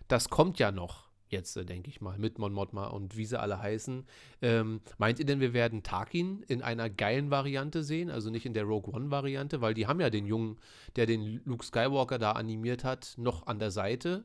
das 0.07 0.29
kommt 0.29 0.57
ja 0.59 0.71
noch 0.71 1.07
jetzt, 1.29 1.57
äh, 1.57 1.65
denke 1.65 1.89
ich 1.89 2.01
mal, 2.01 2.17
mit 2.17 2.39
Mon 2.39 2.53
Mothma 2.53 2.87
und 2.87 3.17
wie 3.17 3.25
sie 3.25 3.39
alle 3.39 3.61
heißen. 3.61 4.05
Ähm, 4.41 4.81
meint 4.97 5.19
ihr 5.19 5.25
denn, 5.25 5.39
wir 5.39 5.53
werden 5.53 5.83
Tarkin 5.83 6.43
in 6.47 6.61
einer 6.61 6.89
geilen 6.89 7.29
Variante 7.29 7.83
sehen? 7.83 8.09
Also 8.09 8.29
nicht 8.29 8.45
in 8.45 8.53
der 8.53 8.63
Rogue 8.63 8.93
One-Variante, 8.93 9.61
weil 9.61 9.73
die 9.73 9.87
haben 9.87 9.99
ja 9.99 10.09
den 10.09 10.25
Jungen, 10.25 10.57
der 10.95 11.05
den 11.05 11.41
Luke 11.45 11.65
Skywalker 11.65 12.17
da 12.17 12.31
animiert 12.31 12.83
hat, 12.83 13.15
noch 13.17 13.47
an 13.47 13.59
der 13.59 13.71
Seite. 13.71 14.23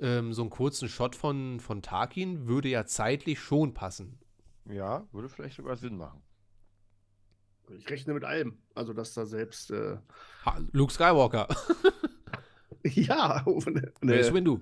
Ähm, 0.00 0.32
so 0.32 0.42
einen 0.42 0.50
kurzen 0.50 0.88
Shot 0.88 1.16
von, 1.16 1.60
von 1.60 1.82
Tarkin 1.82 2.46
würde 2.46 2.68
ja 2.68 2.86
zeitlich 2.86 3.40
schon 3.40 3.74
passen. 3.74 4.18
Ja, 4.66 5.08
würde 5.12 5.28
vielleicht 5.30 5.56
sogar 5.56 5.76
Sinn 5.76 5.96
machen. 5.96 6.22
Ich 7.78 7.88
rechne 7.90 8.14
mit 8.14 8.24
allem. 8.24 8.58
Also, 8.74 8.92
dass 8.92 9.12
da 9.14 9.26
selbst, 9.26 9.70
äh, 9.70 9.98
Ha, 10.44 10.58
Luke 10.72 10.92
Skywalker. 10.92 11.48
ja, 12.84 13.44
ne, 13.66 13.92
ne, 14.00 14.32
Windu. 14.32 14.60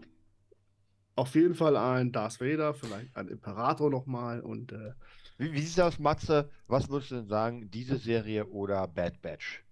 auf 1.17 1.35
jeden 1.35 1.55
Fall 1.55 1.77
ein 1.77 2.13
Darth 2.13 2.41
Vader, 2.41 2.75
vielleicht 2.75 3.17
ein 3.17 3.29
Imperator 3.29 3.91
nochmal 3.91 4.41
und 4.41 4.73
äh, 4.73 4.93
Wie, 5.39 5.53
wie 5.53 5.63
sieht 5.63 5.79
das 5.79 5.95
aus, 5.95 5.99
Matze? 6.01 6.51
Was 6.67 6.89
würdest 6.89 7.13
du 7.13 7.17
denn 7.17 7.29
sagen, 7.29 7.71
diese 7.71 7.99
Serie 7.99 8.47
oder 8.47 8.89
Bad 8.89 9.23
Batch? 9.23 9.65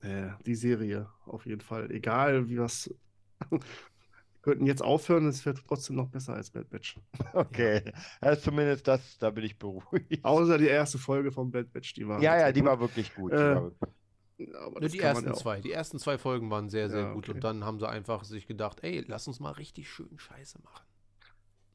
äh, 0.00 0.30
die 0.46 0.54
Serie 0.54 1.08
auf 1.26 1.46
jeden 1.46 1.60
Fall. 1.60 1.90
Egal, 1.90 2.48
wie 2.48 2.58
was. 2.58 2.90
Könnten 4.44 4.66
jetzt 4.66 4.82
aufhören, 4.82 5.26
es 5.26 5.46
wird 5.46 5.64
trotzdem 5.66 5.96
noch 5.96 6.08
besser 6.08 6.34
als 6.34 6.50
Bad 6.50 6.68
Batch. 6.68 7.00
Okay, 7.32 7.80
also 8.20 8.42
zumindest 8.42 8.86
das, 8.86 9.16
da 9.18 9.30
bin 9.30 9.42
ich 9.44 9.58
beruhigt. 9.58 10.22
Außer 10.22 10.58
die 10.58 10.66
erste 10.66 10.98
Folge 10.98 11.32
von 11.32 11.50
Bad 11.50 11.72
Batch, 11.72 11.94
die 11.94 12.06
war. 12.06 12.20
Ja, 12.20 12.38
ja, 12.38 12.52
die 12.52 12.60
gut. 12.60 12.68
war 12.68 12.78
wirklich 12.80 13.14
gut. 13.14 13.32
die 13.32 13.36
Äh, 13.36 13.54
war 13.54 13.62
wirklich- 13.64 13.90
Nur 14.80 14.88
die 14.90 14.98
ersten 15.00 15.26
ja 15.28 15.32
zwei. 15.32 15.60
Die 15.62 15.72
ersten 15.72 15.98
zwei 15.98 16.18
Folgen 16.18 16.50
waren 16.50 16.68
sehr, 16.68 16.90
sehr 16.90 17.00
Ja, 17.00 17.12
gut. 17.14 17.24
okay. 17.28 17.36
Und 17.36 17.42
dann 17.44 17.64
haben 17.64 17.78
sie 17.80 17.88
einfach 17.88 18.24
sich 18.24 18.46
gedacht, 18.46 18.80
ey, 18.82 19.02
lass 19.08 19.26
uns 19.26 19.40
mal 19.40 19.52
richtig 19.52 19.88
schön 19.90 20.18
Scheiße 20.18 20.60
machen. 20.62 20.84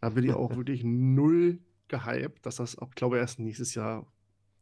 Da 0.01 0.09
bin 0.11 0.23
ich 0.25 0.33
auch 0.33 0.55
wirklich 0.55 0.83
null 0.83 1.57
gehypt, 1.87 2.45
dass 2.45 2.57
das 2.57 2.77
auch, 2.77 2.91
glaube 2.91 3.15
ich, 3.15 3.21
erst 3.21 3.39
nächstes 3.39 3.73
Jahr. 3.73 4.05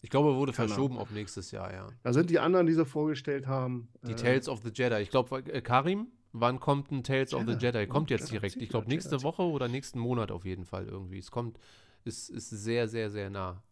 Ich 0.01 0.10
glaube, 0.10 0.36
wurde 0.36 0.53
Keine 0.53 0.70
verschoben 0.70 0.97
auf 0.97 1.12
nächstes 1.12 1.51
Jahr, 1.51 1.74
ja. 1.74 1.88
Da 2.03 2.14
sind 2.14 2.30
die 2.30 2.39
anderen, 2.39 2.68
die 2.68 2.74
sie 2.74 2.86
vorgestellt 2.86 3.47
haben. 3.47 3.89
Die 4.08 4.14
äh, 4.14 4.16
Tales 4.16 4.47
of 4.47 4.62
the 4.64 4.70
Jedi. 4.74 5.01
Ich 5.01 5.10
glaube, 5.10 5.40
äh, 5.52 5.61
Karim, 5.61 6.07
wann 6.39 6.59
kommt 6.59 6.91
ein 6.91 7.03
Tales 7.03 7.34
of 7.34 7.45
the 7.45 7.51
Jedi. 7.53 7.65
Jedi? 7.80 7.88
Kommt 7.88 8.09
jetzt 8.09 8.22
Jedi, 8.23 8.31
direkt. 8.31 8.55
Jedi, 8.55 8.64
Ich 8.65 8.69
glaube, 8.69 8.85
Jedi, 8.85 8.95
nächste 8.95 9.15
Jedi. 9.15 9.23
Woche 9.23 9.43
oder 9.43 9.68
nächsten 9.68 9.99
Monat 9.99 10.31
auf 10.31 10.45
jeden 10.45 10.65
Fall 10.65 10.88
irgendwie. 10.88 11.18
Es 11.19 11.31
kommt, 11.31 11.59
ist, 12.05 12.30
ist 12.30 12.49
sehr, 12.49 12.88
sehr, 12.88 13.09
sehr 13.09 13.30
nah. 13.30 13.64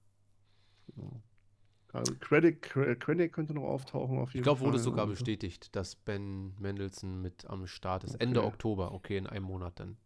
Also 1.94 2.14
Credit, 2.20 2.62
Cre- 2.62 2.96
Credit 2.96 3.32
könnte 3.32 3.54
noch 3.54 3.64
auftauchen 3.64 4.18
auf 4.20 4.30
Ich 4.30 4.36
jeden 4.36 4.44
glaube, 4.44 4.60
Fall. 4.60 4.68
wurde 4.68 4.80
sogar 4.80 5.06
und- 5.06 5.12
bestätigt, 5.12 5.76
dass 5.76 5.96
Ben 5.96 6.54
Mendelssohn 6.60 7.22
mit 7.22 7.46
am 7.48 7.68
Start 7.68 8.04
ist. 8.04 8.16
Ende 8.16 8.42
Okay. 8.42 8.50
Oktober, 8.50 8.92
okay, 8.94 9.18
in 9.18 9.28
einem 9.28 9.46
Monat 9.46 9.80
dann. 9.80 9.98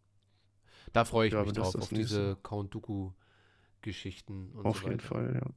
Da 0.94 1.06
freue 1.06 1.28
ich 1.28 1.34
Ja, 1.34 1.44
mich 1.44 1.54
drauf, 1.54 1.76
auf 1.76 1.90
diese. 1.90 2.38
Count 2.44 2.74
Dooku-Geschichten 2.74 4.52
und 4.54 4.66
Auf 4.66 4.82
so 4.82 4.88
jeden. 4.88 5.00
Fall, 5.00 5.42
ja. 5.44 5.52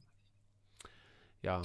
Ja, 1.41 1.61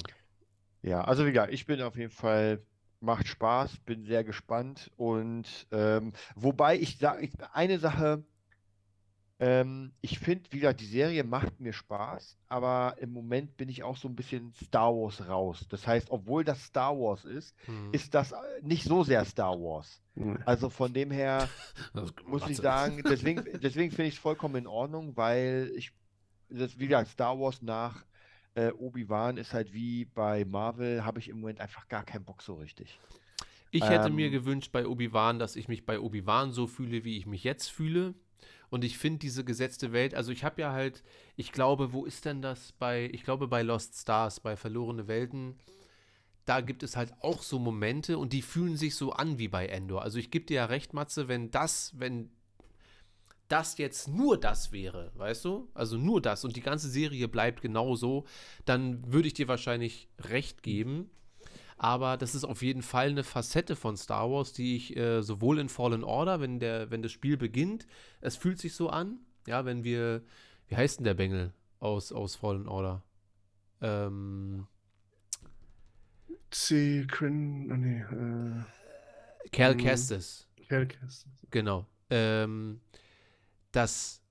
Ja, 0.83 1.01
also 1.03 1.27
wie 1.27 1.33
gesagt, 1.33 1.53
ich 1.53 1.67
bin 1.67 1.81
auf 1.83 1.97
jeden 1.97 2.11
Fall, 2.11 2.63
macht 3.01 3.29
Spaß, 3.29 3.79
bin 3.79 4.05
sehr 4.05 4.25
gespannt 4.25 4.91
und 4.97 5.47
ähm, 5.71 6.13
wobei 6.35 6.79
ich 6.79 6.99
sage, 6.99 7.29
eine 7.53 7.79
Sache, 7.79 8.25
ähm, 9.41 9.93
ich 10.01 10.19
finde, 10.19 10.51
wie 10.51 10.59
gesagt, 10.59 10.81
die 10.81 10.87
Serie 10.87 11.23
macht 11.23 11.61
mir 11.61 11.73
Spaß, 11.73 12.37
aber 12.49 12.97
im 12.99 13.13
Moment 13.13 13.57
bin 13.57 13.69
ich 13.69 13.85
auch 13.85 13.97
so 13.97 14.09
ein 14.09 14.17
bisschen 14.17 14.53
Star 14.55 14.93
Wars 14.93 15.29
raus. 15.29 15.65
Das 15.69 15.87
heißt, 15.87 16.11
obwohl 16.11 16.43
das 16.43 16.65
Star 16.65 16.99
Wars 16.99 17.25
ist, 17.25 17.55
hm. 17.67 17.91
ist 17.93 18.15
das 18.15 18.33
äh, 18.33 18.37
nicht 18.63 18.85
so 18.85 19.05
sehr 19.05 19.25
Star 19.25 19.53
Wars. 19.53 20.03
Also 20.45 20.69
von 20.71 20.93
dem 20.93 21.13
her 21.13 21.49
muss 22.27 22.49
ich 22.49 22.57
sagen, 22.57 23.01
deswegen, 23.09 23.45
deswegen 23.63 23.93
finde 23.93 24.09
ich 24.09 24.15
es 24.15 24.21
vollkommen 24.21 24.57
in 24.57 24.67
Ordnung, 24.67 25.17
weil 25.17 25.71
ich, 25.77 25.93
das, 26.49 26.77
wie 26.77 26.89
gesagt, 26.89 27.11
Star 27.11 27.39
Wars 27.39 27.63
nach 27.63 28.05
äh, 28.59 28.73
Obi-Wan 28.73 29.37
ist 29.37 29.53
halt 29.53 29.73
wie 29.73 30.05
bei 30.07 30.45
Marvel, 30.45 31.05
habe 31.05 31.21
ich 31.21 31.29
im 31.29 31.41
Moment 31.41 31.61
einfach 31.61 31.87
gar 31.89 32.05
keinen 32.05 32.25
Bock 32.25 32.43
so 32.43 32.55
richtig. 32.55 32.99
Ich 33.71 33.85
hätte 33.85 34.11
mir 34.11 34.27
Ähm, 34.27 34.33
gewünscht 34.33 34.73
bei 34.73 34.87
Obi-Wan, 34.87 35.39
dass 35.39 35.55
ich 35.55 35.69
mich 35.69 35.87
bei 35.87 36.01
Obi-Wan 36.01 36.53
so 36.53 36.67
fühle, 36.67 37.05
wie 37.05 37.19
ich 37.19 37.27
mich 37.27 37.45
jetzt 37.45 37.69
fühle. 37.69 38.15
Und 38.71 38.85
ich 38.85 38.99
finde 38.99 39.21
diese 39.21 39.45
gesetzte 39.45 39.93
Welt, 39.93 40.15
also 40.15 40.33
ich 40.33 40.45
habe 40.45 40.61
ja 40.61 40.73
halt, 40.73 41.03
ich 41.37 41.53
glaube, 41.53 41.93
wo 41.93 42.05
ist 42.05 42.25
denn 42.25 42.43
das 42.43 42.73
bei, 42.73 43.09
ich 43.13 43.23
glaube 43.25 43.47
bei 43.49 43.63
Lost 43.63 43.95
Stars, 43.97 44.41
bei 44.41 44.57
Verlorene 44.57 45.07
Welten, 45.07 45.59
da 46.45 46.61
gibt 46.61 46.83
es 46.83 46.97
halt 46.97 47.13
auch 47.21 47.43
so 47.43 47.59
Momente 47.59 48.19
und 48.19 48.33
die 48.33 48.43
fühlen 48.43 48.77
sich 48.77 48.95
so 48.95 49.13
an 49.13 49.39
wie 49.39 49.49
bei 49.49 49.67
Endor. 49.67 50.03
Also 50.03 50.19
ich 50.19 50.31
gebe 50.31 50.47
dir 50.47 50.55
ja 50.55 50.65
recht, 50.67 50.95
Matze, 50.95 51.29
wenn 51.29 51.51
das, 51.51 51.93
wenn 51.99 52.31
das 53.49 53.79
jetzt 53.79 54.09
nur 54.09 54.39
das 54.39 54.73
wäre, 54.73 55.11
weißt 55.15 55.45
du? 55.45 55.69
Also 55.75 55.97
nur 55.97 56.21
das 56.21 56.45
und 56.45 56.57
die 56.57 56.61
ganze 56.61 56.89
Serie 56.89 57.29
bleibt 57.29 57.63
genau 57.63 57.97
so, 57.97 58.25
dann 58.65 59.11
würde 59.13 59.29
ich 59.29 59.35
dir 59.35 59.49
wahrscheinlich 59.49 60.09
recht 60.21 60.63
geben. 60.63 61.11
Aber 61.77 62.17
das 62.17 62.35
ist 62.35 62.45
auf 62.45 62.63
jeden 62.63 62.83
Fall 62.83 63.09
eine 63.09 63.23
Facette 63.25 63.77
von 63.77 63.97
Star 63.97 64.31
Wars, 64.31 64.53
die 64.53 64.77
ich 64.77 64.97
äh, 64.97 65.23
sowohl 65.23 65.61
in 65.61 65.69
Fallen 65.69 66.03
Order, 66.03 66.41
wenn, 66.41 66.59
der, 66.59 66.91
wenn 66.91 67.03
das 67.03 67.13
Spiel 67.13 67.37
beginnt, 67.37 67.87
es 68.21 68.37
fühlt 68.37 68.59
sich 68.59 68.75
so 68.75 68.91
an, 68.91 69.21
ja, 69.47 69.65
wenn 69.65 69.85
wir, 69.85 70.23
wie 70.67 70.77
heißt 70.77 70.99
denn 70.99 71.05
der 71.05 71.15
Bengel 71.15 71.53
aus, 71.79 72.11
aus 72.13 72.35
Fallen 72.35 72.67
Order? 72.67 73.05
Ähm, 73.81 74.67
C. 76.51 77.07
Crin, 77.09 77.69
ah, 77.71 77.77
nee, 77.77 78.01
äh, 78.01 79.49
Cal 79.51 79.75
Mhm. 79.75 79.79
Kestis. 79.79 80.49
Hellcast. 80.69 81.27
Genau. 81.51 81.87
Ähm, 82.11 82.81
das, 83.73 84.23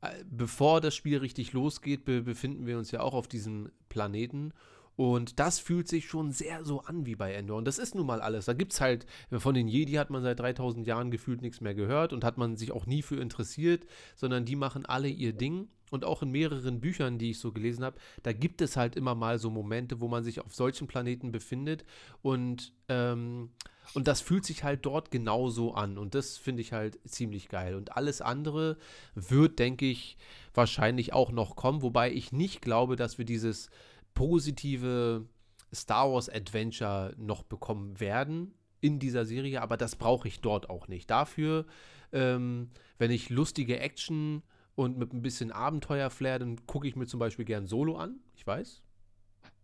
äh, 0.00 0.24
bevor 0.24 0.80
das 0.80 0.94
Spiel 0.94 1.18
richtig 1.18 1.52
losgeht, 1.52 2.04
be 2.04 2.22
befinden 2.22 2.66
wir 2.66 2.78
uns 2.78 2.90
ja 2.90 3.00
auch 3.00 3.14
auf 3.14 3.28
diesem 3.28 3.70
Planeten. 3.88 4.52
Und 4.96 5.40
das 5.40 5.58
fühlt 5.58 5.88
sich 5.88 6.06
schon 6.06 6.30
sehr 6.30 6.64
so 6.64 6.80
an 6.82 7.04
wie 7.04 7.16
bei 7.16 7.34
Endor. 7.34 7.58
Und 7.58 7.64
das 7.64 7.78
ist 7.78 7.94
nun 7.94 8.06
mal 8.06 8.20
alles. 8.20 8.44
Da 8.44 8.52
gibt 8.52 8.72
es 8.72 8.80
halt, 8.80 9.06
von 9.30 9.54
den 9.54 9.66
Jedi 9.66 9.94
hat 9.94 10.10
man 10.10 10.22
seit 10.22 10.38
3000 10.38 10.86
Jahren 10.86 11.10
gefühlt 11.10 11.42
nichts 11.42 11.60
mehr 11.60 11.74
gehört 11.74 12.12
und 12.12 12.22
hat 12.22 12.38
man 12.38 12.56
sich 12.56 12.70
auch 12.70 12.86
nie 12.86 13.02
für 13.02 13.16
interessiert, 13.16 13.86
sondern 14.14 14.44
die 14.44 14.56
machen 14.56 14.86
alle 14.86 15.08
ihr 15.08 15.32
Ding. 15.32 15.68
Und 15.94 16.04
auch 16.04 16.22
in 16.22 16.32
mehreren 16.32 16.80
Büchern, 16.80 17.18
die 17.18 17.30
ich 17.30 17.38
so 17.38 17.52
gelesen 17.52 17.84
habe, 17.84 18.00
da 18.24 18.32
gibt 18.32 18.60
es 18.60 18.76
halt 18.76 18.96
immer 18.96 19.14
mal 19.14 19.38
so 19.38 19.48
Momente, 19.48 20.00
wo 20.00 20.08
man 20.08 20.24
sich 20.24 20.40
auf 20.40 20.52
solchen 20.52 20.88
Planeten 20.88 21.30
befindet. 21.30 21.84
Und, 22.20 22.72
ähm, 22.88 23.50
und 23.94 24.08
das 24.08 24.20
fühlt 24.20 24.44
sich 24.44 24.64
halt 24.64 24.84
dort 24.84 25.12
genauso 25.12 25.72
an. 25.74 25.96
Und 25.96 26.16
das 26.16 26.36
finde 26.36 26.62
ich 26.62 26.72
halt 26.72 26.98
ziemlich 27.08 27.48
geil. 27.48 27.76
Und 27.76 27.96
alles 27.96 28.20
andere 28.20 28.76
wird, 29.14 29.60
denke 29.60 29.86
ich, 29.86 30.16
wahrscheinlich 30.52 31.12
auch 31.12 31.30
noch 31.30 31.54
kommen. 31.54 31.82
Wobei 31.82 32.12
ich 32.12 32.32
nicht 32.32 32.60
glaube, 32.60 32.96
dass 32.96 33.16
wir 33.16 33.24
dieses 33.24 33.70
positive 34.14 35.24
Star 35.72 36.12
Wars 36.12 36.28
Adventure 36.28 37.14
noch 37.18 37.44
bekommen 37.44 38.00
werden 38.00 38.52
in 38.80 38.98
dieser 38.98 39.26
Serie. 39.26 39.62
Aber 39.62 39.76
das 39.76 39.94
brauche 39.94 40.26
ich 40.26 40.40
dort 40.40 40.68
auch 40.68 40.88
nicht. 40.88 41.08
Dafür, 41.08 41.66
ähm, 42.10 42.70
wenn 42.98 43.12
ich 43.12 43.30
lustige 43.30 43.78
Action 43.78 44.42
und 44.74 44.98
mit 44.98 45.12
ein 45.12 45.22
bisschen 45.22 45.52
Abenteuer-Flair, 45.52 46.38
dann 46.40 46.66
gucke 46.66 46.88
ich 46.88 46.96
mir 46.96 47.06
zum 47.06 47.20
Beispiel 47.20 47.44
gern 47.44 47.66
Solo 47.66 47.96
an. 47.96 48.20
Ich 48.34 48.46
weiß, 48.46 48.82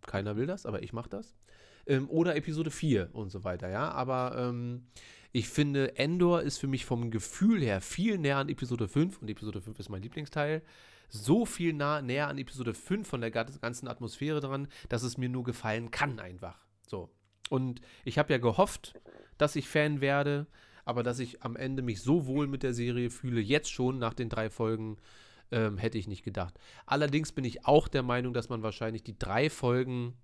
keiner 0.06 0.36
will 0.36 0.46
das, 0.46 0.66
aber 0.66 0.82
ich 0.82 0.92
mache 0.92 1.10
das. 1.10 1.34
Ähm, 1.86 2.08
oder 2.08 2.36
Episode 2.36 2.70
4 2.70 3.10
und 3.12 3.30
so 3.30 3.42
weiter, 3.44 3.68
ja. 3.68 3.90
Aber 3.90 4.36
ähm, 4.38 4.86
ich 5.32 5.48
finde, 5.48 5.96
Endor 5.96 6.42
ist 6.42 6.58
für 6.58 6.66
mich 6.66 6.84
vom 6.84 7.10
Gefühl 7.10 7.60
her 7.62 7.80
viel 7.80 8.18
näher 8.18 8.36
an 8.38 8.48
Episode 8.48 8.88
5 8.88 9.18
und 9.22 9.28
Episode 9.28 9.60
5 9.60 9.78
ist 9.78 9.88
mein 9.88 10.02
Lieblingsteil. 10.02 10.62
So 11.08 11.44
viel 11.44 11.72
nah, 11.72 12.02
näher 12.02 12.28
an 12.28 12.38
Episode 12.38 12.72
5 12.74 13.06
von 13.08 13.20
der 13.20 13.30
ga- 13.32 13.44
ganzen 13.60 13.88
Atmosphäre 13.88 14.40
dran, 14.40 14.68
dass 14.88 15.02
es 15.02 15.18
mir 15.18 15.28
nur 15.28 15.42
gefallen 15.42 15.90
kann, 15.90 16.20
einfach. 16.20 16.58
So. 16.86 17.10
Und 17.48 17.80
ich 18.04 18.16
habe 18.18 18.32
ja 18.32 18.38
gehofft, 18.38 18.94
dass 19.36 19.56
ich 19.56 19.66
Fan 19.66 20.00
werde, 20.00 20.46
aber 20.90 21.02
dass 21.02 21.20
ich 21.20 21.42
am 21.42 21.56
Ende 21.56 21.82
mich 21.82 22.02
so 22.02 22.26
wohl 22.26 22.46
mit 22.48 22.62
der 22.64 22.74
Serie 22.74 23.10
fühle, 23.10 23.40
jetzt 23.40 23.70
schon 23.70 23.98
nach 23.98 24.12
den 24.12 24.28
drei 24.28 24.50
Folgen, 24.50 24.96
ähm, 25.52 25.78
hätte 25.78 25.98
ich 25.98 26.08
nicht 26.08 26.24
gedacht. 26.24 26.58
Allerdings 26.84 27.32
bin 27.32 27.44
ich 27.44 27.64
auch 27.64 27.88
der 27.88 28.02
Meinung, 28.02 28.34
dass 28.34 28.48
man 28.48 28.62
wahrscheinlich 28.62 29.04
die 29.04 29.18
drei 29.18 29.48
Folgen 29.48 30.14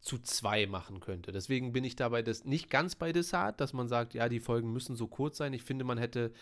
zu 0.00 0.18
zwei 0.18 0.66
machen 0.66 1.00
könnte. 1.00 1.30
Deswegen 1.30 1.72
bin 1.72 1.84
ich 1.84 1.94
dabei 1.94 2.22
das 2.22 2.44
nicht 2.44 2.70
ganz 2.70 2.96
bei 2.96 3.12
Desart, 3.12 3.60
dass 3.60 3.72
man 3.72 3.88
sagt, 3.88 4.14
ja, 4.14 4.28
die 4.28 4.40
Folgen 4.40 4.72
müssen 4.72 4.96
so 4.96 5.06
kurz 5.06 5.36
sein. 5.36 5.52
Ich 5.52 5.62
finde, 5.62 5.84
man 5.84 5.98
hätte 5.98 6.32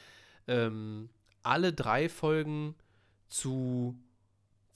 ähm, 0.47 1.11
alle 1.43 1.73
drei 1.73 2.09
Folgen 2.09 2.75
zu 3.29 3.99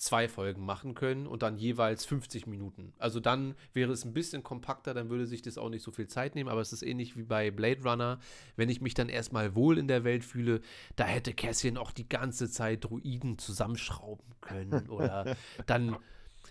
zwei 0.03 0.27
Folgen 0.29 0.65
machen 0.67 0.95
können 0.97 1.29
und 1.29 1.45
dann 1.45 1.57
jeweils 1.57 2.05
50 2.05 2.49
Minuten. 2.49 2.93
Also 2.99 3.21
dann 3.21 3.55
wäre 3.73 3.93
es 3.93 4.05
ein 4.05 4.13
bisschen 4.13 4.43
kompakter, 4.43 4.95
dann 4.95 5.11
würde 5.11 5.27
sich 5.27 5.43
das 5.43 5.59
auch 5.59 5.69
nicht 5.69 5.85
so 5.85 5.93
viel 5.93 6.09
Zeit 6.09 6.35
nehmen, 6.35 6.51
aber 6.51 6.61
es 6.61 6.73
ist 6.73 6.83
ähnlich 6.83 7.17
wie 7.17 7.23
bei 7.23 7.53
Blade 7.53 7.83
Runner. 7.85 8.19
Wenn 8.57 8.69
ich 8.69 8.81
mich 8.81 8.95
dann 8.95 9.09
erstmal 9.09 9.55
wohl 9.55 9.79
in 9.79 9.87
der 9.87 10.03
Welt 10.03 10.25
fühle, 10.25 10.61
da 10.97 11.05
hätte 11.05 11.33
Cassian 11.33 11.77
auch 11.77 11.93
die 11.93 12.09
ganze 12.09 12.51
Zeit 12.51 12.83
Druiden 12.83 13.39
zusammenschrauben 13.39 14.27
können 14.41 14.89
oder 14.91 15.37
dann 15.67 15.97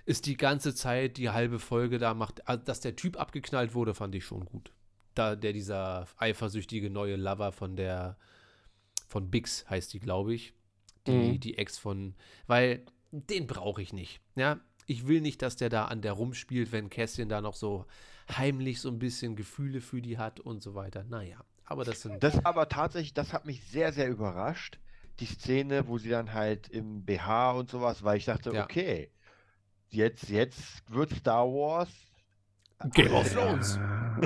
ist 0.05 0.27
die 0.27 0.37
ganze 0.37 0.73
Zeit 0.73 1.17
die 1.17 1.29
halbe 1.29 1.59
Folge 1.59 1.97
da 1.97 2.13
macht, 2.13 2.47
also, 2.47 2.63
dass 2.63 2.79
der 2.79 2.95
Typ 2.95 3.19
abgeknallt 3.19 3.73
wurde, 3.73 3.93
fand 3.93 4.15
ich 4.15 4.23
schon 4.23 4.45
gut. 4.45 4.71
Da 5.13 5.35
der 5.35 5.51
dieser 5.51 6.07
eifersüchtige 6.15 6.89
neue 6.89 7.17
Lover 7.17 7.51
von 7.51 7.75
der 7.75 8.17
von 9.09 9.29
Bix 9.29 9.69
heißt 9.69 9.91
die, 9.91 9.99
glaube 9.99 10.33
ich, 10.33 10.53
die 11.05 11.33
Mhm. 11.33 11.39
die 11.41 11.57
Ex 11.57 11.77
von, 11.77 12.15
weil 12.47 12.85
den 13.11 13.47
brauche 13.47 13.81
ich 13.81 13.93
nicht. 13.93 14.21
Ja, 14.35 14.59
ich 14.87 15.07
will 15.07 15.21
nicht, 15.21 15.41
dass 15.41 15.55
der 15.55 15.69
da 15.69 15.85
an 15.85 16.01
der 16.01 16.13
rumspielt, 16.13 16.71
wenn 16.71 16.89
Kästchen 16.89 17.29
da 17.29 17.41
noch 17.41 17.55
so 17.55 17.85
heimlich 18.35 18.81
so 18.81 18.89
ein 18.89 18.99
bisschen 18.99 19.35
Gefühle 19.35 19.81
für 19.81 20.01
die 20.01 20.17
hat 20.17 20.39
und 20.39 20.61
so 20.61 20.73
weiter. 20.75 21.03
Naja, 21.03 21.43
aber 21.65 21.83
das 21.85 22.01
sind 22.01 22.23
Das 22.23 22.43
aber 22.45 22.67
tatsächlich, 22.69 23.13
das 23.13 23.33
hat 23.33 23.45
mich 23.45 23.63
sehr, 23.63 23.93
sehr 23.93 24.09
überrascht. 24.09 24.79
Die 25.19 25.25
Szene, 25.25 25.87
wo 25.87 25.97
sie 25.97 26.09
dann 26.09 26.33
halt 26.33 26.69
im 26.69 27.05
BH 27.05 27.51
und 27.51 27.69
sowas, 27.69 28.03
weil 28.03 28.17
ich 28.17 28.25
dachte, 28.25 28.51
Ja. 28.51 28.63
okay, 28.63 29.11
jetzt, 29.89 30.29
jetzt 30.29 30.89
wird 30.91 31.11
Star 31.11 31.45
Wars. 31.47 31.89
Game 32.93 33.13
of 33.13 33.31
Thrones. 33.31 33.77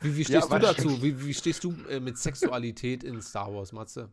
Wie, 0.00 0.16
wie 0.16 0.24
stehst 0.24 0.50
Ja, 0.50 0.58
du 0.58 0.66
dazu? 0.66 1.02
Wie, 1.02 1.24
wie 1.24 1.34
stehst 1.34 1.62
du 1.64 1.74
äh, 1.88 2.00
mit 2.00 2.18
Sexualität 2.18 3.04
in 3.04 3.22
Star 3.22 3.52
Wars, 3.54 3.72
Matze? 3.72 4.08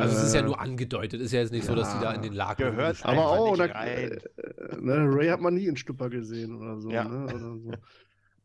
Also 0.00 0.16
es 0.16 0.24
ist 0.24 0.34
ja 0.34 0.42
nur 0.42 0.60
angedeutet, 0.60 1.20
ist 1.20 1.32
ja 1.32 1.40
jetzt 1.40 1.52
nicht 1.52 1.64
so, 1.64 1.74
dass 1.74 1.94
die 1.94 2.00
da 2.00 2.12
in 2.12 2.22
den 2.22 2.32
Laken 2.32 2.66
Gehört 2.66 3.04
Aber 3.04 3.26
auch, 3.28 3.56
nicht 3.56 3.60
da, 3.60 3.78
rein. 3.78 4.10
äh, 4.36 4.76
ne, 4.80 5.06
Ray 5.08 5.28
hat 5.28 5.40
man 5.40 5.54
nie 5.54 5.66
in 5.66 5.76
Stupper 5.76 6.10
gesehen 6.10 6.56
oder 6.56 6.80
so. 6.80 6.90
Ja. 6.90 7.04
Ne, 7.04 7.24
oder 7.24 7.38
so. 7.38 7.72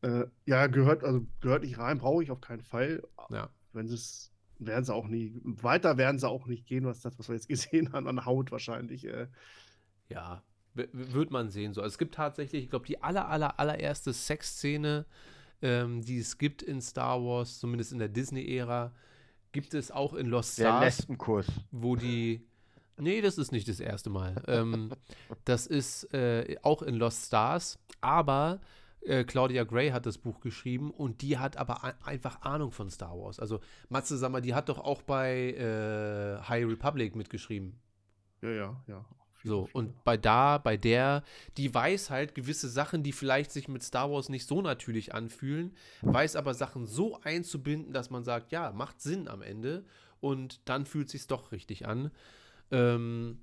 Äh, 0.01 0.25
ja, 0.45 0.67
gehört, 0.67 1.03
also 1.03 1.25
gehört 1.41 1.63
nicht 1.63 1.77
rein, 1.77 1.97
brauche 1.97 2.23
ich 2.23 2.31
auf 2.31 2.39
keinen 2.41 2.61
Fall. 2.61 3.03
Ja. 3.31 3.49
Wenn 3.73 3.87
sie 3.87 3.95
es, 3.95 4.31
werden 4.59 4.85
sie 4.85 4.93
auch 4.93 5.07
nie, 5.07 5.33
weiter 5.43 5.97
werden 5.97 6.19
sie 6.19 6.27
auch 6.29 6.45
nicht 6.45 6.65
gehen, 6.67 6.85
was 6.85 7.01
das, 7.01 7.17
was 7.19 7.27
wir 7.29 7.35
jetzt 7.35 7.49
gesehen 7.49 7.91
haben, 7.93 8.07
an 8.07 8.25
Haut 8.25 8.51
wahrscheinlich. 8.51 9.05
Äh, 9.05 9.27
Ja, 10.07 10.43
wird 10.73 11.31
man 11.31 11.49
sehen. 11.49 11.73
So. 11.73 11.81
Also 11.81 11.93
es 11.93 11.97
gibt 11.97 12.15
tatsächlich, 12.15 12.63
ich 12.63 12.69
glaube, 12.69 12.85
die 12.85 13.01
aller, 13.01 13.27
aller, 13.27 13.59
allererste 13.59 14.13
Sexszene, 14.13 15.05
ähm, 15.61 16.01
die 16.01 16.19
es 16.19 16.37
gibt 16.37 16.61
in 16.61 16.79
Star 16.79 17.21
Wars, 17.21 17.59
zumindest 17.59 17.91
in 17.91 17.99
der 17.99 18.07
Disney-Ära, 18.07 18.93
gibt 19.51 19.73
es 19.73 19.91
auch 19.91 20.13
in 20.13 20.27
Lost 20.27 20.57
Der 20.57 20.65
Stars, 20.67 20.83
Lesbenkurs. 20.83 21.47
wo 21.71 21.95
die. 21.95 22.45
Nee, 22.97 23.21
das 23.21 23.37
ist 23.37 23.51
nicht 23.51 23.67
das 23.67 23.79
erste 23.79 24.09
Mal. 24.09 24.41
ähm, 24.47 24.91
das 25.45 25.67
ist 25.67 26.13
äh, 26.13 26.57
auch 26.63 26.81
in 26.81 26.95
Lost 26.95 27.27
Stars, 27.27 27.79
aber 28.01 28.59
äh, 29.01 29.23
Claudia 29.23 29.63
Gray 29.63 29.91
hat 29.91 30.05
das 30.05 30.17
Buch 30.17 30.41
geschrieben 30.41 30.91
und 30.91 31.21
die 31.21 31.37
hat 31.37 31.55
aber 31.55 31.95
einfach 32.05 32.41
Ahnung 32.41 32.71
von 32.71 32.89
Star 32.89 33.17
Wars. 33.17 33.39
Also 33.39 33.61
Matze, 33.87 34.17
sag 34.17 34.31
mal, 34.31 34.41
die 34.41 34.53
hat 34.53 34.67
doch 34.67 34.79
auch 34.79 35.01
bei 35.01 35.53
äh, 35.53 36.41
High 36.47 36.65
Republic 36.67 37.15
mitgeschrieben. 37.15 37.79
ja, 38.41 38.49
ja, 38.49 38.83
ja. 38.87 39.05
So, 39.43 39.69
und 39.71 40.03
bei 40.03 40.17
da, 40.17 40.57
bei 40.57 40.75
der, 40.75 41.23
die 41.57 41.73
weiß 41.73 42.09
halt 42.09 42.35
gewisse 42.35 42.67
Sachen, 42.67 43.03
die 43.03 43.13
vielleicht 43.13 43.51
sich 43.51 43.67
mit 43.69 43.83
Star 43.83 44.11
Wars 44.11 44.29
nicht 44.29 44.45
so 44.45 44.61
natürlich 44.61 45.13
anfühlen, 45.13 45.75
weiß 46.01 46.35
aber 46.35 46.53
Sachen 46.53 46.85
so 46.85 47.19
einzubinden, 47.21 47.93
dass 47.93 48.09
man 48.09 48.23
sagt, 48.23 48.51
ja, 48.51 48.71
macht 48.71 49.01
Sinn 49.01 49.27
am 49.27 49.41
Ende 49.41 49.85
und 50.19 50.59
dann 50.65 50.85
fühlt 50.85 51.09
sich's 51.09 51.27
doch 51.27 51.53
richtig 51.53 51.87
an. 51.87 52.11
Ähm, 52.71 53.39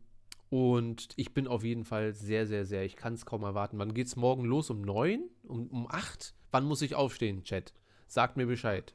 und 0.50 1.08
ich 1.16 1.32
bin 1.34 1.48
auf 1.48 1.64
jeden 1.64 1.84
Fall 1.84 2.12
sehr, 2.14 2.46
sehr, 2.46 2.66
sehr, 2.66 2.84
ich 2.84 2.96
kann 2.96 3.14
es 3.14 3.26
kaum 3.26 3.42
erwarten. 3.42 3.78
Wann 3.78 3.94
geht's 3.94 4.16
morgen 4.16 4.44
los? 4.44 4.70
Um 4.70 4.82
neun? 4.82 5.28
Um, 5.44 5.66
um 5.68 5.90
acht? 5.90 6.34
Wann 6.50 6.64
muss 6.64 6.82
ich 6.82 6.94
aufstehen, 6.94 7.42
Chat? 7.42 7.72
Sagt 8.06 8.36
mir 8.36 8.46
Bescheid. 8.46 8.94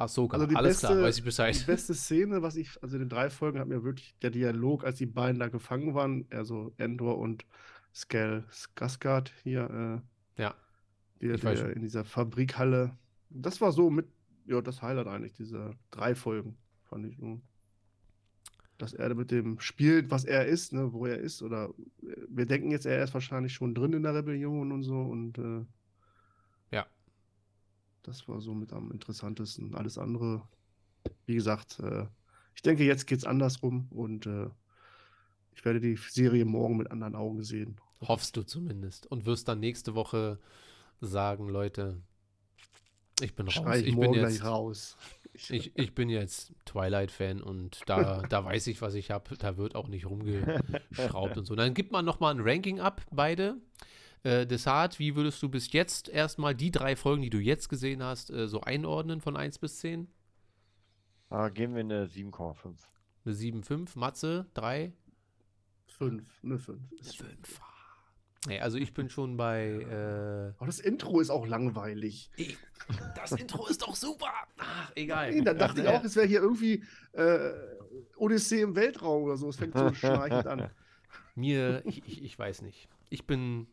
Ach 0.00 0.08
so, 0.08 0.28
Also 0.30 0.46
die 0.46 0.54
alles 0.54 0.78
klar, 0.78 0.92
beste- 0.92 1.02
weiß 1.04 1.14
ich 1.16 1.22
Die 1.22 1.26
Bescheid. 1.26 1.64
beste 1.66 1.92
Szene, 1.92 2.40
was 2.40 2.54
ich, 2.54 2.80
also 2.82 2.94
in 2.96 3.00
den 3.00 3.08
drei 3.08 3.30
Folgen 3.30 3.58
hat 3.58 3.66
mir 3.66 3.82
wirklich 3.82 4.14
der 4.22 4.30
Dialog, 4.30 4.84
als 4.84 4.98
die 4.98 5.06
beiden 5.06 5.40
da 5.40 5.48
gefangen 5.48 5.92
waren, 5.94 6.24
also 6.30 6.72
Endor 6.76 7.18
und 7.18 7.44
Skell 7.92 8.44
Skarsgård 8.52 9.32
hier, 9.42 10.02
Ja. 10.36 10.50
äh, 10.50 10.52
die, 11.20 11.30
weiß 11.42 11.58
die, 11.58 11.64
schon. 11.64 11.72
in 11.72 11.80
dieser 11.82 12.04
Fabrikhalle. 12.04 12.96
Das 13.30 13.60
war 13.60 13.72
so 13.72 13.90
mit, 13.90 14.06
ja, 14.46 14.60
das 14.62 14.82
Highlight 14.82 15.08
eigentlich, 15.08 15.32
diese 15.32 15.74
drei 15.90 16.14
Folgen, 16.14 16.56
fand 16.84 17.04
ich. 17.06 17.18
Dass 18.78 18.92
er 18.92 19.12
mit 19.16 19.32
dem 19.32 19.58
spielt, 19.58 20.12
was 20.12 20.24
er 20.24 20.46
ist, 20.46 20.72
ne, 20.72 20.92
wo 20.92 21.06
er 21.06 21.18
ist, 21.18 21.42
oder 21.42 21.70
äh, 22.04 22.14
wir 22.28 22.46
denken 22.46 22.70
jetzt, 22.70 22.86
er 22.86 23.02
ist 23.02 23.14
wahrscheinlich 23.14 23.52
schon 23.52 23.74
drin 23.74 23.94
in 23.94 24.04
der 24.04 24.14
Rebellion 24.14 24.70
und 24.70 24.84
so 24.84 25.00
und 25.00 25.38
äh, 25.38 25.42
Ja. 25.42 25.66
Das 28.08 28.26
war 28.26 28.40
so 28.40 28.54
mit 28.54 28.72
am 28.72 28.90
interessantesten. 28.90 29.74
Alles 29.74 29.98
andere, 29.98 30.42
wie 31.26 31.34
gesagt, 31.34 31.78
äh, 31.80 32.06
ich 32.54 32.62
denke, 32.62 32.84
jetzt 32.84 33.06
geht 33.06 33.18
es 33.18 33.24
andersrum 33.24 33.86
und 33.90 34.26
äh, 34.26 34.48
ich 35.54 35.64
werde 35.64 35.80
die 35.80 35.96
Serie 35.96 36.44
morgen 36.44 36.76
mit 36.76 36.90
anderen 36.90 37.14
Augen 37.14 37.42
sehen. 37.42 37.76
Hoffst 38.00 38.36
du 38.36 38.42
zumindest. 38.42 39.06
Und 39.06 39.26
wirst 39.26 39.48
dann 39.48 39.60
nächste 39.60 39.94
Woche 39.94 40.38
sagen, 41.00 41.48
Leute, 41.48 42.00
ich 43.20 43.34
bin 43.34 43.48
raus. 43.48 43.78
Ich 43.78 43.86
Ich 43.88 43.96
bin 43.96 44.14
jetzt, 44.14 44.44
raus. 44.44 44.96
Ich, 45.50 45.70
ich 45.76 45.94
bin 45.94 46.08
jetzt 46.08 46.52
Twilight-Fan 46.64 47.40
und 47.40 47.82
da, 47.86 48.22
da 48.28 48.44
weiß 48.44 48.66
ich, 48.66 48.82
was 48.82 48.94
ich 48.94 49.12
habe. 49.12 49.36
Da 49.36 49.56
wird 49.56 49.76
auch 49.76 49.86
nicht 49.86 50.06
rumgeschraubt 50.10 51.38
und 51.38 51.44
so. 51.44 51.54
Dann 51.54 51.74
gibt 51.74 51.92
man 51.92 52.04
nochmal 52.04 52.34
ein 52.34 52.40
Ranking 52.40 52.80
ab, 52.80 53.02
beide. 53.12 53.56
Äh, 54.22 54.46
Desart, 54.46 54.98
wie 54.98 55.14
würdest 55.14 55.42
du 55.42 55.48
bis 55.48 55.72
jetzt 55.72 56.08
erstmal 56.08 56.54
die 56.54 56.70
drei 56.70 56.96
Folgen, 56.96 57.22
die 57.22 57.30
du 57.30 57.38
jetzt 57.38 57.68
gesehen 57.68 58.02
hast, 58.02 58.30
äh, 58.30 58.48
so 58.48 58.60
einordnen 58.60 59.20
von 59.20 59.36
1 59.36 59.58
bis 59.58 59.78
10? 59.78 60.08
Ah, 61.30 61.48
geben 61.50 61.74
wir 61.74 61.80
eine 61.80 62.06
7,5. 62.06 62.74
Eine 63.24 63.34
7,5. 63.34 63.98
Matze, 63.98 64.46
3? 64.54 64.92
Fünf, 65.86 66.40
eine 66.42 66.58
fünf. 66.58 66.80
Eine 66.92 67.12
5. 67.12 67.60
Nee, 68.46 68.60
also 68.60 68.78
ich 68.78 68.94
bin 68.94 69.10
schon 69.10 69.36
bei. 69.36 69.66
Äh, 69.66 70.54
Aber 70.58 70.66
das 70.66 70.78
Intro 70.78 71.20
ist 71.20 71.30
auch 71.30 71.46
langweilig. 71.46 72.30
das 73.16 73.32
Intro 73.32 73.66
ist 73.66 73.82
doch 73.82 73.96
super. 73.96 74.32
Ach, 74.58 74.92
egal. 74.94 75.32
Nee, 75.32 75.42
dann 75.42 75.58
dachte 75.58 75.82
ich 75.82 75.88
auch, 75.88 76.04
es 76.04 76.14
wäre 76.14 76.26
hier 76.26 76.40
irgendwie 76.40 76.84
äh, 77.12 77.50
Odyssee 78.16 78.62
im 78.62 78.76
Weltraum 78.76 79.24
oder 79.24 79.36
so. 79.36 79.48
Es 79.48 79.56
fängt 79.56 79.76
so 79.76 79.92
schnarchend 79.92 80.46
an. 80.46 80.70
Mir, 81.34 81.82
ich, 81.84 82.06
ich, 82.06 82.22
ich 82.22 82.38
weiß 82.38 82.62
nicht. 82.62 82.88
Ich 83.10 83.26
bin 83.26 83.66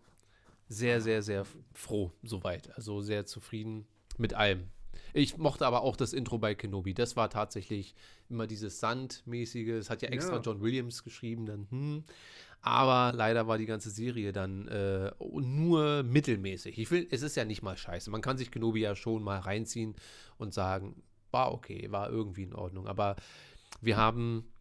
sehr, 0.68 1.02
sehr, 1.02 1.22
sehr 1.22 1.46
froh 1.74 2.12
soweit. 2.24 2.76
Also 2.76 3.02
sehr 3.02 3.26
zufrieden 3.26 3.86
mit 4.18 4.34
allem. 4.34 4.70
Ich 5.14 5.38
mochte 5.38 5.66
aber 5.66 5.82
auch 5.82 5.96
das 5.96 6.14
Intro 6.14 6.38
bei 6.40 6.56
Kenobi. 6.56 6.94
Das 6.94 7.16
war 7.16 7.30
tatsächlich 7.30 7.96
immer 8.30 8.48
dieses 8.48 8.80
Sandmäßige. 8.80 9.70
Es 9.70 9.90
hat 9.90 10.02
ja 10.02 10.10
extra 10.10 10.36
Ja. 10.36 10.42
John 10.42 10.62
Williams 10.62 11.04
geschrieben, 11.04 11.46
dann, 11.46 11.68
hm. 11.70 12.04
Aber 12.62 13.16
leider 13.16 13.48
war 13.48 13.60
die 13.60 13.68
ganze 13.68 13.92
Serie 13.92 14.34
dann 14.34 14.68
äh, 14.68 15.12
nur 15.20 16.02
mittelmäßig. 16.02 16.80
Ich 16.80 16.90
will, 16.90 17.08
es 17.12 17.22
ist 17.22 17.36
ja 17.36 17.46
nicht 17.46 17.62
mal 17.62 17.78
scheiße. 17.78 18.10
Man 18.10 18.22
kann 18.22 18.40
sich 18.40 18.50
Kenobi 18.50 18.82
ja 18.82 18.96
schon 18.96 19.22
mal 19.22 19.38
reinziehen 19.38 19.96
und 20.38 20.54
sagen, 20.54 21.04
war 21.30 21.54
okay, 21.54 21.92
war 21.92 22.10
irgendwie 22.10 22.44
in 22.44 22.56
Ordnung. 22.56 22.88
Aber 22.88 23.18
wir 23.82 23.98
haben 23.98 24.52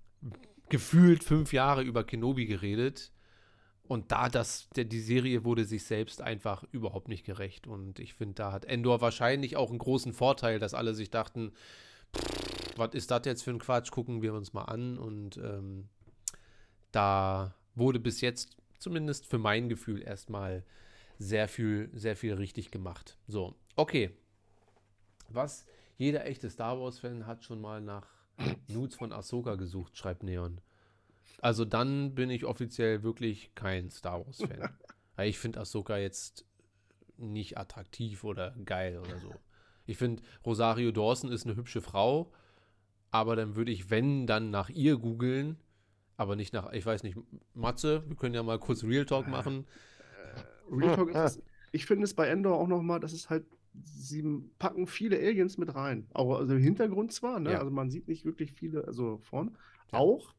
gefühlt 0.69 1.25
fünf 1.25 1.53
Jahre 1.55 1.83
über 1.83 2.05
Kenobi 2.05 2.45
geredet. 2.45 3.11
Und 3.87 4.13
da 4.13 4.29
das, 4.29 4.69
der, 4.71 4.85
die 4.85 5.01
Serie 5.01 5.45
wurde 5.45 5.65
sich 5.65 5.85
selbst 5.85 6.23
einfach 6.23 6.65
überhaupt 6.73 7.09
nicht 7.09 7.25
gerecht. 7.25 7.67
Und 7.67 7.99
ich 7.99 8.15
finde, 8.15 8.35
da 8.35 8.53
hat 8.53 8.65
Endor 8.65 9.01
wahrscheinlich 9.01 9.57
auch 9.57 9.69
einen 9.71 9.79
großen 9.79 10.13
Vorteil, 10.15 10.59
dass 10.59 10.73
alle 10.73 10.95
sich 10.95 11.11
dachten, 11.11 11.53
"Pff, 12.17 12.55
was 12.79 12.95
ist 12.95 13.11
das 13.11 13.23
jetzt 13.25 13.43
für 13.43 13.51
ein 13.51 13.59
Quatsch? 13.59 13.91
Gucken 13.91 14.23
wir 14.23 14.35
uns 14.35 14.53
mal 14.53 14.65
an. 14.65 14.99
Und 14.99 15.37
ähm, 15.37 15.89
da 16.93 17.55
wurde 17.75 18.01
bis 18.01 18.21
jetzt, 18.21 18.57
zumindest 18.79 19.27
für 19.27 19.39
mein 19.39 19.69
Gefühl, 19.69 20.03
erstmal 20.03 20.65
sehr 21.19 21.49
viel, 21.49 21.91
sehr 21.93 22.17
viel 22.17 22.35
richtig 22.35 22.71
gemacht. 22.71 23.19
So, 23.27 23.55
okay. 23.77 24.11
Was 25.29 25.65
jeder 25.97 26.27
echte 26.27 26.51
Star 26.51 26.81
Wars-Fan 26.81 27.27
hat 27.27 27.45
schon 27.45 27.61
mal 27.61 27.81
nach 27.81 28.07
Nudes 28.69 28.97
von 28.97 29.13
Ahsoka 29.13 29.55
gesucht, 29.55 29.97
schreibt 29.97 30.23
Neon. 30.23 30.61
Also 31.41 31.65
dann 31.65 32.15
bin 32.15 32.31
ich 32.31 32.45
offiziell 32.45 33.03
wirklich 33.03 33.55
kein 33.55 33.91
Star 33.91 34.25
Wars-Fan. 34.25 34.71
Ich 35.23 35.39
finde 35.39 35.61
Ahsoka 35.61 35.97
jetzt 35.97 36.45
nicht 37.19 37.57
attraktiv 37.57 38.25
oder 38.25 38.53
geil 38.65 38.99
oder 38.99 39.21
so. 39.21 39.33
Ich 39.87 39.97
finde, 39.97 40.25
Rosario 40.45 40.91
Dawson 40.91 41.31
ist 41.31 41.47
eine 41.47 41.55
hübsche 41.55 41.81
Frau, 41.81 42.33
aber 43.13 43.37
dann 43.37 43.55
würde 43.55 43.71
ich, 43.71 43.91
wenn, 43.91 44.27
dann 44.27 44.51
nach 44.51 44.71
ihr 44.71 44.97
googeln, 44.97 45.57
aber 46.17 46.35
nicht 46.35 46.53
nach, 46.53 46.73
ich 46.73 46.85
weiß 46.85 47.03
nicht, 47.05 47.17
Matze, 47.55 48.03
wir 48.09 48.17
können 48.17 48.35
ja 48.35 48.43
mal 48.43 48.59
kurz 48.59 48.83
Real 48.83 49.05
Talk 49.05 49.29
machen. 49.29 49.67
Real 50.71 50.97
Talk 50.97 51.15
ist, 51.15 51.43
ich 51.73 51.87
finde 51.87 52.05
es 52.05 52.15
bei 52.15 52.27
Endor 52.29 52.59
auch 52.59 52.69
nochmal, 52.69 53.01
dass 53.01 53.13
es 53.13 53.31
halt, 53.31 53.45
sie 53.85 54.23
packen 54.59 54.87
viele 54.87 55.17
Aliens 55.17 55.59
mit 55.59 55.75
rein. 55.75 56.09
Auch 56.15 56.39
also 56.39 56.55
im 56.55 56.61
Hintergrund 56.61 57.13
zwar, 57.13 57.41
ne? 57.41 57.53
Ja. 57.53 57.59
Also 57.59 57.71
man 57.71 57.91
sieht 57.91 58.09
nicht 58.09 58.25
wirklich 58.25 58.53
viele, 58.53 58.87
also 58.87 59.19
vorn. 59.19 59.57
Ja. 59.93 59.99
Auch. 59.99 60.35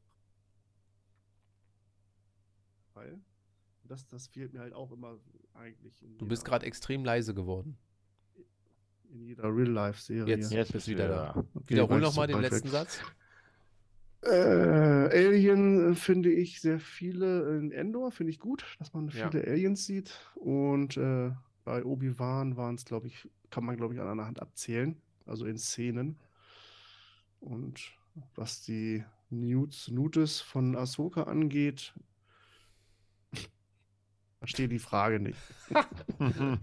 Weil 2.96 3.20
das, 3.84 4.08
das 4.08 4.28
fehlt 4.28 4.54
mir 4.54 4.62
halt 4.62 4.74
auch 4.74 4.92
immer 4.92 5.20
eigentlich 5.54 6.02
in 6.02 6.18
Du 6.18 6.26
bist 6.28 6.44
gerade 6.44 6.66
extrem 6.66 7.06
leise 7.06 7.34
geworden. 7.36 7.78
in 9.12 9.22
jeder 9.22 9.44
Real-Life-Serie. 9.56 10.36
Jetzt. 10.36 10.52
Jetzt 10.52 10.74
bist 10.74 10.88
du 10.88 10.92
wieder 10.92 11.08
da. 11.08 11.46
Okay, 11.54 11.76
Wiederhol 11.76 12.00
nochmal 12.02 12.26
den 12.28 12.42
letzten. 12.42 12.68
Satz. 12.70 13.00
Äh, 14.24 14.30
Alien 15.28 15.92
äh, 15.92 15.96
finde 15.96 16.32
ich 16.32 16.60
sehr 16.60 16.80
viele 16.80 17.58
in 17.60 17.72
Endor, 17.72 18.12
finde 18.12 18.32
ich 18.32 18.40
gut, 18.40 18.66
dass 18.80 18.92
man 18.94 19.08
Ja. 19.10 19.30
viele 19.30 19.46
Aliens 19.46 19.86
sieht. 19.86 20.20
Und 20.36 20.98
äh, 20.98 21.32
bei 21.64 21.86
Obi-Wan 21.86 22.58
waren 22.58 22.76
es, 22.76 22.86
glaube 22.86 23.08
ich, 23.08 23.30
kann 23.52 23.64
man, 23.66 23.78
glaube 23.78 23.94
ich, 23.94 24.00
an 24.00 24.08
einer 24.08 24.26
Hand 24.26 24.42
abzählen, 24.42 25.00
also 25.28 25.46
in 25.46 25.58
Szenen. 25.60 26.18
Und 27.40 27.94
was 28.34 28.62
die 28.64 29.04
Newts, 29.30 29.90
Nutes 29.92 30.42
von 30.42 30.76
Ahsoka 30.76 31.24
angeht, 31.24 31.94
verstehe 34.46 34.68
die 34.68 34.80
Frage 34.80 35.20
nicht. 35.20 35.38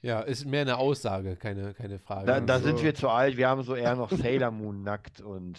Ja, 0.00 0.20
ist 0.20 0.46
mehr 0.46 0.60
eine 0.62 0.78
Aussage, 0.78 1.34
keine, 1.34 1.74
keine 1.74 1.98
Frage. 1.98 2.26
Da, 2.26 2.38
da 2.40 2.60
sind 2.60 2.74
Also- 2.74 2.84
wir 2.84 2.94
zu 2.94 3.08
alt. 3.08 3.36
Wir 3.36 3.48
haben 3.48 3.62
so 3.64 3.74
eher 3.74 3.96
noch 3.96 4.10
Sailor 4.12 4.52
Moon 4.52 4.82
nackt 4.84 5.20
und 5.20 5.58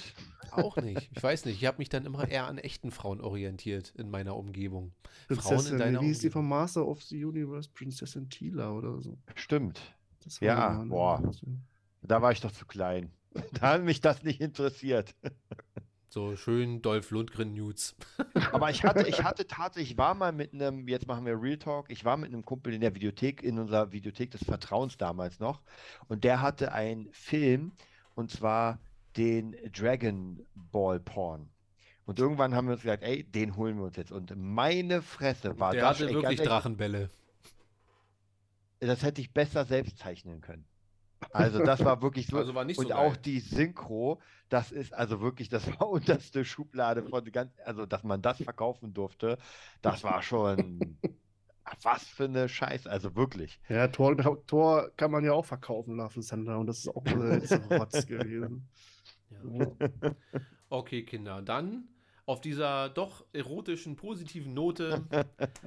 Auch 0.51 0.77
nicht. 0.77 1.09
Ich 1.13 1.21
weiß 1.21 1.43
nicht. 1.45 1.57
Ich 1.61 1.65
habe 1.67 1.77
mich 1.79 1.89
dann 1.89 2.05
immer 2.05 2.25
eher 2.27 2.47
an 2.47 2.57
echten 2.57 2.89
Frauen 2.91 3.19
orientiert 3.21 3.93
in 3.97 4.09
meiner 4.09 4.37
Umgebung. 4.37 4.93
Frauen 5.27 5.29
in 5.29 5.35
Prinzessin, 5.37 5.77
deiner 5.77 6.01
wie 6.01 6.05
hieß 6.05 6.19
die 6.19 6.29
vom 6.29 6.47
Master 6.47 6.87
of 6.87 7.03
the 7.03 7.23
Universe? 7.23 7.69
Prinzessin 7.73 8.29
Tila 8.29 8.71
oder 8.71 8.99
so. 9.01 9.17
stimmt. 9.35 9.81
Das 10.23 10.39
Ja, 10.39 10.83
boah. 10.87 11.21
Da 12.01 12.21
war 12.21 12.31
ich 12.31 12.39
doch 12.41 12.51
zu 12.51 12.65
klein. 12.65 13.11
Da 13.53 13.73
hat 13.73 13.83
mich 13.83 13.99
das 14.01 14.23
nicht 14.23 14.39
interessiert. 14.41 15.13
So 16.11 16.35
schön 16.35 16.81
Dolph 16.81 17.11
Lundgren 17.11 17.53
Nudes. 17.53 17.95
Aber 18.51 18.71
ich 18.71 18.83
hatte, 18.83 19.07
ich 19.07 19.23
hatte 19.23 19.45
tatsächlich, 19.45 19.91
ich 19.91 19.97
war 19.97 20.15
mal 20.15 20.31
mit 20.31 20.53
einem, 20.53 20.87
jetzt 20.87 21.05
machen 21.05 21.23
wir 21.23 21.39
Real 21.39 21.57
Talk, 21.57 21.91
ich 21.91 22.03
war 22.03 22.17
mit 22.17 22.33
einem 22.33 22.43
Kumpel 22.43 22.73
in 22.73 22.81
der 22.81 22.95
Videothek, 22.95 23.43
in 23.43 23.59
unserer 23.59 23.91
Videothek 23.91 24.31
des 24.31 24.43
Vertrauens 24.43 24.97
damals 24.97 25.39
noch. 25.39 25.61
Und 26.07 26.23
der 26.23 26.41
hatte 26.41 26.71
einen 26.71 27.11
Film, 27.11 27.73
und 28.15 28.31
zwar 28.31 28.79
den 29.17 29.55
Dragon 29.71 30.43
Ball 30.55 30.99
Porn. 30.99 31.47
Und 32.05 32.17
irgendwann 32.17 32.55
haben 32.55 32.65
wir 32.67 32.73
uns 32.73 32.81
gesagt, 32.81 33.03
ey, 33.03 33.23
den 33.23 33.55
holen 33.55 33.77
wir 33.77 33.83
uns 33.85 33.95
jetzt. 33.95 34.11
Und 34.11 34.33
meine 34.35 35.03
Fresse 35.03 35.59
war 35.59 35.73
Der 35.73 35.81
das 35.83 35.99
hatte 35.99 36.09
ey, 36.09 36.15
wirklich 36.15 36.41
Drachenbälle. 36.41 37.11
Das 38.79 39.03
hätte 39.03 39.21
ich 39.21 39.31
besser 39.31 39.63
selbst 39.65 39.99
zeichnen 39.99 40.41
können. 40.41 40.65
Also 41.31 41.59
das 41.59 41.83
war 41.83 42.01
wirklich 42.01 42.27
so. 42.27 42.37
Also 42.37 42.55
war 42.55 42.65
nicht 42.65 42.79
so 42.79 42.85
und 42.85 42.93
auch 42.93 43.13
geil. 43.13 43.21
die 43.25 43.39
Synchro, 43.39 44.19
das 44.49 44.71
ist 44.71 44.93
also 44.93 45.21
wirklich, 45.21 45.49
das 45.49 45.67
war 45.67 45.89
unterste 45.89 46.43
Schublade 46.45 47.03
von 47.03 47.23
ganz, 47.31 47.51
also 47.65 47.85
dass 47.85 48.03
man 48.03 48.21
das 48.21 48.41
verkaufen 48.41 48.93
durfte, 48.93 49.37
das 49.81 50.03
war 50.03 50.21
schon 50.21 50.97
was 51.83 52.03
für 52.03 52.25
eine 52.25 52.49
Scheiße, 52.49 52.89
also 52.89 53.15
wirklich. 53.15 53.59
Ja, 53.69 53.87
Tor, 53.87 54.17
Tor 54.47 54.89
kann 54.97 55.11
man 55.11 55.23
ja 55.23 55.33
auch 55.33 55.45
verkaufen 55.45 55.97
lassen, 55.97 56.21
Sender, 56.21 56.57
und 56.57 56.67
das 56.67 56.79
ist 56.79 56.89
auch 56.89 57.05
ein 57.05 57.43
Rotz 57.71 58.05
gewesen. 58.07 58.67
Ja. 59.29 59.67
Okay, 60.69 61.03
Kinder, 61.03 61.41
dann 61.41 61.87
auf 62.25 62.41
dieser 62.41 62.89
doch 62.89 63.25
erotischen, 63.33 63.95
positiven 63.95 64.53
Note 64.53 65.03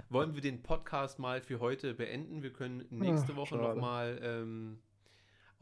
wollen 0.08 0.34
wir 0.34 0.40
den 0.40 0.62
Podcast 0.62 1.18
mal 1.18 1.40
für 1.40 1.58
heute 1.58 1.94
beenden. 1.94 2.42
Wir 2.42 2.52
können 2.52 2.84
nächste 2.90 3.32
Ach, 3.32 3.36
Woche 3.36 3.56
nochmal 3.56 4.20
ähm, 4.22 4.78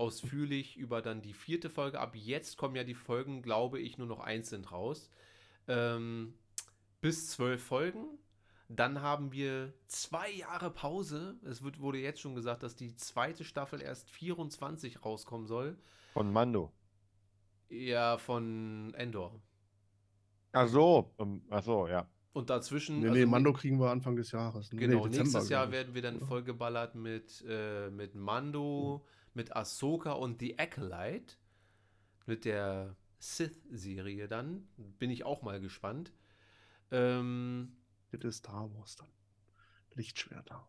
ausführlich 0.00 0.76
über 0.76 1.02
dann 1.02 1.20
die 1.22 1.34
vierte 1.34 1.70
Folge. 1.70 2.00
Ab 2.00 2.16
jetzt 2.16 2.56
kommen 2.56 2.74
ja 2.74 2.84
die 2.84 2.94
Folgen, 2.94 3.42
glaube 3.42 3.78
ich, 3.78 3.98
nur 3.98 4.06
noch 4.06 4.20
einzeln 4.20 4.64
raus. 4.64 5.10
Ähm, 5.68 6.34
bis 7.00 7.28
zwölf 7.28 7.62
Folgen. 7.62 8.18
Dann 8.68 9.02
haben 9.02 9.32
wir 9.32 9.74
zwei 9.86 10.30
Jahre 10.30 10.70
Pause. 10.70 11.38
Es 11.44 11.62
wird, 11.62 11.80
wurde 11.80 11.98
jetzt 11.98 12.20
schon 12.20 12.34
gesagt, 12.34 12.62
dass 12.62 12.76
die 12.76 12.94
zweite 12.96 13.44
Staffel 13.44 13.82
erst 13.82 14.08
24 14.10 15.04
rauskommen 15.04 15.46
soll. 15.46 15.76
Von 16.12 16.32
Mando. 16.32 16.72
Ja, 17.68 18.16
von 18.18 18.92
Endor. 18.94 19.40
Ach 20.52 20.66
so, 20.68 21.12
um, 21.16 21.42
ach 21.50 21.62
so, 21.62 21.86
ja. 21.88 22.08
Und 22.32 22.48
dazwischen. 22.50 23.00
Nee, 23.00 23.08
also 23.08 23.18
nee, 23.18 23.26
Mando 23.26 23.52
kriegen 23.52 23.78
wir 23.80 23.90
Anfang 23.90 24.16
des 24.16 24.30
Jahres. 24.32 24.72
ne? 24.72 24.78
Genau, 24.78 25.04
Nee, 25.04 25.10
Dezember, 25.10 25.22
nächstes 25.24 25.48
Jahr 25.48 25.70
werden 25.72 25.94
wir 25.94 26.02
dann 26.02 26.20
Ja. 26.20 26.26
vollgeballert 26.26 26.94
mit, 26.94 27.44
äh, 27.48 27.90
mit 27.90 28.14
Mando, 28.14 29.04
mit 29.34 29.54
Ahsoka 29.56 30.12
und 30.12 30.40
The 30.40 30.58
Acolyte. 30.58 31.36
Mit 32.26 32.44
der 32.44 32.96
Sith-Serie 33.18 34.28
dann. 34.28 34.68
Bin 34.98 35.10
ich 35.10 35.24
auch 35.24 35.42
mal 35.42 35.60
gespannt. 35.60 36.12
Ähm, 36.90 37.76
ist 38.12 38.38
Star 38.38 38.72
Wars 38.74 38.96
dann. 38.96 39.08
Lichtschwerter. 39.94 40.66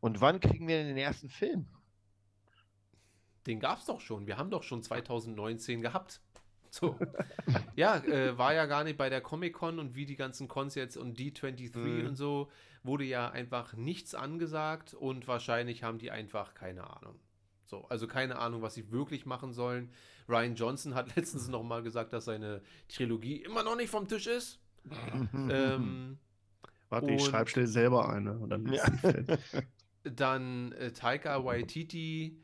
Und 0.00 0.20
wann 0.20 0.40
kriegen 0.40 0.68
wir 0.68 0.76
denn 0.78 0.88
den 0.88 0.98
ersten 0.98 1.28
Film? 1.28 1.66
den 3.46 3.60
gab 3.60 3.78
es 3.78 3.84
doch 3.86 4.00
schon. 4.00 4.26
Wir 4.26 4.38
haben 4.38 4.50
doch 4.50 4.62
schon 4.62 4.82
2019 4.82 5.80
gehabt. 5.80 6.20
So. 6.70 6.98
ja, 7.76 7.96
äh, 7.98 8.36
war 8.36 8.52
ja 8.54 8.66
gar 8.66 8.84
nicht 8.84 8.98
bei 8.98 9.08
der 9.08 9.20
Comic-Con 9.20 9.78
und 9.78 9.94
wie 9.94 10.04
die 10.04 10.16
ganzen 10.16 10.48
Cons 10.48 10.74
jetzt 10.74 10.96
und 10.96 11.18
D23 11.18 11.76
Mhm. 11.76 12.06
und 12.08 12.16
so, 12.16 12.50
wurde 12.82 13.04
ja 13.04 13.30
einfach 13.30 13.74
nichts 13.74 14.14
angesagt 14.14 14.94
und 14.94 15.28
wahrscheinlich 15.28 15.82
haben 15.82 15.98
die 15.98 16.10
einfach 16.10 16.54
keine 16.54 16.88
Ahnung. 16.90 17.18
So, 17.66 17.84
also 17.88 18.06
keine 18.06 18.38
Ahnung, 18.38 18.62
was 18.62 18.74
sie 18.74 18.90
wirklich 18.90 19.26
machen 19.26 19.52
sollen. 19.52 19.90
Ryan 20.28 20.54
Johnson 20.54 20.94
hat 20.94 21.14
letztens 21.16 21.48
noch 21.48 21.62
mal 21.62 21.82
gesagt, 21.82 22.12
dass 22.12 22.24
seine 22.24 22.62
Trilogie 22.88 23.36
immer 23.36 23.62
noch 23.62 23.76
nicht 23.76 23.90
vom 23.90 24.08
Tisch 24.08 24.26
ist. 24.26 24.60
ähm, 25.50 26.18
Warte, 26.88 27.10
ich 27.10 27.24
schreibe 27.24 27.50
schnell 27.50 27.66
selber 27.66 28.08
eine. 28.08 28.38
Und 28.38 28.50
dann 28.50 28.72
Ja. 28.72 28.84
Dann 30.04 30.70
äh, 30.72 30.92
Taika 30.92 31.44
Waititi 31.44 32.38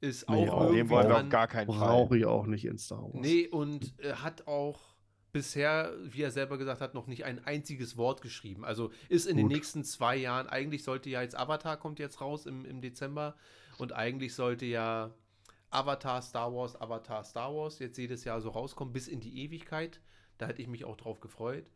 ist 0.00 0.28
Nee, 0.30 0.48
auch 0.48 0.66
Den 0.66 0.74
irgendwie 0.74 0.90
wollen 0.90 1.08
wir 1.08 1.20
auf 1.22 1.28
gar 1.28 1.48
keinen 1.48 1.66
Fall. 1.66 1.78
Brauche 1.78 2.16
ich 2.16 2.24
auch 2.26 2.46
nicht 2.46 2.64
in 2.64 2.78
Star 2.78 3.02
Wars. 3.02 3.14
Nee, 3.14 3.48
und 3.48 3.98
äh, 3.98 4.12
hat 4.14 4.46
auch 4.46 4.92
bisher, 5.32 5.92
wie 6.04 6.22
er 6.22 6.30
selber 6.30 6.58
gesagt 6.58 6.80
hat, 6.80 6.94
noch 6.94 7.06
nicht 7.06 7.24
ein 7.24 7.44
einziges 7.44 7.96
Wort 7.96 8.20
geschrieben. 8.20 8.64
Also 8.64 8.92
ist 9.08 9.26
in 9.26 9.36
den 9.36 9.46
Gut. 9.46 9.56
nächsten 9.56 9.82
zwei 9.82 10.16
Jahren, 10.16 10.46
eigentlich 10.46 10.84
sollte 10.84 11.10
ja 11.10 11.22
jetzt 11.22 11.36
Avatar 11.36 11.76
kommt 11.76 11.98
jetzt 11.98 12.20
raus 12.20 12.46
im, 12.46 12.64
im 12.64 12.80
Dezember 12.80 13.34
und 13.82 13.92
eigentlich 13.92 14.34
sollte 14.34 14.64
ja 14.64 15.12
Avatar 15.70 16.22
Star 16.22 16.54
Wars, 16.54 16.80
Avatar 16.80 17.24
Star 17.24 17.54
Wars 17.54 17.78
jetzt 17.78 17.98
jedes 17.98 18.24
Jahr 18.24 18.40
so 18.40 18.50
rauskommen 18.50 18.92
bis 18.92 19.08
in 19.08 19.20
die 19.20 19.42
Ewigkeit. 19.44 20.00
Da 20.38 20.46
hätte 20.46 20.62
ich 20.62 20.68
mich 20.68 20.84
auch 20.84 20.96
drauf 20.96 21.20
gefreut. 21.20 21.66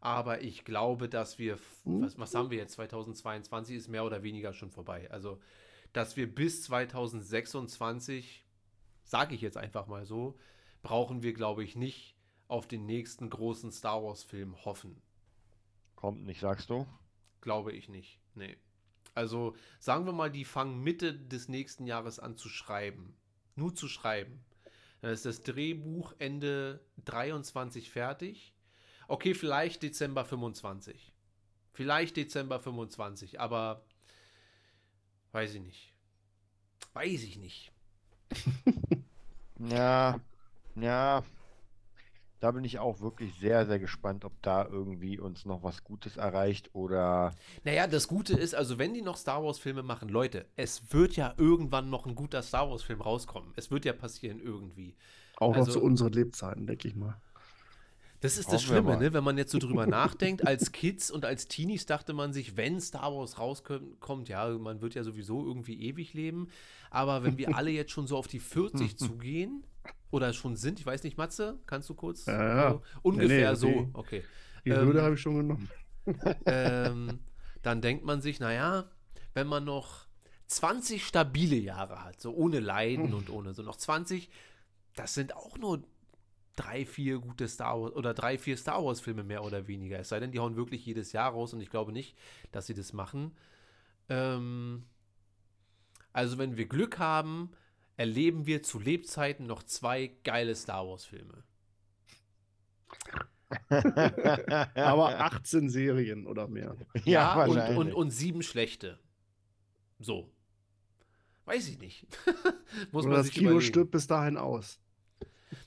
Aber 0.00 0.40
ich 0.40 0.64
glaube, 0.64 1.08
dass 1.08 1.38
wir, 1.38 1.58
Hm. 1.84 2.02
was, 2.02 2.18
was 2.18 2.34
haben 2.34 2.50
wir 2.50 2.58
jetzt? 2.58 2.72
2022 2.72 3.76
ist 3.76 3.88
mehr 3.88 4.04
oder 4.04 4.22
weniger 4.22 4.54
schon 4.54 4.70
vorbei. 4.70 5.10
Also, 5.10 5.38
dass 5.92 6.16
wir 6.16 6.32
bis 6.34 6.62
2026, 6.62 8.46
sage 9.04 9.34
ich 9.34 9.42
jetzt 9.42 9.58
einfach 9.58 9.86
mal 9.86 10.06
so, 10.06 10.38
brauchen 10.82 11.22
wir, 11.22 11.34
glaube 11.34 11.62
ich, 11.62 11.76
nicht 11.76 12.16
auf 12.48 12.66
den 12.66 12.86
nächsten 12.86 13.28
großen 13.28 13.70
Star 13.70 14.02
Wars-Film 14.02 14.64
hoffen. 14.64 15.02
Kommt 15.94 16.24
nicht, 16.24 16.40
sagst 16.40 16.70
du? 16.70 16.86
Glaube 17.42 17.72
ich 17.72 17.88
nicht. 17.90 18.18
Nee. 18.34 18.56
Also 19.14 19.54
sagen 19.78 20.06
wir 20.06 20.12
mal, 20.12 20.30
die 20.30 20.44
fangen 20.44 20.82
Mitte 20.82 21.14
des 21.14 21.48
nächsten 21.48 21.86
Jahres 21.86 22.18
an 22.18 22.36
zu 22.36 22.48
schreiben. 22.48 23.16
Nur 23.56 23.74
zu 23.74 23.88
schreiben. 23.88 24.44
Dann 25.00 25.12
ist 25.12 25.24
das 25.24 25.42
Drehbuch 25.42 26.14
Ende 26.18 26.80
23 27.04 27.90
fertig. 27.90 28.54
Okay, 29.08 29.34
vielleicht 29.34 29.82
Dezember 29.82 30.24
25. 30.24 31.12
Vielleicht 31.72 32.16
Dezember 32.16 32.60
25, 32.60 33.40
aber 33.40 33.84
weiß 35.32 35.54
ich 35.54 35.62
nicht. 35.62 35.94
Weiß 36.92 37.22
ich 37.22 37.36
nicht. 37.36 37.72
Ja, 39.68 40.18
ja. 40.74 41.22
Da 42.40 42.52
bin 42.52 42.64
ich 42.64 42.78
auch 42.78 43.00
wirklich 43.00 43.34
sehr, 43.38 43.66
sehr 43.66 43.78
gespannt, 43.78 44.24
ob 44.24 44.32
da 44.40 44.64
irgendwie 44.66 45.18
uns 45.18 45.44
noch 45.44 45.62
was 45.62 45.84
Gutes 45.84 46.16
erreicht 46.16 46.70
oder. 46.74 47.34
Naja, 47.64 47.86
das 47.86 48.08
Gute 48.08 48.32
ist, 48.34 48.54
also 48.54 48.78
wenn 48.78 48.94
die 48.94 49.02
noch 49.02 49.18
Star 49.18 49.44
Wars-Filme 49.44 49.82
machen, 49.82 50.08
Leute, 50.08 50.46
es 50.56 50.82
wird 50.90 51.16
ja 51.16 51.34
irgendwann 51.36 51.90
noch 51.90 52.06
ein 52.06 52.14
guter 52.14 52.42
Star 52.42 52.70
Wars-Film 52.70 53.02
rauskommen. 53.02 53.52
Es 53.56 53.70
wird 53.70 53.84
ja 53.84 53.92
passieren 53.92 54.40
irgendwie. 54.40 54.96
Auch 55.36 55.50
noch 55.50 55.58
Also- 55.66 55.72
zu 55.72 55.82
unseren 55.82 56.12
Lebzeiten, 56.12 56.66
denke 56.66 56.88
ich 56.88 56.96
mal. 56.96 57.20
Das 58.22 58.36
ist 58.36 58.48
das 58.52 58.62
Hoffen 58.62 58.66
Schlimme, 58.84 58.98
ne? 58.98 59.14
wenn 59.14 59.24
man 59.24 59.38
jetzt 59.38 59.50
so 59.52 59.58
drüber 59.58 59.86
nachdenkt. 59.86 60.46
Als 60.46 60.72
Kids 60.72 61.10
und 61.10 61.24
als 61.24 61.46
Teenies 61.48 61.86
dachte 61.86 62.12
man 62.12 62.32
sich, 62.34 62.56
wenn 62.56 62.78
Star 62.80 63.14
Wars 63.14 63.38
rauskommt, 63.38 64.28
ja, 64.28 64.48
man 64.58 64.82
wird 64.82 64.94
ja 64.94 65.04
sowieso 65.04 65.42
irgendwie 65.44 65.80
ewig 65.82 66.12
leben. 66.12 66.48
Aber 66.90 67.22
wenn 67.24 67.38
wir 67.38 67.56
alle 67.56 67.70
jetzt 67.70 67.92
schon 67.92 68.06
so 68.06 68.16
auf 68.18 68.28
die 68.28 68.38
40 68.40 68.98
zugehen 68.98 69.64
oder 70.10 70.32
schon 70.32 70.56
sind, 70.56 70.80
ich 70.80 70.86
weiß 70.86 71.02
nicht, 71.04 71.16
Matze, 71.18 71.58
kannst 71.66 71.88
du 71.88 71.94
kurz? 71.94 72.26
Ja, 72.26 72.46
ja. 72.56 72.70
So, 72.70 72.82
ungefähr 73.02 73.28
Nee, 73.28 73.50
nee, 73.50 73.54
so, 73.56 73.68
nee. 73.68 73.88
okay. 73.92 74.24
Die 74.64 74.70
Ähm, 74.70 74.86
Hürde 74.86 75.02
habe 75.02 75.14
ich 75.14 75.20
schon 75.20 75.36
genommen. 75.36 75.70
ähm, 76.46 77.20
dann 77.62 77.80
denkt 77.80 78.04
man 78.04 78.20
sich, 78.20 78.40
naja, 78.40 78.90
wenn 79.34 79.46
man 79.46 79.64
noch 79.64 80.06
20 80.46 81.04
stabile 81.06 81.56
Jahre 81.56 82.04
hat, 82.04 82.20
so 82.20 82.32
ohne 82.34 82.60
Leiden 82.60 83.14
und 83.14 83.30
ohne 83.30 83.54
so 83.54 83.62
noch 83.62 83.76
20, 83.76 84.30
das 84.96 85.14
sind 85.14 85.34
auch 85.36 85.56
nur 85.58 85.82
drei, 86.56 86.84
vier 86.84 87.18
gute 87.20 87.46
Star 87.48 87.80
Wars 87.80 87.92
oder 87.94 88.12
drei, 88.14 88.36
vier 88.36 88.56
Star 88.56 88.84
Wars 88.84 89.00
Filme 89.00 89.22
mehr 89.22 89.44
oder 89.44 89.68
weniger. 89.68 89.98
Es 90.00 90.08
sei 90.08 90.18
denn, 90.20 90.32
die 90.32 90.40
hauen 90.40 90.56
wirklich 90.56 90.84
jedes 90.84 91.12
Jahr 91.12 91.30
raus 91.32 91.54
und 91.54 91.60
ich 91.60 91.70
glaube 91.70 91.92
nicht, 91.92 92.16
dass 92.50 92.66
sie 92.66 92.74
das 92.74 92.92
machen. 92.92 93.36
Ähm, 94.08 94.84
also 96.12 96.38
wenn 96.38 96.56
wir 96.56 96.66
Glück 96.66 96.98
haben, 96.98 97.50
erleben 98.00 98.46
wir 98.46 98.62
zu 98.62 98.78
Lebzeiten 98.80 99.46
noch 99.46 99.62
zwei 99.62 100.10
geile 100.24 100.54
Star 100.54 100.86
Wars 100.88 101.04
Filme. 101.04 101.44
Aber 104.74 105.20
18 105.20 105.68
Serien 105.70 106.26
oder 106.26 106.48
mehr. 106.48 106.76
ja, 107.04 107.44
und, 107.44 107.56
wahrscheinlich. 107.56 107.78
und, 107.78 107.92
und 107.94 108.10
sieben 108.10 108.42
schlechte. 108.42 108.98
So. 109.98 110.30
Weiß 111.44 111.68
ich 111.68 111.78
nicht. 111.78 112.06
Muss 112.92 113.04
Oder 113.04 113.08
man 113.10 113.16
das 113.18 113.26
sich 113.26 113.34
Kino 113.34 113.50
überlegen. 113.50 113.68
stirbt 113.72 113.90
bis 113.90 114.06
dahin 114.06 114.36
aus. 114.36 114.78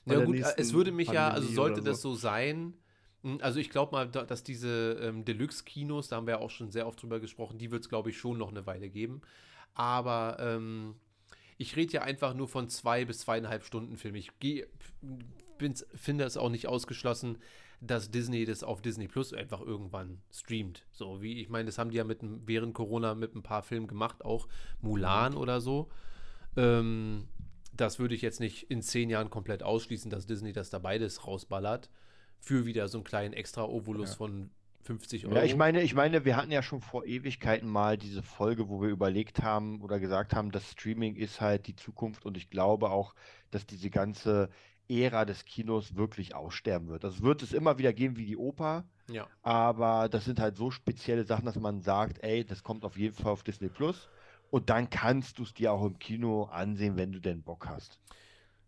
Bei 0.06 0.14
Ja 0.14 0.24
gut, 0.24 0.36
äh, 0.36 0.54
es 0.56 0.72
würde 0.72 0.92
mich 0.92 1.08
ja, 1.08 1.26
also 1.28 1.34
Pandemie 1.40 1.54
sollte 1.54 1.80
oder 1.82 1.90
das 1.90 2.00
so 2.00 2.14
sein. 2.14 2.74
hm, 3.22 3.38
Also 3.42 3.60
ich 3.60 3.70
glaube 3.70 3.92
mal, 3.92 4.08
da- 4.10 4.24
dass 4.24 4.42
diese 4.42 4.98
ähm, 5.02 5.24
Deluxe-Kinos, 5.24 6.08
da 6.08 6.16
haben 6.16 6.26
wir 6.26 6.34
ja 6.34 6.40
auch 6.40 6.50
schon 6.50 6.70
sehr 6.70 6.86
oft 6.86 7.00
drüber 7.02 7.20
gesprochen, 7.20 7.58
die 7.58 7.70
wird 7.70 7.82
es, 7.82 7.88
glaube 7.88 8.10
ich, 8.10 8.18
schon 8.18 8.38
noch 8.38 8.48
eine 8.50 8.66
Weile 8.66 8.88
geben. 8.88 9.20
Aber 9.74 10.36
ähm, 10.40 10.94
ich 11.56 11.76
rede 11.76 11.92
ja 11.92 12.02
einfach 12.02 12.34
nur 12.34 12.48
von 12.48 12.68
zwei 12.68 13.04
bis 13.04 13.20
zweieinhalb 13.20 13.64
Stunden 13.64 13.96
Film. 13.96 14.14
Ich 14.14 14.30
geh, 14.40 14.66
finde 15.94 16.24
es 16.24 16.36
auch 16.36 16.50
nicht 16.50 16.66
ausgeschlossen, 16.66 17.38
dass 17.80 18.10
Disney 18.10 18.44
das 18.44 18.64
auf 18.64 18.82
Disney 18.82 19.08
Plus 19.08 19.32
einfach 19.32 19.60
irgendwann 19.60 20.20
streamt. 20.32 20.84
So 20.90 21.22
wie, 21.22 21.40
ich 21.40 21.48
meine, 21.48 21.66
das 21.66 21.78
haben 21.78 21.90
die 21.90 21.96
ja 21.96 22.04
mit, 22.04 22.20
während 22.22 22.74
Corona 22.74 23.14
mit 23.14 23.34
ein 23.34 23.42
paar 23.42 23.62
Filmen 23.62 23.86
gemacht, 23.86 24.24
auch 24.24 24.48
Mulan 24.80 25.34
oder 25.34 25.60
so. 25.60 25.90
Ähm, 26.56 27.28
das 27.72 27.98
würde 27.98 28.14
ich 28.14 28.22
jetzt 28.22 28.40
nicht 28.40 28.70
in 28.70 28.82
zehn 28.82 29.10
Jahren 29.10 29.30
komplett 29.30 29.62
ausschließen, 29.62 30.10
dass 30.10 30.26
Disney 30.26 30.52
das 30.52 30.70
da 30.70 30.78
beides 30.78 31.26
rausballert. 31.26 31.90
Für 32.38 32.66
wieder 32.66 32.88
so 32.88 32.98
einen 32.98 33.04
kleinen 33.04 33.34
extra 33.34 33.64
Ovolus 33.64 34.14
von 34.14 34.50
50 34.84 35.26
Euro. 35.26 35.36
Ja, 35.36 35.42
ich 35.42 35.56
meine, 35.56 35.82
ich 35.82 35.94
meine, 35.94 36.24
wir 36.24 36.36
hatten 36.36 36.50
ja 36.50 36.62
schon 36.62 36.80
vor 36.80 37.06
Ewigkeiten 37.06 37.68
mal 37.68 37.96
diese 37.96 38.22
Folge, 38.22 38.68
wo 38.68 38.80
wir 38.82 38.88
überlegt 38.88 39.42
haben 39.42 39.80
oder 39.80 39.98
gesagt 39.98 40.34
haben, 40.34 40.50
das 40.50 40.70
Streaming 40.70 41.16
ist 41.16 41.40
halt 41.40 41.66
die 41.66 41.76
Zukunft 41.76 42.24
und 42.26 42.36
ich 42.36 42.50
glaube 42.50 42.90
auch, 42.90 43.14
dass 43.50 43.66
diese 43.66 43.90
ganze 43.90 44.50
Ära 44.88 45.24
des 45.24 45.46
Kinos 45.46 45.96
wirklich 45.96 46.34
aussterben 46.34 46.88
wird. 46.88 47.04
Das 47.04 47.22
wird 47.22 47.42
es 47.42 47.52
immer 47.52 47.78
wieder 47.78 47.92
geben 47.92 48.16
wie 48.16 48.26
die 48.26 48.36
Oper, 48.36 48.84
ja. 49.08 49.26
aber 49.42 50.08
das 50.10 50.26
sind 50.26 50.38
halt 50.38 50.56
so 50.56 50.70
spezielle 50.70 51.24
Sachen, 51.24 51.46
dass 51.46 51.56
man 51.56 51.80
sagt, 51.80 52.22
ey, 52.22 52.44
das 52.44 52.62
kommt 52.62 52.84
auf 52.84 52.98
jeden 52.98 53.14
Fall 53.14 53.32
auf 53.32 53.42
Disney 53.42 53.68
Plus 53.68 54.10
und 54.50 54.68
dann 54.68 54.90
kannst 54.90 55.38
du 55.38 55.44
es 55.44 55.54
dir 55.54 55.72
auch 55.72 55.84
im 55.84 55.98
Kino 55.98 56.44
ansehen, 56.44 56.96
wenn 56.96 57.12
du 57.12 57.20
denn 57.20 57.42
Bock 57.42 57.66
hast. 57.66 57.98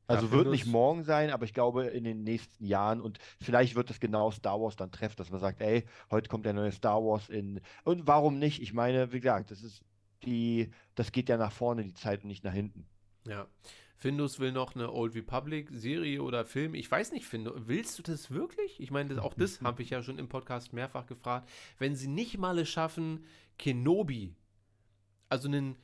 Also 0.06 0.26
Ja, 0.26 0.32
wird 0.32 0.48
nicht 0.48 0.66
morgen 0.66 1.04
sein, 1.04 1.30
aber 1.30 1.44
ich 1.44 1.54
glaube 1.54 1.86
in 1.86 2.04
den 2.04 2.22
nächsten 2.22 2.64
Jahren 2.64 3.00
und 3.00 3.18
vielleicht 3.40 3.74
wird 3.74 3.90
es 3.90 3.98
genau 3.98 4.30
Star 4.30 4.60
Wars 4.60 4.76
dann 4.76 4.92
treffen, 4.92 5.16
dass 5.16 5.30
man 5.30 5.40
sagt, 5.40 5.60
ey, 5.60 5.84
heute 6.10 6.28
kommt 6.28 6.46
der 6.46 6.52
neue 6.52 6.72
Star 6.72 7.02
Wars 7.02 7.28
in 7.28 7.60
und 7.84 8.06
warum 8.06 8.38
nicht? 8.38 8.62
Ich 8.62 8.72
meine, 8.72 9.12
wie 9.12 9.20
gesagt, 9.20 9.50
das 9.50 9.62
ist 9.62 9.82
die, 10.24 10.70
das 10.94 11.12
geht 11.12 11.28
ja 11.28 11.36
nach 11.36 11.52
vorne 11.52 11.84
die 11.84 11.94
Zeit 11.94 12.22
und 12.22 12.28
nicht 12.28 12.44
nach 12.44 12.52
hinten. 12.52 12.86
Ja. 13.26 13.46
Findus 13.96 14.38
will 14.38 14.52
noch 14.52 14.74
eine 14.74 14.92
Old 14.92 15.14
Republic 15.14 15.70
Serie 15.72 16.22
oder 16.22 16.44
Film. 16.44 16.74
Ich 16.74 16.90
weiß 16.90 17.12
nicht, 17.12 17.24
Findus, 17.26 17.54
willst 17.66 17.98
du 17.98 18.02
das 18.02 18.30
wirklich? 18.30 18.78
Ich 18.78 18.90
meine, 18.90 19.14
das, 19.14 19.24
auch 19.24 19.34
das 19.34 19.60
habe 19.62 19.82
ich 19.82 19.90
ja 19.90 20.02
schon 20.02 20.18
im 20.18 20.28
Podcast 20.28 20.72
mehrfach 20.72 21.06
gefragt. 21.06 21.48
Wenn 21.78 21.96
sie 21.96 22.08
nicht 22.08 22.36
mal 22.36 22.58
es 22.58 22.68
schaffen, 22.68 23.24
Kenobi, 23.58 24.34
also 25.28 25.48
einen 25.48 25.76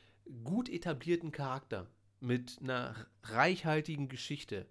gut 0.45 0.69
etablierten 0.69 1.33
Charakter 1.33 1.87
mit 2.23 2.59
einer 2.61 2.95
reichhaltigen 3.23 4.09
Geschichte, 4.09 4.67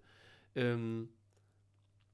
ähm, 0.54 1.08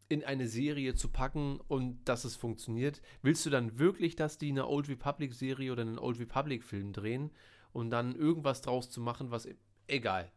in 0.09 0.25
eine 0.25 0.49
Serie 0.49 0.95
zu 0.95 1.09
packen 1.09 1.61
und 1.69 2.05
dass 2.09 2.25
es 2.25 2.35
funktioniert, 2.35 3.03
willst 3.23 3.45
du 3.45 3.51
dann 3.51 3.79
wirklich, 3.79 4.17
dass 4.17 4.39
die 4.39 4.51
eine 4.51 4.67
Old 4.67 4.89
Republic 4.89 5.35
Serie 5.35 5.71
oder 5.73 5.83
einen 5.83 5.99
Old 5.99 6.19
Republic 6.19 6.65
Film 6.65 6.93
drehen 6.93 7.31
und 7.73 7.91
dann 7.91 8.15
irgendwas 8.15 8.63
draus 8.63 8.91
zu 8.91 9.01
machen, 9.01 9.31
was 9.31 9.49
egal. 9.87 10.31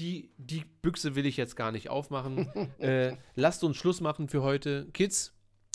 Die, 0.00 0.32
die 0.38 0.64
Büchse 0.82 1.14
will 1.14 1.24
ich 1.24 1.36
jetzt 1.36 1.54
gar 1.54 1.70
nicht 1.70 1.88
aufmachen. 1.88 2.48
äh, 2.78 3.16
lasst 3.36 3.62
uns 3.62 3.76
Schluss 3.76 4.00
machen 4.00 4.28
für 4.28 4.42
heute. 4.42 4.88
Kids, 4.92 5.32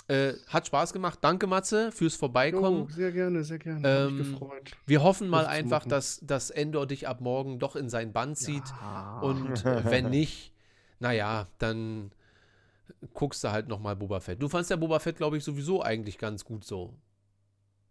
äh, 0.09 0.33
hat 0.47 0.67
Spaß 0.67 0.91
gemacht. 0.91 1.19
Danke, 1.21 1.47
Matze, 1.47 1.91
fürs 1.91 2.15
Vorbeikommen. 2.15 2.87
Oh, 2.89 2.91
sehr 2.91 3.11
gerne, 3.11 3.43
sehr 3.43 3.59
gerne. 3.59 4.05
Hab 4.05 4.11
mich 4.11 4.25
Ähm, 4.27 4.31
gefreut. 4.33 4.71
Wir 4.85 5.03
hoffen 5.03 5.29
mal 5.29 5.45
einfach, 5.45 5.85
dass, 5.85 6.19
dass 6.23 6.49
Endor 6.49 6.87
dich 6.87 7.07
ab 7.07 7.21
morgen 7.21 7.59
doch 7.59 7.75
in 7.75 7.89
sein 7.89 8.11
Band 8.11 8.37
zieht. 8.37 8.63
Ja. 8.81 9.19
Und 9.23 9.65
äh, 9.65 9.83
wenn 9.85 10.09
nicht, 10.09 10.53
naja, 10.99 11.47
dann 11.59 12.11
guckst 13.13 13.43
du 13.43 13.51
halt 13.51 13.67
nochmal 13.67 13.95
Boba 13.95 14.19
Fett. 14.19 14.41
Du 14.41 14.49
fandst 14.49 14.71
ja 14.71 14.75
Boba 14.75 14.99
Fett, 14.99 15.17
glaube 15.17 15.37
ich, 15.37 15.43
sowieso 15.43 15.81
eigentlich 15.83 16.17
ganz 16.17 16.43
gut 16.43 16.63
so. 16.65 16.93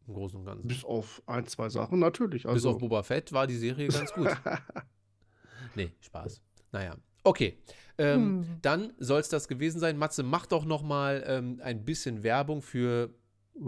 Im 0.09 0.15
Großen 0.15 0.41
und 0.41 0.45
Ganzen. 0.47 0.67
Bis 0.67 0.85
auf 0.85 1.23
ein, 1.27 1.47
zwei 1.47 1.69
Sachen, 1.69 1.99
natürlich. 2.01 2.43
Bis 2.43 2.53
Also, 2.53 2.71
auf 2.71 2.79
Boba 2.79 3.03
Fett 3.03 3.33
war 3.33 3.47
die 3.47 3.57
Serie 3.57 3.89
ganz 3.89 4.13
gut. 4.13 4.29
nee, 5.77 5.93
Spaß. 6.01 6.41
Naja. 6.73 6.97
Okay. 7.29 7.59
Ähm, 7.99 8.43
Hm. 8.45 8.59
Dann 8.63 8.93
soll 8.99 9.21
es 9.21 9.29
das 9.29 9.49
gewesen 9.49 9.81
sein. 9.81 9.97
Matze, 9.99 10.23
mach 10.23 10.47
doch 10.47 10.65
noch 10.65 10.83
mal 10.83 11.25
ähm, 11.27 11.61
ein 11.63 11.85
bisschen 11.85 12.23
Werbung 12.23 12.63
für. 12.63 13.11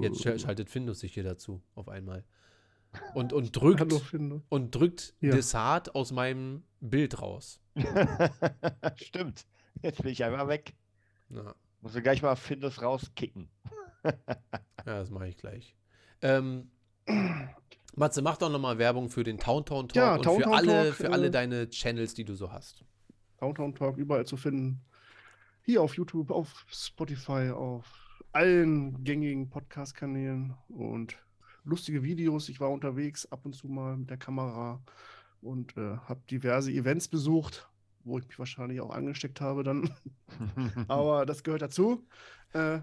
Jetzt 0.01 0.24
sch- 0.24 0.39
schaltet 0.39 0.70
Findus 0.70 1.01
sich 1.01 1.15
hier 1.15 1.24
dazu 1.24 1.62
auf 1.74 1.89
einmal. 1.89 2.24
Und, 3.15 3.32
und 3.32 3.55
drückt, 3.57 3.81
Hallo, 3.81 4.01
und 4.49 4.74
drückt 4.74 5.15
Ja. 5.20 5.32
Desart 5.32 5.95
aus 5.97 6.12
meinem 6.12 6.62
Bild 6.81 7.20
raus. 7.20 7.61
Stimmt. 8.97 9.47
Jetzt 9.82 10.03
bin 10.03 10.12
ich 10.12 10.23
einfach 10.24 10.47
weg. 10.49 10.74
Ja, 11.28 11.55
Muss 11.81 11.95
ich 11.95 12.03
gleich 12.03 12.23
mal 12.23 12.37
Findus 12.37 12.82
rauskicken. 12.82 13.49
ja 14.05 14.12
das 14.85 15.11
mache 15.11 15.28
ich 15.28 15.37
gleich. 15.37 15.77
Ähm, 16.23 16.70
Matze, 17.97 18.23
mach 18.23 18.37
doch 18.37 18.51
nochmal 18.51 18.78
Werbung 18.78 19.09
für 19.11 19.24
den 19.24 19.39
Towntown 19.39 19.89
Talk 19.89 19.97
Ja, 19.97 20.15
und 20.15 20.23
Towntown 20.23 20.43
für, 20.53 20.57
alle, 20.57 20.85
Talk, 20.87 20.95
für 20.95 21.12
alle 21.12 21.27
äh, 21.27 21.31
deine 21.31 21.69
Channels, 21.70 22.15
die 22.15 22.24
du 22.24 22.35
so 22.35 22.53
hast. 22.53 22.85
Downtown 23.40 23.74
Talk 23.74 23.96
überall 23.96 24.26
zu 24.26 24.36
finden. 24.36 24.80
Hier 25.62 25.82
auf 25.82 25.94
YouTube, 25.94 26.30
auf 26.30 26.64
Spotify, 26.68 27.50
auf 27.50 28.22
allen 28.32 29.02
gängigen 29.02 29.48
Podcast-Kanälen 29.48 30.54
und 30.68 31.16
lustige 31.64 32.02
Videos. 32.02 32.48
Ich 32.48 32.60
war 32.60 32.70
unterwegs 32.70 33.26
ab 33.32 33.40
und 33.44 33.54
zu 33.54 33.68
mal 33.68 33.96
mit 33.96 34.10
der 34.10 34.16
Kamera 34.16 34.80
und 35.40 35.76
äh, 35.76 35.96
habe 36.08 36.20
diverse 36.30 36.70
Events 36.70 37.08
besucht, 37.08 37.68
wo 38.04 38.18
ich 38.18 38.28
mich 38.28 38.38
wahrscheinlich 38.38 38.80
auch 38.80 38.90
angesteckt 38.90 39.40
habe 39.40 39.62
dann. 39.62 39.90
Aber 40.88 41.26
das 41.26 41.42
gehört 41.42 41.62
dazu. 41.62 42.06
Äh, 42.52 42.80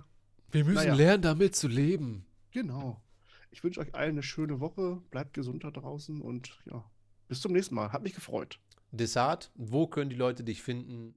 Wir 0.51 0.65
müssen 0.65 0.75
naja. 0.75 0.95
lernen, 0.95 1.21
damit 1.23 1.55
zu 1.55 1.67
leben. 1.67 2.25
genau. 2.51 3.01
Ich 3.49 3.63
wünsche 3.63 3.79
euch 3.79 3.95
allen 3.95 4.11
eine 4.11 4.23
schöne 4.23 4.59
Woche. 4.59 5.01
Bleibt 5.09 5.33
gesund 5.33 5.63
da 5.63 5.71
draußen 5.71 6.21
und 6.21 6.59
ja, 6.65 6.83
bis 7.27 7.41
zum 7.41 7.53
nächsten 7.53 7.73
Mal. 7.73 7.91
Hat 7.91 8.03
mich 8.03 8.13
gefreut. 8.13 8.59
Desart, 8.91 9.51
wo 9.55 9.87
können 9.87 10.09
die 10.09 10.15
Leute 10.15 10.43
dich 10.43 10.61
finden? 10.61 11.15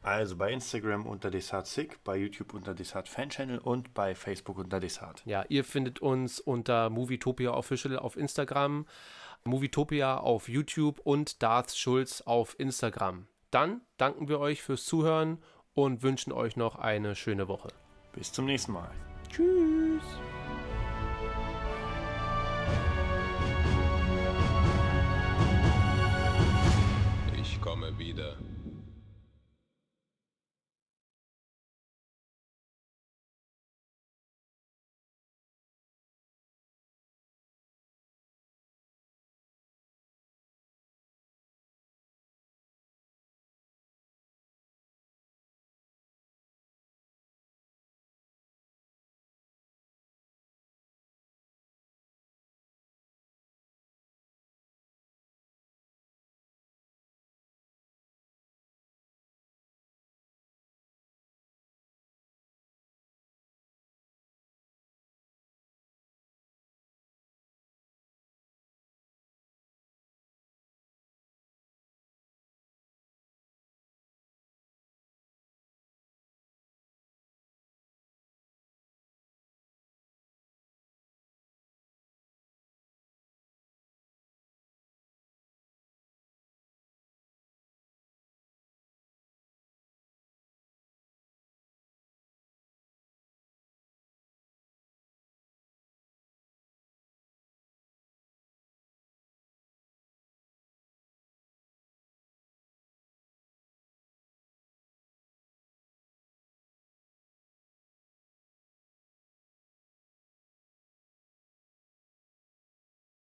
Also 0.00 0.36
bei 0.36 0.52
Instagram 0.52 1.06
unter 1.06 1.30
DesartSick, 1.30 2.02
bei 2.04 2.16
YouTube 2.16 2.54
unter 2.54 2.72
Desart 2.72 3.08
Fan 3.08 3.30
Channel 3.30 3.58
und 3.58 3.94
bei 3.94 4.14
Facebook 4.14 4.58
unter 4.58 4.78
Desart. 4.78 5.22
Ja, 5.26 5.44
ihr 5.48 5.64
findet 5.64 5.98
uns 5.98 6.38
unter 6.40 6.88
Movietopia 6.88 7.52
Official 7.52 7.98
auf 7.98 8.16
Instagram, 8.16 8.86
Movietopia 9.44 10.18
auf 10.18 10.48
YouTube 10.48 11.00
und 11.00 11.42
Darth 11.42 11.76
Schulz 11.76 12.20
auf 12.20 12.58
Instagram. 12.60 13.26
Dann 13.50 13.80
danken 13.96 14.28
wir 14.28 14.38
euch 14.38 14.62
fürs 14.62 14.84
Zuhören 14.84 15.42
und 15.74 16.02
wünschen 16.02 16.32
euch 16.32 16.56
noch 16.56 16.76
eine 16.76 17.14
schöne 17.14 17.48
Woche. 17.48 17.68
Bis 18.12 18.32
zum 18.32 18.46
nächsten 18.46 18.72
Mal. 18.72 18.90